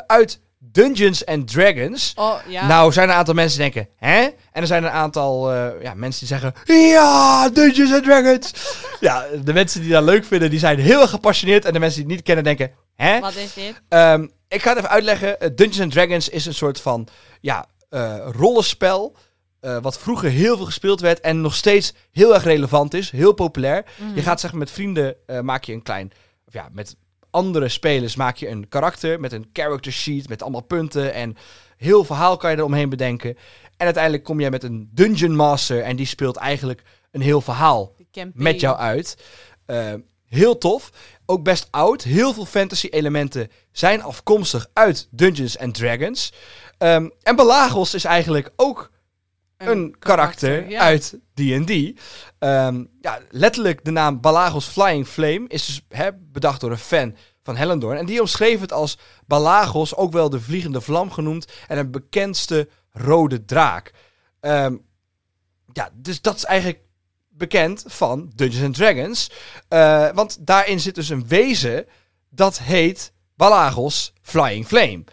uit 0.08 0.40
Dungeons 0.58 1.26
and 1.26 1.48
Dragons. 1.52 2.14
Oh, 2.16 2.40
ja. 2.48 2.68
Nou, 2.68 2.92
zijn 2.92 3.10
een 3.10 3.16
aantal 3.16 3.34
mensen 3.34 3.60
die 3.60 3.72
denken, 3.72 3.94
hè? 3.96 4.30
En 4.52 4.62
er 4.62 4.68
zijn 4.68 4.84
een 4.84 4.90
aantal 4.90 5.52
eh, 5.52 5.82
ja, 5.82 5.94
mensen 5.94 6.20
die 6.28 6.38
zeggen, 6.40 6.54
ja, 6.88 7.50
Dungeons 7.50 7.94
and 7.94 8.04
Dragons. 8.04 8.54
ja, 9.00 9.26
de 9.44 9.54
mensen 9.54 9.82
die 9.82 9.92
dat 9.92 10.04
leuk 10.04 10.26
vinden, 10.26 10.50
die 10.50 10.60
zijn 10.60 10.80
heel 10.80 11.02
erg 11.02 11.10
gepassioneerd. 11.10 11.66
En 11.66 11.74
de 11.74 11.80
mensen 11.80 11.98
die 12.00 12.08
het 12.08 12.16
niet 12.16 12.26
kennen 12.26 12.44
denken, 12.44 12.72
hè? 12.96 13.20
Wat 13.20 13.36
is 13.36 13.54
dit? 13.54 13.82
Ehm, 13.90 14.28
ik 14.48 14.62
ga 14.62 14.70
het 14.70 14.78
even 14.78 14.90
uitleggen. 14.90 15.40
Eh, 15.40 15.50
Dungeons 15.56 15.82
and 15.82 15.92
Dragons 15.92 16.30
is 16.30 16.46
een 16.46 16.54
soort 16.54 16.80
van 16.82 17.08
ja, 17.42 17.66
eh, 17.90 18.16
rollenspel. 18.32 19.16
eh, 19.60 19.78
wat 19.82 20.00
vroeger 20.00 20.30
heel 20.30 20.56
veel 20.58 20.66
gespeeld 20.66 21.00
werd 21.02 21.20
en 21.20 21.42
nog 21.42 21.56
steeds 21.56 21.94
heel 22.12 22.34
erg 22.34 22.44
relevant 22.44 22.94
is. 22.94 23.12
Heel 23.12 23.34
populair. 23.34 23.86
Mhm. 23.98 24.16
Je 24.16 24.22
gaat 24.22 24.40
zeg 24.40 24.52
maar 24.52 24.60
met 24.60 24.72
vrienden 24.72 25.16
eh, 25.26 25.40
maak 25.40 25.64
je 25.64 25.74
een 25.74 25.84
klein... 25.84 26.12
Of 26.48 26.54
ja, 26.54 26.70
met 26.72 26.96
andere 27.30 27.70
spelers 27.70 28.16
maak 28.16 28.36
je 28.38 28.50
een 28.50 28.68
karakter 28.70 29.20
met 29.20 29.32
een 29.32 29.50
character 29.54 29.92
sheet 29.92 30.30
met 30.30 30.42
allemaal 30.42 30.62
punten. 30.62 31.14
En 31.14 31.38
heel 31.78 32.04
verhaal 32.04 32.38
kan 32.38 32.52
je 32.52 32.58
er 32.58 32.64
omheen 32.64 32.90
bedenken. 32.90 33.38
En 33.82 33.88
uiteindelijk 33.88 34.24
kom 34.24 34.40
jij 34.40 34.50
met 34.50 34.64
een 34.64 34.90
Dungeon 34.94 35.36
Master 35.36 35.84
en 35.84 35.96
die 35.96 36.06
speelt 36.06 36.36
eigenlijk 36.36 36.84
een 37.12 37.22
heel 37.22 37.42
verhaal 37.42 37.96
met 38.34 38.60
jou 38.60 38.78
uit. 38.78 39.18
Eh, 39.66 39.94
heel 40.26 40.58
tof. 40.58 40.92
Ook 41.26 41.44
best 41.44 41.68
oud. 41.72 42.04
Heel 42.04 42.34
veel 42.34 42.46
fantasy 42.46 42.88
elementen 42.88 43.52
zijn 43.72 44.04
afkomstig 44.04 44.70
uit 44.74 45.08
Dungeons 45.12 45.58
and 45.58 45.74
Dragons. 45.74 46.34
Ehm, 46.78 47.10
en 47.22 47.36
Balagos 47.36 47.94
is 47.94 48.04
eigenlijk 48.04 48.52
ook 48.56 48.92
een 49.58 49.96
karakter 50.00 50.70
ja. 50.70 50.82
uit 50.82 51.20
D&D. 51.34 52.00
Ehm, 52.40 52.84
ja, 53.00 53.20
letterlijk 53.30 53.86
de 53.86 53.92
naam 53.92 54.22
Balagos 54.22 54.66
Flying 54.66 55.08
Flame 55.08 55.46
is 55.48 55.66
dus 55.66 55.82
hè, 55.90 56.10
bedacht 56.32 56.62
door 56.62 56.72
een 56.72 56.78
fan 56.78 57.16
van 57.44 57.56
Hellendoorn. 57.56 57.98
En 57.98 58.06
die 58.06 58.22
omschreef 58.22 58.60
het 58.60 58.74
als 58.74 58.98
Balagos, 59.28 59.96
ook 59.96 60.12
wel 60.12 60.30
de 60.30 60.40
vliegende 60.40 60.82
vlam 60.82 61.12
genoemd, 61.12 61.48
en 61.68 61.78
een 61.78 61.92
bekendste 61.92 62.68
rode 62.92 63.46
draak. 63.46 63.92
Ehm, 64.40 64.76
ja, 65.74 65.90
dus 65.94 66.22
dat 66.22 66.36
is 66.36 66.46
eigenlijk 66.46 66.80
bekend 67.30 67.84
van 67.88 68.32
Dungeons 68.36 68.66
and 68.66 68.76
Dragons. 68.76 69.32
Eh, 69.68 70.10
want 70.14 70.38
daarin 70.40 70.80
zit 70.80 70.96
dus 70.96 71.10
een 71.10 71.28
wezen 71.28 71.86
dat 72.30 72.60
heet 72.60 73.14
Balagos 73.36 74.14
Flying 74.22 74.68
Flame. 74.68 75.04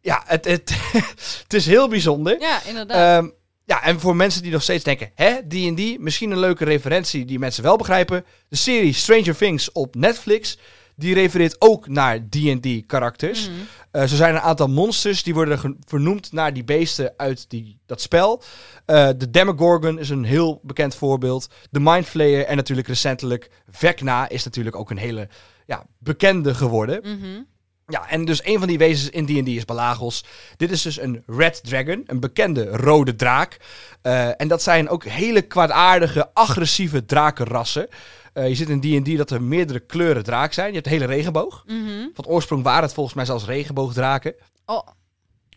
Ja, 0.00 0.22
het, 0.26 0.44
het, 0.44 0.74
het 1.42 1.54
is 1.54 1.66
heel 1.66 1.88
bijzonder. 1.88 2.40
Ja, 2.40 2.62
inderdaad. 2.64 3.24
Ehm, 3.24 3.30
ja, 3.64 3.82
en 3.82 4.00
voor 4.00 4.16
mensen 4.16 4.42
die 4.42 4.52
nog 4.52 4.62
steeds 4.62 4.84
denken, 4.84 5.10
hè, 5.14 5.34
D&D, 5.48 5.98
misschien 5.98 6.30
een 6.30 6.38
leuke 6.38 6.64
referentie 6.64 7.24
die 7.24 7.38
mensen 7.38 7.62
wel 7.62 7.76
begrijpen. 7.76 8.24
De 8.48 8.56
serie 8.56 8.92
Stranger 8.92 9.36
Things 9.36 9.72
op 9.72 9.94
Netflix, 9.94 10.58
die 10.96 11.14
refereert 11.14 11.56
ook 11.58 11.88
naar 11.88 12.28
D&D 12.28 12.86
karakters. 12.86 13.48
Mhm. 13.48 13.58
Eh, 13.90 14.04
zo 14.04 14.16
zijn 14.16 14.30
er 14.30 14.36
een 14.36 14.42
aantal 14.42 14.68
monsters 14.68 15.22
die 15.22 15.34
worden 15.34 15.78
vernoemd 15.84 16.32
naar 16.32 16.52
die 16.52 16.64
beesten 16.64 17.12
uit 17.16 17.50
die, 17.50 17.80
dat 17.86 18.00
spel. 18.00 18.42
Eh, 18.84 19.08
de 19.16 19.30
Demogorgon 19.30 19.98
is 19.98 20.08
een 20.08 20.24
heel 20.24 20.60
bekend 20.62 20.94
voorbeeld. 20.94 21.48
De 21.70 21.80
Mindflayer 21.80 22.44
en 22.44 22.56
natuurlijk 22.56 22.88
recentelijk 22.88 23.50
Vecna 23.68 24.28
is 24.28 24.44
natuurlijk 24.44 24.76
ook 24.76 24.90
een 24.90 24.96
hele 24.96 25.28
ja, 25.66 25.86
bekende 25.98 26.54
geworden. 26.54 27.00
Mhm. 27.02 27.42
Ja, 27.90 28.08
en 28.08 28.24
dus 28.24 28.44
een 28.44 28.58
van 28.58 28.68
die 28.68 28.78
wezens 28.78 29.10
in 29.10 29.26
D&D 29.26 29.48
is 29.48 29.64
Balagos. 29.64 30.24
Dit 30.56 30.70
is 30.70 30.82
dus 30.82 31.00
een 31.00 31.22
Red 31.26 31.60
Dragon, 31.64 32.02
een 32.06 32.20
bekende 32.20 32.64
rode 32.66 33.16
draak. 33.16 33.56
Eh, 34.02 34.40
en 34.40 34.48
dat 34.48 34.62
zijn 34.62 34.88
ook 34.88 35.04
hele 35.04 35.42
kwaadaardige, 35.42 36.34
agressieve 36.34 37.04
drakenrassen. 37.04 37.88
Eh, 38.32 38.48
je 38.48 38.54
zit 38.54 38.68
in 38.68 38.80
D&D 38.80 39.16
dat 39.16 39.30
er 39.30 39.42
meerdere 39.42 39.80
kleuren 39.80 40.24
draak 40.24 40.52
zijn. 40.52 40.66
Je 40.66 40.72
hebt 40.72 40.84
de 40.84 40.90
hele 40.90 41.04
regenboog. 41.04 41.62
Mhm. 41.66 42.06
Van 42.14 42.26
oorsprong 42.26 42.62
waren 42.62 42.82
het 42.82 42.92
volgens 42.92 43.14
mij 43.14 43.24
zelfs 43.24 43.44
regenboogdraken. 43.44 44.34
Oh, 44.66 44.88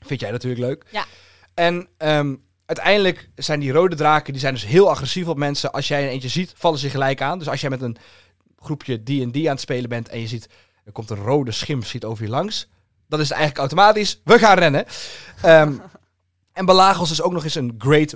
Vind 0.06 0.20
jij 0.20 0.32
natuurlijk 0.32 0.62
leuk. 0.62 0.86
Ja. 0.92 1.06
En 1.54 1.88
ehm, 1.98 2.36
uiteindelijk 2.66 3.30
zijn 3.36 3.60
die 3.60 3.72
rode 3.72 3.96
draken, 3.96 4.34
die 4.34 4.42
zijn 4.42 4.54
dus 4.54 4.66
heel 4.66 4.90
agressief 4.90 5.28
op 5.28 5.38
mensen. 5.38 5.72
Als 5.72 5.88
jij 5.88 6.04
er 6.04 6.10
eentje 6.10 6.30
ziet, 6.30 6.54
vallen 6.56 6.80
ze 6.80 6.90
gelijk 6.90 7.22
aan. 7.22 7.40
Dus 7.40 7.48
als 7.48 7.62
jij 7.62 7.70
met 7.70 7.82
een 7.82 7.98
groepje 8.60 9.04
D&D 9.04 9.36
aan 9.36 9.52
het 9.52 9.60
spelen 9.60 9.90
bent 9.90 10.10
en 10.10 10.20
je 10.20 10.28
ziet, 10.28 10.50
er 10.84 10.92
komt 10.92 11.10
een 11.10 11.24
rode 11.24 11.52
schim 11.52 11.84
schiet 11.84 12.06
over 12.06 12.24
je 12.24 12.30
langs. 12.30 12.70
Dan 13.08 13.20
is 13.20 13.30
het 13.30 13.38
eigenlijk 13.38 13.72
automatisch, 13.72 14.22
we 14.24 14.40
gaan 14.40 14.58
rennen. 14.58 14.86
Ehm, 15.42 15.74
en 16.54 16.66
Balagos 16.66 17.12
is 17.12 17.22
ook 17.22 17.32
nog 17.32 17.44
eens 17.44 17.56
een 17.56 17.76
Great 17.78 18.10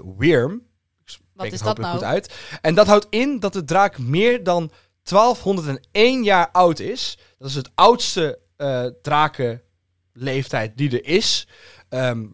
spreek 1.05 1.51
Wat 1.51 1.51
is 1.51 1.59
dat 1.59 1.77
nou? 1.77 1.93
goed 1.93 2.03
uit. 2.03 2.33
En 2.61 2.75
dat 2.75 2.87
houdt 2.87 3.07
in 3.09 3.39
dat 3.39 3.53
de 3.53 3.63
draak 3.63 3.97
meer 3.97 4.43
dan 4.43 4.71
1201 5.03 6.23
jaar 6.23 6.49
oud 6.51 6.79
is. 6.79 7.17
Dat 7.37 7.49
is 7.49 7.55
het 7.55 7.71
oudste 7.75 8.39
eh 8.57 8.85
drakenleeftijd 9.01 10.77
die 10.77 10.89
er 10.89 11.05
is. 11.05 11.47
Ehm, 11.89 12.25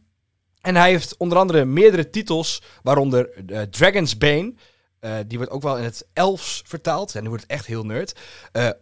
en 0.61 0.75
hij 0.75 0.89
heeft 0.89 1.17
onder 1.17 1.37
andere 1.37 1.65
meerdere 1.65 2.09
titels, 2.09 2.61
waaronder 2.83 3.45
eh, 3.45 3.61
Dragon's 3.61 4.17
Bane. 4.17 4.53
Eh, 4.99 5.15
die 5.27 5.37
wordt 5.37 5.53
ook 5.53 5.61
wel 5.61 5.77
in 5.77 5.83
het 5.83 6.07
Elfs 6.13 6.63
vertaald. 6.65 7.15
En 7.15 7.21
nu 7.21 7.27
wordt 7.29 7.43
het 7.43 7.51
echt 7.51 7.65
heel 7.65 7.83
nerd. 7.83 8.19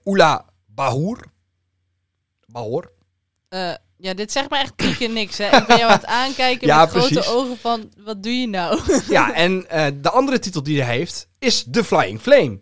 Ula 0.03 0.45
Bahur. 2.51 2.69
Bahor. 2.69 2.91
eh, 3.49 3.73
ja, 3.97 4.13
dit 4.13 4.31
zegt 4.31 4.49
me 4.49 4.57
echt 4.57 4.77
drie 4.77 4.95
keer 4.97 5.09
niks, 5.09 5.37
hè. 5.37 5.57
Ik 5.57 5.65
ben 5.67 5.77
jou 5.77 5.91
aan 5.91 5.97
het 5.97 6.05
aankijken 6.23 6.67
Ja, 6.67 6.79
met 6.79 6.89
grote 6.89 7.25
ogen 7.25 7.57
van, 7.57 7.91
wat 7.97 8.23
doe 8.23 8.39
je 8.39 8.47
nou? 8.47 8.79
ja, 9.09 9.33
en 9.33 9.69
eh, 9.69 9.85
de 10.01 10.09
andere 10.09 10.39
titel 10.39 10.63
die 10.63 10.81
hij 10.83 10.95
heeft 10.95 11.27
is 11.39 11.65
The 11.71 11.83
Flying 11.83 12.21
Flame. 12.21 12.59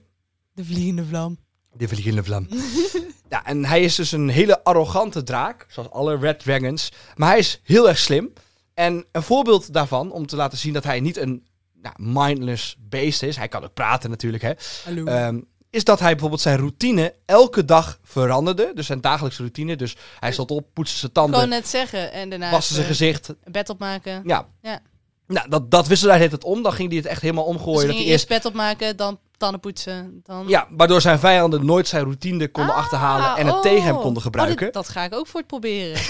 De 0.54 0.66
vliegende 0.66 1.06
vlam. 1.06 1.38
De 1.74 1.88
vliegende 1.88 2.24
vlam. 2.24 2.48
ja, 3.30 3.46
en 3.46 3.66
hij 3.66 3.82
is 3.82 3.96
dus 3.96 4.12
een 4.12 4.30
hele 4.30 4.64
arrogante 4.64 5.24
draak, 5.24 5.66
zoals 5.70 5.90
alle 5.90 6.18
Red 6.18 6.40
Dragons. 6.40 6.92
Maar 7.16 7.30
hij 7.30 7.40
is 7.40 7.60
heel 7.64 7.88
erg 7.88 7.98
slim. 7.98 8.34
En 8.74 9.06
een 9.12 9.24
voorbeeld 9.24 9.74
daarvan, 9.74 10.12
om 10.12 10.28
te 10.28 10.36
laten 10.36 10.58
zien 10.58 10.74
dat 10.74 10.84
hij 10.84 11.00
niet 11.00 11.18
een 11.18 11.46
nou, 11.82 11.96
mindless 11.98 12.76
beest 12.80 13.24
is. 13.24 13.36
Hij 13.38 13.48
kan 13.48 13.64
ook 13.64 13.74
praten 13.74 14.10
natuurlijk, 14.10 14.44
hè. 14.44 14.52
Hallo. 14.84 15.06
Ehm, 15.06 15.40
is 15.70 15.84
dat 15.84 16.00
hij 16.00 16.12
bijvoorbeeld 16.12 16.42
zijn 16.42 16.58
routine 16.58 17.14
elke 17.26 17.66
dag 17.66 18.00
veranderde. 18.04 18.72
Dus 18.74 18.86
zijn 18.86 19.02
dagelijkse 19.02 19.42
routine. 19.42 19.76
Dus 19.76 19.96
hij 20.20 20.32
stond 20.32 20.52
op, 20.52 20.68
poetste 20.74 20.98
zijn 21.00 21.12
tanden, 21.12 21.50
net 21.50 21.68
zeggen. 21.68 22.12
En 22.12 22.30
daarna 22.30 22.52
waste 22.52 22.74
zijn 22.74 22.86
gezicht. 22.86 23.34
bed 23.44 23.70
opmaken. 23.70 24.22
Ja. 24.26 24.48
Ja. 24.62 24.80
Nou, 25.28 25.50
dat, 25.50 25.72
dat 25.72 25.88
wisselde 25.88 26.14
hij 26.18 26.28
het 26.32 26.44
om. 26.44 26.62
Dan 26.64 26.74
ging 26.74 26.88
hij 26.90 26.98
het 26.98 27.08
echt 27.08 27.22
helemaal 27.22 27.46
Dus 27.46 27.54
omgooien. 27.56 27.80
ging 27.80 27.92
dat 27.92 28.02
hij 28.02 28.12
eerst 28.12 28.28
bed 28.28 28.46
opmaken, 28.46 28.98
dan 28.98 29.20
tanden 29.38 29.60
poetsen. 29.60 30.20
Dan... 30.24 30.48
ja, 30.48 30.68
waardoor 30.70 31.02
zijn 31.02 31.20
vijanden 31.20 31.66
nooit 31.66 31.88
zijn 31.88 32.04
routine 32.04 32.48
konden 32.48 32.74
Ah, 32.76 32.80
achterhalen. 32.82 33.38
En 33.38 33.46
het 33.46 33.56
oh. 33.56 33.62
tegen 33.62 33.84
hem 33.84 33.96
konden 33.96 34.16
Oh, 34.18 34.22
gebruiken. 34.22 34.66
dit- 34.66 34.74
dat 34.74 34.90
ga 34.90 35.04
ik 35.04 35.14
ook 35.14 35.28
voor 35.28 35.40
het 35.40 35.50
proberen. 35.50 36.02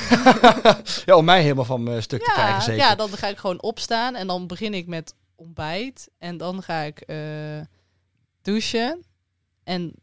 ja, 1.05 1.16
om 1.16 1.26
mij 1.26 1.41
helemaal 1.41 1.66
van 1.66 1.84
mijn 1.84 2.01
stuk 2.01 2.24
te 2.24 2.32
krijgen, 2.34 2.53
Ja, 2.55 2.60
zeker. 2.62 2.82
ja, 2.82 2.95
dan 2.95 3.10
ga 3.10 3.28
ik 3.28 3.38
gewoon 3.38 3.62
opstaan 3.62 4.16
en 4.16 4.28
dan 4.28 4.47
begin 4.47 4.74
ik 4.74 4.88
met 4.88 5.14
ontbijt. 5.36 6.10
En 6.20 6.38
dan 6.38 6.64
ga 6.64 6.82
ik 6.82 6.99
eh, 6.99 7.18
douchen. 8.41 9.03
En 9.68 9.93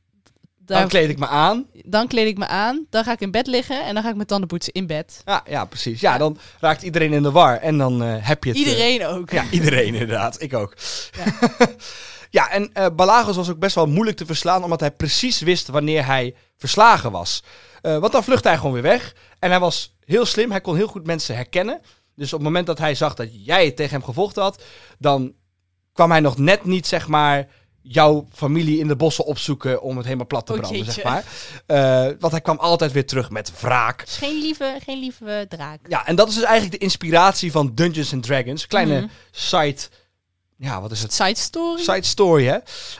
Daar- 0.58 0.80
Dan 0.80 0.88
kleed 0.88 1.08
ik 1.08 1.18
me 1.18 1.26
aan. 1.26 1.66
dan 1.84 2.06
kleed 2.06 2.26
ik 2.26 2.38
me 2.38 2.46
aan, 2.46 2.86
dan 2.90 3.04
ga 3.04 3.12
ik 3.12 3.20
in 3.20 3.30
bed 3.30 3.46
liggen 3.46 3.84
en 3.84 3.94
dan 3.94 4.02
ga 4.02 4.08
ik 4.08 4.14
mijn 4.14 4.26
tanden 4.26 4.48
poetsen 4.48 4.72
in 4.72 4.86
bed. 4.86 5.22
Ja, 5.24 5.42
ja 5.48 5.64
precies. 5.64 6.00
Ja, 6.00 6.18
dan 6.18 6.38
raakt 6.60 6.82
iedereen 6.82 7.12
in 7.12 7.22
de 7.22 7.30
war. 7.30 7.56
En 7.56 7.78
dan 7.78 8.02
eh, 8.02 8.14
heb 8.20 8.44
je 8.44 8.50
het... 8.50 8.58
eh, 8.58 8.64
Iedereen 8.66 9.06
ook. 9.06 9.30
ja, 9.30 9.44
iedereen 9.50 9.94
inderdaad. 9.94 10.42
Ik 10.42 10.54
ook. 10.54 10.74
Ja. 11.24 11.48
Ja, 12.30 12.50
en 12.50 12.72
eh 12.72 12.86
Balagos 12.96 13.36
was 13.36 13.50
ook 13.50 13.58
best 13.58 13.74
wel 13.74 13.86
moeilijk 13.86 14.16
te 14.16 14.26
verslaan, 14.26 14.64
omdat 14.64 14.80
hij 14.80 14.90
precies 14.90 15.40
wist 15.40 15.68
wanneer 15.68 16.06
hij 16.06 16.34
verslagen 16.56 17.10
was. 17.12 17.42
Want 17.82 18.12
dan 18.12 18.24
vluchtte 18.24 18.48
hij 18.48 18.56
gewoon 18.56 18.72
weer 18.72 18.82
weg. 18.82 19.14
En 19.38 19.50
hij 19.50 19.60
was 19.60 19.96
heel 20.04 20.26
slim, 20.26 20.50
hij 20.50 20.60
kon 20.60 20.76
heel 20.76 20.86
goed 20.86 21.06
mensen 21.06 21.34
herkennen. 21.34 21.80
Dus 22.14 22.26
op 22.32 22.38
het 22.38 22.42
moment 22.48 22.66
dat 22.66 22.78
hij 22.78 22.94
zag 22.94 23.14
dat 23.14 23.28
jij 23.44 23.70
tegen 23.70 23.92
hem 23.96 24.04
gevochten 24.04 24.42
had, 24.42 24.62
dan 24.98 25.32
kwam 25.92 26.10
hij 26.10 26.20
nog 26.20 26.38
net 26.38 26.64
niet, 26.64 26.86
zeg 26.86 27.08
maar, 27.08 27.46
jouw 27.86 28.26
familie 28.32 28.78
in 28.78 28.88
de 28.88 28.96
bossen 28.96 29.24
opzoeken 29.24 29.82
om 29.82 29.96
het 29.96 30.04
helemaal 30.04 30.26
plat 30.26 30.46
te 30.46 30.52
Oh, 30.52 30.58
branden, 30.58 30.84
zeg 30.92 31.04
maar. 31.04 31.24
Eh, 31.66 32.12
want 32.18 32.32
hij 32.32 32.40
kwam 32.40 32.58
altijd 32.58 32.92
weer 32.92 33.06
terug 33.06 33.30
met 33.30 33.60
wraak. 33.60 34.04
Dus 34.04 34.16
geen 34.16 34.38
lieve, 34.40 34.78
geen 34.84 34.98
lieve 34.98 35.46
draak. 35.48 35.78
Ja, 35.88 36.06
en 36.06 36.16
dat 36.16 36.28
is 36.28 36.34
dus 36.34 36.42
eigenlijk 36.44 36.78
de 36.78 36.84
inspiratie 36.84 37.52
van 37.52 37.74
Dungeons 37.74 38.12
and 38.12 38.22
Dragons. 38.22 38.66
Kleine 38.66 39.00
Mhm. 39.00 39.08
side, 39.30 39.76
ja, 40.56 40.80
wat 40.80 40.90
is 40.90 41.02
het? 41.02 41.12
Side 41.12 41.34
story. 41.38 41.82
Side 41.82 42.02
story, 42.04 42.44
hè? 42.46 42.58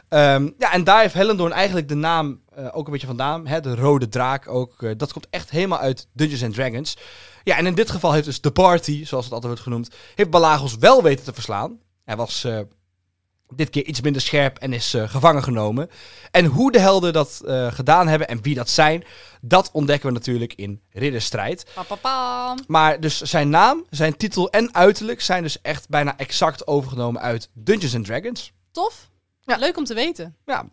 Ehm, 0.08 0.50
ja, 0.58 0.72
en 0.72 0.84
daar 0.84 1.00
heeft 1.00 1.14
Hellendoorn 1.14 1.52
eigenlijk 1.52 1.88
de 1.88 1.94
naam 1.94 2.42
eh, 2.54 2.66
ook 2.72 2.86
een 2.86 2.92
beetje 2.92 3.06
vandaan. 3.06 3.46
Hè? 3.46 3.60
De 3.60 3.74
rode 3.74 4.08
draak 4.08 4.48
ook. 4.48 4.82
eh, 4.82 4.90
dat 4.96 5.12
komt 5.12 5.26
echt 5.30 5.50
helemaal 5.50 5.78
uit 5.78 6.06
Dungeons 6.12 6.42
and 6.42 6.54
Dragons. 6.54 6.96
Ja, 7.44 7.56
en 7.56 7.66
in 7.66 7.74
dit 7.74 7.90
geval 7.90 8.12
heeft 8.12 8.24
dus 8.24 8.40
de 8.40 8.50
party, 8.50 9.04
zoals 9.04 9.24
het 9.24 9.32
altijd 9.34 9.52
wordt 9.52 9.66
genoemd, 9.68 9.88
heeft 10.14 10.30
Balagos 10.30 10.76
wel 10.76 11.02
weten 11.02 11.24
te 11.24 11.32
verslaan. 11.32 11.78
Hij 12.04 12.16
was 12.16 12.44
dit 13.48 13.70
keer 13.70 13.84
iets 13.84 14.00
minder 14.00 14.22
scherp 14.22 14.58
en 14.58 14.72
is 14.72 14.94
eh, 14.94 15.08
gevangen 15.08 15.42
genomen. 15.42 15.90
En 16.30 16.44
hoe 16.44 16.72
de 16.72 16.78
helden 16.78 17.12
dat 17.12 17.42
eh, 17.46 17.72
gedaan 17.72 18.08
hebben 18.08 18.28
en 18.28 18.42
wie 18.42 18.54
dat 18.54 18.70
zijn, 18.70 19.04
dat 19.40 19.70
ontdekken 19.72 20.08
we 20.08 20.14
natuurlijk 20.14 20.54
in 20.54 20.82
Ridderstrijd. 20.90 21.66
Pa, 21.74 21.82
pa, 21.82 21.94
pa. 21.94 22.54
Maar 22.66 23.00
dus 23.00 23.20
zijn 23.20 23.48
naam, 23.48 23.84
zijn 23.90 24.16
titel 24.16 24.50
en 24.50 24.74
uiterlijk 24.74 25.20
zijn 25.20 25.42
dus 25.42 25.60
echt 25.60 25.88
bijna 25.88 26.16
exact 26.16 26.66
overgenomen 26.66 27.20
uit 27.20 27.48
Dungeons 27.52 27.94
and 27.94 28.04
Dragons. 28.04 28.52
Tof. 28.70 29.10
Ja. 29.40 29.56
Leuk 29.56 29.76
om 29.76 29.84
te 29.84 29.94
weten. 29.94 30.36
Ja, 30.44 30.66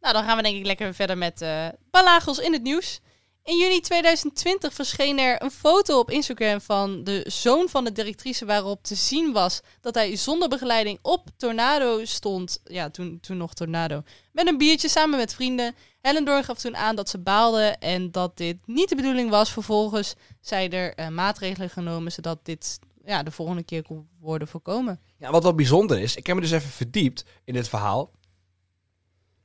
Nou, 0.00 0.14
dan 0.14 0.24
gaan 0.24 0.36
we 0.36 0.42
denk 0.42 0.56
ik 0.56 0.66
lekker 0.66 0.94
verder 0.94 1.18
met 1.18 1.42
eh 1.42 1.66
Balagos 1.90 2.38
in 2.38 2.52
het 2.52 2.62
nieuws. 2.62 3.00
In 3.42 3.58
juni 3.58 3.80
2020 3.80 4.72
verscheen 4.72 5.18
er 5.18 5.42
een 5.42 5.50
foto 5.50 5.98
op 5.98 6.10
Instagram 6.10 6.60
van 6.60 7.04
de 7.04 7.24
zoon 7.26 7.68
van 7.68 7.84
de 7.84 7.92
directrice 7.92 8.44
waarop 8.44 8.82
te 8.82 8.94
zien 8.94 9.32
was 9.32 9.60
dat 9.80 9.94
hij 9.94 10.16
zonder 10.16 10.48
begeleiding 10.48 10.98
op 11.02 11.28
Tornado 11.36 12.04
stond. 12.04 12.60
Ja, 12.64 12.90
toen, 12.90 13.18
toen 13.20 13.36
nog 13.36 13.54
Tornado. 13.54 14.02
Met 14.32 14.46
een 14.46 14.58
biertje 14.58 14.88
samen 14.88 15.18
met 15.18 15.34
vrienden. 15.34 15.74
Hellendoorn 16.00 16.44
gaf 16.44 16.58
toen 16.58 16.76
aan 16.76 16.96
dat 16.96 17.08
ze 17.08 17.18
baalde 17.18 17.76
en 17.78 18.10
dat 18.10 18.36
dit 18.36 18.66
niet 18.66 18.88
de 18.88 18.96
bedoeling 18.96 19.30
was. 19.30 19.52
Vervolgens 19.52 20.14
zijn 20.40 20.72
er 20.72 20.94
eh, 20.94 21.08
maatregelen 21.08 21.70
genomen 21.70 22.12
zodat 22.12 22.38
dit 22.42 22.78
ja, 23.04 23.22
de 23.22 23.30
volgende 23.30 23.62
keer 23.62 23.82
kon 23.82 24.08
worden 24.20 24.48
voorkomen. 24.48 25.00
Ja, 25.18 25.30
wat 25.30 25.42
wel 25.42 25.54
bijzonder 25.54 25.98
is, 25.98 26.16
ik 26.16 26.26
heb 26.26 26.36
me 26.36 26.42
dus 26.42 26.50
even 26.50 26.70
verdiept 26.70 27.24
in 27.44 27.54
dit 27.54 27.68
verhaal. 27.68 28.10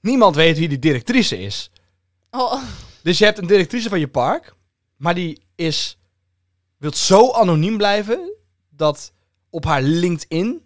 Niemand 0.02 0.36
weet 0.36 0.58
wie 0.58 0.70
die 0.70 0.80
directrice 0.80 1.40
is. 1.40 1.72
Oh, 2.32 2.64
Dus 3.04 3.18
je 3.18 3.26
hebt 3.26 3.38
een 3.38 3.48
directrice 3.48 3.90
van 3.90 4.00
je 4.00 4.08
park, 4.08 4.56
maar 4.98 5.14
die 5.16 5.44
is, 5.56 5.98
wilt 6.78 6.98
zo 6.98 7.32
anoniem 7.32 7.78
blijven 7.78 8.34
dat 8.70 9.14
op 9.50 9.66
haar 9.66 9.82
LinkedIn 9.82 10.62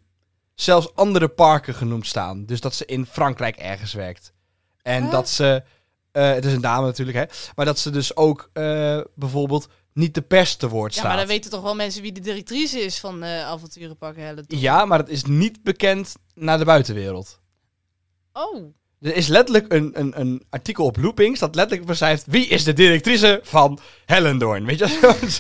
zelfs 0.56 0.96
andere 0.96 1.28
parken 1.28 1.74
genoemd 1.74 2.08
staan. 2.08 2.46
Dus 2.46 2.62
dat 2.62 2.76
ze 2.76 2.86
in 2.86 3.06
Frankrijk 3.06 3.56
ergens 3.56 3.94
werkt. 3.94 4.34
En 4.82 5.02
Huh? 5.02 5.12
dat 5.12 5.30
ze, 5.30 5.64
eh, 6.12 6.30
het 6.34 6.46
is 6.46 6.54
een 6.54 6.62
dame 6.62 6.86
natuurlijk, 6.86 7.18
hè, 7.18 7.50
maar 7.56 7.66
dat 7.66 7.80
ze 7.80 7.90
dus 7.90 8.16
ook 8.16 8.50
eh, 8.54 9.00
bijvoorbeeld 9.16 9.68
niet 9.94 10.14
de 10.14 10.22
pers 10.22 10.56
te 10.56 10.70
woord 10.70 10.94
ja, 10.94 11.00
staat. 11.00 11.10
maar 11.12 11.20
dan 11.20 11.28
weten 11.28 11.52
toch 11.52 11.62
wel 11.62 11.76
mensen 11.76 12.02
wie 12.02 12.12
de 12.12 12.20
directrice 12.20 12.80
is 12.80 13.00
van 13.00 13.24
eh 13.24 13.46
Avonturenpark 13.46 14.16
Hellendoorn. 14.16 14.62
Ja, 14.62 14.86
maar 14.86 15.00
het 15.00 15.10
is 15.10 15.24
niet 15.24 15.64
bekend 15.64 16.16
naar 16.34 16.58
de 16.58 16.66
buitenwereld. 16.66 17.40
Oh. 18.34 18.76
Er 19.02 19.16
is 19.16 19.28
letterlijk 19.28 19.74
een, 19.74 19.92
een, 19.94 20.20
een 20.20 20.44
artikel 20.50 20.86
op 20.86 20.98
Loopings 20.98 21.40
dat 21.40 21.56
letterlijk 21.56 21.88
beschrijft 21.88 22.26
wie 22.28 22.48
is 22.48 22.64
de 22.64 22.74
directrice 22.74 23.40
van 23.44 23.80
Hellendoorn. 24.06 24.66
Weet 24.66 24.80
je? 24.80 24.86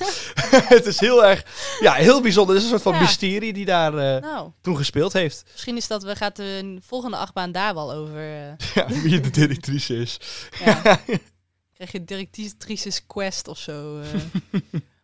het 0.75 0.85
is 0.85 0.99
heel 0.99 1.25
erg, 1.25 1.45
ja, 1.79 1.93
heel 1.93 2.21
bijzonder. 2.21 2.55
Het 2.55 2.63
is 2.63 2.69
een 2.71 2.79
soort 2.79 2.89
van 2.89 2.93
Ja. 2.93 2.99
mysterie 3.07 3.53
die 3.53 3.65
daar 3.65 3.97
eh, 3.97 4.21
Nou, 4.21 4.51
toen 4.61 4.77
gespeeld 4.77 5.13
heeft. 5.13 5.43
misschien 5.51 5.77
is 5.77 5.87
dat 5.87 6.03
we 6.03 6.15
gaat 6.15 6.35
de 6.35 6.77
volgende 6.85 7.17
achtbaan 7.17 7.51
daar 7.51 7.73
wel 7.73 7.93
over. 7.93 8.17
eh, 8.17 8.67
Ja, 8.73 8.87
wie 8.87 9.19
de 9.19 9.29
directrice 9.29 9.95
is. 9.95 10.17
ja. 10.65 10.81
Krijg 11.75 11.91
je 11.91 12.03
directrices 12.03 13.05
quest 13.05 13.47
of 13.47 13.57
zo. 13.57 13.99
eh. 14.01 14.59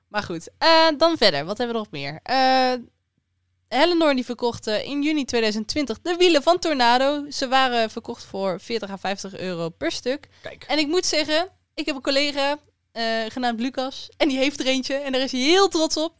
maar 0.08 0.24
goed, 0.24 0.50
eh, 0.58 0.88
dan 0.98 1.18
verder. 1.18 1.46
Wat 1.46 1.58
hebben 1.58 1.76
we 1.76 1.82
nog 1.82 1.92
meer? 1.92 2.20
Hellendoorn 3.74 4.16
die 4.16 4.26
verkocht 4.26 4.68
in 4.68 5.04
juni 5.04 5.26
2020 5.26 6.02
de 6.02 6.16
wielen 6.18 6.44
van 6.44 6.60
Tornado. 6.60 7.26
Ze 7.30 7.48
waren 7.48 7.90
verkocht 7.90 8.24
voor 8.24 8.60
40 8.60 8.90
à 8.90 8.98
50 8.98 9.38
euro 9.38 9.70
per 9.70 9.92
stuk. 9.92 10.28
Kijk. 10.42 10.64
En 10.68 10.78
ik 10.78 10.88
moet 10.88 11.06
zeggen, 11.06 11.50
ik 11.74 11.86
heb 11.86 11.96
een 11.96 12.02
collega 12.02 12.60
eh, 12.94 13.04
genaamd 13.28 13.60
Lucas. 13.60 14.10
En 14.18 14.28
die 14.28 14.38
heeft 14.38 14.60
er 14.60 14.66
eentje. 14.66 14.94
En 14.94 15.12
daar 15.12 15.22
is 15.22 15.32
hij 15.32 15.42
heel 15.42 15.68
trots 15.68 15.98
op. 15.98 16.14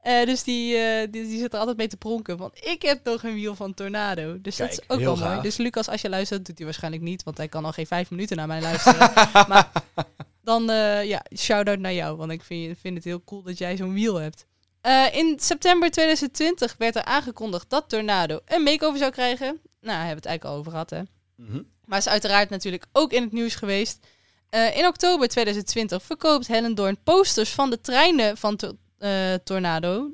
Eh, 0.00 0.24
dus 0.26 0.42
die, 0.42 0.76
eh, 0.76 1.08
die, 1.10 1.26
die 1.26 1.38
zit 1.38 1.52
er 1.52 1.58
altijd 1.58 1.76
mee 1.76 1.88
te 1.88 1.96
pronken. 1.96 2.36
Want 2.36 2.66
ik 2.66 2.82
heb 2.82 3.04
nog 3.04 3.22
een 3.22 3.34
wiel 3.34 3.54
van 3.54 3.74
Tornado. 3.74 4.40
Dus 4.40 4.56
dat 4.56 4.70
is 4.70 4.80
ook 4.86 5.00
wel 5.00 5.16
mooi. 5.16 5.40
Dus 5.40 5.56
Lucas, 5.56 5.88
als 5.88 6.00
je 6.00 6.08
luistert, 6.08 6.46
doet 6.46 6.56
hij 6.56 6.66
waarschijnlijk 6.66 7.02
niet. 7.02 7.22
Want 7.22 7.36
hij 7.36 7.48
kan 7.48 7.64
al 7.64 7.72
geen 7.72 7.86
vijf 7.86 8.10
minuten 8.10 8.36
naar 8.36 8.46
mij 8.46 8.60
luisteren. 8.60 9.12
maar 9.48 9.70
dan, 10.42 10.64
ja, 11.06 11.24
shout-out 11.36 11.78
naar 11.78 11.94
jou. 11.94 12.16
Want 12.16 12.30
ik 12.30 12.42
vind, 12.42 12.78
vind 12.80 12.96
het 12.96 13.04
heel 13.04 13.24
cool 13.24 13.42
dat 13.42 13.58
jij 13.58 13.76
zo'n 13.76 13.92
wiel 13.92 14.14
hebt. 14.14 14.46
Eh, 14.88 15.14
in 15.14 15.38
september 15.40 15.90
2020 15.90 16.74
werd 16.78 16.96
er 16.96 17.04
aangekondigd 17.04 17.70
dat 17.70 17.88
Tornado 17.88 18.40
een 18.44 18.62
makeover 18.62 18.98
zou 18.98 19.10
krijgen. 19.10 19.60
Nou, 19.80 19.96
hebben 19.98 20.08
we 20.08 20.14
het 20.14 20.24
eigenlijk 20.26 20.44
al 20.44 20.56
over 20.56 20.70
gehad, 20.70 20.90
hè. 20.90 21.02
Mhm. 21.36 21.62
Maar 21.84 21.98
is 21.98 22.08
uiteraard 22.08 22.50
natuurlijk 22.50 22.86
ook 22.92 23.12
in 23.12 23.22
het 23.22 23.32
nieuws 23.32 23.54
geweest. 23.54 24.06
Eh, 24.50 24.76
in 24.76 24.86
oktober 24.86 25.28
2020 25.28 26.02
verkoopt 26.02 26.46
Hellendoorn 26.46 26.98
posters 27.04 27.50
van 27.50 27.70
de 27.70 27.80
treinen 27.80 28.36
van 28.36 28.56
to- 28.56 28.76
eh, 28.98 29.34
Tornado. 29.44 30.10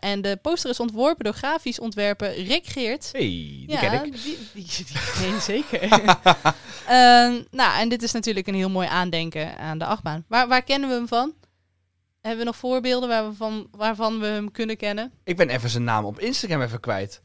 En 0.00 0.22
de 0.22 0.38
poster 0.42 0.70
is 0.70 0.80
ontworpen 0.80 1.24
door 1.24 1.34
grafisch 1.34 1.78
ontwerper 1.80 2.42
Rick 2.42 2.66
Geert. 2.66 3.08
Hey, 3.12 3.20
die 3.20 3.70
ja, 3.70 3.78
ken 3.78 4.04
ik. 4.04 4.22
Die, 4.22 4.38
die, 4.52 4.64
die 5.20 5.40
zeker. 5.52 5.88
Nou, 7.50 7.78
en 7.80 7.88
dit 7.88 8.02
is 8.02 8.12
natuurlijk 8.12 8.46
een 8.46 8.54
heel 8.54 8.70
mooi 8.70 8.88
aandenken 8.88 9.58
aan 9.58 9.78
de 9.78 9.84
achtbaan. 9.84 10.24
Waar, 10.28 10.48
waar 10.48 10.62
kennen 10.62 10.88
we 10.88 10.94
hem 10.94 11.08
van? 11.08 11.34
Hebben 12.20 12.38
we 12.38 12.44
nog 12.46 12.56
voorbeelden 12.56 13.08
waar 13.08 13.28
we 13.28 13.34
van, 13.34 13.68
waarvan 13.70 14.20
we 14.20 14.26
hem 14.26 14.50
kunnen 14.50 14.76
kennen? 14.76 15.12
Ik 15.24 15.36
ben 15.36 15.48
even 15.48 15.70
zijn 15.70 15.84
naam 15.84 16.04
op 16.04 16.18
Instagram 16.20 16.62
even 16.62 16.80
kwijt. 16.80 17.22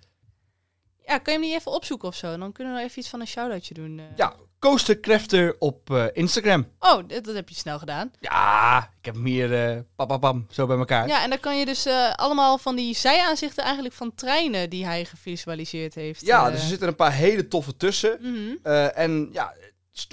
Ja, 1.05 1.17
kan 1.17 1.33
je 1.33 1.39
hem 1.39 1.49
niet 1.49 1.59
even 1.59 1.71
opzoeken 1.71 2.07
of 2.07 2.15
zo? 2.15 2.37
Dan 2.37 2.51
kunnen 2.51 2.73
we 2.73 2.79
nog 2.79 2.87
even 2.89 2.99
iets 3.01 3.09
van 3.09 3.19
een 3.19 3.27
shout-outje 3.27 3.73
doen. 3.73 3.99
eh. 3.99 4.05
Ja, 4.15 4.33
Coaster 4.59 4.99
Crafter 4.99 5.55
op 5.59 5.89
eh, 5.91 6.05
Instagram. 6.13 6.67
Oh, 6.79 6.95
dat, 7.07 7.23
dat 7.23 7.35
heb 7.35 7.49
je 7.49 7.55
snel 7.55 7.79
gedaan. 7.79 8.11
Ja, 8.19 8.77
ik 8.99 9.05
heb 9.05 9.13
hem 9.15 9.25
hier 9.25 9.69
eh 9.69 9.79
papapam, 9.95 10.45
zo 10.49 10.65
bij 10.67 10.77
elkaar. 10.77 11.07
Ja, 11.07 11.23
en 11.23 11.29
dan 11.29 11.39
kan 11.39 11.59
je 11.59 11.65
dus 11.65 11.87
allemaal 12.15 12.57
van 12.57 12.75
die 12.75 12.95
zijaanzichten 12.95 13.63
eigenlijk 13.63 13.95
van 13.95 14.15
treinen 14.15 14.69
die 14.69 14.85
hij 14.85 15.05
gevisualiseerd 15.05 15.95
heeft. 15.95 16.25
Ja, 16.25 16.51
dus 16.51 16.61
er 16.61 16.67
zitten 16.67 16.87
een 16.87 16.95
paar 16.95 17.13
hele 17.13 17.47
toffe 17.47 17.77
tussen. 17.77 18.17
mhm. 18.21 18.55
En 18.93 19.29
ja, 19.31 19.53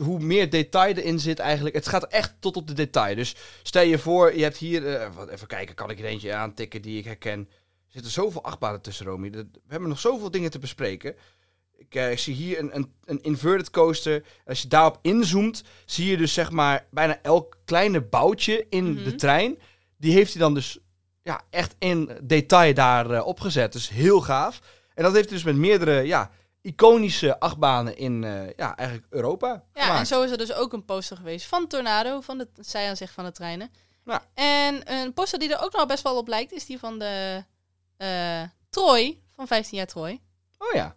hoe 0.02 0.18
meer 0.20 0.50
detail 0.50 0.94
erin 0.94 1.18
zit 1.18 1.38
eigenlijk, 1.38 1.74
het 1.74 1.88
gaat 1.88 2.04
echt 2.06 2.34
tot 2.40 2.56
op 2.56 2.66
de 2.66 2.72
detail. 2.72 3.14
Dus 3.14 3.34
stel 3.62 3.82
je 3.82 3.98
voor, 3.98 4.36
je 4.36 4.42
hebt 4.42 4.56
hier, 4.56 4.86
eh, 4.96 5.10
even 5.30 5.46
kijken, 5.46 5.74
kan 5.74 5.90
ik 5.90 5.98
er 5.98 6.04
eentje 6.04 6.34
aantikken 6.34 6.82
die 6.82 6.98
ik 6.98 7.04
herken. 7.04 7.38
Er 7.40 7.92
zitten 7.96 8.10
zoveel 8.10 8.42
achtbanen 8.44 8.80
tussen, 8.80 9.06
Romy. 9.06 9.30
We 9.30 9.46
hebben 9.68 9.88
nog 9.88 10.00
zoveel 10.00 10.30
dingen 10.30 10.50
te 10.50 10.58
bespreken. 10.58 11.14
Ik, 11.76 11.94
eh, 11.94 12.10
ik 12.10 12.18
zie 12.18 12.34
hier 12.34 12.58
een, 12.58 12.76
een, 12.76 12.92
een 13.04 13.22
inverted 13.22 13.70
coaster. 13.70 14.22
Als 14.46 14.62
je 14.62 14.68
daarop 14.68 14.98
inzoomt, 15.02 15.62
zie 15.84 16.10
je 16.10 16.16
dus 16.16 16.32
zeg 16.32 16.50
maar 16.50 16.86
bijna 16.90 17.18
elk 17.22 17.56
kleine 17.64 18.00
boutje 18.02 18.66
in 18.68 18.92
Mhm. 18.92 19.04
de 19.04 19.14
trein. 19.14 19.58
Die 19.96 20.12
heeft 20.12 20.32
hij 20.32 20.42
dan 20.42 20.54
dus 20.54 20.78
ja, 21.22 21.42
echt 21.50 21.74
in 21.78 22.10
detail 22.22 22.74
daar 22.74 23.10
eh, 23.10 23.26
opgezet. 23.26 23.72
Dus 23.72 23.88
heel 23.88 24.20
gaaf. 24.20 24.60
En 24.94 25.02
dat 25.02 25.12
heeft 25.14 25.28
hij 25.28 25.34
dus 25.36 25.46
met 25.46 25.56
meerdere 25.56 26.00
ja, 26.02 26.30
iconische 26.62 27.40
achtbanen 27.40 27.96
in 27.96 28.24
eh, 28.24 28.50
ja, 28.56 28.76
eigenlijk 28.76 29.08
Europa 29.10 29.64
Ja, 29.74 29.98
en 29.98 30.06
zo 30.06 30.22
is 30.22 30.30
er 30.30 30.38
dus 30.38 30.52
ook 30.52 30.72
een 30.72 30.84
poster 30.84 31.16
geweest 31.16 31.46
van 31.46 31.66
Tornado, 31.66 32.20
van 32.20 32.38
de 32.38 32.48
zijaanzicht 32.54 33.12
van 33.14 33.24
de 33.24 33.32
treinen. 33.32 33.70
Ja. 34.04 34.22
En 34.34 34.92
een 34.92 35.12
poster 35.12 35.38
die 35.38 35.54
er 35.54 35.62
ook 35.64 35.72
nog 35.72 35.86
best 35.86 36.02
wel 36.02 36.16
op 36.16 36.28
lijkt, 36.28 36.52
is 36.52 36.66
die 36.66 36.78
van 36.78 36.98
de 36.98 37.44
eh 37.96 38.42
Troy, 38.70 39.20
van 39.36 39.46
15 39.46 39.76
jaar 39.76 39.86
Troy. 39.86 40.20
Oh 40.58 40.72
ja. 40.72 40.96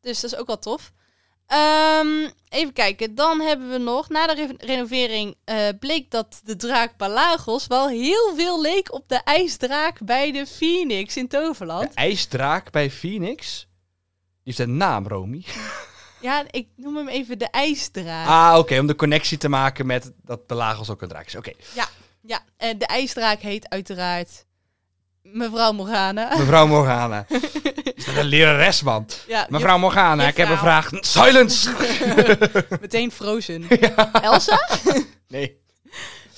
Dus 0.00 0.20
dat 0.20 0.32
is 0.32 0.38
ook 0.38 0.46
wel 0.46 0.58
tof. 0.58 0.92
Ehm, 1.46 2.28
even 2.48 2.72
kijken, 2.72 3.14
dan 3.14 3.40
hebben 3.40 3.70
we 3.70 3.78
nog, 3.78 4.08
na 4.08 4.26
de 4.26 4.34
re- 4.34 4.66
renovering 4.66 5.34
eh, 5.44 5.68
bleek 5.80 6.10
dat 6.10 6.40
de 6.44 6.56
draak 6.56 6.96
Balagos 6.96 7.66
wel 7.66 7.88
heel 7.88 8.34
veel 8.36 8.60
leek 8.60 8.92
op 8.92 9.08
de 9.08 9.20
ijsdraak 9.24 10.00
bij 10.04 10.32
de 10.32 10.46
Phoenix 10.46 11.16
in 11.16 11.28
Toverland. 11.28 11.88
De 11.88 11.94
ijsdraak 11.94 12.70
bij 12.70 12.90
Phoenix. 12.90 13.67
Heeft 14.48 14.60
een 14.68 14.76
naam, 14.76 15.06
Romy. 15.08 15.44
Ja, 16.20 16.44
ik 16.50 16.66
noem 16.76 16.96
hem 16.96 17.08
even 17.08 17.38
de 17.38 17.50
ijsdraak. 17.50 18.26
Ah, 18.28 18.58
oké, 18.58 18.78
om 18.78 18.86
de 18.86 18.94
connectie 18.94 19.38
te 19.38 19.48
maken 19.48 19.86
met 19.86 20.12
dat 20.24 20.48
de 20.48 20.54
Lagos 20.54 20.90
ook 20.90 21.02
een 21.02 21.08
draak 21.08 21.26
is. 21.26 21.34
Oké, 21.36 21.52
Ja, 22.22 22.40
en 22.56 22.78
de 22.78 22.86
ijsdraak 22.86 23.40
heet 23.40 23.68
uiteraard 23.68 24.44
mevrouw 25.22 25.72
Morgana. 25.72 26.36
mevrouw 26.38 26.66
Morgana. 26.66 27.24
is 27.94 28.04
dat 28.04 28.16
een 28.16 28.24
lerares, 28.24 28.82
man? 28.82 29.06
Ja, 29.26 29.46
Mevrouw 29.48 29.78
Morgana, 29.78 30.26
ik 30.28 30.36
heb 30.36 30.48
een 30.48 30.58
vraag. 30.58 30.88
Silence! 31.00 31.70
je- 31.70 32.66
meteen 32.80 33.12
Frozen. 33.12 33.68
Elsa? 34.22 34.68
Nee. 35.28 35.60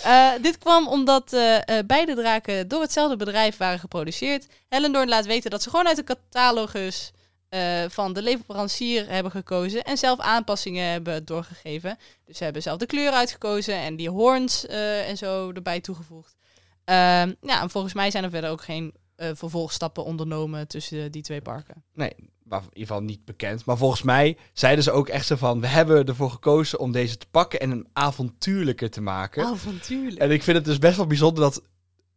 Eh, 0.02 0.28
dit 0.42 0.58
kwam 0.58 0.88
omdat 0.88 1.32
eh, 1.32 1.56
eh, 1.78 1.86
beide 1.86 2.14
draken 2.14 2.68
door 2.68 2.80
hetzelfde 2.80 3.16
bedrijf 3.16 3.56
waren 3.56 3.78
geproduceerd. 3.78 4.46
Hellendoorn 4.68 5.08
laat 5.08 5.26
weten 5.26 5.50
dat 5.50 5.62
ze 5.62 5.70
gewoon 5.70 5.86
uit 5.86 5.96
de 5.96 6.04
catalogus 6.04 7.12
eh, 7.50 7.84
van 7.88 8.12
de 8.12 8.22
leverancier 8.22 9.08
hebben 9.08 9.32
gekozen 9.32 9.84
en 9.84 9.96
zelf 9.96 10.18
aanpassingen 10.18 10.90
hebben 10.90 11.24
doorgegeven. 11.24 11.98
Dus 12.24 12.36
ze 12.36 12.44
hebben 12.44 12.62
zelf 12.62 12.78
de 12.78 12.86
kleur 12.86 13.12
uitgekozen 13.12 13.74
en 13.74 13.96
die 13.96 14.10
hoorns 14.10 14.66
eh, 14.66 15.08
en 15.08 15.16
zo 15.16 15.50
erbij 15.52 15.80
toegevoegd. 15.80 16.36
Ehm, 16.84 17.32
ja, 17.40 17.62
en 17.62 17.70
volgens 17.70 17.94
mij 17.94 18.10
zijn 18.10 18.24
er 18.24 18.30
verder 18.30 18.50
ook 18.50 18.62
geen 18.62 18.94
eh, 19.16 19.28
vervolgstappen 19.34 20.04
ondernomen 20.04 20.68
tussen 20.68 21.12
die 21.12 21.22
twee 21.22 21.42
parken. 21.42 21.84
Nee, 21.94 22.14
maar 22.42 22.60
in 22.60 22.66
ieder 22.66 22.86
geval 22.86 23.02
niet 23.02 23.24
bekend. 23.24 23.64
Maar 23.64 23.76
volgens 23.76 24.02
mij 24.02 24.36
zeiden 24.52 24.84
ze 24.84 24.90
ook 24.90 25.08
echt 25.08 25.26
zo 25.26 25.36
van... 25.36 25.60
We 25.60 25.66
hebben 25.66 26.06
ervoor 26.06 26.30
gekozen 26.30 26.78
om 26.78 26.92
deze 26.92 27.16
te 27.16 27.26
pakken 27.30 27.60
en 27.60 27.70
een 27.70 27.88
avontuurlijker 27.92 28.90
te 28.90 29.00
maken. 29.00 29.44
Avontuurlijk. 29.44 30.18
En 30.18 30.30
ik 30.30 30.42
vind 30.42 30.56
het 30.56 30.66
dus 30.66 30.78
best 30.78 30.96
wel 30.96 31.06
bijzonder 31.06 31.42
dat 31.42 31.62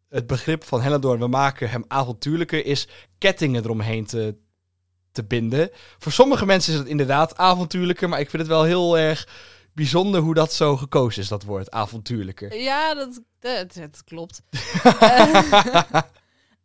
het 0.09 0.27
begrip 0.27 0.63
van 0.63 0.81
Hellendoorn... 0.81 1.19
We 1.19 1.27
maken 1.27 1.69
hem 1.69 1.85
avontuurlijker 1.87 2.65
is 2.65 2.87
kettingen 3.17 3.63
eromheen 3.63 4.05
te, 4.05 4.35
te 5.13 5.23
binden. 5.23 5.69
Voor 5.97 6.11
sommige 6.11 6.45
mensen 6.45 6.73
is 6.73 6.79
het 6.79 6.87
inderdaad 6.87 7.37
avontuurlijker. 7.37 8.09
Maar 8.09 8.19
ik 8.19 8.29
vind 8.29 8.41
het 8.41 8.51
wel 8.51 8.63
heel 8.63 8.97
erg 8.97 9.27
bijzonder 9.73 10.21
hoe 10.21 10.33
dat 10.33 10.53
zo 10.53 10.77
gekozen 10.77 11.21
is, 11.21 11.27
dat 11.27 11.43
woord. 11.43 11.71
Avontuurlijker. 11.71 12.61
Ja, 12.61 12.93
dat, 12.93 13.21
dat, 13.39 13.73
dat 13.73 14.03
klopt. 14.03 14.41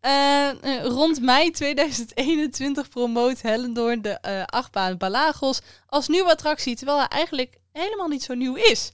Eh, 0.00 0.48
eh, 0.48 0.76
eh, 0.76 0.84
rond 0.84 1.20
mei 1.20 1.50
2021 1.50 2.88
promoot 2.88 3.42
Hellendoorn 3.42 4.02
de 4.02 4.46
achtbaan 4.46 4.96
Balagos 4.96 5.60
als 5.86 6.08
nieuwe 6.08 6.30
attractie, 6.30 6.76
terwijl 6.76 6.98
hij 6.98 7.08
eigenlijk 7.08 7.56
helemaal 7.72 8.08
niet 8.08 8.22
zo 8.22 8.34
nieuw 8.34 8.54
is. 8.54 8.92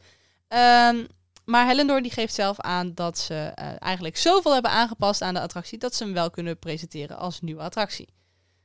Ehm, 0.49 1.05
maar 1.45 1.67
Hellendoorn 1.67 2.03
die 2.03 2.13
geeft 2.13 2.35
zelf 2.35 2.61
aan 2.61 2.95
dat 2.95 3.19
ze 3.19 3.35
eigenlijk 3.79 4.17
zoveel 4.17 4.53
hebben 4.53 4.71
aangepast 4.71 5.23
aan 5.23 5.35
de 5.35 5.41
attractie 5.41 5.79
dat 5.79 5.95
ze 5.95 6.05
hem 6.05 6.13
wel 6.13 6.31
kunnen 6.31 6.59
presenteren 6.59 7.19
als 7.19 7.41
nieuwe 7.41 7.63
attractie. 7.63 8.14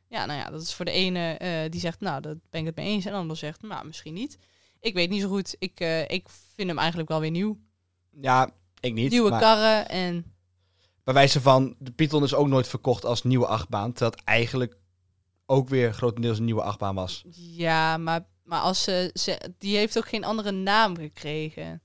Ja, 0.10 0.26
nou 0.26 0.39
ja, 0.39 0.49
dat 0.49 0.62
is 0.62 0.74
voor 0.74 0.86
de 0.86 0.91
ene 0.91 1.34
eh, 1.34 1.72
die 1.72 1.80
zegt, 1.80 1.99
nou, 1.99 2.22
dat 2.22 2.38
ben 2.49 2.60
ik 2.60 2.66
het 2.66 2.76
mee 2.76 2.88
eens. 2.88 3.05
En 3.05 3.12
de 3.12 3.18
ander 3.18 3.38
zegt, 3.38 3.62
nou, 3.62 3.86
misschien 3.86 4.14
niet. 4.14 4.38
Ik 4.80 4.93
weet 4.93 5.10
niet 5.10 5.22
zo 5.22 5.28
goed. 5.28 5.55
Ik, 5.60 5.80
eh, 5.80 6.01
ik 6.01 6.30
vind 6.55 6.68
hem 6.68 6.78
eigenlijk 6.78 7.10
wel 7.10 7.20
weer 7.20 7.32
nieuw. 7.32 7.57
Ja, 8.22 8.49
ik 8.80 8.93
niet. 8.93 9.12
Nieuwe 9.12 9.30
maar 9.30 9.39
karren 9.39 9.89
en 9.89 10.34
bij 11.10 11.14
wijze 11.14 11.41
van... 11.41 11.76
De 11.80 11.91
Python 11.91 12.24
is 12.24 12.34
ook 12.34 12.47
nooit 12.47 12.68
verkocht 12.68 13.05
als 13.05 13.24
nieuwe 13.24 13.45
achtbaan. 13.47 13.91
Terwijl 13.91 14.12
het 14.12 14.24
eigenlijk 14.24 14.78
ook 15.45 15.70
weer 15.70 15.93
grotendeels 15.93 16.38
een 16.38 16.45
nieuwe 16.45 16.62
achtbaan 16.62 16.95
was. 16.95 17.24
ja, 17.36 17.97
maar, 17.97 18.26
maar 18.43 18.60
als 18.60 18.84
ze, 18.84 19.10
ze, 19.14 19.53
die 19.57 19.78
heeft 19.78 19.97
ook 19.97 20.07
geen 20.07 20.24
andere 20.24 20.51
naam 20.51 20.97
gekregen. 20.97 21.82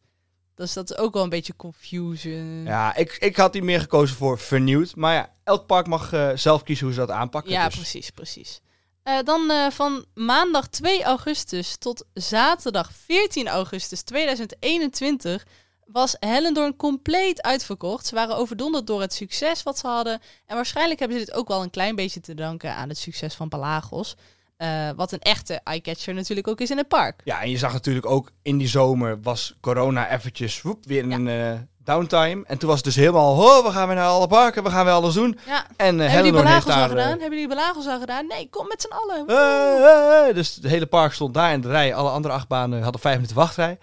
Dus 0.55 0.73
dat 0.73 0.91
is 0.91 0.97
ook 0.97 1.15
wel 1.15 1.23
een 1.23 1.29
beetje 1.29 1.57
confusion. 1.57 2.65
Ja, 2.65 2.97
ik, 2.97 3.17
ik 3.21 3.37
had 3.37 3.55
hier 3.55 3.65
meer 3.65 3.81
gekozen 3.81 4.17
voor 4.17 4.39
vernieuwd. 4.39 4.97
Maar 4.97 5.15
ja, 5.15 5.33
elk 5.45 5.67
park 5.67 5.87
mag 5.87 6.13
eh, 6.13 6.31
zelf 6.35 6.63
kiezen 6.63 6.85
hoe 6.85 6.95
ze 6.95 7.01
dat 7.01 7.11
aanpakken. 7.11 7.53
Ja, 7.53 7.65
dus- 7.65 7.75
precies, 7.75 8.11
precies. 8.11 8.61
Eh, 9.03 9.19
dan 9.25 9.51
eh, 9.51 9.71
van 9.71 10.05
maandag 10.15 10.69
2 10.69 11.03
augustus 11.03 11.77
tot 11.77 12.05
zaterdag 12.15 12.93
14 12.93 13.49
augustus 13.49 14.03
2021 14.03 15.47
was 15.87 16.17
Hellendoorn 16.21 16.77
compleet 16.77 17.43
uitverkocht. 17.43 18.07
Ze 18.07 18.15
waren 18.15 18.37
overdonderd 18.37 18.87
door 18.87 19.01
het 19.01 19.13
succes 19.13 19.63
wat 19.63 19.79
ze 19.79 19.87
hadden. 19.87 20.21
En 20.47 20.57
waarschijnlijk 20.57 20.99
hebben 21.01 21.19
ze 21.19 21.25
dit 21.25 21.35
ook 21.35 21.49
wel 21.49 21.63
een 21.63 21.71
klein 21.71 21.95
beetje 21.95 22.21
te 22.21 22.35
danken 22.35 22.75
aan 22.75 22.89
het 22.89 22.99
succes 22.99 23.35
van 23.35 23.49
Palagos. 23.49 24.15
Eh, 24.57 24.91
wat 24.97 25.13
een 25.13 25.19
echte 25.19 25.61
eye-catcher 25.65 26.15
natuurlijk 26.15 26.49
ook 26.49 26.61
is 26.61 26.71
in 26.71 26.77
het 26.77 26.89
park. 26.89 27.21
Ja, 27.25 27.43
en 27.43 27.51
je 27.51 27.59
zag 27.59 27.73
natuurlijk 27.73 28.07
ook 28.07 28.31
in 28.43 28.59
die 28.59 28.69
zomer 28.69 29.23
was 29.23 29.55
corona 29.61 30.11
eventjes 30.11 30.63
woep, 30.63 30.85
weer 30.87 31.07
Ja. 31.09 31.15
een 31.15 31.29
eh, 31.29 31.59
downtime. 31.85 32.45
En 32.47 32.59
toen 32.59 32.69
was 32.69 32.77
het 32.77 32.85
dus 32.85 32.97
helemaal, 32.97 33.33
oh, 33.33 33.65
we 33.67 33.73
gaan 33.73 33.87
weer 33.87 33.97
naar 33.97 34.07
alle 34.07 34.27
parken, 34.27 34.63
we 34.63 34.71
gaan 34.71 34.85
weer 34.85 34.95
alles 34.95 35.15
doen. 35.15 35.39
Ja. 35.47 35.67
En 35.67 35.67
uh, 35.67 35.83
Hebben 35.87 35.97
die 35.99 36.09
Hellendoorn 36.09 36.47
heeft 36.47 36.69
al 36.71 36.89
gedaan? 36.89 37.21
Hebben 37.21 37.39
die 37.39 37.49
Balagos 37.49 37.87
al 37.87 38.01
gedaan? 38.01 38.27
Nee, 38.27 38.49
kom 38.51 38.67
met 38.69 38.81
z'n 38.81 38.93
allen. 38.93 40.35
dus 40.35 40.55
het 40.55 40.65
hele 40.65 40.87
park 40.87 41.13
stond 41.13 41.35
daar 41.35 41.53
in 41.53 41.61
de 41.61 41.69
rij. 41.69 41.95
Alle 41.95 42.11
andere 42.11 42.35
achtbanen 42.35 42.83
hadden 42.83 43.01
vijf 43.01 43.15
minuten 43.15 43.37
wachtrij. 43.37 43.79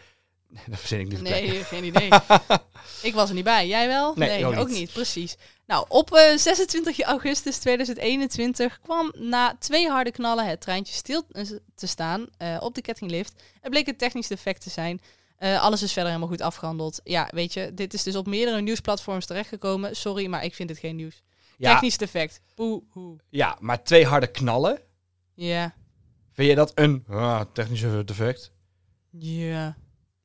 Nee, 0.52 0.64
dat 0.70 0.80
verzin 0.80 1.00
ik 1.00 1.08
niet. 1.08 1.22
Nee, 1.22 1.64
geen 1.64 1.84
idee. 1.84 2.10
ik 3.02 3.14
was 3.14 3.30
er 3.30 3.36
niet 3.36 3.44
bij. 3.44 3.68
Jij 3.68 3.88
wel? 3.88 4.14
Nee, 4.16 4.46
ook 4.46 4.56
ook, 4.56 4.68
niet. 4.68 4.78
niet. 4.78 4.94
Precies. 4.94 5.38
Nou, 5.72 5.86
op 5.88 6.14
eh, 6.14 6.38
26 6.38 7.02
augustus 7.02 7.58
2021 7.58 8.80
kwam 8.82 9.12
na 9.18 9.56
twee 9.60 9.90
harde 9.90 10.12
knallen 10.12 10.48
het 10.48 10.62
treintje 10.62 10.94
stil 10.94 11.24
eh, 11.32 11.46
te 11.76 11.88
staan 11.88 12.26
eh, 12.38 12.58
op 12.60 12.76
de 12.76 12.82
kettinglift. 12.82 13.44
Het 13.62 13.72
bleek 13.72 13.88
een 13.88 13.98
technisch 13.98 14.28
defect 14.28 14.62
te 14.62 14.70
zijn. 14.70 15.02
Alles 15.40 15.82
is 15.82 15.94
verder 15.94 16.12
helemaal 16.12 16.32
goed 16.32 16.42
afgehandeld. 16.42 17.02
Ja, 17.04 17.30
weet 17.34 17.54
je, 17.54 17.74
dit 17.74 17.94
is 17.94 18.04
dus 18.04 18.16
op 18.16 18.28
meerdere 18.28 18.62
nieuwsplatforms 18.62 19.26
terechtgekomen. 19.26 19.96
Sorry, 19.96 20.28
maar 20.28 20.44
ik 20.44 20.56
vind 20.56 20.70
het 20.70 20.80
geen 20.80 20.96
nieuws. 20.96 21.24
Ja, 21.58 21.74
Technisch 21.74 21.98
defect. 21.98 22.42
Poe, 22.56 22.84
hoe. 22.90 23.18
ja, 23.30 23.58
maar 23.60 23.84
twee 23.84 24.06
harde 24.06 24.28
knallen. 24.28 24.82
Ja, 25.34 25.74
Vind 26.32 26.50
je 26.50 26.56
dat 26.56 26.72
een 26.76 27.06
ah, 27.10 27.42
technische 27.54 28.04
defect? 28.06 28.52
ja. 29.12 29.78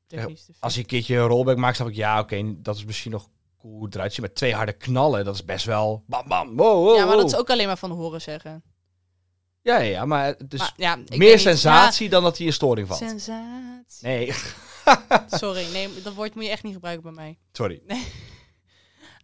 Technisch 0.07 0.45
defect. 0.45 0.63
Als 0.63 0.73
je 0.73 0.79
een 0.79 0.85
keertje 0.85 1.15
een 1.15 1.27
rollback 1.27 1.57
maakt, 1.57 1.75
snap 1.75 1.87
ik, 1.87 1.95
ja, 1.95 2.19
oké, 2.19 2.61
dat 2.61 2.75
is 2.75 2.85
misschien 2.85 3.11
nog 3.11 3.29
cool 3.59 3.87
eruit 3.89 4.11
ziet. 4.13 4.21
Maar 4.21 4.33
twee 4.33 4.53
harde 4.53 4.73
knallen, 4.73 5.25
dat 5.25 5.35
is 5.35 5.45
best 5.45 5.65
wel 5.65 6.03
bam, 6.07 6.27
bam, 6.27 6.55
wow, 6.55 6.85
wow, 6.85 6.97
ja, 6.97 7.05
maar 7.05 7.17
dat 7.17 7.25
is 7.25 7.35
ook 7.35 7.49
alleen 7.49 7.67
maar 7.67 7.77
van 7.77 7.91
horen 7.91 8.21
zeggen. 8.21 8.63
Ja, 9.61 9.77
ja, 9.77 10.05
maar 10.05 10.25
het 10.25 10.53
is 10.53 10.59
maar, 10.59 10.73
ja, 10.75 10.95
meer 10.95 11.31
niet. 11.31 11.39
sensatie 11.39 12.09
dan 12.09 12.23
dat 12.23 12.37
hij 12.37 12.45
in 12.45 12.53
storing 12.53 12.87
valt. 12.87 12.99
sensatie. 12.99 14.07
Nee, 14.07 14.33
Sorry, 15.29 15.71
nee, 15.71 16.01
dat 16.03 16.13
woord 16.13 16.35
moet 16.35 16.43
je 16.43 16.49
echt 16.49 16.63
niet 16.63 16.73
gebruiken 16.73 17.03
bij 17.03 17.13
mij. 17.13 17.37
sorry. 17.51 17.81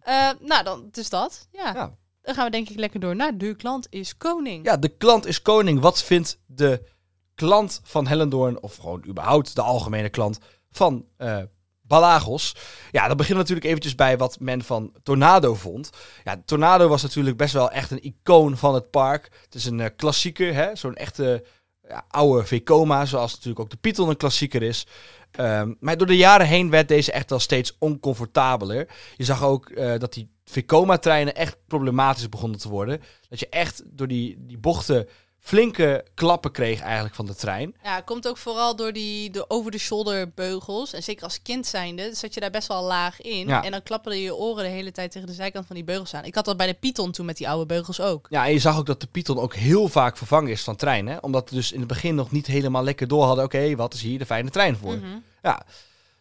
Eh, 0.04 0.30
nou, 0.40 0.64
dan 0.64 0.88
dus 0.92 1.10
dat. 1.10 1.48
Ja. 1.52 1.74
Ja. 1.74 1.96
Dan 2.22 2.36
gaan 2.36 2.46
we 2.46 2.52
denk 2.52 2.70
ik 2.70 2.78
lekker 2.78 3.00
door 3.00 3.16
naar 3.16 3.38
de 3.38 3.56
klant 3.56 3.88
is 3.90 4.18
koning. 4.18 4.66
Ja, 4.66 4.78
de 4.78 4.88
klant 4.90 5.26
is 5.26 5.42
koning. 5.42 5.80
Wat 5.80 6.04
vindt 6.04 6.40
de 6.46 6.90
klant 7.36 7.80
van 7.84 8.08
Hellendoorn, 8.08 8.62
of 8.62 8.76
gewoon 8.76 9.06
überhaupt 9.08 9.56
de 9.56 9.62
algemene 9.62 10.10
klant 10.10 10.40
van 10.72 11.06
eh 11.18 11.42
Balagos? 11.88 12.56
Ja, 12.92 13.08
dan 13.08 13.18
beginnen 13.18 13.40
natuurlijk 13.40 13.68
eventjes 13.68 13.96
bij 13.96 14.18
wat 14.18 14.40
men 14.40 14.64
van 14.64 14.94
Tornado 15.04 15.56
vond. 15.56 15.90
Ja, 16.24 16.42
Tornado 16.46 16.88
was 16.88 17.02
natuurlijk 17.02 17.38
best 17.38 17.54
wel 17.54 17.72
echt 17.72 17.92
een 17.92 18.04
icoon 18.04 18.58
van 18.58 18.74
het 18.74 18.90
park. 18.90 19.30
Het 19.44 19.56
is 19.56 19.66
een 19.66 19.80
eh, 19.80 19.90
klassieker, 19.96 20.54
hè? 20.54 20.76
zo'n 20.76 20.96
echte 20.96 21.44
ja, 21.88 22.06
oude 22.10 22.46
Vekoma, 22.46 23.06
zoals 23.06 23.32
natuurlijk 23.32 23.60
ook 23.60 23.70
de 23.70 23.78
Python 23.78 24.10
een 24.10 24.18
klassieker 24.18 24.64
is. 24.64 24.88
Ehm, 25.32 25.74
maar 25.80 25.98
door 25.98 26.08
de 26.08 26.18
jaren 26.18 26.48
heen 26.48 26.70
werd 26.70 26.88
deze 26.88 27.12
echt 27.12 27.30
wel 27.30 27.40
steeds 27.40 27.76
oncomfortabeler. 27.80 28.88
Je 29.18 29.24
zag 29.24 29.44
ook 29.44 29.70
eh, 29.70 30.00
dat 30.00 30.14
die 30.14 30.32
Vekoma-treinen 30.46 31.36
echt 31.36 31.58
problematisch 31.68 32.30
begonnen 32.30 32.60
te 32.60 32.70
worden. 32.70 33.02
Dat 33.30 33.40
je 33.40 33.50
echt 33.50 33.82
door 33.86 34.08
die, 34.08 34.36
die 34.40 34.58
bochten 34.58 35.08
flinke 35.44 36.06
klappen 36.14 36.52
kreeg 36.52 36.82
eigenlijk 36.82 37.16
van 37.16 37.26
de 37.26 37.36
trein. 37.36 37.76
Ja, 37.84 38.02
komt 38.02 38.28
ook 38.28 38.38
vooral 38.38 38.76
door 38.76 38.94
die 38.94 39.30
de 39.30 39.50
over-the-shoulder 39.50 40.30
beugels. 40.30 40.94
En 40.94 41.04
zeker 41.04 41.24
als 41.24 41.42
kind 41.42 41.66
zijnde 41.66 42.16
zat 42.16 42.34
je 42.34 42.40
daar 42.40 42.50
best 42.50 42.68
wel 42.68 42.84
laag 42.84 43.22
in. 43.22 43.48
Ja. 43.48 43.64
En 43.64 43.72
dan 43.72 43.84
klapperden 43.84 44.22
je 44.22 44.36
oren 44.36 44.64
de 44.64 44.70
hele 44.70 44.92
tijd 44.92 45.12
tegen 45.12 45.28
de 45.28 45.34
zijkant 45.34 45.66
van 45.66 45.76
die 45.76 45.86
beugels 45.86 46.14
aan. 46.14 46.26
Ik 46.26 46.36
had 46.36 46.46
dat 46.46 46.58
bij 46.58 46.68
de 46.68 46.74
Python 46.74 47.12
toen 47.12 47.26
met 47.26 47.38
die 47.38 47.50
oude 47.50 47.66
beugels 47.66 48.02
ook. 48.02 48.28
Ja, 48.30 48.46
en 48.46 48.52
je 48.52 48.60
zag 48.60 48.78
ook 48.78 48.86
dat 48.86 49.02
de 49.02 49.08
Python 49.08 49.40
ook 49.40 49.56
heel 49.56 49.88
vaak 49.88 50.18
vervangen 50.18 50.52
is 50.52 50.64
van 50.64 50.76
treinen. 50.76 51.24
Omdat 51.24 51.50
we 51.50 51.56
dus 51.56 51.72
in 51.72 51.80
het 51.80 51.88
begin 51.88 52.16
nog 52.16 52.32
niet 52.32 52.48
helemaal 52.48 52.84
lekker 52.84 53.08
door 53.08 53.24
hadden. 53.24 53.44
Oké, 53.44 53.76
wat 53.76 53.94
is 53.94 54.02
hier 54.02 54.20
de 54.20 54.26
fijne 54.26 54.50
trein 54.50 54.78
voor? 54.78 54.96
Mhm. 54.96 55.18
Ja, 55.42 55.66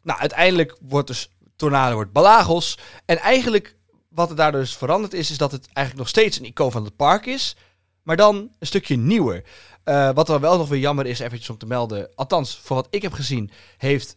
nou 0.02 0.20
uiteindelijk 0.20 0.76
wordt 0.80 1.08
dus 1.08 1.30
Tornado 1.56 1.94
wordt 1.94 2.12
Balagos. 2.12 2.78
En 3.04 3.18
eigenlijk 3.18 3.76
wat 4.08 4.30
er 4.30 4.36
daar 4.36 4.52
dus 4.52 4.76
veranderd 4.76 5.12
is, 5.12 5.30
is 5.30 5.38
dat 5.38 5.52
het 5.52 5.66
eigenlijk 5.66 5.98
nog 5.98 6.08
steeds 6.08 6.38
een 6.38 6.44
icoon 6.44 6.72
van 6.72 6.84
het 6.84 6.96
park 6.96 7.26
is. 7.26 7.56
Maar 8.02 8.16
dan 8.16 8.50
een 8.58 8.66
stukje 8.66 8.96
nieuwer. 8.96 9.44
Eh, 9.84 10.10
wat 10.14 10.28
er 10.28 10.40
wel 10.40 10.58
nog 10.58 10.68
weer 10.68 10.80
jammer 10.80 11.06
is, 11.06 11.18
eventjes 11.18 11.50
om 11.50 11.58
te 11.58 11.66
melden. 11.66 12.10
Althans, 12.14 12.60
voor 12.62 12.76
wat 12.76 12.86
ik 12.90 13.02
heb 13.02 13.12
gezien, 13.12 13.50
heeft 13.76 14.16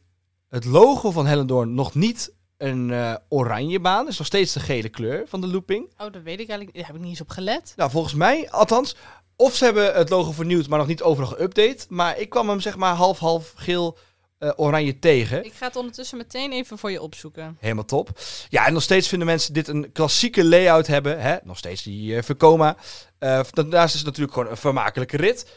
het 0.50 0.66
logo 0.66 1.12
van 1.12 1.26
Hellendoorn 1.26 1.74
nog 1.74 1.94
niet 1.94 2.34
een 2.58 2.92
eh, 2.92 3.16
oranje 3.30 3.80
baan. 3.80 4.08
Is 4.08 4.18
nog 4.18 4.28
steeds 4.28 4.54
de 4.54 4.60
gele 4.60 4.90
kleur 4.90 5.24
van 5.28 5.42
de 5.42 5.48
looping. 5.48 5.86
Oh, 5.98 6.12
dat 6.12 6.22
weet 6.22 6.40
ik 6.40 6.50
eigenlijk. 6.50 6.74
Daar 6.74 6.86
heb 6.86 6.96
ik 6.96 7.02
niet 7.02 7.10
eens 7.10 7.22
op 7.22 7.30
gelet. 7.30 7.74
Nou, 7.76 7.92
volgens 7.92 8.14
mij, 8.14 8.52
althans. 8.52 8.96
Of 9.36 9.56
ze 9.56 9.64
hebben 9.64 9.94
het 9.94 10.10
logo 10.10 10.32
vernieuwd, 10.32 10.68
maar 10.68 10.80
nog 10.80 10.88
niet 10.88 11.02
overal 11.02 11.36
geüpdate. 11.36 11.88
Maar 11.90 12.20
ik 12.20 12.30
kwam 12.30 12.50
hem 12.50 12.60
zeg 12.60 12.76
maar 12.76 12.96
half-half 12.96 13.54
geel 13.56 13.98
eh, 14.38 14.52
oranje 14.56 15.00
tegen. 15.00 15.46
Ik 15.46 15.54
ga 15.54 15.68
het 15.68 15.76
ondertussen 15.76 16.18
meteen 16.18 16.52
even 16.52 16.78
voor 16.78 16.92
je 16.92 17.02
opzoeken. 17.02 17.58
Helemaal 17.60 17.86
top. 17.86 18.20
Ja, 18.50 18.66
en 18.66 18.74
nog 18.74 18.82
steeds 18.82 19.08
vinden 19.08 19.28
mensen 19.28 19.54
dit 19.54 19.68
een 19.68 19.92
klassieke 19.92 20.44
layout 20.44 20.88
hebben. 20.88 21.20
Hè? 21.20 21.38
Nog 21.44 21.58
steeds 21.58 21.84
die 21.84 22.24
Vekoma. 22.24 22.76
Eh, 23.20 23.40
daarnaast 23.52 23.94
is 23.94 24.00
het 24.00 24.06
natuurlijk 24.06 24.34
gewoon 24.34 24.50
een 24.50 24.58
vermakelijke 24.58 25.18
rit. 25.18 25.48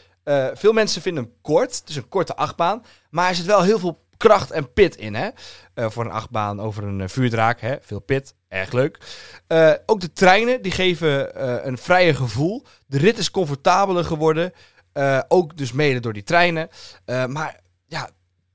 Veel 0.53 0.73
mensen 0.73 1.01
vinden 1.01 1.23
hem 1.23 1.33
kort. 1.41 1.79
Het 1.79 1.89
is 1.89 1.95
een 1.95 2.09
korte 2.09 2.35
achtbaan. 2.35 2.85
Maar 3.09 3.29
er 3.29 3.35
zit 3.35 3.45
wel 3.45 3.63
heel 3.63 3.79
veel 3.79 4.05
kracht 4.17 4.51
en 4.51 4.73
pit 4.73 4.95
in. 4.95 5.15
Hè? 5.15 5.29
Voor 5.89 6.05
een 6.05 6.11
achtbaan 6.11 6.61
over 6.61 6.83
een 6.83 7.09
vuurdraak. 7.09 7.61
Hè? 7.61 7.75
Veel 7.81 7.99
pit. 7.99 8.33
Erg 8.47 8.71
leuk. 8.71 8.97
Ook 9.85 10.01
de 10.01 10.13
treinen 10.13 10.61
die 10.61 10.71
geven 10.71 11.41
een 11.67 11.77
vrijer 11.77 12.15
gevoel. 12.15 12.65
De 12.85 12.97
rit 12.97 13.17
is 13.17 13.31
comfortabeler 13.31 14.05
geworden. 14.05 14.53
Ook 15.27 15.57
dus 15.57 15.71
mede 15.71 15.99
door 15.99 16.13
die 16.13 16.23
treinen. 16.23 16.69
Maar 17.05 17.59
ja, 17.87 18.09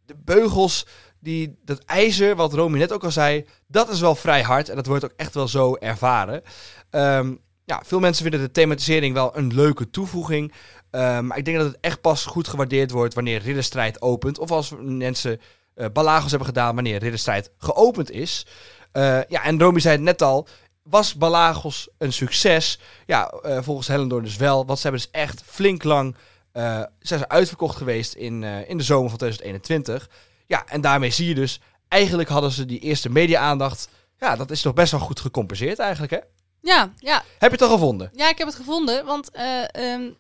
de 0.07 0.17
beugels, 0.25 0.87
die, 1.21 1.59
dat 1.65 1.79
ijzer, 1.79 2.37
wat 2.37 2.53
Romy 2.53 2.79
net 2.79 2.93
ook 2.93 3.05
al 3.05 3.11
zei, 3.11 3.47
dat 3.67 3.89
is 3.89 4.01
wel 4.01 4.15
vrij 4.15 4.43
hard. 4.43 4.69
En 4.69 4.77
dat 4.77 4.87
wordt 4.87 5.05
ook 5.05 5.15
echt 5.17 5.35
wel 5.35 5.49
zo 5.49 5.75
ervaren. 5.75 6.43
Ehm, 6.91 7.35
ja, 7.65 7.83
veel 7.85 8.01
mensen 8.01 8.23
vinden 8.23 8.41
de 8.41 8.51
thematisering 8.51 9.15
wel 9.15 9.37
een 9.37 9.55
leuke 9.55 9.91
toevoeging. 9.91 10.53
Ehm, 10.91 11.27
maar 11.27 11.39
ik 11.39 11.45
denk 11.45 11.57
dat 11.57 11.67
het 11.67 11.79
echt 11.81 12.01
pas 12.01 12.25
goed 12.25 12.49
gewaardeerd 12.49 12.91
wordt 12.91 13.15
wanneer 13.15 13.43
Ridderstrijd 13.43 14.03
opent. 14.03 14.39
Of 14.39 14.51
als 14.51 14.73
mensen 14.79 15.41
eh 15.75 15.87
Balagos 15.93 16.31
hebben 16.31 16.49
gedaan 16.49 16.75
wanneer 16.75 16.99
Ridderstrijd 16.99 17.51
geopend 17.59 18.11
is. 18.11 18.47
Eh, 18.93 19.21
ja, 19.29 19.45
en 19.45 19.61
Romy 19.61 19.81
zei 19.81 19.95
het 19.95 20.05
net 20.05 20.23
al. 20.23 20.47
Was 20.83 21.15
Balagos 21.15 21.89
een 21.99 22.13
succes? 22.13 22.79
Ja, 23.07 23.29
eh, 23.29 23.63
volgens 23.63 23.89
Hellendoorn 23.89 24.25
dus 24.25 24.37
wel. 24.37 24.67
Want 24.67 24.79
ze 24.79 24.89
hebben 24.89 25.03
dus 25.13 25.21
echt 25.21 25.43
flink 25.47 25.83
lang... 25.83 26.17
eh, 26.55 26.83
zijn 26.99 27.21
ze 27.21 27.29
uitverkocht 27.29 27.77
geweest 27.77 28.15
in, 28.15 28.45
eh, 28.45 28.69
in 28.69 28.77
de 28.77 28.83
zomer 28.83 29.09
van 29.09 29.19
2021. 29.19 30.11
Ja, 30.47 30.67
en 30.67 30.81
daarmee 30.81 31.11
zie 31.11 31.29
je 31.29 31.35
dus... 31.35 31.61
Eigenlijk 31.89 32.29
hadden 32.29 32.51
ze 32.51 32.67
die 32.67 32.79
eerste 32.79 33.11
media-aandacht... 33.11 33.89
Ja, 34.19 34.37
dat 34.37 34.51
is 34.51 34.63
toch 34.63 34.75
best 34.75 34.91
wel 34.91 35.01
goed 35.01 35.21
gecompenseerd 35.21 35.79
eigenlijk, 35.79 36.13
hè? 36.13 36.19
Ja, 36.61 36.93
ja, 36.97 37.23
Heb 37.39 37.51
je 37.51 37.57
het 37.57 37.63
al 37.63 37.69
gevonden? 37.71 38.11
ja, 38.13 38.29
ik 38.29 38.39
heb 38.39 38.47
het 38.47 38.57
gevonden, 38.57 39.05
want 39.05 39.31
eh, 39.31 39.63
ehm, 39.71 40.11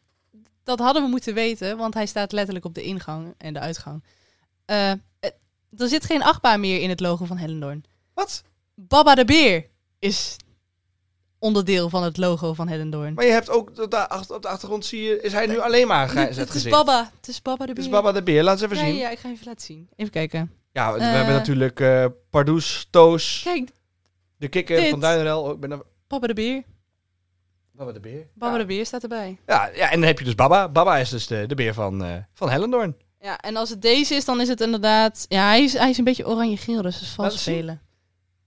dat 0.64 0.78
hadden 0.78 1.02
we 1.02 1.08
moeten 1.08 1.34
weten, 1.34 1.76
want 1.76 1.94
hij 1.94 2.06
staat 2.06 2.32
letterlijk 2.32 2.64
op 2.64 2.74
de 2.74 2.82
ingang 2.82 3.34
en 3.38 3.52
de 3.52 3.60
uitgang. 3.60 4.04
Er 5.76 5.88
zit 5.88 6.04
geen 6.04 6.22
achtbaan 6.22 6.60
meer 6.60 6.80
in 6.80 6.88
het 6.88 7.00
logo 7.00 7.24
van 7.24 7.36
Hellendoorn. 7.36 7.84
Wat? 8.14 8.42
Baba 8.74 9.14
de 9.14 9.24
Beer 9.24 9.66
is 9.98 10.36
onderdeel 11.44 11.88
van 11.88 12.02
het 12.02 12.16
logo 12.16 12.52
van 12.54 12.68
Hellendoorn. 12.68 13.14
Maar 13.14 13.24
je 13.24 13.30
hebt 13.30 13.50
ook 13.50 13.68
op 13.80 13.90
de, 13.90 14.08
achter- 14.08 14.36
op 14.36 14.42
de 14.42 14.48
achtergrond 14.48 14.84
zie 14.86 15.02
je, 15.02 15.20
is 15.20 15.32
hij 15.32 15.46
nu 15.46 15.58
alleen 15.58 15.86
maar 15.86 16.00
Het, 16.02 16.10
gezet 16.10 16.36
het 16.36 16.46
is 16.48 16.52
gezicht. 16.52 16.74
Baba, 16.74 17.10
het 17.20 17.28
is 17.28 17.42
Baba 17.42 17.58
de 17.58 17.64
Het 17.64 17.74
Beer. 17.74 17.84
is 17.84 17.90
Baba 17.90 18.12
de 18.12 18.22
Beer. 18.22 18.42
Laat 18.42 18.62
eens 18.62 18.72
even 18.72 18.76
ja, 18.84 18.90
zien. 18.92 19.00
ja, 19.00 19.10
ik 19.10 19.18
ga 19.18 19.28
even 19.30 19.46
laten 19.46 19.62
zien. 19.64 19.88
Even 19.96 20.12
kijken. 20.12 20.52
Ja, 20.72 20.92
we 20.92 20.98
Eh. 20.98 21.12
hebben 21.12 21.34
natuurlijk 21.34 21.80
eh 21.80 22.04
Pardoes, 22.30 22.86
Toos, 22.90 23.40
Kijk, 23.44 23.70
de 24.36 24.48
kikker 24.48 24.80
dit. 24.80 24.90
van 24.90 25.00
Duinerel. 25.00 25.42
Oh, 25.42 25.52
ik 25.52 25.60
ben 25.60 25.70
er... 25.70 25.82
Baba 26.08 26.26
de 26.26 26.34
Beer. 26.34 26.62
Baba 27.72 27.92
de 27.92 28.00
Beer. 28.00 28.26
Baba 28.34 28.52
ja. 28.52 28.58
de 28.58 28.66
Beer 28.66 28.86
staat 28.86 29.02
erbij. 29.02 29.38
Ja, 29.46 29.70
ja, 29.74 29.90
en 29.90 29.98
dan 29.98 30.08
heb 30.08 30.18
je 30.18 30.24
dus 30.24 30.34
Baba. 30.34 30.68
Baba 30.68 30.96
is 30.98 31.08
dus 31.10 31.26
de, 31.26 31.44
de 31.46 31.54
beer 31.54 31.74
van, 31.74 32.04
eh 32.04 32.14
van 32.34 32.50
Hellendoorn. 32.50 32.96
Ja, 33.20 33.38
en 33.38 33.56
als 33.56 33.70
het 33.70 33.82
deze 33.82 34.14
is, 34.14 34.24
dan 34.24 34.40
is 34.40 34.48
het 34.48 34.60
inderdaad... 34.60 35.24
Ja, 35.28 35.46
hij 35.46 35.62
is, 35.62 35.72
hij 35.72 35.90
is 35.90 35.98
een 35.98 36.04
beetje 36.04 36.26
oranje-geel, 36.28 36.82
dus 36.82 36.94
dat 36.94 37.02
is 37.02 37.08
vals 37.14 37.40
spelen. 37.40 37.80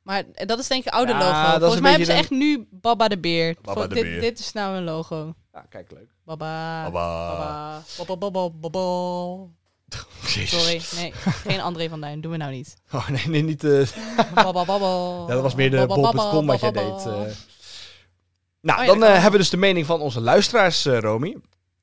Maar 0.07 0.23
dat 0.45 0.59
is 0.59 0.67
denk 0.67 0.85
ik 0.85 0.93
oude 0.93 1.11
Ja, 1.11 1.19
logo. 1.19 1.59
Volgens 1.59 1.81
mij 1.81 1.89
hebben 1.89 2.07
ze 2.07 2.13
echt 2.13 2.29
nu 2.29 2.67
Baba 2.71 3.07
de 3.07 3.17
Beer. 3.19 3.55
Baba 3.61 3.88
de 3.88 3.93
dit, 3.93 4.03
Beer. 4.03 4.21
dit 4.21 4.39
is 4.39 4.51
nou 4.51 4.75
een 4.77 4.84
logo. 4.84 5.34
Ja, 5.53 5.65
kijk, 5.69 5.91
leuk. 5.91 6.09
Baba. 6.25 6.84
Baba. 6.84 7.31
Baba. 7.31 7.84
Baba, 7.97 8.15
baba, 8.17 8.49
baba. 8.49 9.45
Jezus. 10.34 10.49
Sorry, 10.49 11.01
nee. 11.01 11.13
Geen 11.13 11.61
André 11.61 11.89
van 11.89 12.01
Duin. 12.01 12.21
Doen 12.21 12.31
we 12.31 12.38
nou 12.38 12.51
niet. 12.51 12.75
Oh, 12.91 13.09
nee, 13.09 13.27
nee, 13.27 13.41
niet... 13.43 13.63
eh, 13.63 13.88
Baba, 14.35 14.65
baba. 14.65 14.85
ja, 15.27 15.34
dat 15.34 15.41
was 15.41 15.55
meer 15.55 15.71
de 15.71 15.85
bol.com 15.85 16.45
wat 16.45 16.59
jij 16.59 16.71
deed. 16.71 17.05
eh. 17.05 17.11
Nou, 18.61 18.79
Oh 18.79 18.85
ja, 18.85 18.85
dan 18.85 19.03
eh, 19.03 19.13
hebben 19.13 19.31
we 19.31 19.38
dus 19.38 19.49
de 19.49 19.57
mening 19.57 19.85
van 19.85 20.01
onze 20.01 20.21
luisteraars, 20.21 20.85
eh 20.85 20.99
Romy. 20.99 21.38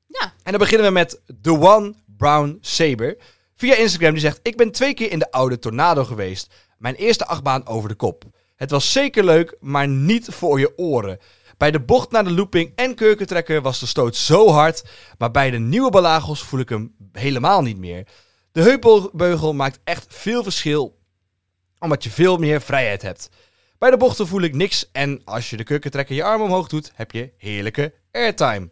Ja. 0.07 0.33
En 0.43 0.51
dan 0.51 0.57
beginnen 0.59 0.87
we 0.87 0.93
met 0.93 1.21
The 1.41 1.59
One 1.59 1.93
Brown 2.17 2.57
Saber. 2.61 3.17
Via 3.55 3.75
Instagram 3.75 4.11
die 4.11 4.21
zegt... 4.21 4.39
Ik 4.43 4.57
ben 4.57 4.71
twee 4.71 4.93
keer 4.93 5.11
in 5.11 5.19
de 5.19 5.31
oude 5.31 5.59
Tornado 5.59 6.03
geweest. 6.03 6.53
Mijn 6.77 6.95
eerste 6.95 7.25
achtbaan 7.25 7.67
over 7.67 7.89
de 7.89 7.95
kop. 7.95 8.23
Het 8.55 8.71
was 8.71 8.91
zeker 8.91 9.23
leuk, 9.23 9.57
maar 9.59 9.87
niet 9.87 10.27
voor 10.29 10.59
je 10.59 10.77
oren. 10.77 11.19
Bij 11.57 11.71
de 11.71 11.79
bocht 11.79 12.11
naar 12.11 12.23
de 12.23 12.31
looping 12.31 12.71
en 12.75 12.95
kurkentrekker 12.95 13.61
was 13.61 13.79
de 13.79 13.85
stoot 13.85 14.15
zo 14.15 14.49
hard... 14.49 14.83
maar 15.17 15.31
bij 15.31 15.51
de 15.51 15.57
nieuwe 15.57 15.89
balagels 15.89 16.43
voel 16.43 16.59
ik 16.59 16.69
hem 16.69 16.95
helemaal 17.11 17.61
niet 17.61 17.77
meer. 17.77 18.07
De 18.51 18.61
heupbeugel 18.61 19.53
maakt 19.53 19.79
echt 19.83 20.05
veel 20.09 20.43
verschil... 20.43 20.99
omdat 21.79 22.03
je 22.03 22.09
veel 22.09 22.37
meer 22.37 22.61
vrijheid 22.61 23.01
hebt. 23.01 23.29
Bij 23.77 23.89
de 23.89 23.97
bochten 23.97 24.27
voel 24.27 24.41
ik 24.41 24.55
niks 24.55 24.89
en 24.91 25.21
als 25.25 25.49
je 25.49 25.57
de 25.57 25.63
kurkentrekker 25.63 26.15
je 26.15 26.23
arm 26.23 26.41
omhoog 26.41 26.67
doet... 26.67 26.91
heb 26.95 27.11
je 27.11 27.31
heerlijke 27.37 27.93
airtime. 28.11 28.69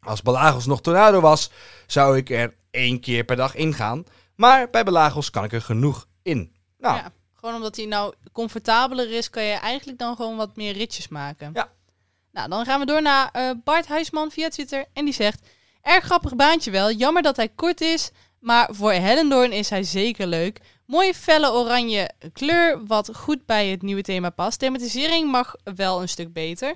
Als 0.00 0.22
Balagos 0.22 0.66
nog 0.66 0.80
Tornado 0.80 1.20
was, 1.20 1.50
zou 1.86 2.16
ik 2.16 2.30
er 2.30 2.54
één 2.72 3.00
keer 3.00 3.24
per 3.24 3.36
dag 3.36 3.54
ingaan. 3.54 4.04
Maar 4.36 4.70
bij 4.70 4.84
Balagos 4.84 5.30
kan 5.30 5.44
ik 5.44 5.52
er 5.52 5.62
genoeg 5.62 6.06
in. 6.22 6.52
Nou, 6.78 6.96
Ja, 6.96 7.12
gewoon 7.34 7.54
omdat 7.54 7.76
hij 7.76 7.86
nou 7.86 8.14
comfortabeler 8.32 9.10
is, 9.12 9.30
kan 9.30 9.42
je 9.42 9.52
eigenlijk 9.52 9.98
dan 9.98 10.16
gewoon 10.16 10.36
wat 10.36 10.56
meer 10.56 10.72
ritjes 10.72 11.08
maken. 11.08 11.50
Ja. 11.54 11.72
Nou, 12.32 12.48
dan 12.48 12.64
gaan 12.64 12.80
we 12.80 12.86
door 12.86 13.02
naar 13.02 13.28
eh, 13.32 13.50
Bart 13.64 13.86
Huisman 13.86 14.30
via 14.30 14.48
Twitter. 14.48 14.84
En 14.92 15.04
die 15.04 15.14
zegt, 15.14 15.48
erg 15.82 16.04
grappig 16.04 16.36
baantje 16.36 16.70
wel. 16.70 16.90
Jammer 16.92 17.22
dat 17.22 17.36
hij 17.36 17.48
kort 17.48 17.80
is, 17.80 18.10
maar 18.40 18.68
voor 18.72 18.92
Hellendoorn 18.92 19.52
is 19.52 19.70
hij 19.70 19.82
zeker 19.82 20.26
leuk. 20.26 20.60
Mooie 20.86 21.14
felle 21.14 21.50
oranje 21.52 22.10
kleur, 22.32 22.86
wat 22.86 23.16
goed 23.16 23.46
bij 23.46 23.68
het 23.68 23.82
nieuwe 23.82 24.02
thema 24.02 24.30
past. 24.30 24.58
Thematisering 24.58 25.30
mag 25.30 25.54
wel 25.76 26.02
een 26.02 26.08
stuk 26.08 26.32
beter. 26.32 26.74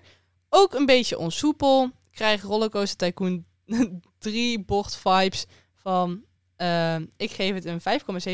Ook 0.48 0.74
een 0.74 0.86
beetje 0.86 1.18
onsoepel. 1.18 1.90
Krijg 2.12 2.42
Rollercoaster 2.42 2.96
Tycoon 2.96 3.44
3 4.18 4.64
bocht 4.64 4.96
vibes 4.96 5.46
van... 5.86 6.24
eh, 6.56 6.96
ik 7.16 7.30
geef 7.30 7.54
het 7.54 7.64
een 7.64 7.80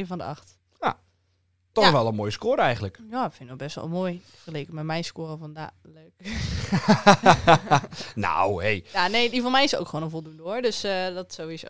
5,7 0.02 0.06
van 0.06 0.18
de 0.18 0.24
8. 0.24 0.58
toch 1.72 1.84
ja. 1.84 1.92
wel 1.92 2.06
een 2.06 2.14
mooie 2.14 2.30
score 2.30 2.60
eigenlijk. 2.60 2.98
Ja, 3.10 3.26
ik 3.26 3.32
vind 3.32 3.48
het 3.48 3.58
best 3.58 3.74
wel 3.74 3.88
mooi. 3.88 4.22
Vergeleken 4.30 4.74
met 4.74 4.84
mijn 4.84 5.04
score 5.04 5.36
vandaag. 5.36 5.70
Leuk. 5.82 6.12
nou, 8.14 8.62
hey. 8.62 8.84
Ja, 8.92 9.08
nee, 9.08 9.30
die 9.30 9.42
van 9.42 9.52
mij 9.52 9.64
is 9.64 9.76
ook 9.76 9.88
gewoon 9.88 10.04
een 10.04 10.10
voldoende 10.10 10.42
hoor. 10.42 10.62
Dus 10.62 10.84
eh, 10.84 11.14
dat 11.14 11.32
sowieso. 11.32 11.66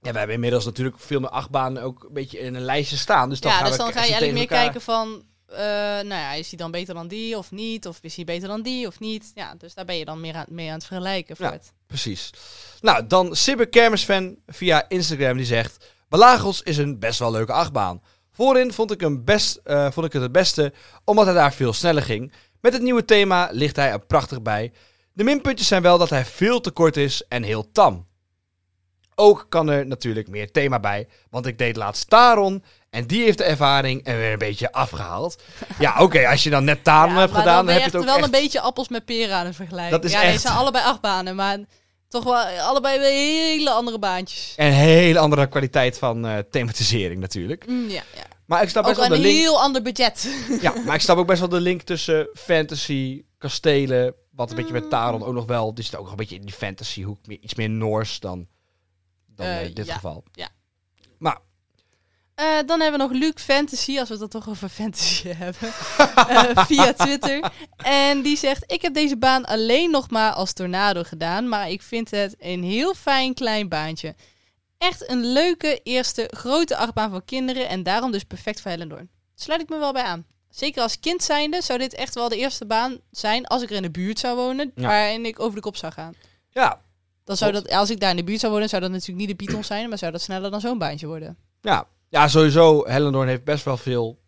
Ja, 0.00 0.12
we 0.12 0.18
hebben 0.18 0.34
inmiddels 0.34 0.64
natuurlijk 0.64 0.98
veel 0.98 1.20
meer 1.20 1.30
achtbanen 1.30 1.82
ook 1.82 2.04
een 2.04 2.12
beetje 2.12 2.38
in 2.38 2.54
een 2.54 2.64
lijstje 2.64 2.96
staan. 2.96 3.28
Dus 3.28 3.40
dan 3.40 3.50
ja, 3.50 3.56
gaan 3.56 3.66
dus 3.66 3.76
we 3.76 3.82
dan 3.82 3.92
ga 3.92 3.98
je 3.98 4.04
eigenlijk 4.04 4.32
meer 4.32 4.42
elkaar- 4.42 4.64
kijken 4.64 4.80
van... 4.80 5.22
eh, 5.46 5.58
nou 5.58 6.08
ja, 6.08 6.32
is 6.32 6.48
hij 6.48 6.58
dan 6.58 6.70
beter 6.70 6.94
dan 6.94 7.08
die 7.08 7.38
of 7.38 7.50
niet? 7.50 7.86
Of 7.86 7.98
is 8.00 8.16
hij 8.16 8.24
beter 8.24 8.48
dan 8.48 8.62
die 8.62 8.86
of 8.86 9.00
niet? 9.00 9.32
Ja, 9.34 9.54
dus 9.58 9.74
daar 9.74 9.84
ben 9.84 9.96
je 9.96 10.04
dan 10.04 10.20
meer 10.20 10.34
aan, 10.34 10.44
mee 10.48 10.68
aan 10.68 10.74
het 10.74 10.84
vergelijken. 10.86 11.36
Voor 11.36 11.46
Ja. 11.46 11.52
het. 11.52 11.72
Precies. 11.86 12.30
Nou, 12.80 13.06
dan 13.06 13.36
Sibbe 13.36 13.66
Kermisfan 13.66 14.36
via 14.46 14.88
Instagram 14.88 15.36
die 15.36 15.46
zegt... 15.46 15.92
Balagos 16.08 16.62
is 16.62 16.76
een 16.76 16.98
best 16.98 17.18
wel 17.18 17.30
leuke 17.30 17.52
achtbaan. 17.52 18.02
Voorin 18.30 18.72
vond 18.72 18.90
ik, 18.90 19.00
hem 19.00 19.24
best, 19.24 19.60
eh, 19.64 19.90
vond 19.90 20.06
ik 20.06 20.12
het 20.12 20.22
het 20.22 20.32
beste, 20.32 20.72
omdat 21.04 21.24
hij 21.24 21.34
daar 21.34 21.52
veel 21.52 21.72
sneller 21.72 22.02
ging. 22.02 22.32
Met 22.60 22.72
het 22.72 22.82
nieuwe 22.82 23.04
thema 23.04 23.48
ligt 23.52 23.76
hij 23.76 23.90
er 23.90 24.06
prachtig 24.06 24.42
bij. 24.42 24.72
De 25.12 25.24
minpuntjes 25.24 25.68
zijn 25.68 25.82
wel 25.82 25.98
dat 25.98 26.10
hij 26.10 26.24
veel 26.24 26.60
te 26.60 26.70
kort 26.70 26.96
is 26.96 27.22
en 27.28 27.42
heel 27.42 27.70
tam. 27.72 28.06
Ook 29.14 29.46
kan 29.48 29.68
er 29.68 29.86
natuurlijk 29.86 30.28
meer 30.28 30.50
thema 30.50 30.80
bij, 30.80 31.08
want 31.30 31.46
ik 31.46 31.58
deed 31.58 31.76
laatst 31.76 32.08
Taron 32.10 32.64
en 32.94 33.06
die 33.06 33.22
heeft 33.22 33.38
de 33.38 33.44
ervaring 33.44 34.04
en 34.04 34.16
weer 34.18 34.32
een 34.32 34.38
beetje 34.38 34.72
afgehaald. 34.72 35.42
Ja, 35.78 36.02
oké, 36.02 36.28
als 36.28 36.42
je 36.42 36.50
dan 36.50 36.64
net 36.64 36.84
Taron 36.84 37.14
Ja, 37.14 37.18
hebt 37.20 37.34
gedaan, 37.34 37.66
dan 37.66 37.74
heb 37.74 37.78
je 37.78 37.84
het 37.90 37.96
ook 37.96 38.04
wel 38.04 38.14
echt... 38.16 38.24
een 38.24 38.30
beetje 38.30 38.60
appels 38.60 38.88
met 38.88 39.04
peren 39.04 39.36
aan 39.36 39.46
het 39.46 39.56
vergelijken. 39.56 39.90
Dat 39.92 40.04
is 40.04 40.10
ja, 40.12 40.16
nee, 40.18 40.26
echt- 40.26 40.34
het 40.36 40.46
zijn 40.46 40.58
allebei 40.58 40.84
acht 40.84 41.00
banen, 41.00 41.36
maar 41.36 41.58
toch 42.08 42.24
wel 42.24 42.34
allebei 42.58 42.98
hele 43.00 43.70
andere 43.70 43.98
baantjes. 43.98 44.52
Een 44.56 44.72
hele 44.72 45.18
andere 45.18 45.46
kwaliteit 45.48 45.98
van 45.98 46.26
eh, 46.26 46.38
thematisering 46.50 47.20
natuurlijk. 47.20 47.66
Mm, 47.66 47.88
ja, 47.88 48.02
ja. 48.14 48.22
Maar 48.46 48.62
ik 48.62 48.68
snap 48.68 48.84
best 48.84 48.96
wel 48.96 49.04
een 49.04 49.10
de 49.12 49.18
link. 49.18 49.34
heel 49.38 49.60
ander 49.60 49.82
budget. 49.82 50.28
Ja, 50.60 50.72
maar 50.86 50.94
ik 50.94 51.00
snap 51.00 51.16
ook 51.16 51.26
best 51.26 51.40
wel 51.40 51.48
de 51.48 51.60
link 51.60 51.82
tussen 51.82 52.28
fantasy, 52.34 53.24
kastelen, 53.38 54.14
wat 54.30 54.50
een 54.50 54.56
beetje 54.56 54.72
met 54.72 54.90
Taron 54.90 55.24
ook 55.24 55.34
nog 55.34 55.46
wel. 55.46 55.74
Die 55.74 55.84
zit 55.84 55.94
ook 55.96 56.02
nog 56.02 56.10
een 56.10 56.16
beetje 56.16 56.34
in 56.36 56.42
die 56.42 56.54
fantasy 56.54 57.02
hoek, 57.02 57.26
meer, 57.26 57.38
iets 57.40 57.54
meer 57.54 57.70
Noors 57.70 58.20
dan, 58.20 58.46
dan 59.26 59.46
Eh, 59.46 59.60
eh, 59.60 59.66
in 59.66 59.74
dit 59.74 59.86
ja, 59.86 59.94
geval. 59.94 60.24
ja. 60.32 60.48
Eh, 62.34 62.46
dan 62.66 62.80
hebben 62.80 63.00
we 63.00 63.06
nog 63.06 63.22
Luke 63.22 63.40
Fantasy, 63.40 63.98
als 63.98 64.08
we 64.08 64.16
het 64.16 64.30
toch 64.30 64.48
over 64.48 64.68
fantasy 64.68 65.28
hebben, 65.44 65.68
eh, 66.28 66.64
via 66.66 66.92
Twitter. 66.92 67.50
En 67.76 68.22
die 68.22 68.36
zegt, 68.36 68.72
ik 68.72 68.82
heb 68.82 68.94
deze 68.94 69.16
baan 69.16 69.44
alleen 69.44 69.90
nog 69.90 70.10
maar 70.10 70.32
als 70.32 70.52
tornado 70.52 71.02
gedaan, 71.02 71.48
maar 71.48 71.70
ik 71.70 71.82
vind 71.82 72.10
het 72.10 72.34
een 72.38 72.62
heel 72.64 72.94
fijn 72.94 73.34
klein 73.34 73.68
baantje. 73.68 74.14
Echt 74.78 75.10
een 75.10 75.24
leuke 75.26 75.80
eerste 75.82 76.30
grote 76.36 76.76
achtbaan 76.76 77.10
voor 77.10 77.24
kinderen 77.24 77.68
en 77.68 77.82
daarom 77.82 78.10
dus 78.10 78.24
perfect 78.24 78.60
voor 78.60 78.70
Hellendoorn. 78.70 79.10
Sluit 79.34 79.60
ik 79.60 79.68
me 79.68 79.78
wel 79.78 79.92
bij 79.92 80.02
aan. 80.02 80.26
Zeker 80.50 80.82
als 80.82 81.00
kind 81.00 81.22
zijnde 81.22 81.62
zou 81.62 81.78
dit 81.78 81.94
echt 81.94 82.14
wel 82.14 82.28
de 82.28 82.36
eerste 82.36 82.66
baan 82.66 82.98
zijn 83.10 83.46
als 83.46 83.62
ik 83.62 83.70
er 83.70 83.76
in 83.76 83.82
de 83.82 83.90
buurt 83.90 84.18
zou 84.18 84.36
wonen, 84.36 84.72
Ja. 84.74 84.86
waarin 84.86 85.26
ik 85.26 85.40
over 85.40 85.54
de 85.54 85.60
kop 85.60 85.76
zou 85.76 85.92
gaan. 85.92 86.14
ja, 86.50 86.80
Dan 87.24 87.36
zou 87.36 87.52
dat, 87.52 87.70
als 87.70 87.90
ik 87.90 88.00
daar 88.00 88.10
in 88.10 88.16
de 88.16 88.24
buurt 88.24 88.40
zou 88.40 88.52
wonen, 88.52 88.68
zou 88.68 88.82
dat 88.82 88.90
natuurlijk 88.90 89.18
niet 89.18 89.38
de 89.38 89.44
Beatles 89.44 89.66
zijn, 89.66 89.88
maar 89.88 89.98
zou 89.98 90.12
dat 90.12 90.20
sneller 90.22 90.50
dan 90.50 90.60
zo'n 90.60 90.78
baantje 90.78 91.06
worden. 91.06 91.36
ja, 91.60 91.86
ja, 92.14 92.28
sowieso. 92.28 92.84
Hellendoorn 92.86 93.28
heeft 93.28 93.44
best 93.44 93.64
wel 93.64 93.76
veel 93.76 94.18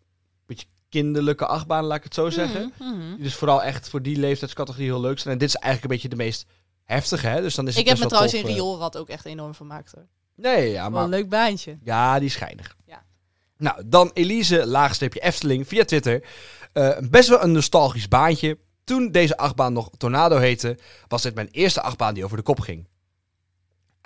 beetje 0.47 0.67
kinderlijke 0.89 1.47
achtbanen, 1.47 1.85
laat 1.85 1.97
ik 1.97 2.05
het 2.05 2.15
zo 2.15 2.31
zeggen. 2.31 2.73
Mhm, 2.79 2.89
mhm. 2.89 3.15
Die 3.15 3.23
dus 3.23 3.35
vooral 3.35 3.63
echt 3.63 3.89
voor 3.89 4.03
die 4.03 4.17
leeftijdscategorie 4.19 4.87
heel 4.87 5.01
leuk 5.01 5.19
zijn. 5.19 5.35
En 5.35 5.41
dit 5.41 5.49
is 5.49 5.55
eigenlijk 5.55 5.85
een 5.85 6.01
beetje 6.01 6.17
de 6.17 6.25
meest 6.25 6.47
heftig, 6.85 7.23
hè? 7.23 7.41
Dus 7.41 7.55
dan 7.55 7.67
is 7.67 7.75
het 7.75 7.83
Ik 7.83 7.89
heb 7.89 7.99
me 7.99 8.07
trouwens 8.07 8.35
in 8.35 8.41
tof, 8.41 8.51
eh. 8.51 8.57
Rioolrad 8.57 8.97
ook 8.97 9.09
echt 9.09 9.25
enorm 9.25 9.55
vermaakt. 9.55 9.93
Hoor. 9.93 10.07
Nee, 10.35 10.71
ja, 10.71 10.83
Wel 10.83 10.91
maar 10.91 11.03
een 11.03 11.09
leuk 11.09 11.29
baantje. 11.29 11.79
Ja, 11.83 12.19
die 12.19 12.29
is 12.29 12.33
schijnig. 12.33 12.77
Ja. 12.87 13.05
Nou, 13.57 13.83
dan 13.87 14.11
Elise, 14.15 14.67
laagstreepje 14.67 15.21
Efteling, 15.21 15.69
via 15.69 15.85
Twitter. 15.85 16.25
Eh, 16.73 16.99
best 17.11 17.29
wel 17.29 17.43
een 17.43 17.53
nostalgisch 17.53 18.09
baantje. 18.09 18.59
Toen 18.85 19.11
deze 19.11 19.37
achtbaan 19.37 19.73
nog 19.73 19.91
Tornado 19.97 20.37
heette, 20.37 20.79
was 21.09 21.23
dit 21.23 21.35
mijn 21.35 21.49
eerste 21.51 21.83
achtbaan 21.83 22.15
die 22.15 22.25
over 22.25 22.37
de 22.37 22.43
kop 22.43 22.61
ging. 22.61 22.89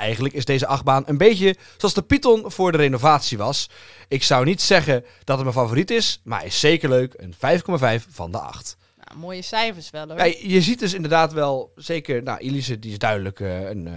Eigenlijk 0.00 0.34
is 0.34 0.44
deze 0.44 0.66
achtbaan 0.66 1.02
een 1.06 1.16
beetje 1.16 1.56
zoals 1.76 1.94
de 1.94 2.02
Python 2.02 2.50
voor 2.50 2.72
de 2.72 2.78
renovatie 2.78 3.38
was. 3.38 3.70
Ik 4.08 4.22
zou 4.22 4.44
niet 4.44 4.62
zeggen 4.62 5.04
dat 5.24 5.36
het 5.36 5.44
mijn 5.44 5.58
favoriet 5.58 5.90
is, 5.90 6.20
maar 6.24 6.38
hij 6.38 6.46
is 6.48 6.60
zeker 6.60 6.88
leuk. 6.88 7.14
Een 7.16 7.34
5,5 8.00 8.06
van 8.10 8.30
de 8.32 8.38
8. 8.38 8.76
Nou, 9.04 9.18
mooie 9.20 9.42
cijfers 9.42 9.90
wel 9.90 10.08
hoor. 10.08 10.16
Ja, 10.18 10.34
je 10.40 10.60
ziet 10.62 10.78
dus 10.78 10.94
inderdaad 10.94 11.32
wel, 11.32 11.72
zeker, 11.74 12.22
nou, 12.22 12.38
Elise 12.38 12.78
die 12.78 12.90
is 12.92 12.98
duidelijk 12.98 13.40
eh, 13.40 13.68
een... 13.68 13.86
eh, 13.86 13.94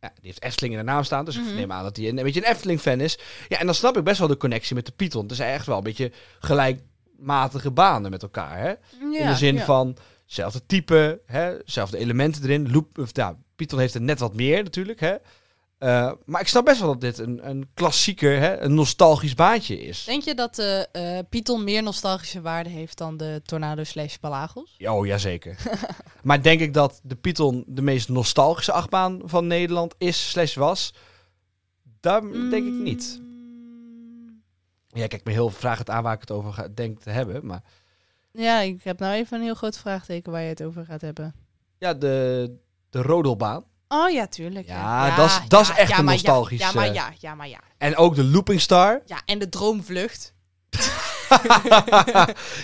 ja, 0.00 0.08
die 0.14 0.24
heeft 0.26 0.42
Efteling 0.42 0.74
in 0.74 0.78
de 0.80 0.84
naam 0.92 1.04
staan, 1.04 1.24
dus 1.24 1.38
Mhm. 1.38 1.48
ik 1.48 1.54
neem 1.54 1.72
aan 1.72 1.82
dat 1.82 1.96
hij 1.96 2.08
een, 2.08 2.18
een 2.18 2.24
beetje 2.24 2.44
een 2.46 2.50
Efteling-fan 2.52 3.00
is. 3.00 3.18
Ja, 3.48 3.58
en 3.58 3.66
dan 3.66 3.74
snap 3.74 3.96
ik 3.96 4.04
best 4.04 4.18
wel 4.18 4.28
de 4.28 4.36
connectie 4.36 4.74
met 4.74 4.86
de 4.86 4.92
Python. 4.92 5.22
Het 5.22 5.30
is 5.32 5.38
echt 5.38 5.66
wel 5.66 5.76
een 5.76 5.82
beetje 5.82 6.12
gelijkmatige 6.38 7.70
banen 7.70 8.10
met 8.10 8.22
elkaar, 8.22 8.58
hè? 8.58 8.68
Ja, 8.68 9.20
in 9.20 9.26
de 9.26 9.34
zin 9.36 9.58
van, 9.58 9.96
zelfde 10.26 10.66
type, 10.66 11.20
hè? 11.26 11.54
zelfde 11.64 11.98
elementen 11.98 12.42
erin. 12.42 12.70
Loop, 12.72 12.98
of, 12.98 13.10
ja, 13.12 13.36
Python 13.58 13.78
heeft 13.78 13.94
er 13.94 14.00
net 14.00 14.18
wat 14.18 14.34
meer 14.34 14.62
natuurlijk, 14.62 15.00
hè? 15.00 15.16
Eh, 15.78 16.12
maar 16.24 16.40
ik 16.40 16.48
snap 16.48 16.64
best 16.64 16.80
wel 16.80 16.88
dat 16.88 17.00
dit 17.00 17.18
een, 17.18 17.48
een 17.48 17.68
klassieker, 17.74 18.38
hè? 18.40 18.58
een 18.60 18.74
nostalgisch 18.74 19.34
baantje 19.34 19.80
is. 19.80 20.04
Denk 20.04 20.22
je 20.22 20.34
dat 20.34 20.54
de 20.54 20.88
eh 20.92 21.18
Python 21.28 21.64
meer 21.64 21.82
nostalgische 21.82 22.40
waarde 22.40 22.70
heeft 22.70 22.98
dan 22.98 23.16
de 23.16 23.40
Tornado 23.44 23.84
slash 23.84 24.16
Palagos? 24.16 24.76
Oh, 24.84 25.06
jazeker. 25.06 25.56
maar 26.22 26.42
denk 26.42 26.60
ik 26.60 26.74
dat 26.74 27.00
de 27.02 27.16
Python 27.16 27.64
de 27.66 27.82
meest 27.82 28.08
nostalgische 28.08 28.72
achtbaan 28.72 29.20
van 29.24 29.46
Nederland 29.46 29.94
is, 29.98 30.30
slash 30.30 30.54
was? 30.54 30.94
Daar 32.00 32.20
denk 32.22 32.66
ik 32.66 32.72
niet. 32.82 33.18
Mm, 33.20 34.42
Ja, 34.88 35.06
kijk, 35.06 35.24
me 35.24 35.32
heel 35.32 35.50
vraag 35.50 35.78
het 35.78 35.90
aan 35.90 36.02
waar 36.02 36.14
ik 36.14 36.20
het 36.20 36.30
over 36.30 36.52
ga, 36.52 36.68
denk 36.74 37.00
te 37.00 37.10
hebben. 37.10 37.46
Maar 37.46 37.62
Ja, 38.32 38.60
ik 38.60 38.82
heb 38.82 38.98
nou 38.98 39.14
even 39.14 39.36
een 39.38 39.44
heel 39.44 39.54
groot 39.54 39.78
vraagteken 39.78 40.32
waar 40.32 40.42
je 40.42 40.48
het 40.48 40.62
over 40.62 40.84
gaat 40.84 41.00
hebben. 41.00 41.34
ja, 41.78 41.94
de, 41.94 42.56
de 42.90 43.02
rodelbaan. 43.02 43.64
Oh 43.88 44.10
ja, 44.10 44.26
tuurlijk. 44.26 44.66
Ja, 44.66 45.16
dat 45.16 45.26
is- 45.26 45.40
dat 45.48 45.60
is 45.60 45.70
echt 45.70 45.98
een 45.98 46.04
nostalgisch, 46.04 46.58
Ja, 46.60 46.66
ja, 46.66 46.72
maar 46.74 46.92
ja, 46.92 47.12
ja, 47.18 47.34
maar 47.34 47.48
ja. 47.48 47.58
En 47.78 47.96
ook 47.96 48.14
de 48.14 48.24
Looping 48.24 48.60
Star. 48.60 49.02
Ja, 49.06 49.20
en 49.24 49.38
de 49.38 49.48
Droomvlucht. 49.48 50.34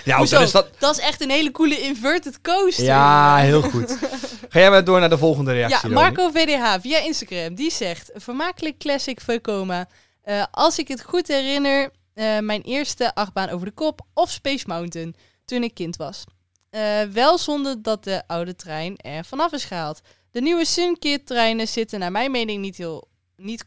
ja, 0.04 0.16
Hoezo? 0.16 0.40
is 0.40 0.50
dat... 0.50 0.68
Dat 0.78 0.98
is 0.98 1.04
echt 1.04 1.20
een 1.20 1.30
hele 1.30 1.50
coole 1.50 1.80
inverted 1.80 2.40
coaster. 2.40 2.84
Ja, 2.84 3.36
heel 3.36 3.62
goed. 3.62 3.98
Ga 4.48 4.58
jij 4.60 4.70
maar 4.70 4.84
door 4.84 5.00
naar 5.00 5.08
de 5.08 5.18
volgende 5.18 5.52
Ja, 5.52 5.66
reactie, 5.66 5.88
Romy? 5.88 6.00
Marco 6.00 6.30
VDH 6.30 6.80
via 6.80 6.98
Instagram. 6.98 7.54
Die 7.54 7.70
zegt: 7.72 8.10
Vermakelijk 8.14 8.78
classic 8.78 9.20
Vekoma. 9.20 9.88
Eh 10.22 10.44
als 10.50 10.78
ik 10.78 10.88
het 10.88 11.02
goed 11.02 11.28
herinner, 11.28 11.90
eh, 12.14 12.38
mijn 12.38 12.62
eerste 12.62 13.14
achtbaan 13.14 13.48
over 13.48 13.66
de 13.66 13.72
kop 13.72 14.00
of 14.14 14.30
Space 14.30 14.64
Mountain 14.66 15.14
toen 15.44 15.62
ik 15.62 15.74
kind 15.74 15.96
was. 15.96 16.24
Eh, 16.74 17.02
wel 17.02 17.38
zonder 17.38 17.82
dat 17.82 18.04
de 18.04 18.22
oude 18.26 18.56
trein 18.56 18.96
er 18.96 19.24
vanaf 19.24 19.52
is 19.52 19.64
gehaald. 19.64 20.00
De 20.30 20.40
nieuwe 20.40 20.64
Sunkit 20.64 21.26
treinen 21.26 21.68
zitten 21.68 21.98
naar 21.98 22.12
mijn 22.12 22.30
mening 22.30 22.60
niet 22.60 22.76
heel 22.76 23.08
niet 23.36 23.64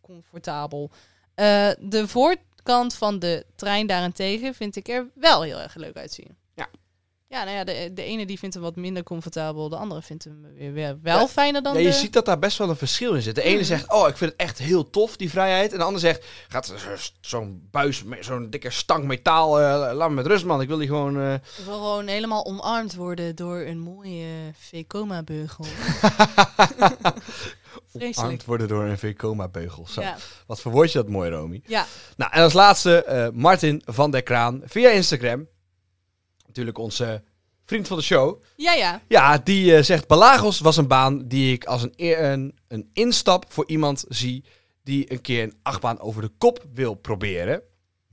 comfortabel. 0.00 0.90
Eh, 1.34 1.70
de 1.78 2.08
voorkant 2.08 2.94
van 2.94 3.18
de 3.18 3.46
trein 3.56 3.86
daarentegen 3.86 4.54
vind 4.54 4.76
ik 4.76 4.88
er 4.88 5.06
wel 5.14 5.42
heel 5.42 5.60
erg 5.60 5.74
leuk 5.74 5.96
uitzien. 5.96 6.36
Ja. 7.30 7.44
Nou 7.44 7.56
ja, 7.56 7.64
de, 7.64 7.90
de 7.94 8.02
ene 8.02 8.26
die 8.26 8.38
vindt 8.38 8.54
hem 8.54 8.64
wat 8.64 8.76
minder 8.76 9.02
comfortabel, 9.02 9.68
de 9.68 9.76
andere 9.76 10.02
vindt 10.02 10.24
hem 10.24 10.46
weer, 10.56 10.72
weer 10.72 10.98
wel 11.02 11.18
Ja, 11.20 11.28
fijner 11.28 11.62
dan 11.62 11.72
Ja, 11.74 11.80
je 11.80 11.86
de... 11.86 11.92
ziet 11.92 12.12
dat 12.12 12.24
daar 12.24 12.38
best 12.38 12.58
wel 12.58 12.68
een 12.68 12.76
verschil 12.76 13.14
in 13.14 13.22
zit. 13.22 13.34
De 13.34 13.42
ene 13.42 13.54
Mhm. 13.56 13.64
zegt, 13.64 13.92
oh, 13.92 14.08
ik 14.08 14.16
vind 14.16 14.30
het 14.32 14.40
echt 14.40 14.58
heel 14.58 14.90
tof, 14.90 15.16
die 15.16 15.30
vrijheid. 15.30 15.72
En 15.72 15.78
de 15.78 15.84
ander 15.84 16.00
zegt, 16.00 16.24
gaat 16.48 16.66
zo- 16.66 16.74
zo'n 17.20 17.68
buis, 17.70 18.04
met 18.04 18.24
zo'n 18.24 18.50
dikke 18.50 18.70
stank 18.70 19.04
metaal, 19.04 19.60
eh, 19.60 19.90
laat 19.96 20.08
me 20.08 20.14
met 20.14 20.26
rust, 20.26 20.44
man. 20.44 20.60
Ik 20.60 20.68
wil 20.68 20.76
die 20.76 20.86
gewoon... 20.86 21.32
Ik 21.32 21.40
wil 21.64 21.74
gewoon 21.74 22.06
helemaal 22.06 22.44
omarmd 22.46 22.94
worden 22.94 23.36
door 23.36 23.60
een 23.60 23.78
mooie 23.78 24.26
Vekoma-beugel. 24.58 25.64
Vreselijk. 27.90 28.28
Armd 28.30 28.44
worden 28.44 28.68
door 28.68 28.84
een 28.84 28.98
V-coma-beugel. 28.98 29.86
Zo. 29.88 30.00
Ja. 30.00 30.16
Wat 30.46 30.60
verwoord 30.60 30.92
je 30.92 30.98
dat 30.98 31.08
mooi, 31.08 31.30
Romy. 31.30 31.62
ja, 31.66 31.86
Nou, 32.16 32.32
en 32.32 32.42
als 32.42 32.52
laatste 32.52 33.04
eh, 33.04 33.28
Martin 33.32 33.82
van 33.84 34.10
der 34.10 34.22
Kraan 34.22 34.62
via 34.64 34.90
Instagram. 34.90 35.46
Natuurlijk 36.58 36.84
onze 36.84 37.22
vriend 37.64 37.88
van 37.88 37.96
de 37.96 38.02
show. 38.02 38.42
ja, 38.56 38.72
ja. 38.72 39.02
Ja, 39.08 39.38
die 39.38 39.76
eh, 39.76 39.82
zegt: 39.82 40.06
Balagos 40.06 40.60
was 40.60 40.76
een 40.76 40.86
baan 40.86 41.28
die 41.28 41.52
ik 41.52 41.64
als 41.64 41.82
een, 41.82 41.92
een, 41.96 42.58
een 42.68 42.90
instap 42.92 43.44
voor 43.48 43.64
iemand 43.66 44.04
zie 44.08 44.44
die 44.82 45.12
een 45.12 45.20
keer 45.20 45.42
een 45.42 45.58
achtbaan 45.62 46.00
over 46.00 46.22
de 46.22 46.30
kop 46.38 46.64
wil 46.74 46.94
proberen. 46.94 47.62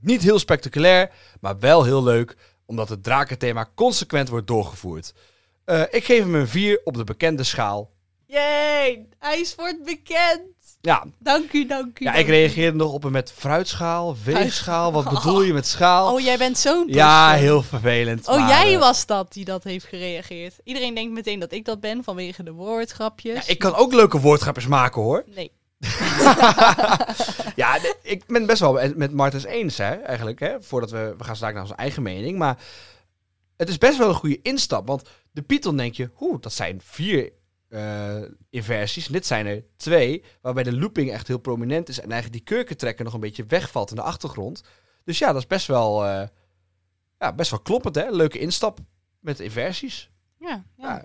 Niet 0.00 0.22
heel 0.22 0.38
spectaculair, 0.38 1.10
maar 1.40 1.58
wel 1.58 1.84
heel 1.84 2.02
leuk, 2.02 2.36
omdat 2.66 2.88
het 2.88 3.02
drakenthema 3.02 3.70
consequent 3.74 4.28
wordt 4.28 4.46
doorgevoerd. 4.46 5.12
Eh, 5.64 5.82
ik 5.90 6.04
geef 6.04 6.18
hem 6.18 6.34
een 6.34 6.48
4 6.48 6.80
op 6.84 6.94
de 6.96 7.04
bekende 7.04 7.44
schaal. 7.44 7.90
Jee, 8.26 9.08
hij 9.18 9.46
wordt 9.56 9.84
bekend. 9.84 10.55
Ja, 10.86 11.04
Dank 11.18 11.52
u, 11.52 11.66
dank 11.66 11.98
u. 11.98 12.04
ja 12.04 12.12
dank 12.12 12.24
ik 12.24 12.30
reageerde 12.30 12.76
nog 12.76 12.92
op 12.92 13.02
hem 13.02 13.12
met 13.12 13.32
fruitschaal, 13.32 14.16
weegschaal. 14.24 14.92
Wat 14.92 15.08
bedoel 15.08 15.42
je 15.42 15.52
met 15.52 15.66
schaal? 15.66 16.12
Oh, 16.12 16.20
jij 16.20 16.38
bent 16.38 16.58
zo'n 16.58 16.84
ja, 16.88 17.32
heel 17.32 17.62
vervelend. 17.62 18.28
Oh, 18.28 18.38
maar, 18.38 18.48
jij 18.48 18.74
eh, 18.74 18.78
was 18.78 19.06
dat 19.06 19.32
die 19.32 19.44
dat 19.44 19.64
heeft 19.64 19.84
gereageerd. 19.84 20.54
Iedereen 20.64 20.94
denkt 20.94 21.12
meteen 21.12 21.38
dat 21.38 21.52
ik 21.52 21.64
dat 21.64 21.80
ben 21.80 22.04
vanwege 22.04 22.42
de 22.42 22.52
woordgrapjes. 22.52 23.46
Ja, 23.46 23.52
ik 23.52 23.58
kan 23.58 23.74
ook 23.74 23.92
leuke 23.92 24.20
woordgrapjes 24.20 24.66
maken 24.66 25.02
hoor. 25.02 25.24
Nee. 25.34 25.52
Ja, 27.56 27.78
ik 28.02 28.26
ben 28.26 28.46
best 28.46 28.60
wel 28.60 28.80
met 28.94 29.12
Martens 29.12 29.44
eens, 29.44 29.78
hè, 29.78 29.94
eigenlijk. 29.94 30.40
Hè, 30.40 30.62
voordat 30.62 30.90
we, 30.90 31.14
we 31.18 31.24
gaan 31.24 31.36
straks 31.36 31.54
naar 31.54 31.62
onze 31.62 31.74
eigen 31.74 32.02
mening. 32.02 32.38
Maar 32.38 32.58
het 33.56 33.68
is 33.68 33.78
best 33.78 33.98
wel 33.98 34.08
een 34.08 34.14
goede 34.14 34.42
instap. 34.42 34.86
Want 34.86 35.02
de 35.32 35.42
Python 35.42 35.76
denk 35.76 35.94
je, 35.94 36.10
hoe, 36.12 36.40
dat 36.40 36.52
zijn 36.52 36.80
vier 36.84 37.32
eh, 37.68 38.22
inversies. 38.50 39.06
En 39.06 39.12
dit 39.12 39.26
zijn 39.26 39.46
er 39.46 39.64
twee, 39.76 40.24
waarbij 40.40 40.62
de 40.62 40.76
looping 40.76 41.10
echt 41.12 41.28
heel 41.28 41.38
prominent 41.38 41.88
is. 41.88 42.00
En 42.00 42.10
eigenlijk 42.10 42.32
die 42.32 42.56
kurkentrekker 42.56 43.04
nog 43.04 43.14
een 43.14 43.20
beetje 43.20 43.46
wegvalt 43.46 43.90
in 43.90 43.96
de 43.96 44.02
achtergrond. 44.02 44.62
Dus 45.04 45.18
ja, 45.18 45.26
dat 45.32 45.42
is 45.42 45.46
best 45.46 45.66
wel, 45.66 46.04
eh, 46.04 46.28
ja, 47.18 47.32
best 47.32 47.50
wel 47.50 47.60
kloppend, 47.60 47.94
hè. 47.94 48.10
Leuke 48.10 48.38
instap 48.38 48.78
met 49.20 49.40
inversies. 49.40 50.10
Ja, 50.38 50.64
ja. 50.76 50.88
Ja. 50.88 51.04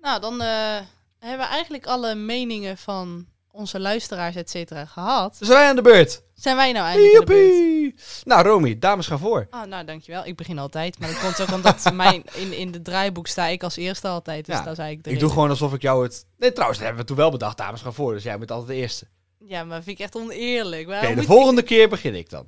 Nou, 0.00 0.20
dan 0.20 0.40
eh, 0.40 0.80
hebben 1.18 1.46
we 1.46 1.52
eigenlijk 1.52 1.86
alle 1.86 2.14
meningen 2.14 2.76
van 2.78 3.26
onze 3.50 3.80
luisteraars, 3.80 4.36
et 4.36 4.50
cetera, 4.50 4.84
gehad. 4.84 5.36
Dus 5.38 5.48
zijn 5.48 5.58
wij 5.58 5.68
aan 5.68 5.76
de 5.76 5.82
beurt. 5.82 6.22
Zijn 6.34 6.56
wij 6.56 6.72
nou 6.72 6.86
eindelijk 6.86 7.14
aan 7.14 7.20
de 7.20 7.26
beurt? 7.26 7.75
Nou, 8.24 8.46
Romy, 8.46 8.78
dames 8.78 9.06
gaan 9.06 9.18
voor. 9.18 9.46
Oh, 9.50 9.62
nou, 9.64 9.84
dankjewel. 9.84 10.26
Ik 10.26 10.36
begin 10.36 10.58
altijd. 10.58 10.98
Maar 10.98 11.08
dat 11.08 11.20
komt 11.20 11.40
ook 11.40 11.52
omdat 11.52 11.92
mijn, 11.92 12.22
in, 12.34 12.52
in 12.52 12.70
de 12.70 12.82
draaiboek 12.82 13.26
sta 13.26 13.46
ik 13.46 13.62
als 13.62 13.76
eerste 13.76 14.08
altijd. 14.08 14.46
Dus 14.46 14.54
Ja, 14.54 14.62
dat 14.62 14.72
is 14.72 14.78
eigenlijk 14.78 15.08
de 15.08 15.14
Ik 15.14 15.20
doe 15.20 15.30
gewoon 15.30 15.50
alsof 15.50 15.74
ik 15.74 15.82
jou 15.82 16.02
het... 16.02 16.26
Nee, 16.38 16.52
trouwens, 16.52 16.78
dat 16.78 16.86
hebben 16.88 17.04
we 17.06 17.12
toen 17.12 17.20
wel 17.22 17.30
bedacht. 17.30 17.56
Dames 17.56 17.80
gaan 17.80 17.94
voor, 17.94 18.12
dus 18.12 18.22
jij 18.22 18.38
bent 18.38 18.50
altijd 18.50 18.68
de 18.68 18.74
eerste. 18.82 19.06
Ja, 19.38 19.64
maar 19.64 19.82
vind 19.82 19.98
ik 19.98 20.04
echt 20.04 20.16
oneerlijk. 20.16 20.88
Oké, 20.88 21.14
de 21.14 21.22
volgende 21.22 21.62
keer 21.62 21.88
begin 21.88 22.14
ik 22.14 22.30
dan. 22.30 22.46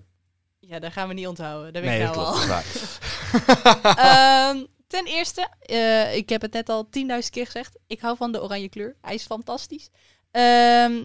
Ja, 0.61 0.79
dat 0.79 0.93
gaan 0.93 1.09
we 1.09 1.15
niet 1.15 1.27
onthouden. 1.27 1.73
Dat 1.73 1.83
weet 1.83 1.91
Nee, 1.91 2.09
ik 2.09 2.15
nou 2.15 2.35
klopt. 2.35 2.51
al. 2.51 3.93
Ehm, 4.05 4.65
ten 4.87 5.05
eerste, 5.07 5.49
eh, 5.61 6.17
ik 6.17 6.29
heb 6.29 6.43
het 6.43 6.53
net 6.53 6.69
al 6.69 6.85
10.000 6.91 7.31
keer 7.31 7.45
gezegd. 7.45 7.79
Ik 7.87 8.01
hou 8.01 8.17
van 8.17 8.33
de 8.33 8.43
oranje 8.43 8.69
kleur. 8.69 8.97
Hij 9.01 9.15
is 9.15 9.25
fantastisch. 9.25 9.89
Ehm, 10.31 11.05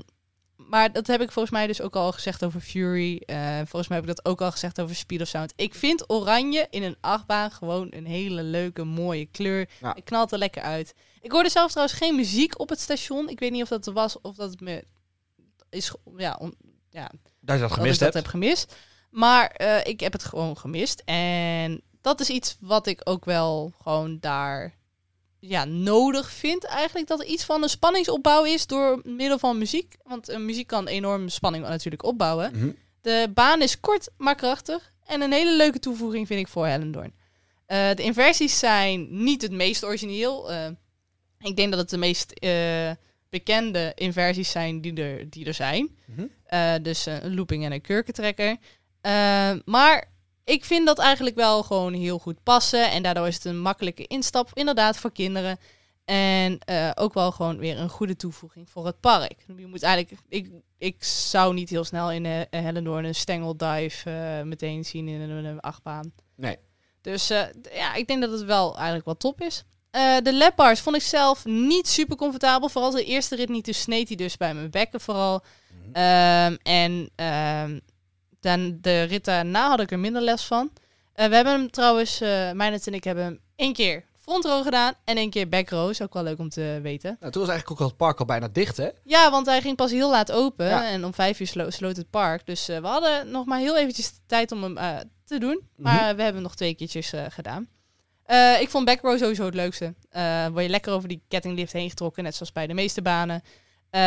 maar 0.74 0.92
dat 0.92 1.08
heb 1.08 1.22
ik 1.22 1.32
volgens 1.32 1.54
mij 1.54 1.68
dus 1.68 1.82
ook 1.82 1.96
al 1.96 2.12
gezegd 2.12 2.46
over 2.46 2.60
Fury. 2.62 3.22
Eh, 3.26 3.56
volgens 3.56 3.88
mij 3.88 3.98
heb 4.00 4.10
ik 4.10 4.16
dat 4.16 4.26
ook 4.26 4.42
al 4.42 4.52
gezegd 4.52 4.82
over 4.82 4.96
Speed 4.96 5.22
of 5.22 5.28
Sound. 5.28 5.54
Ik 5.56 5.76
vind 5.76 6.10
oranje 6.10 6.68
in 6.70 6.84
een 6.84 6.98
achtbaan 7.02 7.52
gewoon 7.52 7.88
een 7.90 8.06
hele 8.06 8.44
leuke, 8.44 8.84
mooie 8.84 9.26
kleur. 9.26 9.70
Ja. 9.82 9.94
Het 9.94 10.04
knalt 10.04 10.32
er 10.32 10.38
lekker 10.38 10.62
uit. 10.62 10.94
Ik 11.22 11.32
hoorde 11.32 11.50
zelf 11.50 11.72
trouwens 11.72 11.98
geen 11.98 12.16
muziek 12.16 12.60
op 12.60 12.70
het 12.70 12.80
station. 12.80 13.30
Ik 13.30 13.40
weet 13.40 13.52
niet 13.52 13.62
of 13.62 13.68
dat 13.70 13.88
er 13.88 13.94
was 13.94 14.22
of 14.22 14.36
dat 14.36 14.50
het 14.50 14.60
me 14.60 14.84
is... 15.70 15.94
Ja, 16.18 16.36
on- 16.40 16.56
ja 16.90 17.08
Dat 17.12 17.20
je 17.20 17.46
dat 17.46 17.60
dat 17.60 17.72
gemist 17.72 17.94
ik 17.94 18.00
dat 18.00 18.14
hebt. 18.14 18.26
heb 18.26 18.26
gemist. 18.26 18.76
Maar 19.10 19.48
eh, 19.48 19.80
ik 19.92 20.00
heb 20.00 20.14
het 20.14 20.24
gewoon 20.24 20.58
gemist. 20.58 21.02
En 21.06 21.82
dat 22.02 22.20
is 22.20 22.30
iets 22.30 22.58
wat 22.60 22.88
ik 22.88 23.02
ook 23.04 23.26
wel 23.26 23.74
gewoon 23.82 24.18
daar 24.20 24.74
ja, 25.48 25.66
nodig 25.66 26.32
vind. 26.32 26.64
Eigenlijk 26.64 27.08
dat 27.08 27.20
er 27.20 27.26
iets 27.26 27.44
van 27.44 27.64
een 27.64 27.70
spanningsopbouw 27.70 28.46
is 28.46 28.68
door 28.68 29.02
middel 29.04 29.40
van 29.40 29.58
muziek. 29.58 29.96
Want 30.04 30.38
muziek 30.38 30.68
kan 30.68 30.88
enorm 30.88 31.30
spanning 31.30 31.68
natuurlijk 31.68 32.04
opbouwen. 32.04 32.52
Mhm. 32.54 32.70
De 33.02 33.32
baan 33.34 33.62
is 33.62 33.80
kort, 33.80 34.10
maar 34.18 34.36
krachtig. 34.36 34.94
En 35.06 35.22
een 35.22 35.32
hele 35.32 35.56
leuke 35.56 35.80
toevoeging 35.80 36.28
vind 36.28 36.40
ik 36.40 36.48
voor 36.48 36.68
Hellendoorn. 36.68 37.14
Eh, 37.66 37.96
de 37.96 38.04
inversies 38.04 38.60
zijn 38.60 39.24
niet 39.24 39.42
het 39.42 39.52
meest 39.52 39.86
origineel. 39.86 40.52
Eh, 40.52 40.68
ik 41.40 41.56
denk 41.56 41.70
dat 41.70 41.80
het 41.80 41.90
de 41.90 41.98
meest 41.98 42.32
eh, 42.32 42.92
bekende 43.30 43.92
inversies 43.96 44.52
zijn 44.52 44.82
die 44.82 44.94
er, 44.94 45.30
die 45.30 45.46
er 45.46 45.54
zijn. 45.54 45.98
Mhm. 46.06 46.82
Dus 46.82 47.06
een 47.06 47.36
looping 47.36 47.66
en 47.66 47.72
een 47.72 47.82
kurkentrekker. 47.82 48.58
Maar 49.66 50.13
ik 50.44 50.66
vind 50.66 50.86
dat 50.86 51.00
eigenlijk 51.00 51.36
wel 51.36 51.64
gewoon 51.64 51.94
heel 51.94 52.20
goed 52.20 52.44
passen. 52.44 52.92
En 52.92 53.04
daardoor 53.04 53.28
is 53.28 53.36
het 53.36 53.46
een 53.46 53.60
makkelijke 53.60 54.08
instap, 54.08 54.50
inderdaad, 54.54 54.98
voor 54.98 55.12
kinderen. 55.12 55.58
En 56.06 56.60
eh, 56.60 56.92
ook 56.96 57.14
wel 57.14 57.32
gewoon 57.32 57.58
weer 57.58 57.80
een 57.80 57.90
goede 57.90 58.16
toevoeging 58.16 58.70
voor 58.70 58.86
het 58.86 59.00
park. 59.00 59.46
Je 59.58 59.68
moet 59.68 59.84
eigenlijk, 59.84 60.22
ik, 60.30 60.50
ik 60.78 61.04
zou 61.04 61.54
niet 61.54 61.70
heel 61.70 61.84
snel 61.84 62.12
in 62.12 62.26
uh, 62.26 62.42
Hellendoorn 62.50 63.06
een 63.06 63.16
stengeldive 63.16 64.10
uh, 64.10 64.42
meteen 64.42 64.86
zien 64.86 65.08
in 65.08 65.22
een, 65.22 65.46
een 65.46 65.60
achtbaan. 65.60 66.14
Nee. 66.36 66.58
Dus 67.02 67.32
uh, 67.32 67.42
ja, 67.74 67.94
ik 67.94 68.08
denk 68.08 68.22
dat 68.22 68.32
het 68.32 68.44
wel 68.44 68.76
eigenlijk 68.76 69.06
wel 69.06 69.18
top 69.18 69.42
is. 69.42 69.64
De 70.24 70.34
lapbars 70.34 70.80
vond 70.80 70.96
ik 70.96 71.02
zelf 71.02 71.46
niet 71.46 71.88
super 71.88 72.16
comfortabel. 72.16 72.70
Vooral 72.70 72.92
de 72.92 73.06
eerste 73.06 73.36
rit 73.36 73.50
niet. 73.50 73.66
Dus 73.66 73.82
sneed 73.82 74.08
hij 74.08 74.18
dus 74.18 74.38
bij 74.38 74.54
mijn 74.54 74.72
bekken 74.72 75.02
vooral. 75.02 75.44
Mm 75.72 75.94
-hmm. 75.94 76.04
um, 76.04 76.58
en 76.64 77.10
um, 77.70 77.82
dan 78.44 78.78
de 78.82 79.04
rit 79.04 79.26
daarna 79.26 79.70
had 79.70 79.80
ik 79.80 79.92
er 79.92 80.00
minder 80.00 80.22
les 80.22 80.44
van. 80.44 80.72
Uh, 81.16 81.26
we 81.26 81.36
hebben 81.36 81.54
hem 81.54 81.72
trouwens, 81.72 82.22
uh, 82.22 82.52
Mijnet 82.52 82.88
en 82.88 82.94
ik 82.94 83.04
hebben 83.04 83.24
hem 83.24 83.40
één 83.56 83.74
keer 83.74 84.04
front 84.22 84.46
row 84.46 84.64
gedaan 84.64 84.94
en 85.04 85.18
één 85.18 85.30
keer 85.30 85.50
back 85.50 85.70
row. 85.70 85.90
Is 85.90 86.02
ook 86.02 86.14
wel 86.14 86.24
leuk 86.24 86.40
om 86.40 86.50
te 86.50 86.80
weten. 86.82 87.18
Nou, 87.20 87.32
toen 87.32 87.42
was 87.42 87.52
eigenlijk 87.52 87.72
ook 87.72 87.80
al 87.80 87.88
het 87.88 87.98
park 87.98 88.20
al 88.20 88.26
bijna 88.26 88.48
dicht, 88.48 88.78
hè? 88.78 88.90
Ja, 89.04 89.32
want 89.32 89.46
hij 89.46 89.62
ging 89.62 89.76
pas 89.76 89.92
heel 89.92 90.10
laat 90.10 90.32
open. 90.32 90.66
Ja. 90.66 90.86
En 90.86 91.06
om 91.06 91.14
vijf 91.14 91.40
uur 91.40 91.48
slo 91.48 91.70
sloot 91.70 91.98
het 91.98 92.10
park. 92.10 92.46
Dus 92.46 92.70
uh, 92.70 92.78
we 92.78 92.88
hadden 92.88 93.30
nog 93.30 93.46
maar 93.46 93.60
heel 93.60 93.78
eventjes 93.78 94.12
de 94.12 94.20
tijd 94.26 94.52
om 94.52 94.64
hem 94.64 94.78
uh, 94.78 94.96
te 95.26 95.38
doen. 95.38 95.62
Maar 95.76 95.94
mm 95.94 96.00
-hmm. 96.00 96.16
we 96.16 96.22
hebben 96.22 96.34
hem 96.34 96.42
nog 96.42 96.56
twee 96.56 96.76
keertjes 96.76 97.14
gedaan. 97.30 97.68
Ik 98.60 98.70
vond 98.70 98.86
back 98.86 99.02
row 99.02 99.18
sowieso 99.18 99.46
het 99.46 99.54
leukste. 99.54 99.94
Word 100.52 100.64
je 100.64 100.70
lekker 100.70 100.94
over 100.94 101.08
die 101.08 101.24
kettinglift 101.28 101.74
heen 101.74 101.90
getrokken, 101.90 102.24
net 102.24 102.36
zoals 102.36 102.52
bij 102.52 102.68
de 102.68 102.74
meeste 102.74 103.02
banen. 103.02 103.44
Uh, 103.96 104.00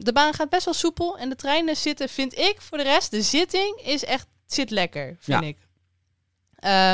de 0.00 0.12
baan 0.12 0.34
gaat 0.34 0.48
best 0.48 0.64
wel 0.64 0.74
soepel 0.74 1.18
en 1.18 1.28
de 1.28 1.36
treinen 1.36 1.76
zitten, 1.76 2.08
vind 2.08 2.38
ik, 2.38 2.60
voor 2.60 2.78
de 2.78 2.84
rest, 2.84 3.10
de 3.10 3.22
zitting 3.22 3.80
is 3.84 4.04
echt, 4.04 4.26
zit 4.46 4.70
lekker, 4.70 5.16
vind 5.20 5.42
Ja. 5.42 5.48
ik. 5.48 5.56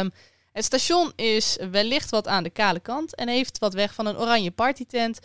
Um, 0.03 0.13
het 0.53 0.65
station 0.65 1.13
is 1.17 1.59
wellicht 1.71 2.11
wat 2.11 2.27
aan 2.29 2.43
de 2.43 2.51
kale 2.51 2.81
kant 2.81 3.15
en 3.15 3.29
heeft 3.29 3.59
wat 3.59 3.75
weg 3.75 3.95
van 3.95 4.07
een 4.07 4.17
oranje 4.19 4.51
partytent. 4.51 5.19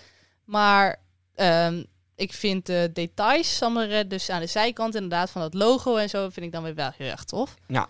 Maar 0.45 1.00
um, 1.36 1.86
ik 2.16 2.34
vind 2.34 2.66
de 2.66 2.90
details, 2.94 3.58
Sammeren, 3.58 4.08
dus 4.10 4.30
aan 4.30 4.40
de 4.40 4.48
zijkant 4.48 4.95
inderdaad 4.95 5.30
van 5.30 5.41
dat 5.41 5.54
logo 5.54 5.95
en 5.95 6.10
zo, 6.10 6.30
vind 6.30 6.45
ik 6.45 6.52
dan 6.52 6.64
weer 6.64 6.76
wel 6.76 6.91
heel 6.98 7.10
erg 7.12 7.24
tof. 7.24 7.56
Ja. 7.68 7.88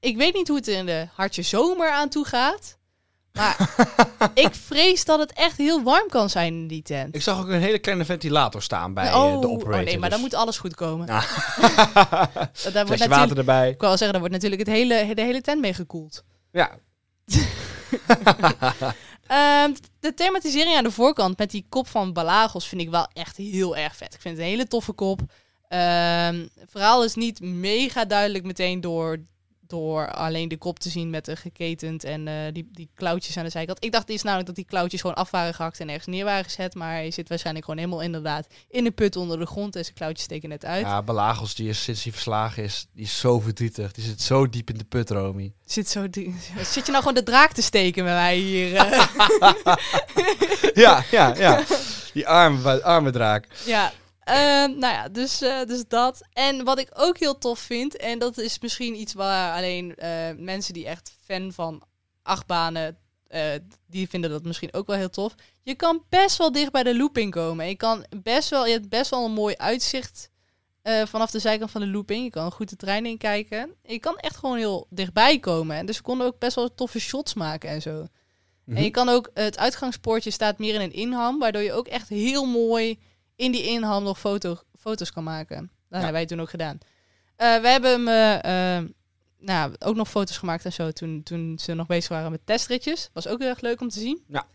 Ik 0.00 0.16
weet 0.16 0.34
niet 0.34 0.48
hoe 0.48 0.56
het 0.56 0.68
in 0.68 0.86
de 0.86 1.06
hartje 1.14 1.42
zomer 1.42 1.90
aan 1.90 2.08
toe 2.08 2.24
gaat. 2.24 2.77
Maar 3.38 3.74
ik 4.44 4.54
vrees 4.54 5.04
dat 5.04 5.18
het 5.18 5.32
echt 5.32 5.56
heel 5.56 5.82
warm 5.82 6.08
kan 6.08 6.30
zijn 6.30 6.54
in 6.54 6.66
die 6.66 6.82
tent. 6.82 7.14
Ik 7.14 7.22
zag 7.22 7.40
ook 7.40 7.48
een 7.48 7.60
hele 7.60 7.78
kleine 7.78 8.04
ventilator 8.04 8.62
staan 8.62 8.94
bij 8.94 9.14
oh, 9.14 9.34
eh, 9.34 9.40
de 9.40 9.48
operator. 9.48 9.80
oh 9.80 9.86
nee, 9.86 9.98
maar 9.98 10.10
dan 10.10 10.20
dus- 10.20 10.30
moet 10.30 10.40
alles 10.40 10.58
goed 10.58 10.74
komen. 10.74 11.06
Ja. 11.16 12.70
Daar 12.72 12.86
wordt 12.86 13.06
water 13.06 13.38
erbij. 13.38 13.70
ik 13.70 13.80
wou 13.80 13.92
al 13.92 13.98
zeggen, 13.98 14.10
daar 14.10 14.20
wordt 14.20 14.34
natuurlijk 14.34 14.60
het 14.60 14.70
hele, 14.70 15.14
de 15.14 15.22
hele 15.22 15.40
tent 15.40 15.60
mee 15.60 15.74
gekoeld. 15.74 16.24
Ja. 16.52 16.78
Ehm, 19.26 19.74
de 20.00 20.14
thematisering 20.14 20.76
aan 20.76 20.84
de 20.84 20.90
voorkant 20.90 21.38
met 21.38 21.50
die 21.50 21.66
kop 21.68 21.88
van 21.88 22.12
Balagos 22.12 22.68
vind 22.68 22.80
ik 22.80 22.90
wel 22.90 23.08
echt 23.12 23.36
heel 23.36 23.76
erg 23.76 23.96
vet. 23.96 24.14
Ik 24.14 24.20
vind 24.20 24.36
het 24.36 24.44
een 24.44 24.50
hele 24.50 24.66
toffe 24.66 24.92
kop. 24.92 25.20
Ehm, 25.68 26.46
het 26.58 26.70
verhaal 26.70 27.04
is 27.04 27.14
niet 27.14 27.40
mega 27.40 28.04
duidelijk 28.04 28.44
meteen 28.44 28.80
door, 28.80 29.18
door 29.68 30.10
alleen 30.12 30.48
de 30.48 30.56
kop 30.56 30.78
te 30.78 30.88
zien 30.90 31.10
met 31.10 31.28
een 31.28 31.36
geketend 31.36 32.04
en 32.04 32.28
eh, 32.28 32.34
die, 32.52 32.68
die 32.72 32.90
klauwtjes 32.94 33.36
aan 33.36 33.44
de 33.44 33.50
zijkant. 33.50 33.84
Ik 33.84 33.92
dacht 33.92 34.08
eerst 34.08 34.24
namelijk 34.24 34.46
dat 34.46 34.56
die 34.56 34.64
klauwtjes 34.64 35.00
gewoon 35.00 35.16
af 35.16 35.30
waren 35.30 35.54
gehakt 35.54 35.80
en 35.80 35.88
ergens 35.88 36.06
neer 36.06 36.24
waren 36.24 36.44
gezet. 36.44 36.74
Maar 36.74 36.92
hij 36.92 37.10
zit 37.10 37.28
waarschijnlijk 37.28 37.64
gewoon 37.64 37.80
helemaal 37.80 38.02
inderdaad 38.04 38.46
in 38.68 38.84
de 38.84 38.90
put 38.90 39.16
onder 39.16 39.38
de 39.38 39.46
grond 39.46 39.76
en 39.76 39.82
zijn 39.84 39.96
klauwtjes 39.96 40.24
steken 40.24 40.48
net 40.48 40.64
uit. 40.64 40.80
Ja, 40.86 41.02
Belagos, 41.02 41.54
die 41.54 41.68
is 41.68 41.82
sinds 41.82 42.02
hij 42.02 42.12
verslagen 42.12 42.62
is, 42.62 42.86
die 42.92 43.04
is 43.04 43.18
zo 43.18 43.40
verdrietig. 43.40 43.92
Die 43.92 44.04
zit 44.04 44.22
zo 44.22 44.48
diep 44.48 44.70
in 44.70 44.78
de 44.78 44.84
put, 44.84 45.10
Romy. 45.10 45.52
Zit, 45.66 45.88
zo 45.88 46.10
die- 46.10 46.34
zit 46.62 46.84
je 46.86 46.90
nou 46.92 46.96
gewoon 47.04 47.14
de 47.14 47.22
draak 47.30 47.52
te 47.52 47.62
steken 47.62 48.04
met 48.04 48.12
mij 48.14 48.36
hier? 48.36 48.74
eh? 48.76 49.06
ja, 50.84 51.04
ja, 51.10 51.34
ja. 51.36 51.64
Die 52.12 52.28
arme, 52.28 52.82
arme 52.82 53.10
draak. 53.10 53.46
Ja, 53.64 53.92
nou 54.80 54.94
ja, 54.94 55.08
dus, 55.08 55.40
eh, 55.40 55.64
dus 55.64 55.84
dat. 55.88 56.20
En 56.32 56.64
wat 56.64 56.78
ik 56.78 56.88
ook 56.94 57.18
heel 57.18 57.38
tof 57.38 57.58
vind, 57.58 57.96
en 57.96 58.18
dat 58.18 58.38
is 58.38 58.60
misschien 58.60 59.00
iets 59.00 59.14
waar 59.14 59.56
alleen 59.56 59.94
eh, 59.94 60.10
mensen 60.36 60.74
die 60.74 60.86
echt 60.86 61.16
fan 61.24 61.52
van 61.52 61.82
achtbanen, 62.22 62.98
eh 63.26 63.54
die 63.86 64.08
vinden 64.08 64.30
dat 64.30 64.42
misschien 64.44 64.74
ook 64.74 64.86
wel 64.86 64.96
heel 64.96 65.10
tof. 65.10 65.34
Je 65.62 65.74
kan 65.74 66.02
best 66.08 66.36
wel 66.36 66.52
dicht 66.52 66.72
bij 66.72 66.82
de 66.82 66.96
looping 66.96 67.30
komen. 67.32 67.68
Je, 67.68 67.76
kan 67.76 68.04
best 68.22 68.48
wel, 68.48 68.66
je 68.66 68.72
hebt 68.72 68.88
best 68.88 69.10
wel 69.10 69.24
een 69.24 69.32
mooi 69.32 69.54
uitzicht 69.56 70.30
vanaf 71.04 71.30
de 71.30 71.38
zijkant 71.38 71.70
van 71.70 71.80
de 71.80 71.86
looping. 71.86 72.24
Je 72.24 72.30
kan 72.30 72.52
goed 72.52 72.68
de 72.68 72.76
trein 72.76 73.06
in 73.06 73.18
kijken. 73.18 73.74
Je 73.82 73.98
kan 73.98 74.16
echt 74.16 74.36
gewoon 74.36 74.56
heel 74.56 74.86
dichtbij 74.90 75.38
komen. 75.38 75.76
En 75.76 75.86
dus 75.86 75.96
we 75.96 76.02
konden 76.02 76.26
ook 76.26 76.38
best 76.38 76.54
wel 76.54 76.74
toffe 76.74 77.00
shots 77.00 77.34
maken 77.34 77.68
en 77.68 77.82
zo. 77.82 78.06
En 78.66 78.82
je 78.82 78.90
kan 78.90 79.08
ook, 79.08 79.30
het 79.34 79.58
uitgangspoortje 79.58 80.30
staat 80.30 80.58
meer 80.58 80.74
in 80.74 80.80
een 80.80 80.92
inham, 80.92 81.38
waardoor 81.38 81.62
je 81.62 81.72
ook 81.72 81.86
echt 81.86 82.08
heel 82.08 82.44
mooi 82.44 82.98
in 83.38 83.52
die 83.52 83.62
inham 83.62 84.02
nog 84.02 84.18
foto, 84.18 84.58
foto's 84.78 85.12
kan 85.12 85.24
maken. 85.24 85.70
Dat 85.88 86.00
hebben 86.00 86.12
wij 86.12 86.26
toen 86.26 86.40
ook 86.40 86.50
gedaan. 86.50 86.78
Eh, 87.36 87.60
we 87.60 87.68
hebben 87.68 87.90
hem 87.90 88.08
eh, 88.08 88.76
eh, 88.76 88.84
nou, 89.38 89.74
ook 89.78 89.96
nog 89.96 90.08
foto's 90.08 90.38
gemaakt 90.38 90.64
en 90.64 90.72
zo 90.72 90.90
toen, 90.90 91.22
toen 91.22 91.58
ze 91.58 91.74
nog 91.74 91.86
bezig 91.86 92.08
waren 92.08 92.30
met 92.30 92.40
testritjes. 92.44 93.10
Was 93.12 93.26
ook 93.26 93.38
heel 93.38 93.48
erg 93.48 93.60
leuk 93.60 93.80
om 93.80 93.88
te 93.88 94.00
zien. 94.00 94.24
Ja. 94.26 94.46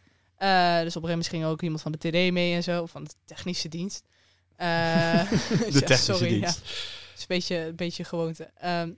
Dus 0.84 0.96
op 0.96 1.04
een 1.04 1.10
gegeven 1.10 1.10
moment 1.10 1.28
ging 1.28 1.46
ook 1.46 1.62
iemand 1.62 1.82
van 1.82 1.92
de 1.92 1.98
TD 1.98 2.32
mee 2.32 2.56
en 2.56 2.64
zo, 2.64 2.86
van 2.86 3.04
de 3.04 3.12
technische 3.26 3.70
dienst. 3.70 4.04
Ja, 4.58 5.26
technische 5.26 5.96
sorry, 5.96 6.28
dienst. 6.28 6.60
Ja. 6.64 6.72
Is 7.16 7.20
een 7.20 7.26
beetje, 7.28 7.58
een 7.58 7.76
beetje 7.76 8.04
gewoonte. 8.04 8.50
Ehm, 8.56 8.92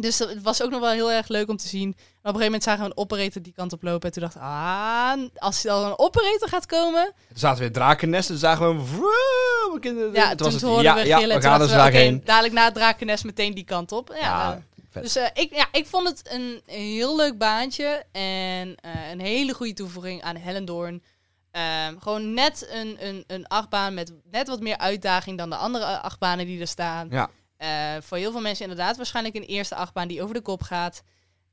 dus 0.00 0.18
het 0.18 0.42
was 0.42 0.62
ook 0.62 0.70
nog 0.70 0.80
wel 0.80 0.90
heel 0.90 1.12
erg 1.12 1.28
leuk 1.28 1.48
om 1.48 1.56
te 1.56 1.68
zien. 1.68 1.82
En 1.88 1.90
op 1.92 1.96
een 2.00 2.22
gegeven 2.22 2.44
moment 2.44 2.62
zagen 2.62 2.80
we 2.84 2.86
een 2.90 2.96
operator 2.96 3.42
die 3.42 3.52
kant 3.52 3.72
op 3.72 3.82
lopen. 3.82 4.08
En 4.08 4.12
toen 4.12 4.22
dacht 4.22 4.34
ik, 4.34 4.40
ah, 4.42 5.12
als 5.36 5.64
er 5.64 5.70
dan 5.70 5.84
een 5.84 5.98
operator 5.98 6.48
gaat 6.48 6.66
komen... 6.66 7.04
Toen 7.28 7.38
zaten 7.38 7.58
we 7.58 7.64
in 7.64 7.70
het 7.70 7.74
drakennest 7.80 8.30
en 8.30 8.38
zagen 8.38 8.68
we 8.68 8.74
hem... 8.74 8.86
vroom, 8.86 9.68
mijn 9.68 9.80
kinderen- 9.80 10.12
Ja, 10.14 10.28
toen 10.28 10.36
toen, 10.36 10.46
was 10.46 10.54
het, 10.54 10.62
hoorden 10.62 10.82
ja, 10.84 10.94
we 10.94 11.06
ja, 11.06 11.18
gillen. 11.18 11.36
we 11.36 11.42
toen 11.42 11.50
gaan 11.50 11.60
er 11.60 11.92
we, 11.92 12.20
dadelijk 12.24 12.54
na 12.54 12.64
het 12.64 12.74
drakennest 12.74 13.24
meteen 13.24 13.54
die 13.54 13.64
kant 13.64 13.92
op. 13.92 14.08
Ja, 14.14 14.18
Ja, 14.20 14.48
nou, 14.48 14.60
dus 15.04 15.16
eh, 15.16 15.26
ik, 15.34 15.54
ja, 15.54 15.66
ik 15.72 15.86
vond 15.86 16.08
het 16.08 16.32
een, 16.32 16.62
een 16.66 16.80
heel 16.82 17.16
leuk 17.16 17.38
baantje. 17.38 18.04
En 18.12 18.74
eh, 18.80 19.10
een 19.10 19.20
hele 19.20 19.52
goede 19.54 19.72
toevoeging 19.72 20.22
aan 20.22 20.36
Hellendoorn. 20.36 21.02
Ehm, 21.50 21.98
gewoon 21.98 22.34
net 22.34 22.68
een, 22.72 22.96
een, 23.06 23.24
een 23.26 23.46
achtbaan 23.46 23.94
met 23.94 24.12
net 24.30 24.48
wat 24.48 24.60
meer 24.60 24.78
uitdaging 24.78 25.38
dan 25.38 25.50
de 25.50 25.56
andere 25.56 25.84
achtbanen 26.00 26.46
die 26.46 26.60
er 26.60 26.66
staan. 26.66 27.08
Ja. 27.10 27.30
Eh, 27.64 27.96
voor 28.00 28.16
heel 28.16 28.32
veel 28.32 28.40
mensen 28.40 28.68
inderdaad 28.68 28.96
waarschijnlijk 28.96 29.34
een 29.34 29.42
eerste 29.42 29.74
achtbaan 29.74 30.08
die 30.08 30.22
over 30.22 30.34
de 30.34 30.40
kop 30.40 30.62
gaat. 30.62 31.02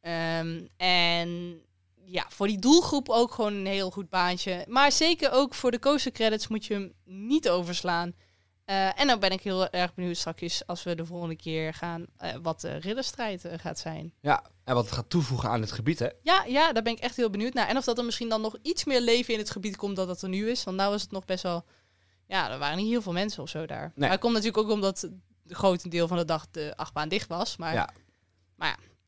Ehm, 0.01 0.61
en 0.77 1.61
ja, 2.05 2.25
voor 2.29 2.47
die 2.47 2.59
doelgroep 2.59 3.09
ook 3.09 3.31
gewoon 3.31 3.53
een 3.53 3.65
heel 3.65 3.91
goed 3.91 4.09
baantje. 4.09 4.65
Maar 4.67 4.91
zeker 4.91 5.31
ook 5.31 5.53
voor 5.53 5.71
de 5.71 5.79
coaster 5.79 6.11
credits 6.11 6.47
moet 6.47 6.65
je 6.65 6.73
hem 6.73 6.93
niet 7.05 7.49
overslaan. 7.49 8.13
Eh, 8.65 8.99
en 8.99 9.07
dan 9.07 9.19
ben 9.19 9.31
ik 9.31 9.41
heel 9.41 9.69
erg 9.69 9.93
benieuwd 9.93 10.17
straks 10.17 10.67
als 10.67 10.83
we 10.83 10.95
de 10.95 11.05
volgende 11.05 11.35
keer 11.35 11.73
gaan 11.73 12.05
eh, 12.17 12.35
wat 12.41 12.61
de 12.61 12.75
ridderstrijd 12.75 13.45
gaat 13.55 13.79
zijn. 13.79 14.13
Ja, 14.21 14.43
en 14.63 14.73
wat 14.73 14.85
het 14.85 14.93
gaat 14.93 15.09
toevoegen 15.09 15.49
aan 15.49 15.61
het 15.61 15.71
gebied, 15.71 15.99
hè? 15.99 16.09
Ja, 16.21 16.43
ja, 16.47 16.73
daar 16.73 16.83
ben 16.83 16.93
ik 16.93 16.99
echt 16.99 17.15
heel 17.15 17.29
benieuwd 17.29 17.53
naar. 17.53 17.67
En 17.67 17.77
of 17.77 17.83
dat 17.83 17.97
er 17.97 18.05
misschien 18.05 18.29
dan 18.29 18.41
nog 18.41 18.57
iets 18.61 18.85
meer 18.85 19.01
leven 19.01 19.33
in 19.33 19.39
het 19.39 19.51
gebied 19.51 19.75
komt 19.75 19.95
dan 19.95 20.07
dat 20.07 20.21
er 20.21 20.29
nu 20.29 20.49
is. 20.49 20.63
Want 20.63 20.77
nou 20.77 20.91
was 20.91 21.01
het 21.01 21.11
nog 21.11 21.25
best 21.25 21.43
wel... 21.43 21.65
Ja, 22.27 22.51
er 22.51 22.59
waren 22.59 22.77
niet 22.77 22.89
heel 22.89 23.01
veel 23.01 23.11
mensen 23.11 23.43
of 23.43 23.49
zo 23.49 23.65
daar. 23.65 23.81
Nee. 23.81 23.91
Maar 23.95 24.09
het 24.09 24.19
komt 24.19 24.33
natuurlijk 24.33 24.63
ook 24.63 24.73
omdat 24.73 25.09
grote 25.55 25.89
deel 25.89 26.07
van 26.07 26.17
de 26.17 26.25
dag 26.25 26.45
de 26.51 26.73
achtbaan 26.75 27.09
dicht 27.09 27.27
was. 27.27 27.57
Maar 27.57 27.73
Ja. 27.73 27.89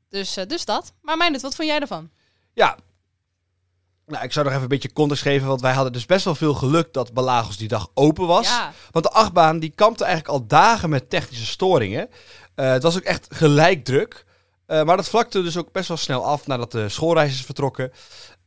dus, 0.09 0.37
eh, 0.37 0.45
dus 0.47 0.65
dat. 0.65 0.93
Maar 1.01 1.17
Meindert, 1.17 1.43
wat 1.43 1.55
vond 1.55 1.67
jij 1.67 1.79
ervan? 1.79 2.09
Ja. 2.53 2.77
Nou, 4.05 4.23
ik 4.23 4.31
zou 4.31 4.45
nog 4.45 4.53
even 4.53 4.63
een 4.65 4.69
beetje 4.75 4.93
context 4.93 5.23
geven, 5.23 5.47
want 5.47 5.61
wij 5.61 5.73
hadden 5.73 5.93
dus 5.93 6.05
best 6.05 6.25
wel 6.25 6.35
veel 6.35 6.53
geluk 6.53 6.93
dat 6.93 7.13
Balagos 7.13 7.57
die 7.57 7.67
dag 7.67 7.89
open 7.93 8.27
was. 8.27 8.47
Ja, 8.47 8.73
Want 8.91 9.05
de 9.05 9.11
achtbaan 9.11 9.59
die 9.59 9.71
kampte 9.75 10.03
eigenlijk 10.03 10.33
al 10.33 10.47
dagen 10.47 10.89
met 10.89 11.09
technische 11.09 11.45
storingen. 11.45 12.09
Eh, 12.55 12.71
het 12.71 12.83
was 12.83 12.95
ook 12.95 13.03
echt 13.03 13.27
gelijk 13.29 13.83
druk. 13.85 14.25
Eh, 14.65 14.83
maar 14.83 14.97
dat 14.97 15.09
vlakte 15.09 15.41
dus 15.43 15.57
ook 15.57 15.71
best 15.71 15.87
wel 15.87 15.97
snel 15.97 16.25
af 16.25 16.47
nadat 16.47 16.71
de 16.71 16.89
schoolreis 16.89 17.31
is 17.33 17.45
vertrokken. 17.45 17.91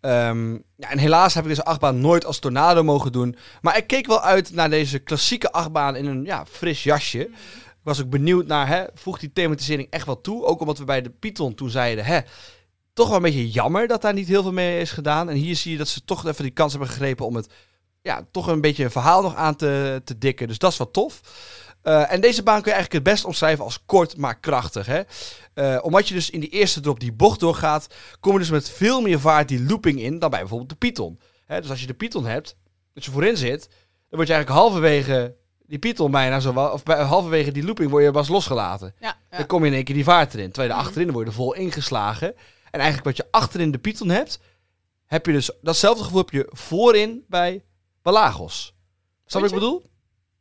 Ehm, 0.01 0.53
ja, 0.53 0.91
en 0.91 0.99
helaas 0.99 1.35
heb 1.35 1.43
ik 1.43 1.49
deze 1.49 1.65
achtbaan 1.65 2.01
nooit 2.01 2.25
als 2.25 2.39
tornado 2.39 2.83
mogen 2.85 3.13
doen. 3.13 3.37
Maar 3.61 3.77
ik 3.77 3.87
keek 3.87 4.07
wel 4.07 4.21
uit 4.21 4.53
naar 4.53 4.71
deze 4.71 4.99
klassieke 4.99 5.53
achtbaan 5.53 5.97
in 5.97 6.07
een 6.07 6.25
ja, 6.25 6.47
fris 6.47 6.83
jasje. 6.83 7.21
Ik 7.21 7.31
was 7.87 8.03
ook 8.03 8.11
benieuwd 8.11 8.47
naar, 8.47 8.69
hè, 8.69 8.85
voegt 8.95 9.21
die 9.21 9.33
thematisering 9.33 9.91
echt 9.91 10.07
wel 10.07 10.21
toe? 10.21 10.45
Ook 10.45 10.61
omdat 10.61 10.79
we 10.79 10.85
bij 10.85 11.03
de 11.03 11.11
Python 11.11 11.55
toen 11.55 11.71
zeiden, 11.71 12.05
hè, 12.05 12.21
toch 12.93 13.07
wel 13.07 13.17
een 13.17 13.23
beetje 13.23 13.51
jammer 13.51 13.87
dat 13.87 14.03
daar 14.03 14.13
niet 14.13 14.29
heel 14.29 14.43
veel 14.43 14.53
mee 14.53 14.81
is 14.81 14.91
gedaan. 14.91 15.29
En 15.29 15.37
hier 15.37 15.57
zie 15.57 15.73
je 15.73 15.79
dat 15.79 15.89
ze 15.89 16.05
toch 16.05 16.27
even 16.27 16.43
die 16.43 16.53
kans 16.53 16.73
hebben 16.73 16.91
gegrepen 16.91 17.27
om 17.27 17.35
het 17.37 17.49
ja, 18.03 18.27
toch 18.31 18.47
een 18.47 18.61
beetje 18.61 18.85
een 18.85 18.91
verhaal 18.91 19.23
nog 19.23 19.35
aan 19.35 19.57
te, 19.57 20.03
te 20.05 20.19
dikken. 20.19 20.49
Dus 20.49 20.59
dat 20.59 20.73
is 20.73 20.79
wel 20.79 20.91
tof. 20.91 21.21
Eh, 21.83 22.13
en 22.13 22.21
deze 22.21 22.43
baan 22.43 22.63
kun 22.63 22.71
je 22.71 22.77
eigenlijk 22.77 23.05
het 23.05 23.15
best 23.15 23.25
omschrijven 23.25 23.65
als 23.65 23.85
kort, 23.85 24.17
maar 24.17 24.39
krachtig. 24.39 24.87
Hè? 24.87 25.03
Eh, 25.55 25.79
omdat 25.83 26.09
je 26.09 26.15
dus 26.15 26.31
in 26.31 26.41
die 26.41 26.49
eerste 26.49 26.81
drop 26.81 27.01
die 27.01 27.13
bocht 27.13 27.41
doorgaat, 27.41 27.87
kom 28.21 28.33
je 28.33 28.39
dus 28.39 28.51
met 28.51 28.71
veel 28.71 29.01
meer 29.01 29.21
vaart 29.21 29.49
die 29.49 29.63
looping 29.63 30.01
in 30.01 30.19
dan 30.19 30.31
bij 30.31 30.41
bijvoorbeeld 30.41 30.71
de 30.71 30.77
Python. 30.77 31.21
Hè, 31.45 31.61
dus 31.61 31.71
als 31.71 31.81
je 31.81 31.87
de 31.87 31.95
Python 31.95 32.27
hebt, 32.27 32.57
dat 32.95 33.05
je 33.05 33.11
voorin 33.11 33.37
zit, 33.37 33.69
dan 34.09 34.19
word 34.19 34.29
je 34.29 34.35
eigenlijk 34.35 34.63
halverwege 34.63 35.35
die 35.69 35.79
Python 35.79 36.11
bijna 36.11 36.41
zo, 36.41 36.53
of 36.53 36.83
bij, 36.83 37.03
halverwege 37.03 37.53
die 37.53 37.65
looping 37.65 37.91
word 37.91 38.05
je 38.05 38.11
pas 38.11 38.29
losgelaten. 38.29 38.95
ja, 39.01 39.17
ja. 39.31 39.37
Dan 39.37 39.47
kom 39.47 39.61
je 39.63 39.67
in 39.69 39.75
één 39.75 39.85
keer 39.85 39.95
die 39.95 40.05
vaart 40.05 40.35
erin. 40.35 40.47
Terwijl 40.53 40.69
je 40.69 40.77
Mhm. 40.79 40.87
achterin 40.87 41.11
word 41.13 41.27
je 41.27 41.33
vol 41.33 41.55
ingeslagen. 41.55 42.35
En 42.71 42.81
eigenlijk 42.83 43.05
wat 43.05 43.17
je 43.17 43.27
achterin 43.31 43.71
de 43.71 43.79
Python 43.79 44.09
hebt, 44.09 44.39
heb 45.07 45.27
je 45.27 45.33
dus 45.33 45.51
datzelfde 45.63 46.05
gevoel 46.05 46.19
heb 46.21 46.31
je 46.31 46.47
voorin 46.51 47.25
bij 47.29 47.65
Balagos. 48.03 48.75
Snap 49.27 49.43
wat 49.43 49.51
ik 49.51 49.57
bedoel? 49.59 49.85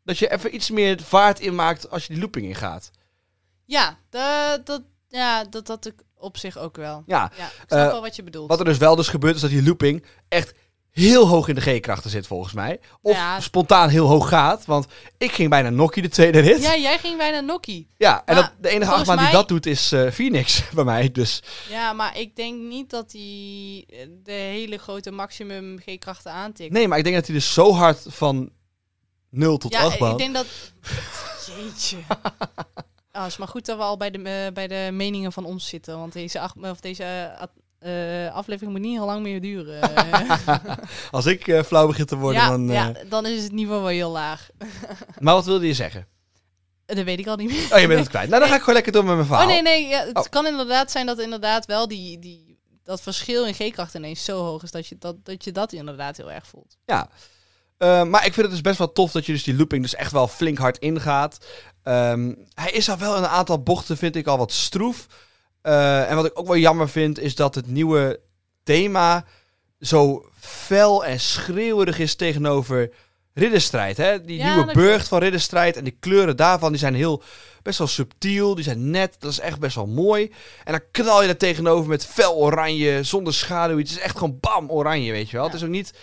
Dat 0.03 0.18
je 0.18 0.31
even 0.31 0.56
iets 0.56 0.69
meer 0.72 1.02
vaart 1.02 1.39
inmaakt 1.39 1.89
als 1.89 2.06
je 2.06 2.14
die 2.14 2.22
looping 2.22 2.45
ingaat. 2.45 2.91
Ja, 3.65 3.97
dat, 4.10 4.65
dat, 4.65 4.81
ja, 5.07 5.43
dat 5.43 5.65
dat 5.68 5.85
ik 5.85 5.93
op 6.18 6.38
zich 6.38 6.57
ook 6.57 6.76
wel. 6.76 7.03
Ja, 7.06 7.31
Ja, 7.38 7.45
ik 7.45 7.52
snap 7.68 7.80
Eh, 7.80 7.88
wel 7.88 8.02
wat 8.02 8.15
je 8.15 8.23
bedoelt. 8.23 8.49
wat 8.49 8.60
er 8.60 8.65
dus 8.65 8.77
wel 8.77 8.95
dus 8.95 9.07
gebeurt 9.07 9.35
is 9.35 9.41
dat 9.41 9.49
die 9.49 9.64
looping 9.64 10.06
echt 10.27 10.53
heel 11.03 11.27
hoog 11.27 11.47
in 11.47 11.55
de 11.55 11.61
G-krachten 11.61 12.09
zit 12.09 12.27
volgens 12.27 12.53
mij. 12.53 12.80
Of 13.01 13.15
Ja. 13.15 13.39
spontaan 13.39 13.89
heel 13.89 14.07
hoog 14.07 14.30
gaat. 14.30 14.65
Want 14.65 14.85
ik 15.17 15.31
ging 15.31 15.49
bijna 15.49 15.69
nokkie 15.69 16.01
de 16.01 16.09
tweede 16.09 16.39
rit. 16.39 16.61
Ja, 16.61 16.73
Ja, 16.73 16.81
jij 16.81 16.97
ging 16.99 17.17
bijna 17.17 17.39
nokkie. 17.39 17.88
en 17.97 18.07
Maar 18.26 18.35
dat, 18.35 18.51
de 18.59 18.69
enige 18.69 18.91
achtbaan 18.91 19.15
die 19.15 19.26
mij- 19.26 19.34
dat 19.35 19.47
doet 19.47 19.65
is 19.65 19.91
eh, 19.91 20.11
Phoenix 20.11 20.63
bij 20.76 20.84
mij. 20.84 21.11
Dus 21.11 21.43
Ja, 21.69 21.93
maar 21.93 22.17
ik 22.17 22.35
denk 22.35 22.61
niet 22.61 22.89
dat 22.89 23.11
hij 23.11 23.84
eh, 23.88 24.07
de 24.23 24.31
hele 24.31 24.77
grote 24.77 25.11
maximum 25.11 25.80
G-krachten 25.85 26.31
aantikt. 26.31 26.72
nee, 26.73 26.88
maar 26.88 26.97
ik 26.97 27.03
denk 27.03 27.15
dat 27.15 27.26
hij 27.26 27.35
dus 27.35 27.53
zo 27.53 27.73
hard 27.73 28.05
van 28.07 28.49
0 29.30 29.57
tot 29.57 29.73
ja, 29.73 29.84
8 29.84 29.99
ik 30.01 30.17
denk 30.17 30.34
dat... 30.34 30.45
Jeetje. 31.57 31.97
Ah, 33.11 33.22
het 33.23 33.31
is 33.31 33.38
maar 33.38 33.47
goed 33.47 33.65
dat 33.65 33.77
we 33.77 33.84
al 33.84 33.97
bij 33.97 34.11
de, 34.11 34.17
eh, 34.17 34.53
bij 34.53 34.67
de 34.67 34.89
meningen 34.91 35.31
van 35.31 35.45
ons 35.45 35.67
zitten. 35.67 35.97
Want 35.99 36.13
deze, 36.13 36.39
acht, 36.39 36.55
of 36.61 36.80
deze 36.80 37.35
eh, 37.85 38.33
aflevering 38.33 38.71
moet 38.71 38.81
niet 38.81 38.97
heel 38.97 39.05
lang 39.05 39.21
meer 39.21 39.41
duren. 39.41 39.79
Als 41.11 41.25
ik 41.25 41.47
eh, 41.47 41.63
flauw 41.63 41.87
begin 41.87 42.05
te 42.05 42.15
worden, 42.17 42.41
ja, 42.41 42.49
dan... 42.49 42.69
eh, 42.69 42.75
ja, 42.75 42.93
dan 43.09 43.25
is 43.25 43.43
het 43.43 43.51
niveau 43.51 43.81
wel 43.81 43.89
heel 43.89 44.11
laag. 44.11 44.49
Maar 45.19 45.33
wat 45.33 45.45
wilde 45.45 45.67
je 45.67 45.73
zeggen? 45.73 46.07
Dat 46.85 46.97
weet 47.03 47.19
ik 47.19 47.27
al 47.27 47.35
niet 47.35 47.49
meer. 47.49 47.73
Oh, 47.73 47.79
je 47.79 47.87
bent 47.87 47.99
het 47.99 48.09
kwijt. 48.09 48.29
Nou, 48.29 48.39
dan 48.39 48.49
ga 48.49 48.53
ik 48.55 48.59
gewoon 48.59 48.75
lekker 48.75 48.91
door 48.91 49.03
met 49.05 49.15
mijn 49.15 49.27
verhaal. 49.27 49.43
Oh 49.45 49.51
nee, 49.51 49.61
nee. 49.61 49.87
Ja, 49.87 50.05
het 50.05 50.17
Oh. 50.17 50.23
kan 50.29 50.45
inderdaad 50.47 50.91
zijn 50.91 51.05
dat 51.05 51.19
inderdaad 51.19 51.65
wel 51.65 51.87
die, 51.87 52.19
die, 52.19 52.59
dat 52.83 53.01
verschil 53.01 53.45
in 53.45 53.53
G-kracht 53.53 53.93
ineens 53.93 54.23
zo 54.23 54.43
hoog 54.43 54.63
is 54.63 54.71
dat 54.71 54.87
je 54.87 54.95
dat, 54.99 55.25
dat 55.25 55.43
je 55.43 55.51
dat 55.51 55.73
inderdaad 55.73 56.17
heel 56.17 56.31
erg 56.31 56.47
voelt. 56.47 56.77
Ja. 56.85 57.09
Eh, 57.77 58.03
maar 58.03 58.25
ik 58.25 58.33
vind 58.33 58.45
het 58.45 58.51
dus 58.51 58.61
best 58.61 58.77
wel 58.77 58.91
tof 58.91 59.11
dat 59.11 59.25
je 59.25 59.31
dus 59.31 59.43
die 59.43 59.55
looping 59.55 59.81
dus 59.81 59.95
echt 59.95 60.11
wel 60.11 60.27
flink 60.27 60.57
hard 60.57 60.77
ingaat. 60.77 61.37
Ehm, 61.83 62.33
hij 62.53 62.71
is 62.71 62.89
al 62.89 62.97
wel 62.97 63.15
in 63.15 63.23
een 63.23 63.29
aantal 63.29 63.63
bochten, 63.63 63.97
vind 63.97 64.15
ik 64.15 64.27
al 64.27 64.37
wat 64.37 64.51
stroef. 64.51 65.07
Eh, 65.65 66.09
en 66.09 66.15
wat 66.15 66.25
ik 66.25 66.39
ook 66.39 66.47
wel 66.47 66.57
jammer 66.57 66.89
vind, 66.89 67.19
is 67.19 67.35
dat 67.35 67.55
het 67.55 67.67
nieuwe 67.67 68.19
thema 68.63 69.25
zo 69.79 70.29
fel 70.39 71.05
en 71.05 71.19
schreeuwerig 71.19 71.99
is 71.99 72.15
tegenover 72.15 72.91
ridderstrijd. 73.33 73.97
Hè? 73.97 74.25
Die 74.25 74.37
Ja, 74.37 74.55
nieuwe 74.55 74.73
burcht 74.73 75.07
van 75.07 75.19
ridderstrijd 75.19 75.77
en 75.77 75.83
die 75.83 75.97
kleuren 75.99 76.37
daarvan, 76.37 76.69
die 76.71 76.79
zijn 76.79 76.95
heel 76.95 77.23
best 77.61 77.77
wel 77.77 77.87
subtiel, 77.87 78.55
die 78.55 78.63
zijn 78.63 78.89
net, 78.89 79.15
dat 79.19 79.31
is 79.31 79.39
echt 79.39 79.59
best 79.59 79.75
wel 79.75 79.87
mooi. 79.87 80.31
En 80.63 80.71
dan 80.71 80.81
knal 80.91 81.21
je 81.21 81.27
er 81.27 81.37
tegenover 81.37 81.89
met 81.89 82.05
fel 82.05 82.35
oranje, 82.35 83.03
zonder 83.03 83.33
schaduw. 83.33 83.77
Het 83.77 83.89
is 83.89 83.99
echt 83.99 84.17
gewoon 84.17 84.37
bam 84.39 84.71
oranje, 84.71 85.11
weet 85.11 85.29
je 85.29 85.35
wel. 85.35 85.45
Ja. 85.45 85.51
Het 85.51 85.61
is 85.61 85.65
ook 85.65 85.73
niet 85.73 85.93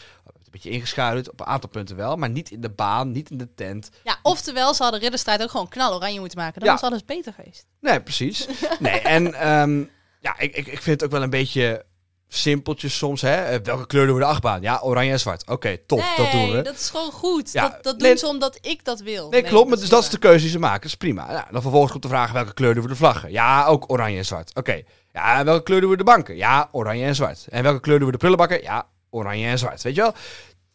beetje 0.52 0.70
ingeschaduwd, 0.70 1.30
op 1.30 1.40
een 1.40 1.46
aantal 1.46 1.68
punten 1.68 1.96
wel, 1.96 2.16
maar 2.16 2.30
niet 2.30 2.50
in 2.50 2.60
de 2.60 2.70
baan, 2.70 3.12
niet 3.12 3.30
in 3.30 3.38
de 3.38 3.54
tent. 3.54 3.90
Ja, 4.04 4.16
oftewel, 4.22 4.74
ze 4.74 4.82
hadden 4.82 5.00
Ridderstrijd 5.00 5.42
ook 5.42 5.50
gewoon 5.50 5.68
knal 5.68 5.94
oranje 5.94 6.20
moeten 6.20 6.38
maken. 6.38 6.60
Dan 6.60 6.68
Ja. 6.68 6.74
was 6.74 6.90
alles 6.90 7.04
beter 7.04 7.32
geweest. 7.32 7.66
Nee, 7.80 8.00
precies. 8.00 8.46
nee, 8.78 9.00
en 9.00 9.34
ehm, 9.34 9.84
ja, 10.20 10.38
ik, 10.38 10.56
ik, 10.56 10.66
ik 10.66 10.82
vind 10.82 11.00
het 11.00 11.04
ook 11.04 11.10
wel 11.10 11.22
een 11.22 11.30
beetje 11.30 11.84
simpeltjes 12.28 12.96
soms. 12.96 13.20
Hè? 13.20 13.34
Eh, 13.34 13.58
welke 13.62 13.86
kleur 13.86 14.06
doen 14.06 14.14
we 14.14 14.20
de 14.20 14.26
achtbaan? 14.26 14.60
Ja, 14.62 14.80
oranje 14.82 15.10
en 15.12 15.20
zwart. 15.20 15.48
Oké, 15.48 15.76
top, 15.86 15.98
nee, 15.98 16.16
dat 16.16 16.32
doen 16.32 16.50
we. 16.50 16.62
dat 16.62 16.74
is 16.74 16.90
gewoon 16.90 17.12
goed. 17.12 17.52
Ja, 17.52 17.68
dat 17.68 17.82
dat 17.82 17.98
nee, 17.98 18.08
doen 18.08 18.18
ze 18.18 18.26
omdat 18.26 18.58
ik 18.60 18.84
dat 18.84 19.00
wil. 19.00 19.30
Nee, 19.30 19.42
klopt, 19.42 19.68
maar 19.68 19.78
dus 19.78 19.88
dat 19.88 20.02
is 20.02 20.08
de 20.08 20.18
keuze 20.18 20.40
die 20.40 20.50
ze 20.50 20.58
maken. 20.58 20.80
Dat 20.80 20.90
is 20.90 20.94
prima. 20.96 21.30
Ja, 21.32 21.46
dan 21.50 21.62
vervolgens 21.62 21.90
komt 21.92 22.02
de 22.02 22.08
vraag, 22.08 22.32
welke 22.32 22.54
kleur 22.54 22.74
doen 22.74 22.82
we 22.82 22.88
de 22.88 22.96
vlaggen? 22.96 23.30
Ja, 23.32 23.66
ook 23.66 23.90
oranje 23.90 24.18
en 24.18 24.24
zwart. 24.24 24.54
Oké. 24.54 24.82
Ja, 25.12 25.44
welke 25.44 25.62
kleur 25.62 25.80
doen 25.80 25.90
we 25.90 25.96
de 25.96 26.04
banken? 26.04 26.36
Ja, 26.36 26.68
oranje 26.72 27.04
en 27.04 27.14
zwart. 27.14 27.46
En 27.48 27.62
welke 27.62 27.80
kleur 27.80 27.96
doen 27.96 28.06
we 28.06 28.12
de 28.12 28.18
prullenbakken? 28.18 28.62
Ja, 28.62 28.86
oranje 29.12 29.46
en 29.46 29.58
zwart. 29.58 29.82
Weet 29.82 29.94
je 29.94 30.00
wel? 30.00 30.14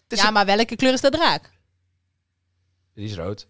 Ja, 0.08 0.32
maar 0.32 0.46
welke 0.46 0.76
kleur 0.76 0.94
is 0.94 1.02
de 1.02 1.10
draak? 1.10 1.50
Die 2.94 3.06
is 3.06 3.16
rood. 3.16 3.48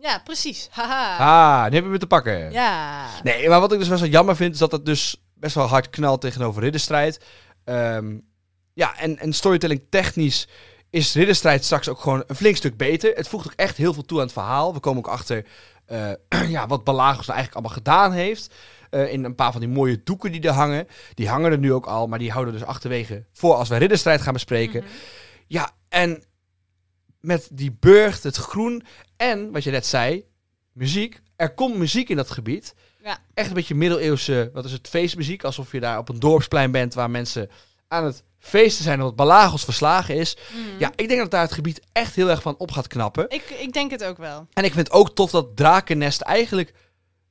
Ja, 0.00 0.20
precies. 0.24 0.68
Haha. 0.70 1.16
Ah, 1.16 1.64
die 1.64 1.72
hebben 1.72 1.92
we 1.92 1.98
te 1.98 2.06
pakken. 2.06 2.52
Ja. 2.52 3.06
Nee, 3.22 3.48
maar 3.48 3.60
wat 3.60 3.72
ik 3.72 3.78
dus 3.78 3.88
best 3.88 4.00
wel 4.00 4.10
jammer 4.10 4.36
vind, 4.36 4.52
is 4.52 4.58
dat 4.58 4.72
het 4.72 4.84
dus 4.84 5.22
best 5.34 5.54
wel 5.54 5.66
hard 5.66 5.90
knalt 5.90 6.20
tegenover 6.20 6.62
Ridderstrijd. 6.62 7.24
Ehm, 7.64 8.16
ja, 8.72 8.98
en, 8.98 9.18
en 9.18 9.32
storytelling 9.32 9.82
technisch 9.90 10.48
is 10.90 11.14
Ridderstrijd 11.14 11.64
straks 11.64 11.88
ook 11.88 12.00
gewoon 12.00 12.24
een 12.26 12.36
flink 12.36 12.56
stuk 12.56 12.76
beter. 12.76 13.14
Het 13.14 13.28
voegt 13.28 13.46
ook 13.46 13.52
echt 13.56 13.76
heel 13.76 13.94
veel 13.94 14.04
toe 14.04 14.18
aan 14.18 14.24
het 14.24 14.32
verhaal. 14.32 14.74
We 14.74 14.80
komen 14.80 14.98
ook 14.98 15.12
achter 15.12 15.46
eh, 15.86 16.10
ja, 16.56 16.66
wat 16.66 16.84
Balagos 16.84 17.26
nou 17.26 17.38
eigenlijk 17.38 17.52
allemaal 17.54 17.76
gedaan 17.84 18.12
heeft. 18.12 18.54
Eh, 18.96 19.12
in 19.12 19.24
een 19.24 19.34
paar 19.34 19.52
van 19.52 19.60
die 19.60 19.70
mooie 19.70 20.02
doeken 20.02 20.32
die 20.32 20.40
er 20.40 20.50
hangen. 20.50 20.88
Die 21.14 21.28
hangen 21.28 21.50
er 21.50 21.58
nu 21.58 21.72
ook 21.72 21.86
al, 21.86 22.06
maar 22.06 22.18
die 22.18 22.30
houden 22.30 22.54
dus 22.54 22.64
achterwege 22.64 23.24
voor 23.32 23.54
als 23.54 23.68
we 23.68 23.76
Ridderstrijd 23.76 24.20
gaan 24.20 24.32
bespreken. 24.32 24.82
Mhm. 24.82 24.92
Ja, 25.46 25.70
en 25.88 26.24
met 27.20 27.48
die 27.52 27.76
burcht, 27.80 28.22
het 28.22 28.36
groen 28.36 28.82
en, 29.16 29.52
wat 29.52 29.64
je 29.64 29.70
net 29.70 29.86
zei, 29.86 30.24
muziek. 30.72 31.20
Er 31.36 31.54
komt 31.54 31.76
muziek 31.76 32.08
in 32.08 32.16
dat 32.16 32.30
gebied. 32.30 32.74
Ja. 33.02 33.18
Echt 33.34 33.48
een 33.48 33.54
beetje 33.54 33.74
middeleeuwse, 33.74 34.50
wat 34.52 34.64
is 34.64 34.72
het, 34.72 34.88
feestmuziek. 34.88 35.44
Alsof 35.44 35.72
je 35.72 35.80
daar 35.80 35.98
op 35.98 36.08
een 36.08 36.18
dorpsplein 36.18 36.70
bent 36.70 36.94
waar 36.94 37.10
mensen 37.10 37.50
aan 37.88 38.04
het 38.04 38.24
feesten 38.38 38.84
zijn 38.84 39.00
omdat 39.00 39.16
Balagos 39.16 39.64
verslagen 39.64 40.14
is. 40.14 40.36
Mhm. 40.36 40.78
Ja, 40.78 40.92
ik 40.94 41.08
denk 41.08 41.20
dat 41.20 41.30
daar 41.30 41.42
het 41.42 41.52
gebied 41.52 41.80
echt 41.92 42.14
heel 42.14 42.30
erg 42.30 42.42
van 42.42 42.54
op 42.58 42.70
gaat 42.70 42.86
knappen. 42.86 43.24
Ik, 43.28 43.50
ik 43.60 43.72
denk 43.72 43.90
het 43.90 44.04
ook 44.04 44.18
wel. 44.18 44.46
En 44.52 44.64
ik 44.64 44.72
vind 44.72 44.86
het 44.86 44.96
ook 44.96 45.14
tof 45.14 45.30
dat 45.30 45.56
Drakennest 45.56 46.20
eigenlijk... 46.20 46.72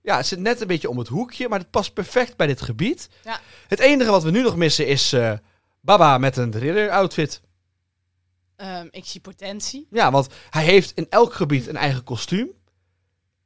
Ja, 0.06 0.18
het 0.18 0.26
zit 0.28 0.40
net 0.40 0.62
een 0.62 0.68
beetje 0.68 0.90
om 0.90 0.98
het 0.98 1.08
hoekje, 1.08 1.48
maar 1.50 1.60
het 1.60 1.70
past 1.72 1.94
perfect 1.94 2.36
bij 2.38 2.48
dit 2.48 2.62
gebied. 2.62 3.10
Ja. 3.24 3.40
Het 3.68 3.80
enige 3.80 4.12
wat 4.12 4.24
we 4.24 4.32
nu 4.32 4.42
nog 4.42 4.56
missen 4.56 4.88
is 4.88 5.14
eh, 5.14 5.32
Baba 5.82 6.18
met 6.18 6.38
een 6.38 6.52
ridder-outfit. 6.60 7.42
Ehm, 8.56 8.88
ik 8.92 9.06
zie 9.06 9.22
potentie. 9.22 9.88
Ja, 9.92 10.12
want 10.12 10.28
hij 10.50 10.64
heeft 10.64 10.92
in 10.96 11.06
elk 11.10 11.34
gebied 11.34 11.68
een 11.68 11.78
eigen 11.78 12.04
kostuum. 12.04 12.48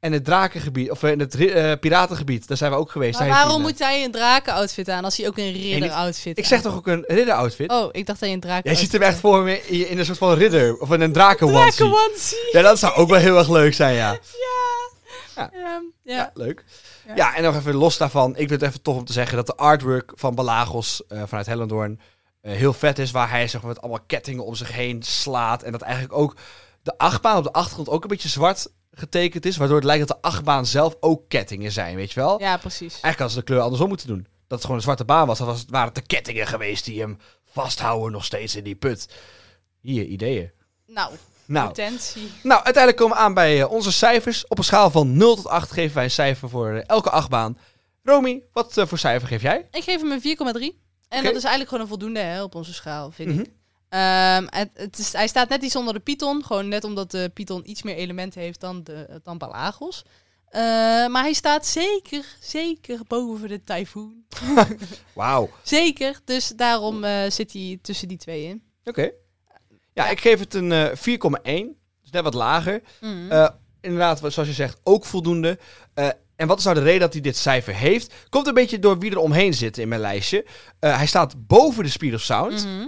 En 0.00 0.12
het 0.12 0.24
drakengebied, 0.24 0.90
of 0.90 1.02
in 1.02 1.20
het 1.20 1.34
ri- 1.34 1.48
eh, 1.50 1.72
piratengebied, 1.80 2.48
daar 2.48 2.56
zijn 2.56 2.70
we 2.70 2.76
ook 2.76 2.90
geweest. 2.90 3.18
Maar 3.18 3.28
waarom 3.28 3.62
moet 3.62 3.78
hij 3.78 4.04
een 4.04 4.10
draken-outfit 4.10 4.88
aan 4.88 5.04
als 5.04 5.16
hij 5.16 5.26
ook 5.26 5.38
een 5.38 5.52
ridder-outfit 5.52 6.38
Ik 6.38 6.44
zeg 6.44 6.60
toch 6.62 6.74
ook 6.74 6.86
een 6.86 7.04
ridder-outfit? 7.06 7.70
Oh, 7.70 7.88
ik 7.92 8.06
dacht 8.06 8.20
dat 8.20 8.28
je 8.28 8.34
een 8.34 8.40
draken 8.40 8.70
Jij 8.70 8.80
ziet 8.80 8.92
hem 8.92 9.02
echt 9.02 9.18
voor 9.18 9.42
me 9.42 9.66
in, 9.66 9.88
in 9.88 9.98
een 9.98 10.04
soort 10.04 10.18
van 10.18 10.34
ridder, 10.34 10.78
of 10.78 10.90
in 10.92 11.00
een 11.00 11.12
draken-onesie. 11.12 11.72
Draken-onesie. 11.72 12.48
Ja, 12.52 12.62
dat 12.62 12.78
zou 12.78 12.94
ook 12.94 13.08
wel 13.08 13.18
heel 13.18 13.38
erg 13.38 13.48
leuk 13.48 13.74
zijn, 13.74 13.94
ja. 13.94 14.10
Ja. 14.46 14.98
Ja. 15.52 15.82
Ja, 16.02 16.30
leuk. 16.34 16.64
Ja. 17.06 17.14
Ja. 17.16 17.36
en 17.36 17.42
nog 17.42 17.56
even 17.56 17.74
los 17.74 17.96
daarvan. 17.96 18.30
Ik 18.30 18.48
vind 18.48 18.50
het 18.50 18.62
even 18.62 18.82
tof 18.82 18.96
om 18.96 19.04
te 19.04 19.12
zeggen 19.12 19.36
dat 19.36 19.46
de 19.46 19.54
artwork 19.54 20.12
van 20.14 20.34
Balagos 20.34 21.06
eh, 21.06 21.22
vanuit 21.26 21.46
Hellendoorn 21.46 22.00
eh, 22.40 22.52
heel 22.52 22.72
vet 22.72 22.98
is. 22.98 23.10
Waar 23.10 23.30
hij 23.30 23.48
zeg 23.48 23.60
maar, 23.60 23.70
met 23.70 23.80
allemaal 23.80 24.04
kettingen 24.06 24.44
om 24.44 24.54
zich 24.54 24.72
heen 24.72 25.02
slaat. 25.02 25.62
En 25.62 25.72
dat 25.72 25.80
eigenlijk 25.82 26.12
ook 26.14 26.36
de 26.82 26.98
achtbaan 26.98 27.36
op 27.36 27.44
de 27.44 27.52
achtergrond 27.52 27.88
ook 27.88 28.02
een 28.02 28.08
beetje 28.08 28.28
zwart 28.28 28.68
getekend 28.92 29.46
is. 29.46 29.56
Waardoor 29.56 29.76
het 29.76 29.84
lijkt 29.84 30.08
dat 30.08 30.16
de 30.22 30.28
achtbaan 30.28 30.66
zelf 30.66 30.96
ook 31.00 31.28
kettingen 31.28 31.72
zijn, 31.72 31.96
weet 31.96 32.12
je 32.12 32.20
wel? 32.20 32.40
Ja, 32.40 32.56
precies. 32.56 32.92
Eigenlijk 32.92 33.18
hadden 33.18 33.30
ze 33.30 33.38
de 33.38 33.44
kleur 33.44 33.60
andersom 33.60 33.88
moeten 33.88 34.06
doen. 34.06 34.22
Dat 34.22 34.58
het 34.58 34.60
gewoon 34.60 34.76
een 34.76 34.82
zwarte 34.82 35.04
baan 35.04 35.26
was. 35.26 35.38
Dan 35.38 35.46
was 35.46 35.64
waren 35.68 35.86
het 35.86 35.94
de 35.94 36.06
kettingen 36.06 36.46
geweest 36.46 36.84
die 36.84 37.00
hem 37.00 37.18
vasthouden 37.44 38.12
nog 38.12 38.24
steeds 38.24 38.56
in 38.56 38.64
die 38.64 38.74
put. 38.74 39.08
Hier, 39.80 40.04
ideeën. 40.04 40.50
Nou, 40.86 41.14
Nou, 41.50 41.66
potentie. 41.66 42.30
nou, 42.42 42.62
uiteindelijk 42.64 42.96
komen 42.96 43.16
we 43.16 43.22
aan 43.22 43.34
bij 43.34 43.60
eh, 43.62 43.70
onze 43.70 43.92
cijfers. 43.92 44.46
Op 44.48 44.58
een 44.58 44.64
schaal 44.64 44.90
van 44.90 45.16
0 45.16 45.36
tot 45.36 45.46
8 45.46 45.70
geven 45.72 45.94
wij 45.94 46.04
een 46.04 46.10
cijfer 46.10 46.48
voor 46.48 46.70
eh, 46.74 46.82
elke 46.86 47.10
achtbaan. 47.10 47.58
Romy, 48.02 48.42
wat 48.52 48.76
eh, 48.76 48.86
voor 48.86 48.98
cijfer 48.98 49.28
geef 49.28 49.42
jij? 49.42 49.68
Ik 49.70 49.82
geef 49.82 50.00
hem 50.00 50.10
een 50.12 50.20
4,3. 50.20 50.78
En 51.08 51.24
dat 51.24 51.34
is 51.34 51.44
eigenlijk 51.44 51.68
gewoon 51.68 51.80
een 51.80 51.88
voldoende 51.88 52.20
hè, 52.20 52.42
op 52.42 52.54
onze 52.54 52.74
schaal, 52.74 53.10
vind 53.10 53.28
Mhm. 53.30 53.40
ik. 53.40 53.50
Ehm, 53.88 54.46
het, 54.50 54.68
het 54.74 54.98
is, 54.98 55.12
hij 55.12 55.26
staat 55.26 55.48
net 55.48 55.62
iets 55.62 55.76
onder 55.76 55.94
de 55.94 56.00
Python. 56.00 56.44
Gewoon 56.44 56.68
net 56.68 56.84
omdat 56.84 57.10
de 57.10 57.30
Python 57.34 57.70
iets 57.70 57.82
meer 57.82 57.94
elementen 57.96 58.40
heeft 58.40 58.60
dan, 58.60 58.82
de, 58.84 59.20
dan 59.22 59.38
Balagos. 59.38 60.02
Eh, 60.48 60.60
maar 61.06 61.22
hij 61.22 61.32
staat 61.32 61.66
zeker, 61.66 62.24
zeker 62.40 63.00
boven 63.06 63.48
de 63.48 63.62
Typhoon. 63.64 64.24
Wauw. 65.14 65.50
Zeker. 65.62 66.20
Dus 66.24 66.48
daarom 66.56 67.04
eh, 67.04 67.30
zit 67.30 67.52
hij 67.52 67.78
tussen 67.82 68.08
die 68.08 68.18
twee 68.18 68.44
in. 68.44 68.62
Oké. 68.84 69.10
Ja, 69.92 70.08
ik 70.08 70.20
geef 70.20 70.38
het 70.38 70.54
een 70.54 70.72
eh 70.72 70.86
4,1. 70.86 71.78
Dus 72.02 72.10
net 72.10 72.22
wat 72.22 72.34
lager. 72.34 72.82
Mhm. 73.00 73.30
Eh, 73.30 73.48
inderdaad, 73.80 74.18
zoals 74.18 74.48
je 74.48 74.52
zegt, 74.52 74.80
ook 74.82 75.04
voldoende. 75.04 75.58
Eh, 75.94 76.08
en 76.36 76.46
wat 76.46 76.58
is 76.58 76.64
nou 76.64 76.76
de 76.76 76.82
reden 76.82 77.00
dat 77.00 77.12
hij 77.12 77.22
dit 77.22 77.36
cijfer 77.36 77.74
heeft? 77.74 78.14
Komt 78.28 78.46
een 78.46 78.54
beetje 78.54 78.78
door 78.78 78.98
wie 78.98 79.10
er 79.10 79.18
omheen 79.18 79.54
zit 79.54 79.78
in 79.78 79.88
mijn 79.88 80.00
lijstje. 80.00 80.46
Eh, 80.78 80.96
hij 80.96 81.06
staat 81.06 81.46
boven 81.46 81.84
de 81.84 81.90
Speed 81.90 82.14
of 82.14 82.20
Sound. 82.20 82.64
Mhm. 82.64 82.86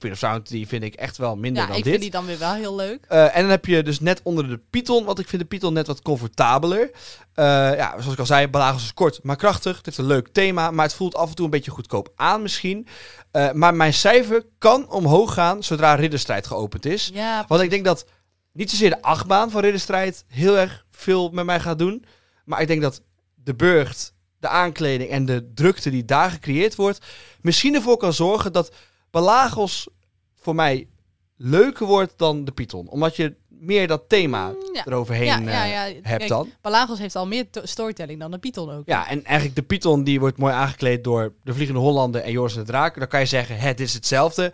Speed 0.00 0.12
of 0.12 0.18
Sound 0.18 0.48
die 0.48 0.66
vind 0.68 0.82
ik 0.82 0.94
echt 0.94 1.16
wel 1.16 1.36
minder 1.36 1.62
Ja, 1.62 1.68
dan 1.68 1.76
ik 1.76 1.82
dit. 1.82 1.92
vind 1.92 2.02
die 2.02 2.12
dan 2.12 2.26
weer 2.26 2.38
wel 2.38 2.54
heel 2.54 2.74
leuk. 2.76 3.04
Eh, 3.08 3.36
en 3.36 3.40
dan 3.40 3.50
heb 3.50 3.64
je 3.66 3.82
dus 3.82 4.00
net 4.00 4.20
onder 4.22 4.48
de 4.48 4.60
Python, 4.70 5.04
want 5.04 5.18
ik 5.18 5.28
vind 5.28 5.42
de 5.42 5.48
Python 5.48 5.72
net 5.72 5.86
wat 5.86 6.02
comfortabeler. 6.02 6.90
Eh, 7.34 7.44
ja, 7.76 7.90
zoals 7.98 8.12
ik 8.12 8.18
al 8.18 8.26
zei, 8.26 8.48
Balagos 8.48 8.82
is 8.82 8.94
kort, 8.94 9.22
maar 9.22 9.36
krachtig. 9.36 9.76
Het 9.76 9.84
heeft 9.86 9.98
een 9.98 10.06
leuk 10.06 10.28
thema, 10.32 10.70
maar 10.70 10.84
het 10.84 10.94
voelt 10.94 11.14
af 11.14 11.28
en 11.28 11.34
toe 11.34 11.44
een 11.44 11.50
beetje 11.50 11.70
goedkoop 11.70 12.12
aan 12.16 12.42
misschien. 12.42 12.86
Eh, 13.30 13.52
maar 13.52 13.74
mijn 13.74 13.94
cijfer 13.94 14.44
kan 14.58 14.90
omhoog 14.90 15.34
gaan 15.34 15.62
zodra 15.62 15.94
Ridderstrijd 15.94 16.46
geopend 16.46 16.86
is. 16.86 17.10
Ja, 17.14 17.44
Want 17.48 17.62
ik 17.62 17.70
denk 17.70 17.84
dat 17.84 18.04
niet 18.52 18.70
zozeer 18.70 18.90
de 18.90 19.02
achtbaan 19.02 19.50
van 19.50 19.60
Ridderstrijd 19.60 20.24
heel 20.28 20.58
erg 20.58 20.84
veel 20.90 21.30
met 21.30 21.44
mij 21.44 21.60
gaat 21.60 21.78
doen. 21.78 22.04
Maar 22.44 22.60
ik 22.60 22.66
denk 22.68 22.82
dat 22.82 23.02
de 23.34 23.54
Burgt 23.54 24.14
de 24.38 24.48
aankleding 24.48 25.10
en 25.10 25.24
de 25.26 25.50
drukte 25.54 25.90
die 25.90 26.04
daar 26.04 26.30
gecreëerd 26.30 26.74
wordt, 26.74 26.98
misschien 27.40 27.74
ervoor 27.74 27.96
kan 27.96 28.12
zorgen 28.12 28.52
dat 28.52 28.72
Balagos 29.10 29.88
voor 30.36 30.54
mij 30.54 30.88
leuker 31.36 31.86
wordt 31.86 32.12
dan 32.16 32.44
de 32.44 32.52
Python. 32.52 32.88
Omdat 32.88 33.16
je 33.16 33.34
meer 33.48 33.86
dat 33.86 34.02
thema 34.08 34.48
Mm, 34.48 34.56
ja. 34.72 34.86
eroverheen 34.86 35.24
Ja, 35.26 35.38
ja, 35.38 35.64
eh, 35.64 35.70
ja. 35.70 36.00
hebt 36.02 36.02
Kijk, 36.18 36.28
dan. 36.28 36.98
Heeft 36.98 37.16
al 37.16 37.26
meer 37.26 37.50
to- 37.50 37.66
storytelling 37.66 38.20
dan 38.20 38.30
de 38.30 38.38
Python 38.38 38.70
ook. 38.70 38.82
Ja, 38.86 39.08
en 39.08 39.24
eigenlijk 39.24 39.56
de 39.56 39.62
Python 39.62 40.04
die 40.04 40.20
wordt 40.20 40.38
mooi 40.38 40.52
aangekleed 40.54 41.04
door 41.04 41.34
de 41.42 41.54
Vliegende 41.54 41.80
Hollander 41.80 42.20
en 42.22 42.32
Joris 42.32 42.52
en 42.54 42.60
de 42.60 42.66
Draak. 42.66 42.98
Dan 42.98 43.08
kan 43.08 43.20
je 43.20 43.26
zeggen, 43.26 43.58
het 43.58 43.80
is 43.80 43.94
hetzelfde. 43.94 44.52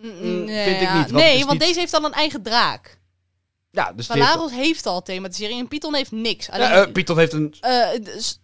Mm, 0.00 0.10
Mm, 0.10 0.44
nee, 0.44 0.64
vind 0.64 0.82
ik 0.82 0.92
niet, 0.94 1.10
want 1.10 1.24
nee, 1.24 1.38
want 1.38 1.50
niet- 1.50 1.60
deze 1.60 1.78
heeft 1.80 1.94
al 1.94 2.04
een 2.04 2.12
eigen 2.12 2.42
draak. 2.42 3.00
Ja, 3.70 3.92
dus 3.92 4.06
die 4.06 4.24
heeft- 4.50 4.86
al 4.86 5.02
thematisering 5.02 5.60
en 5.60 5.68
Python 5.68 5.94
heeft 5.94 6.10
niks. 6.12 6.50
Alleen, 6.50 6.70
eh, 6.70 6.92
Python 6.92 7.18
heeft 7.18 7.32
een... 7.32 7.54
eh, 7.60 7.88
dus, 8.02 8.40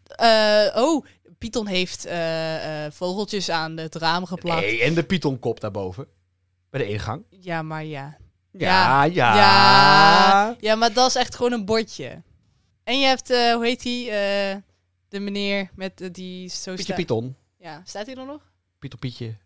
oh, 0.74 1.04
Python 1.38 1.66
heeft 1.66 2.04
eh, 2.04 2.84
eh, 2.84 2.92
vogeltjes 2.92 3.50
aan 3.50 3.76
het 3.76 3.94
raam 3.94 4.26
geplakt. 4.26 4.60
Nee, 4.60 4.82
en 4.82 4.94
de 4.94 5.02
Pythonkop 5.02 5.60
daarboven. 5.60 6.06
Bij 6.70 6.80
de 6.80 6.88
ingang. 6.88 7.24
Ja, 7.30 7.62
maar 7.62 7.84
ja. 7.84 8.16
Ja, 8.52 9.04
ja. 9.04 9.36
Ja. 9.36 10.56
Ja, 10.60 10.74
maar 10.74 10.92
dat 10.92 11.08
is 11.08 11.14
echt 11.14 11.34
gewoon 11.34 11.52
een 11.52 11.64
bordje. 11.64 12.22
En 12.84 13.00
je 13.00 13.06
hebt, 13.06 13.30
eh, 13.30 13.52
hoe 13.52 13.64
heet 13.64 13.82
die? 13.82 14.10
de 15.08 15.20
meneer 15.20 15.70
met 15.74 16.08
die 16.12 16.48
zo 16.48 16.74
Pietje. 16.74 16.94
Python. 16.94 17.36
Ja, 17.58 17.82
staat 17.84 18.06
hij 18.06 18.14
er 18.14 18.26
nog? 18.26 18.52
Pieter 18.78 18.98
Pietje. 18.98 19.36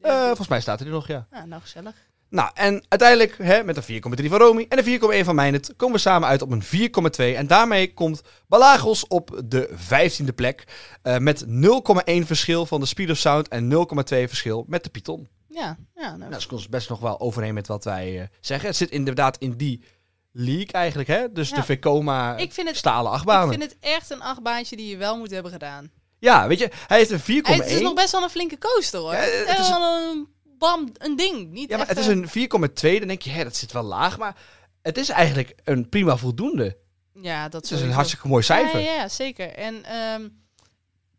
Volgens 0.00 0.48
mij 0.48 0.60
staat 0.60 0.78
hij 0.78 0.88
er 0.88 0.94
nog, 0.94 1.06
ja. 1.06 1.26
Ah, 1.30 1.44
nou, 1.44 1.62
gezellig. 1.62 2.09
Nou, 2.30 2.50
en 2.54 2.84
uiteindelijk, 2.88 3.36
hè, 3.38 3.64
met 3.64 3.76
een 3.76 3.82
4,3 3.82 4.28
van 4.28 4.38
Romy 4.38 4.66
en 4.68 4.78
een 4.78 4.84
4,1 4.84 5.24
van 5.24 5.34
Mijnet, 5.34 5.72
komen 5.76 5.94
we 5.94 6.00
samen 6.00 6.28
uit 6.28 6.42
op 6.42 6.50
een 6.50 6.62
4,2. 6.62 7.36
En 7.36 7.46
daarmee 7.46 7.94
komt 7.94 8.20
Balagos 8.48 9.06
op 9.06 9.40
de 9.44 9.70
15e 9.76 10.34
plek. 10.34 10.64
eh, 11.02 11.16
met 11.16 11.44
0,1 11.46 12.26
verschil 12.26 12.66
van 12.66 12.80
de 12.80 12.86
Speed 12.86 13.10
of 13.10 13.16
Sound 13.16 13.48
en 13.48 13.68
0,2 13.68 14.28
verschil 14.28 14.64
met 14.68 14.84
de 14.84 14.90
Python. 14.90 15.28
Ja, 15.48 15.76
ja 15.94 16.02
nou, 16.06 16.18
Nou, 16.18 16.30
dat 16.30 16.46
komt 16.46 16.70
best 16.70 16.88
nog 16.88 17.00
wel 17.00 17.20
overeen 17.20 17.54
met 17.54 17.66
wat 17.66 17.84
wij 17.84 18.20
eh, 18.20 18.26
zeggen. 18.40 18.68
Het 18.68 18.76
zit 18.76 18.90
inderdaad 18.90 19.36
in 19.38 19.56
die 19.56 19.84
league 20.32 20.66
eigenlijk, 20.72 21.08
hè? 21.08 21.32
Dus 21.32 21.48
Ja. 21.48 21.56
de 21.56 21.62
Vekoma 21.62 22.36
Ik 22.36 22.52
vind 22.52 22.68
het- 22.68 22.76
stalen 22.76 23.10
ik 23.10 23.16
achtbanen. 23.16 23.48
vind 23.58 23.62
het 23.62 23.76
echt 23.80 24.10
een 24.10 24.22
achtbaantje 24.22 24.76
die 24.76 24.88
je 24.88 24.96
wel 24.96 25.18
moet 25.18 25.30
hebben 25.30 25.52
gedaan. 25.52 25.90
Ja, 26.18 26.46
weet 26.48 26.58
je, 26.58 26.70
hij 26.86 26.98
heeft 26.98 27.10
een 27.10 27.20
4,1. 27.20 27.56
Hey, 27.56 27.56
het 27.56 27.76
is 27.76 27.80
nog 27.82 27.94
best 27.94 28.12
wel 28.12 28.22
een 28.22 28.30
flinke 28.30 28.58
coaster 28.58 29.00
hoor. 29.00 29.12
Ja, 29.12 29.18
het 29.20 29.58
is 29.58 29.68
wel 29.68 29.82
een, 30.10 30.28
bam, 30.60 30.88
een 30.98 31.16
ding. 31.16 31.50
Niet 31.50 31.70
Ja, 31.70 31.76
maar 31.76 31.88
het 31.88 31.98
is 31.98 32.06
een 32.06 32.28
4,2. 32.28 32.98
Dan 32.98 33.08
denk 33.08 33.22
je, 33.22 33.30
hè, 33.30 33.44
dat 33.44 33.56
zit 33.56 33.72
wel 33.72 33.82
laag. 33.82 34.18
Maar 34.18 34.36
het 34.82 34.98
is 34.98 35.08
eigenlijk 35.08 35.54
een 35.64 35.88
prima 35.88 36.16
voldoende. 36.16 36.76
Ja, 37.14 37.48
dat 37.48 37.62
Het 37.68 37.78
is 37.78 37.80
een 37.84 37.90
hartstikke 37.92 38.28
mooi 38.28 38.42
cijfer. 38.42 38.80
Ja, 38.80 38.86
ja, 38.86 38.94
ja, 38.94 39.08
zeker. 39.08 39.48
En 39.54 39.84
ehm, 39.84 40.28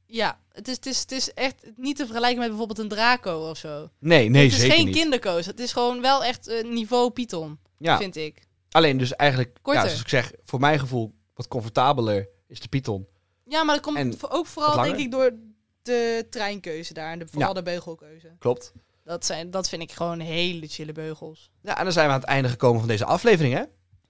ja, 0.05 0.39
het 0.51 0.67
is, 0.67 0.75
het, 0.75 0.85
is, 0.85 0.99
het 0.99 1.11
is 1.11 1.33
echt 1.33 1.63
niet 1.75 1.95
te 1.95 2.05
vergelijken 2.05 2.39
met 2.39 2.47
bijvoorbeeld 2.47 2.79
een 2.79 2.87
Draco 2.87 3.49
of 3.49 3.57
zo. 3.57 3.89
Nee, 3.99 4.29
nee, 4.29 4.43
het 4.43 4.51
is 4.53 4.59
zeker 4.59 4.75
geen 4.75 4.85
niet. 4.85 4.95
kinderkoos. 4.95 5.45
Het 5.45 5.59
is 5.59 5.71
gewoon 5.71 6.01
wel 6.01 6.23
echt 6.23 6.47
eh, 6.47 6.63
niveau 6.63 7.09
Python, 7.11 7.59
Ja, 7.77 7.97
vind 7.97 8.15
ik. 8.15 8.47
alleen 8.71 8.97
dus 8.97 9.15
eigenlijk, 9.15 9.49
ja, 9.55 9.59
Korter. 9.61 9.81
zoals 9.83 10.01
ik 10.01 10.07
zeg, 10.07 10.31
voor 10.43 10.59
mijn 10.59 10.79
gevoel 10.79 11.13
wat 11.33 11.47
comfortabeler 11.47 12.29
is 12.47 12.59
de 12.59 12.67
Python. 12.67 13.07
Ja, 13.45 13.63
maar 13.63 13.75
dat 13.75 13.83
komt 13.83 13.97
En 13.97 14.13
ook 14.29 14.45
vooral 14.45 14.83
denk 14.83 14.97
ik 14.97 15.11
door 15.11 15.31
de 15.81 16.27
treinkeuze 16.29 16.93
daar. 16.93 17.11
En 17.11 17.19
de, 17.19 17.27
vooral 17.27 17.47
Ja. 17.49 17.53
de 17.55 17.63
beugelkeuze. 17.63 18.35
Klopt. 18.39 18.73
Dat, 19.03 19.25
zijn, 19.25 19.51
dat 19.51 19.69
vind 19.69 19.81
ik 19.81 19.91
gewoon 19.91 20.19
hele 20.19 20.67
chille 20.67 20.91
beugels. 20.91 21.49
Ja, 21.61 21.77
en 21.77 21.83
dan 21.83 21.93
zijn 21.93 22.07
we 22.07 22.13
aan 22.13 22.19
het 22.19 22.29
einde 22.29 22.49
gekomen 22.49 22.79
van 22.79 22.89
deze 22.89 23.05
aflevering, 23.05 23.53
hè? 23.53 23.63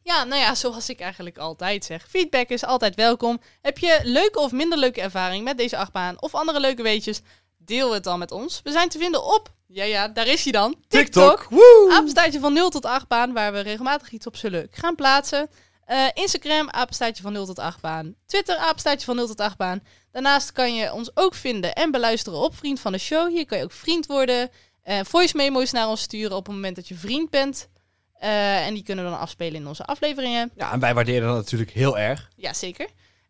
Ja, 0.03 0.23
nou 0.23 0.41
ja, 0.41 0.55
zoals 0.55 0.89
ik 0.89 0.99
eigenlijk 0.99 1.37
altijd 1.37 1.85
zeg. 1.85 2.07
Feedback 2.09 2.49
is 2.49 2.65
altijd 2.65 2.95
welkom. 2.95 3.41
Heb 3.61 3.77
je 3.77 3.99
leuke 4.03 4.39
of 4.39 4.51
minder 4.51 4.77
leuke 4.77 5.01
ervaring 5.01 5.43
met 5.43 5.57
deze 5.57 5.77
achtbaan 5.77 6.21
of 6.21 6.35
andere 6.35 6.59
leuke 6.59 6.83
weetjes? 6.83 7.21
Deel 7.57 7.93
het 7.93 8.03
dan 8.03 8.19
met 8.19 8.31
ons. 8.31 8.61
We 8.63 8.71
zijn 8.71 8.89
te 8.89 8.97
vinden 8.97 9.23
op, 9.23 9.53
ja 9.67 9.83
ja, 9.83 10.07
daar 10.07 10.27
is 10.27 10.43
hij 10.43 10.51
dan, 10.51 10.75
TikTok. 10.87 11.47
Woe! 11.49 11.91
Apenstaartje 11.93 12.39
van 12.39 12.53
0 12.53 12.69
tot 12.69 12.85
8 12.85 13.07
baan, 13.07 13.33
waar 13.33 13.53
we 13.53 13.59
regelmatig 13.59 14.11
iets 14.11 14.27
op 14.27 14.35
zullen 14.35 14.67
gaan 14.71 14.95
plaatsen. 14.95 15.49
Eh, 15.85 16.05
Instagram, 16.13 16.69
apenstaartje 16.69 17.23
van 17.23 17.33
0 17.33 17.45
tot 17.45 17.59
8 17.59 17.81
baan. 17.81 18.15
Twitter, 18.25 18.57
apenstaartje 18.57 19.05
van 19.05 19.15
0 19.15 19.27
tot 19.27 19.39
8 19.39 19.57
baan. 19.57 19.83
Daarnaast 20.11 20.51
kan 20.51 20.75
je 20.75 20.93
ons 20.93 21.11
ook 21.13 21.33
vinden 21.33 21.73
en 21.73 21.91
beluisteren 21.91 22.39
op 22.39 22.55
Vriend 22.55 22.79
van 22.79 22.91
de 22.91 22.97
Show. 22.97 23.29
Hier 23.29 23.45
kan 23.45 23.57
je 23.57 23.63
ook 23.63 23.71
vriend 23.71 24.05
worden. 24.05 24.49
Eh, 24.83 24.99
voice 25.03 25.37
memo's 25.37 25.71
naar 25.71 25.87
ons 25.87 26.01
sturen 26.01 26.37
op 26.37 26.45
het 26.45 26.55
moment 26.55 26.75
dat 26.75 26.87
je 26.87 26.95
vriend 26.95 27.29
bent. 27.29 27.69
Eh, 28.13 28.65
en 28.65 28.73
die 28.73 28.83
kunnen 28.83 29.05
we 29.05 29.11
dan 29.11 29.19
afspelen 29.19 29.61
in 29.61 29.67
onze 29.67 29.85
afleveringen. 29.85 30.51
Ja, 30.55 30.71
en 30.71 30.79
wij 30.79 30.93
waarderen 30.93 31.27
dat 31.27 31.35
natuurlijk 31.35 31.71
heel 31.71 31.97
erg. 31.97 32.29
Ja, 32.35 32.53
zeker. 32.53 32.87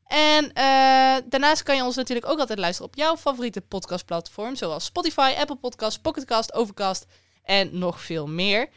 En 0.08 0.54
eh, 0.54 1.16
daarnaast 1.26 1.64
kan 1.64 1.76
je 1.76 1.84
ons 1.84 1.96
natuurlijk 1.96 2.28
ook 2.28 2.40
altijd 2.40 2.60
luisteren 2.60 2.92
op 2.92 2.98
jouw 2.98 3.18
favoriete 3.18 3.62
podcastplatform. 3.62 4.56
Zoals 4.56 4.86
Spotify, 4.86 5.34
Apple 5.38 5.56
Podcasts, 5.56 6.00
Pocketcast, 6.00 6.54
Overcast 6.54 7.06
en 7.44 7.78
nog 7.78 8.02
veel 8.02 8.28
meer. 8.28 8.70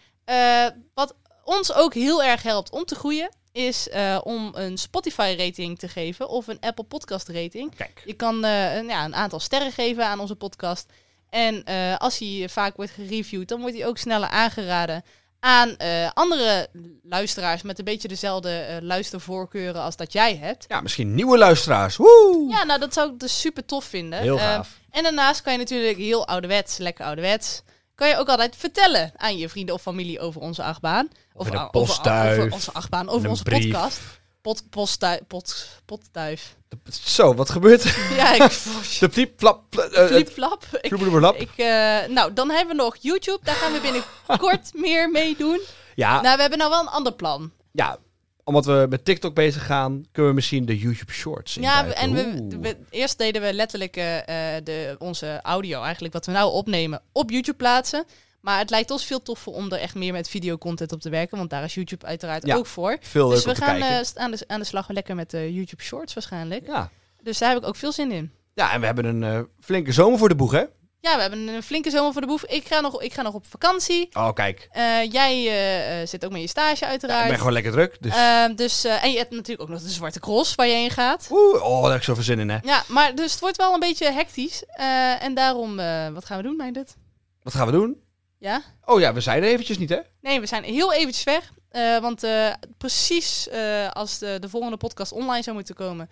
Wat 0.94 1.14
ons 1.44 1.72
ook 1.72 1.94
heel 1.94 2.22
erg 2.22 2.42
helpt 2.42 2.70
om 2.70 2.84
te 2.84 2.94
groeien, 2.94 3.34
is 3.52 3.88
om 4.22 4.50
een 4.54 4.78
Spotify-rating 4.78 5.78
te 5.78 5.88
geven 5.88 6.28
of 6.28 6.46
een 6.46 6.60
Apple 6.60 6.84
Podcast-rating. 6.84 7.74
Kijk. 7.76 8.02
Je 8.04 8.14
kan 8.14 8.44
een, 8.44 8.86
ja, 8.86 9.04
een 9.04 9.14
aantal 9.14 9.40
sterren 9.40 9.72
geven 9.72 10.06
aan 10.06 10.20
onze 10.20 10.36
podcast. 10.36 10.86
En 11.34 11.64
eh, 11.64 11.96
als 11.96 12.18
hij 12.18 12.48
vaak 12.48 12.76
wordt 12.76 12.92
gereviewd, 12.92 13.48
dan 13.48 13.60
wordt 13.60 13.76
hij 13.76 13.86
ook 13.86 13.98
sneller 13.98 14.28
aangeraden 14.28 15.04
aan 15.40 15.76
eh, 15.76 16.10
andere 16.12 16.68
luisteraars 17.02 17.62
met 17.62 17.78
een 17.78 17.84
beetje 17.84 18.08
dezelfde 18.08 18.50
eh, 18.50 18.76
luistervoorkeuren 18.80 19.82
als 19.82 19.96
dat 19.96 20.12
jij 20.12 20.36
hebt. 20.36 20.64
Ja, 20.68 20.80
misschien 20.80 21.14
nieuwe 21.14 21.38
luisteraars. 21.38 21.96
Woe! 21.96 22.46
Ja, 22.48 22.64
nou 22.64 22.80
dat 22.80 22.94
zou 22.94 23.12
ik 23.12 23.18
dus 23.18 23.40
super 23.40 23.64
tof 23.64 23.84
vinden. 23.84 24.20
Heel 24.20 24.38
gaaf. 24.38 24.80
en 24.90 25.02
daarnaast 25.02 25.42
kan 25.42 25.52
je 25.52 25.58
natuurlijk 25.58 25.96
heel 25.96 26.26
ouderwets, 26.26 26.78
lekker 26.78 27.04
ouderwets, 27.04 27.62
kan 27.94 28.08
je 28.08 28.16
ook 28.16 28.28
altijd 28.28 28.56
vertellen 28.56 29.12
aan 29.16 29.36
je 29.36 29.48
vrienden 29.48 29.74
of 29.74 29.82
familie 29.82 30.20
over 30.20 30.40
onze 30.40 30.62
achtbaan. 30.62 31.08
Of 31.32 31.46
over 31.72 32.52
onze 32.52 32.72
achtbaan, 32.72 33.08
over 33.08 33.28
onze 33.28 33.42
brief. 33.42 33.70
podcast. 33.70 34.00
Pot, 34.44 34.62
postduif, 34.70 35.20
pot, 35.26 35.68
potduif. 35.84 36.56
Zo, 37.04 37.34
wat 37.34 37.50
gebeurt 37.50 37.84
er? 37.84 37.96
Ja, 38.16 38.32
ik... 38.44 38.50
De 39.00 39.08
pliep, 39.08 39.38
flap, 39.38 39.62
pl- 39.70 39.80
eh, 39.80 40.06
Flip-flap. 40.06 40.64
Ik, 40.82 40.92
ik, 41.40 41.50
eh, 41.56 41.66
nou, 42.08 42.32
dan 42.32 42.50
hebben 42.50 42.76
we 42.76 42.82
nog 42.82 42.96
YouTube. 43.00 43.38
Daar 43.42 43.54
gaan 43.54 43.72
we 43.72 43.80
binnenkort 44.28 44.70
meer 44.74 45.10
mee 45.10 45.36
doen. 45.38 45.60
Ja, 45.94 46.20
Nou, 46.20 46.34
we 46.34 46.40
hebben 46.40 46.58
nou 46.58 46.70
wel 46.70 46.80
een 46.80 46.88
ander 46.88 47.12
plan. 47.12 47.50
ja, 47.72 47.98
omdat 48.44 48.64
we 48.64 48.86
met 48.90 49.04
TikTok 49.04 49.34
bezig 49.34 49.66
gaan, 49.66 50.04
kunnen 50.12 50.30
we 50.30 50.36
misschien 50.36 50.64
de 50.64 50.78
YouTube 50.78 51.12
Shorts 51.12 51.54
Ja, 51.54 51.86
en 51.92 52.12
we, 52.12 52.56
we- 52.60 52.76
eerst 52.90 53.18
deden 53.18 53.42
we 53.42 53.52
letterlijk 53.52 53.96
eh, 53.96 54.56
eh, 54.56 54.64
de, 54.64 54.96
onze 54.98 55.40
audio, 55.42 55.82
eigenlijk 55.82 56.14
wat 56.14 56.26
we 56.26 56.32
nou 56.32 56.52
opnemen, 56.52 57.02
op 57.12 57.30
YouTube 57.30 57.56
plaatsen. 57.56 58.04
Maar 58.44 58.58
het 58.58 58.70
lijkt 58.70 58.90
ons 58.90 59.04
veel 59.04 59.22
toffer 59.22 59.52
om 59.52 59.72
er 59.72 59.78
echt 59.78 59.94
meer 59.94 60.12
met 60.12 60.28
videocontent 60.28 60.92
op 60.92 61.00
te 61.00 61.08
werken. 61.10 61.38
Want 61.38 61.50
daar 61.50 61.64
is 61.64 61.74
YouTube 61.74 62.06
uiteraard 62.06 62.46
Ja, 62.46 62.56
ook 62.56 62.66
voor. 62.66 62.96
Veel 63.00 63.28
Dus 63.28 63.44
we 63.44 63.54
gaan 63.54 63.76
eh, 63.76 64.00
aan, 64.14 64.30
de, 64.30 64.44
aan 64.46 64.60
de 64.60 64.66
slag 64.66 64.88
lekker 64.88 65.14
met 65.14 65.30
de 65.30 65.52
YouTube 65.54 65.82
Shorts 65.82 66.14
waarschijnlijk. 66.14 66.66
ja. 66.66 66.90
Dus 67.22 67.38
daar 67.38 67.48
heb 67.48 67.58
ik 67.58 67.66
ook 67.66 67.76
veel 67.76 67.92
zin 67.92 68.12
in. 68.12 68.32
ja, 68.54 68.72
en 68.72 68.80
we 68.80 68.86
hebben 68.86 69.04
een 69.04 69.22
eh, 69.22 69.40
flinke 69.60 69.92
zomer 69.92 70.18
voor 70.18 70.28
de 70.28 70.34
boeg, 70.34 70.52
hè? 70.52 70.64
Ja, 71.00 71.14
we 71.14 71.20
hebben 71.20 71.48
een 71.48 71.62
flinke 71.62 71.90
zomer 71.90 72.12
voor 72.12 72.20
de 72.20 72.26
boef. 72.26 72.44
Ik 72.44 72.66
ga 72.66 72.80
nog, 72.80 73.02
ik 73.02 73.12
ga 73.14 73.22
nog 73.22 73.34
op 73.34 73.46
vakantie. 73.46 74.08
Oh, 74.12 74.32
kijk. 74.32 74.68
Eh, 74.70 75.10
jij 75.12 75.46
eh, 75.46 76.00
eh, 76.02 76.08
zit 76.08 76.24
ook 76.24 76.32
met 76.32 76.40
je 76.40 76.46
stage 76.48 76.84
Ja, 76.84 76.90
uiteraard. 76.90 77.22
ik 77.22 77.28
ben 77.28 77.38
gewoon 77.38 77.52
lekker 77.52 77.72
druk. 77.72 77.96
Dus... 78.00 78.14
Ehm, 78.14 78.54
dus, 78.54 78.84
eh, 78.84 79.04
en 79.04 79.10
je 79.12 79.18
hebt 79.18 79.30
natuurlijk 79.30 79.60
ook 79.62 79.68
nog 79.68 79.82
de 79.82 79.88
Zwarte 79.88 80.20
Cross 80.20 80.54
waar 80.54 80.66
je 80.66 80.74
heen 80.74 80.90
gaat. 80.90 81.28
Oeh, 81.30 81.62
oh, 81.64 81.80
daar 81.82 81.90
heb 81.90 81.98
ik 81.98 82.04
zoveel 82.04 82.22
zin 82.22 82.38
in, 82.38 82.48
hè? 82.50 82.58
Ja, 82.62 82.82
maar 82.88 83.14
dus 83.14 83.30
het 83.32 83.40
wordt 83.40 83.56
wel 83.56 83.74
een 83.74 83.80
beetje 83.80 84.12
hectisch. 84.12 84.64
Eh, 84.66 85.22
en 85.22 85.34
daarom, 85.34 85.78
eh, 85.78 86.08
wat 86.08 86.24
gaan 86.24 86.36
we 86.36 86.42
doen, 86.42 86.56
Meindert? 86.56 86.94
Wat 87.42 87.54
gaan 87.54 87.66
we 87.66 87.72
doen? 87.72 88.02
Ja? 88.44 88.62
Oh 88.84 89.00
ja, 89.00 89.12
we 89.12 89.20
zijn 89.20 89.42
er 89.42 89.48
eventjes 89.48 89.78
niet, 89.78 89.88
hè? 89.88 89.98
Nee, 90.20 90.40
we 90.40 90.46
zijn 90.46 90.64
heel 90.64 90.92
eventjes 90.92 91.24
weg. 91.24 91.52
Eh, 91.68 91.98
want 91.98 92.22
eh, 92.22 92.52
precies 92.78 93.48
eh, 93.48 93.90
als 93.90 94.18
de, 94.18 94.36
de 94.40 94.48
volgende 94.48 94.76
podcast 94.76 95.12
online 95.12 95.42
zou 95.42 95.56
moeten 95.56 95.74
komen, 95.74 96.10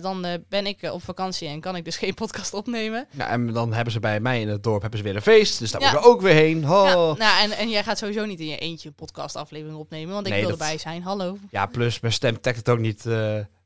dan 0.00 0.26
ben 0.48 0.66
ik 0.66 0.82
op 0.82 1.02
vakantie 1.02 1.48
en 1.48 1.60
kan 1.60 1.76
ik 1.76 1.84
dus 1.84 1.96
geen 2.04 2.14
podcast 2.14 2.54
opnemen. 2.54 3.08
Ja, 3.10 3.28
en 3.28 3.52
dan 3.52 3.72
hebben 3.72 3.92
ze 3.92 4.00
bij 4.00 4.20
mij 4.20 4.40
in 4.40 4.48
het 4.48 4.62
dorp 4.62 4.80
hebben 4.80 4.98
ze 4.98 5.04
weer 5.04 5.16
een 5.16 5.22
feest. 5.22 5.58
Dus 5.58 5.70
daar 5.70 5.80
Ja. 5.80 5.90
moeten 5.90 6.08
we 6.08 6.14
ook 6.14 6.20
weer 6.20 6.34
heen. 6.34 6.64
Oh. 6.64 6.84
Ja, 6.84 6.90
Ja, 6.90 7.14
nou, 7.14 7.42
en, 7.42 7.58
en 7.58 7.68
jij 7.68 7.82
gaat 7.84 7.98
sowieso 7.98 8.24
niet 8.24 8.40
in 8.40 8.46
je 8.46 8.58
eentje 8.58 8.88
een 8.88 8.94
podcastaflevering 8.94 9.78
opnemen, 9.78 10.14
want 10.14 10.26
ik 10.26 10.32
Nee, 10.32 10.40
wil 10.40 10.50
dat- 10.50 10.60
erbij 10.60 10.78
zijn. 10.78 11.02
Hallo. 11.02 11.38
plus 11.70 12.00
mijn 12.00 12.12
stem 12.12 12.40
trekt 12.40 12.58
het 12.58 12.68
ook 12.68 12.78
niet 12.78 13.04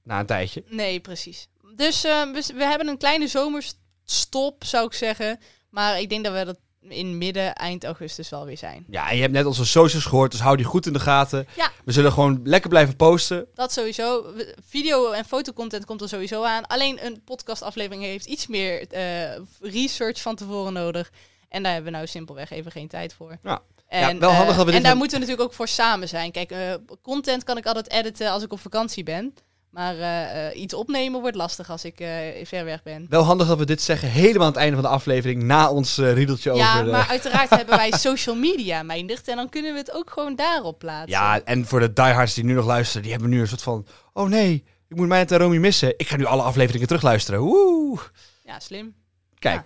na 0.03 0.21
een 0.21 0.27
tijdje. 0.27 0.65
Nee, 0.69 1.01
precies. 1.01 1.49
Dus 1.77 2.03
we, 2.03 2.43
we 2.55 2.65
hebben 2.65 2.89
een 2.89 2.99
kleine 2.99 3.29
zomerstop, 3.29 4.65
zou 4.65 4.87
ik 4.87 4.93
zeggen. 4.95 5.39
Maar 5.71 6.01
ik 6.01 6.09
denk 6.09 6.25
dat 6.25 6.33
we 6.35 6.45
dat 6.45 6.59
in 6.91 7.19
midden, 7.19 7.55
eind 7.55 7.85
augustus 7.85 8.29
wel 8.29 8.45
weer 8.45 8.59
zijn. 8.59 8.85
Ja, 8.89 9.09
en 9.11 9.15
je 9.17 9.21
hebt 9.23 9.33
net 9.35 9.47
onze 9.47 9.67
socials 9.67 10.05
gehoord, 10.05 10.31
dus 10.31 10.41
hou 10.41 10.57
die 10.57 10.65
goed 10.65 10.87
in 10.87 10.93
de 10.93 11.01
gaten. 11.01 11.47
Ja. 11.57 11.71
We 11.85 11.93
zullen 11.93 12.13
gewoon 12.13 12.41
lekker 12.45 12.71
blijven 12.71 12.97
posten. 12.97 13.47
Dat 13.55 13.73
sowieso. 13.73 14.25
Video- 14.69 15.11
en 15.11 15.25
fotocontent 15.25 15.85
komt 15.85 16.01
er 16.01 16.09
sowieso 16.09 16.43
aan. 16.45 16.67
Alleen 16.67 17.07
een 17.07 17.23
podcastaflevering 17.25 18.03
heeft 18.03 18.27
iets 18.27 18.47
meer 18.47 18.89
eh, 18.89 19.41
research 19.61 20.21
van 20.21 20.35
tevoren 20.37 20.73
nodig. 20.73 21.11
En 21.49 21.63
daar 21.63 21.73
hebben 21.73 21.91
we 21.91 21.97
nou 21.97 22.09
simpelweg 22.09 22.51
even 22.51 22.73
geen 22.73 22.89
tijd 22.89 23.15
voor. 23.15 23.39
Ja. 23.43 23.63
En, 23.89 24.15
Ja, 24.15 24.19
wel 24.19 24.31
handig 24.31 24.51
eh, 24.51 24.57
dat 24.57 24.67
we 24.67 24.73
en 24.73 24.83
daar 24.83 24.97
moeten 24.97 25.19
we 25.19 25.25
natuurlijk 25.25 25.51
ook 25.51 25.57
voor 25.57 25.69
samen 25.69 26.09
zijn. 26.09 26.31
Kijk, 26.31 26.51
eh, 26.51 26.75
content 27.03 27.45
kan 27.45 27.57
ik 27.57 27.67
altijd 27.67 27.91
editen 27.91 28.31
als 28.31 28.43
ik 28.43 28.53
op 28.53 28.61
vakantie 28.61 29.03
ben. 29.03 29.35
Maar 29.71 29.95
eh, 29.99 30.47
eh, 30.49 30.61
iets 30.61 30.75
opnemen 30.75 31.21
wordt 31.21 31.37
lastig 31.37 31.71
als 31.71 31.85
ik 31.85 32.01
eh, 32.01 32.09
ver 32.45 32.65
weg 32.65 32.83
ben. 32.83 33.07
Wel 33.09 33.23
handig 33.23 33.47
dat 33.49 33.59
we 33.59 33.67
dit 33.67 33.83
zeggen 33.83 34.09
helemaal 34.09 34.43
aan 34.47 34.53
het 34.53 34.61
einde 34.61 34.75
van 34.75 34.85
de 34.85 34.91
aflevering, 34.91 35.43
na 35.43 35.71
ons 35.71 35.97
riedeltje 35.99 36.55
Ja, 36.55 36.73
over... 36.73 36.85
de- 36.85 36.91
maar 36.91 37.09
uiteraard 37.09 37.51
hebben 37.51 37.77
wij 37.77 37.93
social 38.09 38.35
media, 38.37 38.83
Meindert. 38.83 39.29
En 39.29 39.37
dan 39.37 39.49
kunnen 39.49 39.73
we 39.73 39.79
het 39.79 39.93
ook 39.93 40.11
gewoon 40.11 40.35
daarop 40.35 40.79
plaatsen. 40.79 41.11
Ja, 41.11 41.41
en 41.45 41.67
voor 41.67 41.81
de 41.81 41.93
diehards 41.93 42.35
die 42.35 42.45
nu 42.45 42.53
nog 42.55 42.67
luisteren, 42.67 43.03
die 43.03 43.11
hebben 43.13 43.31
nu 43.31 43.41
een 43.41 43.49
soort 43.49 43.63
van... 43.63 43.87
Oh 44.13 44.29
nee, 44.29 44.65
ik 44.89 44.97
moet 44.97 45.09
mij 45.09 45.27
en 45.27 45.39
Romy 45.39 45.57
missen. 45.57 45.95
Ik 45.97 46.09
ga 46.09 46.17
nu 46.17 46.25
alle 46.25 46.43
afleveringen 46.43 46.87
terugluisteren. 46.87 47.41
Woe! 47.41 47.99
Ja, 48.45 48.61
slim. 48.61 48.95
Kijk, 49.39 49.55
Ja. 49.55 49.65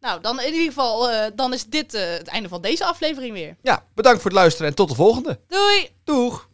Nou, 0.00 0.20
dan 0.20 0.40
in 0.40 0.52
ieder 0.52 0.66
geval, 0.66 1.10
dan 1.34 1.52
is 1.52 1.64
dit 1.64 1.92
het 1.92 2.26
einde 2.28 2.48
van 2.48 2.62
deze 2.62 2.84
aflevering 2.84 3.32
weer. 3.32 3.56
ja, 3.62 3.84
bedankt 3.94 4.20
voor 4.22 4.30
het 4.30 4.40
luisteren 4.40 4.68
en 4.68 4.74
tot 4.74 4.88
de 4.88 4.94
volgende. 4.94 5.40
Doei! 5.48 5.88
Doeg! 6.04 6.47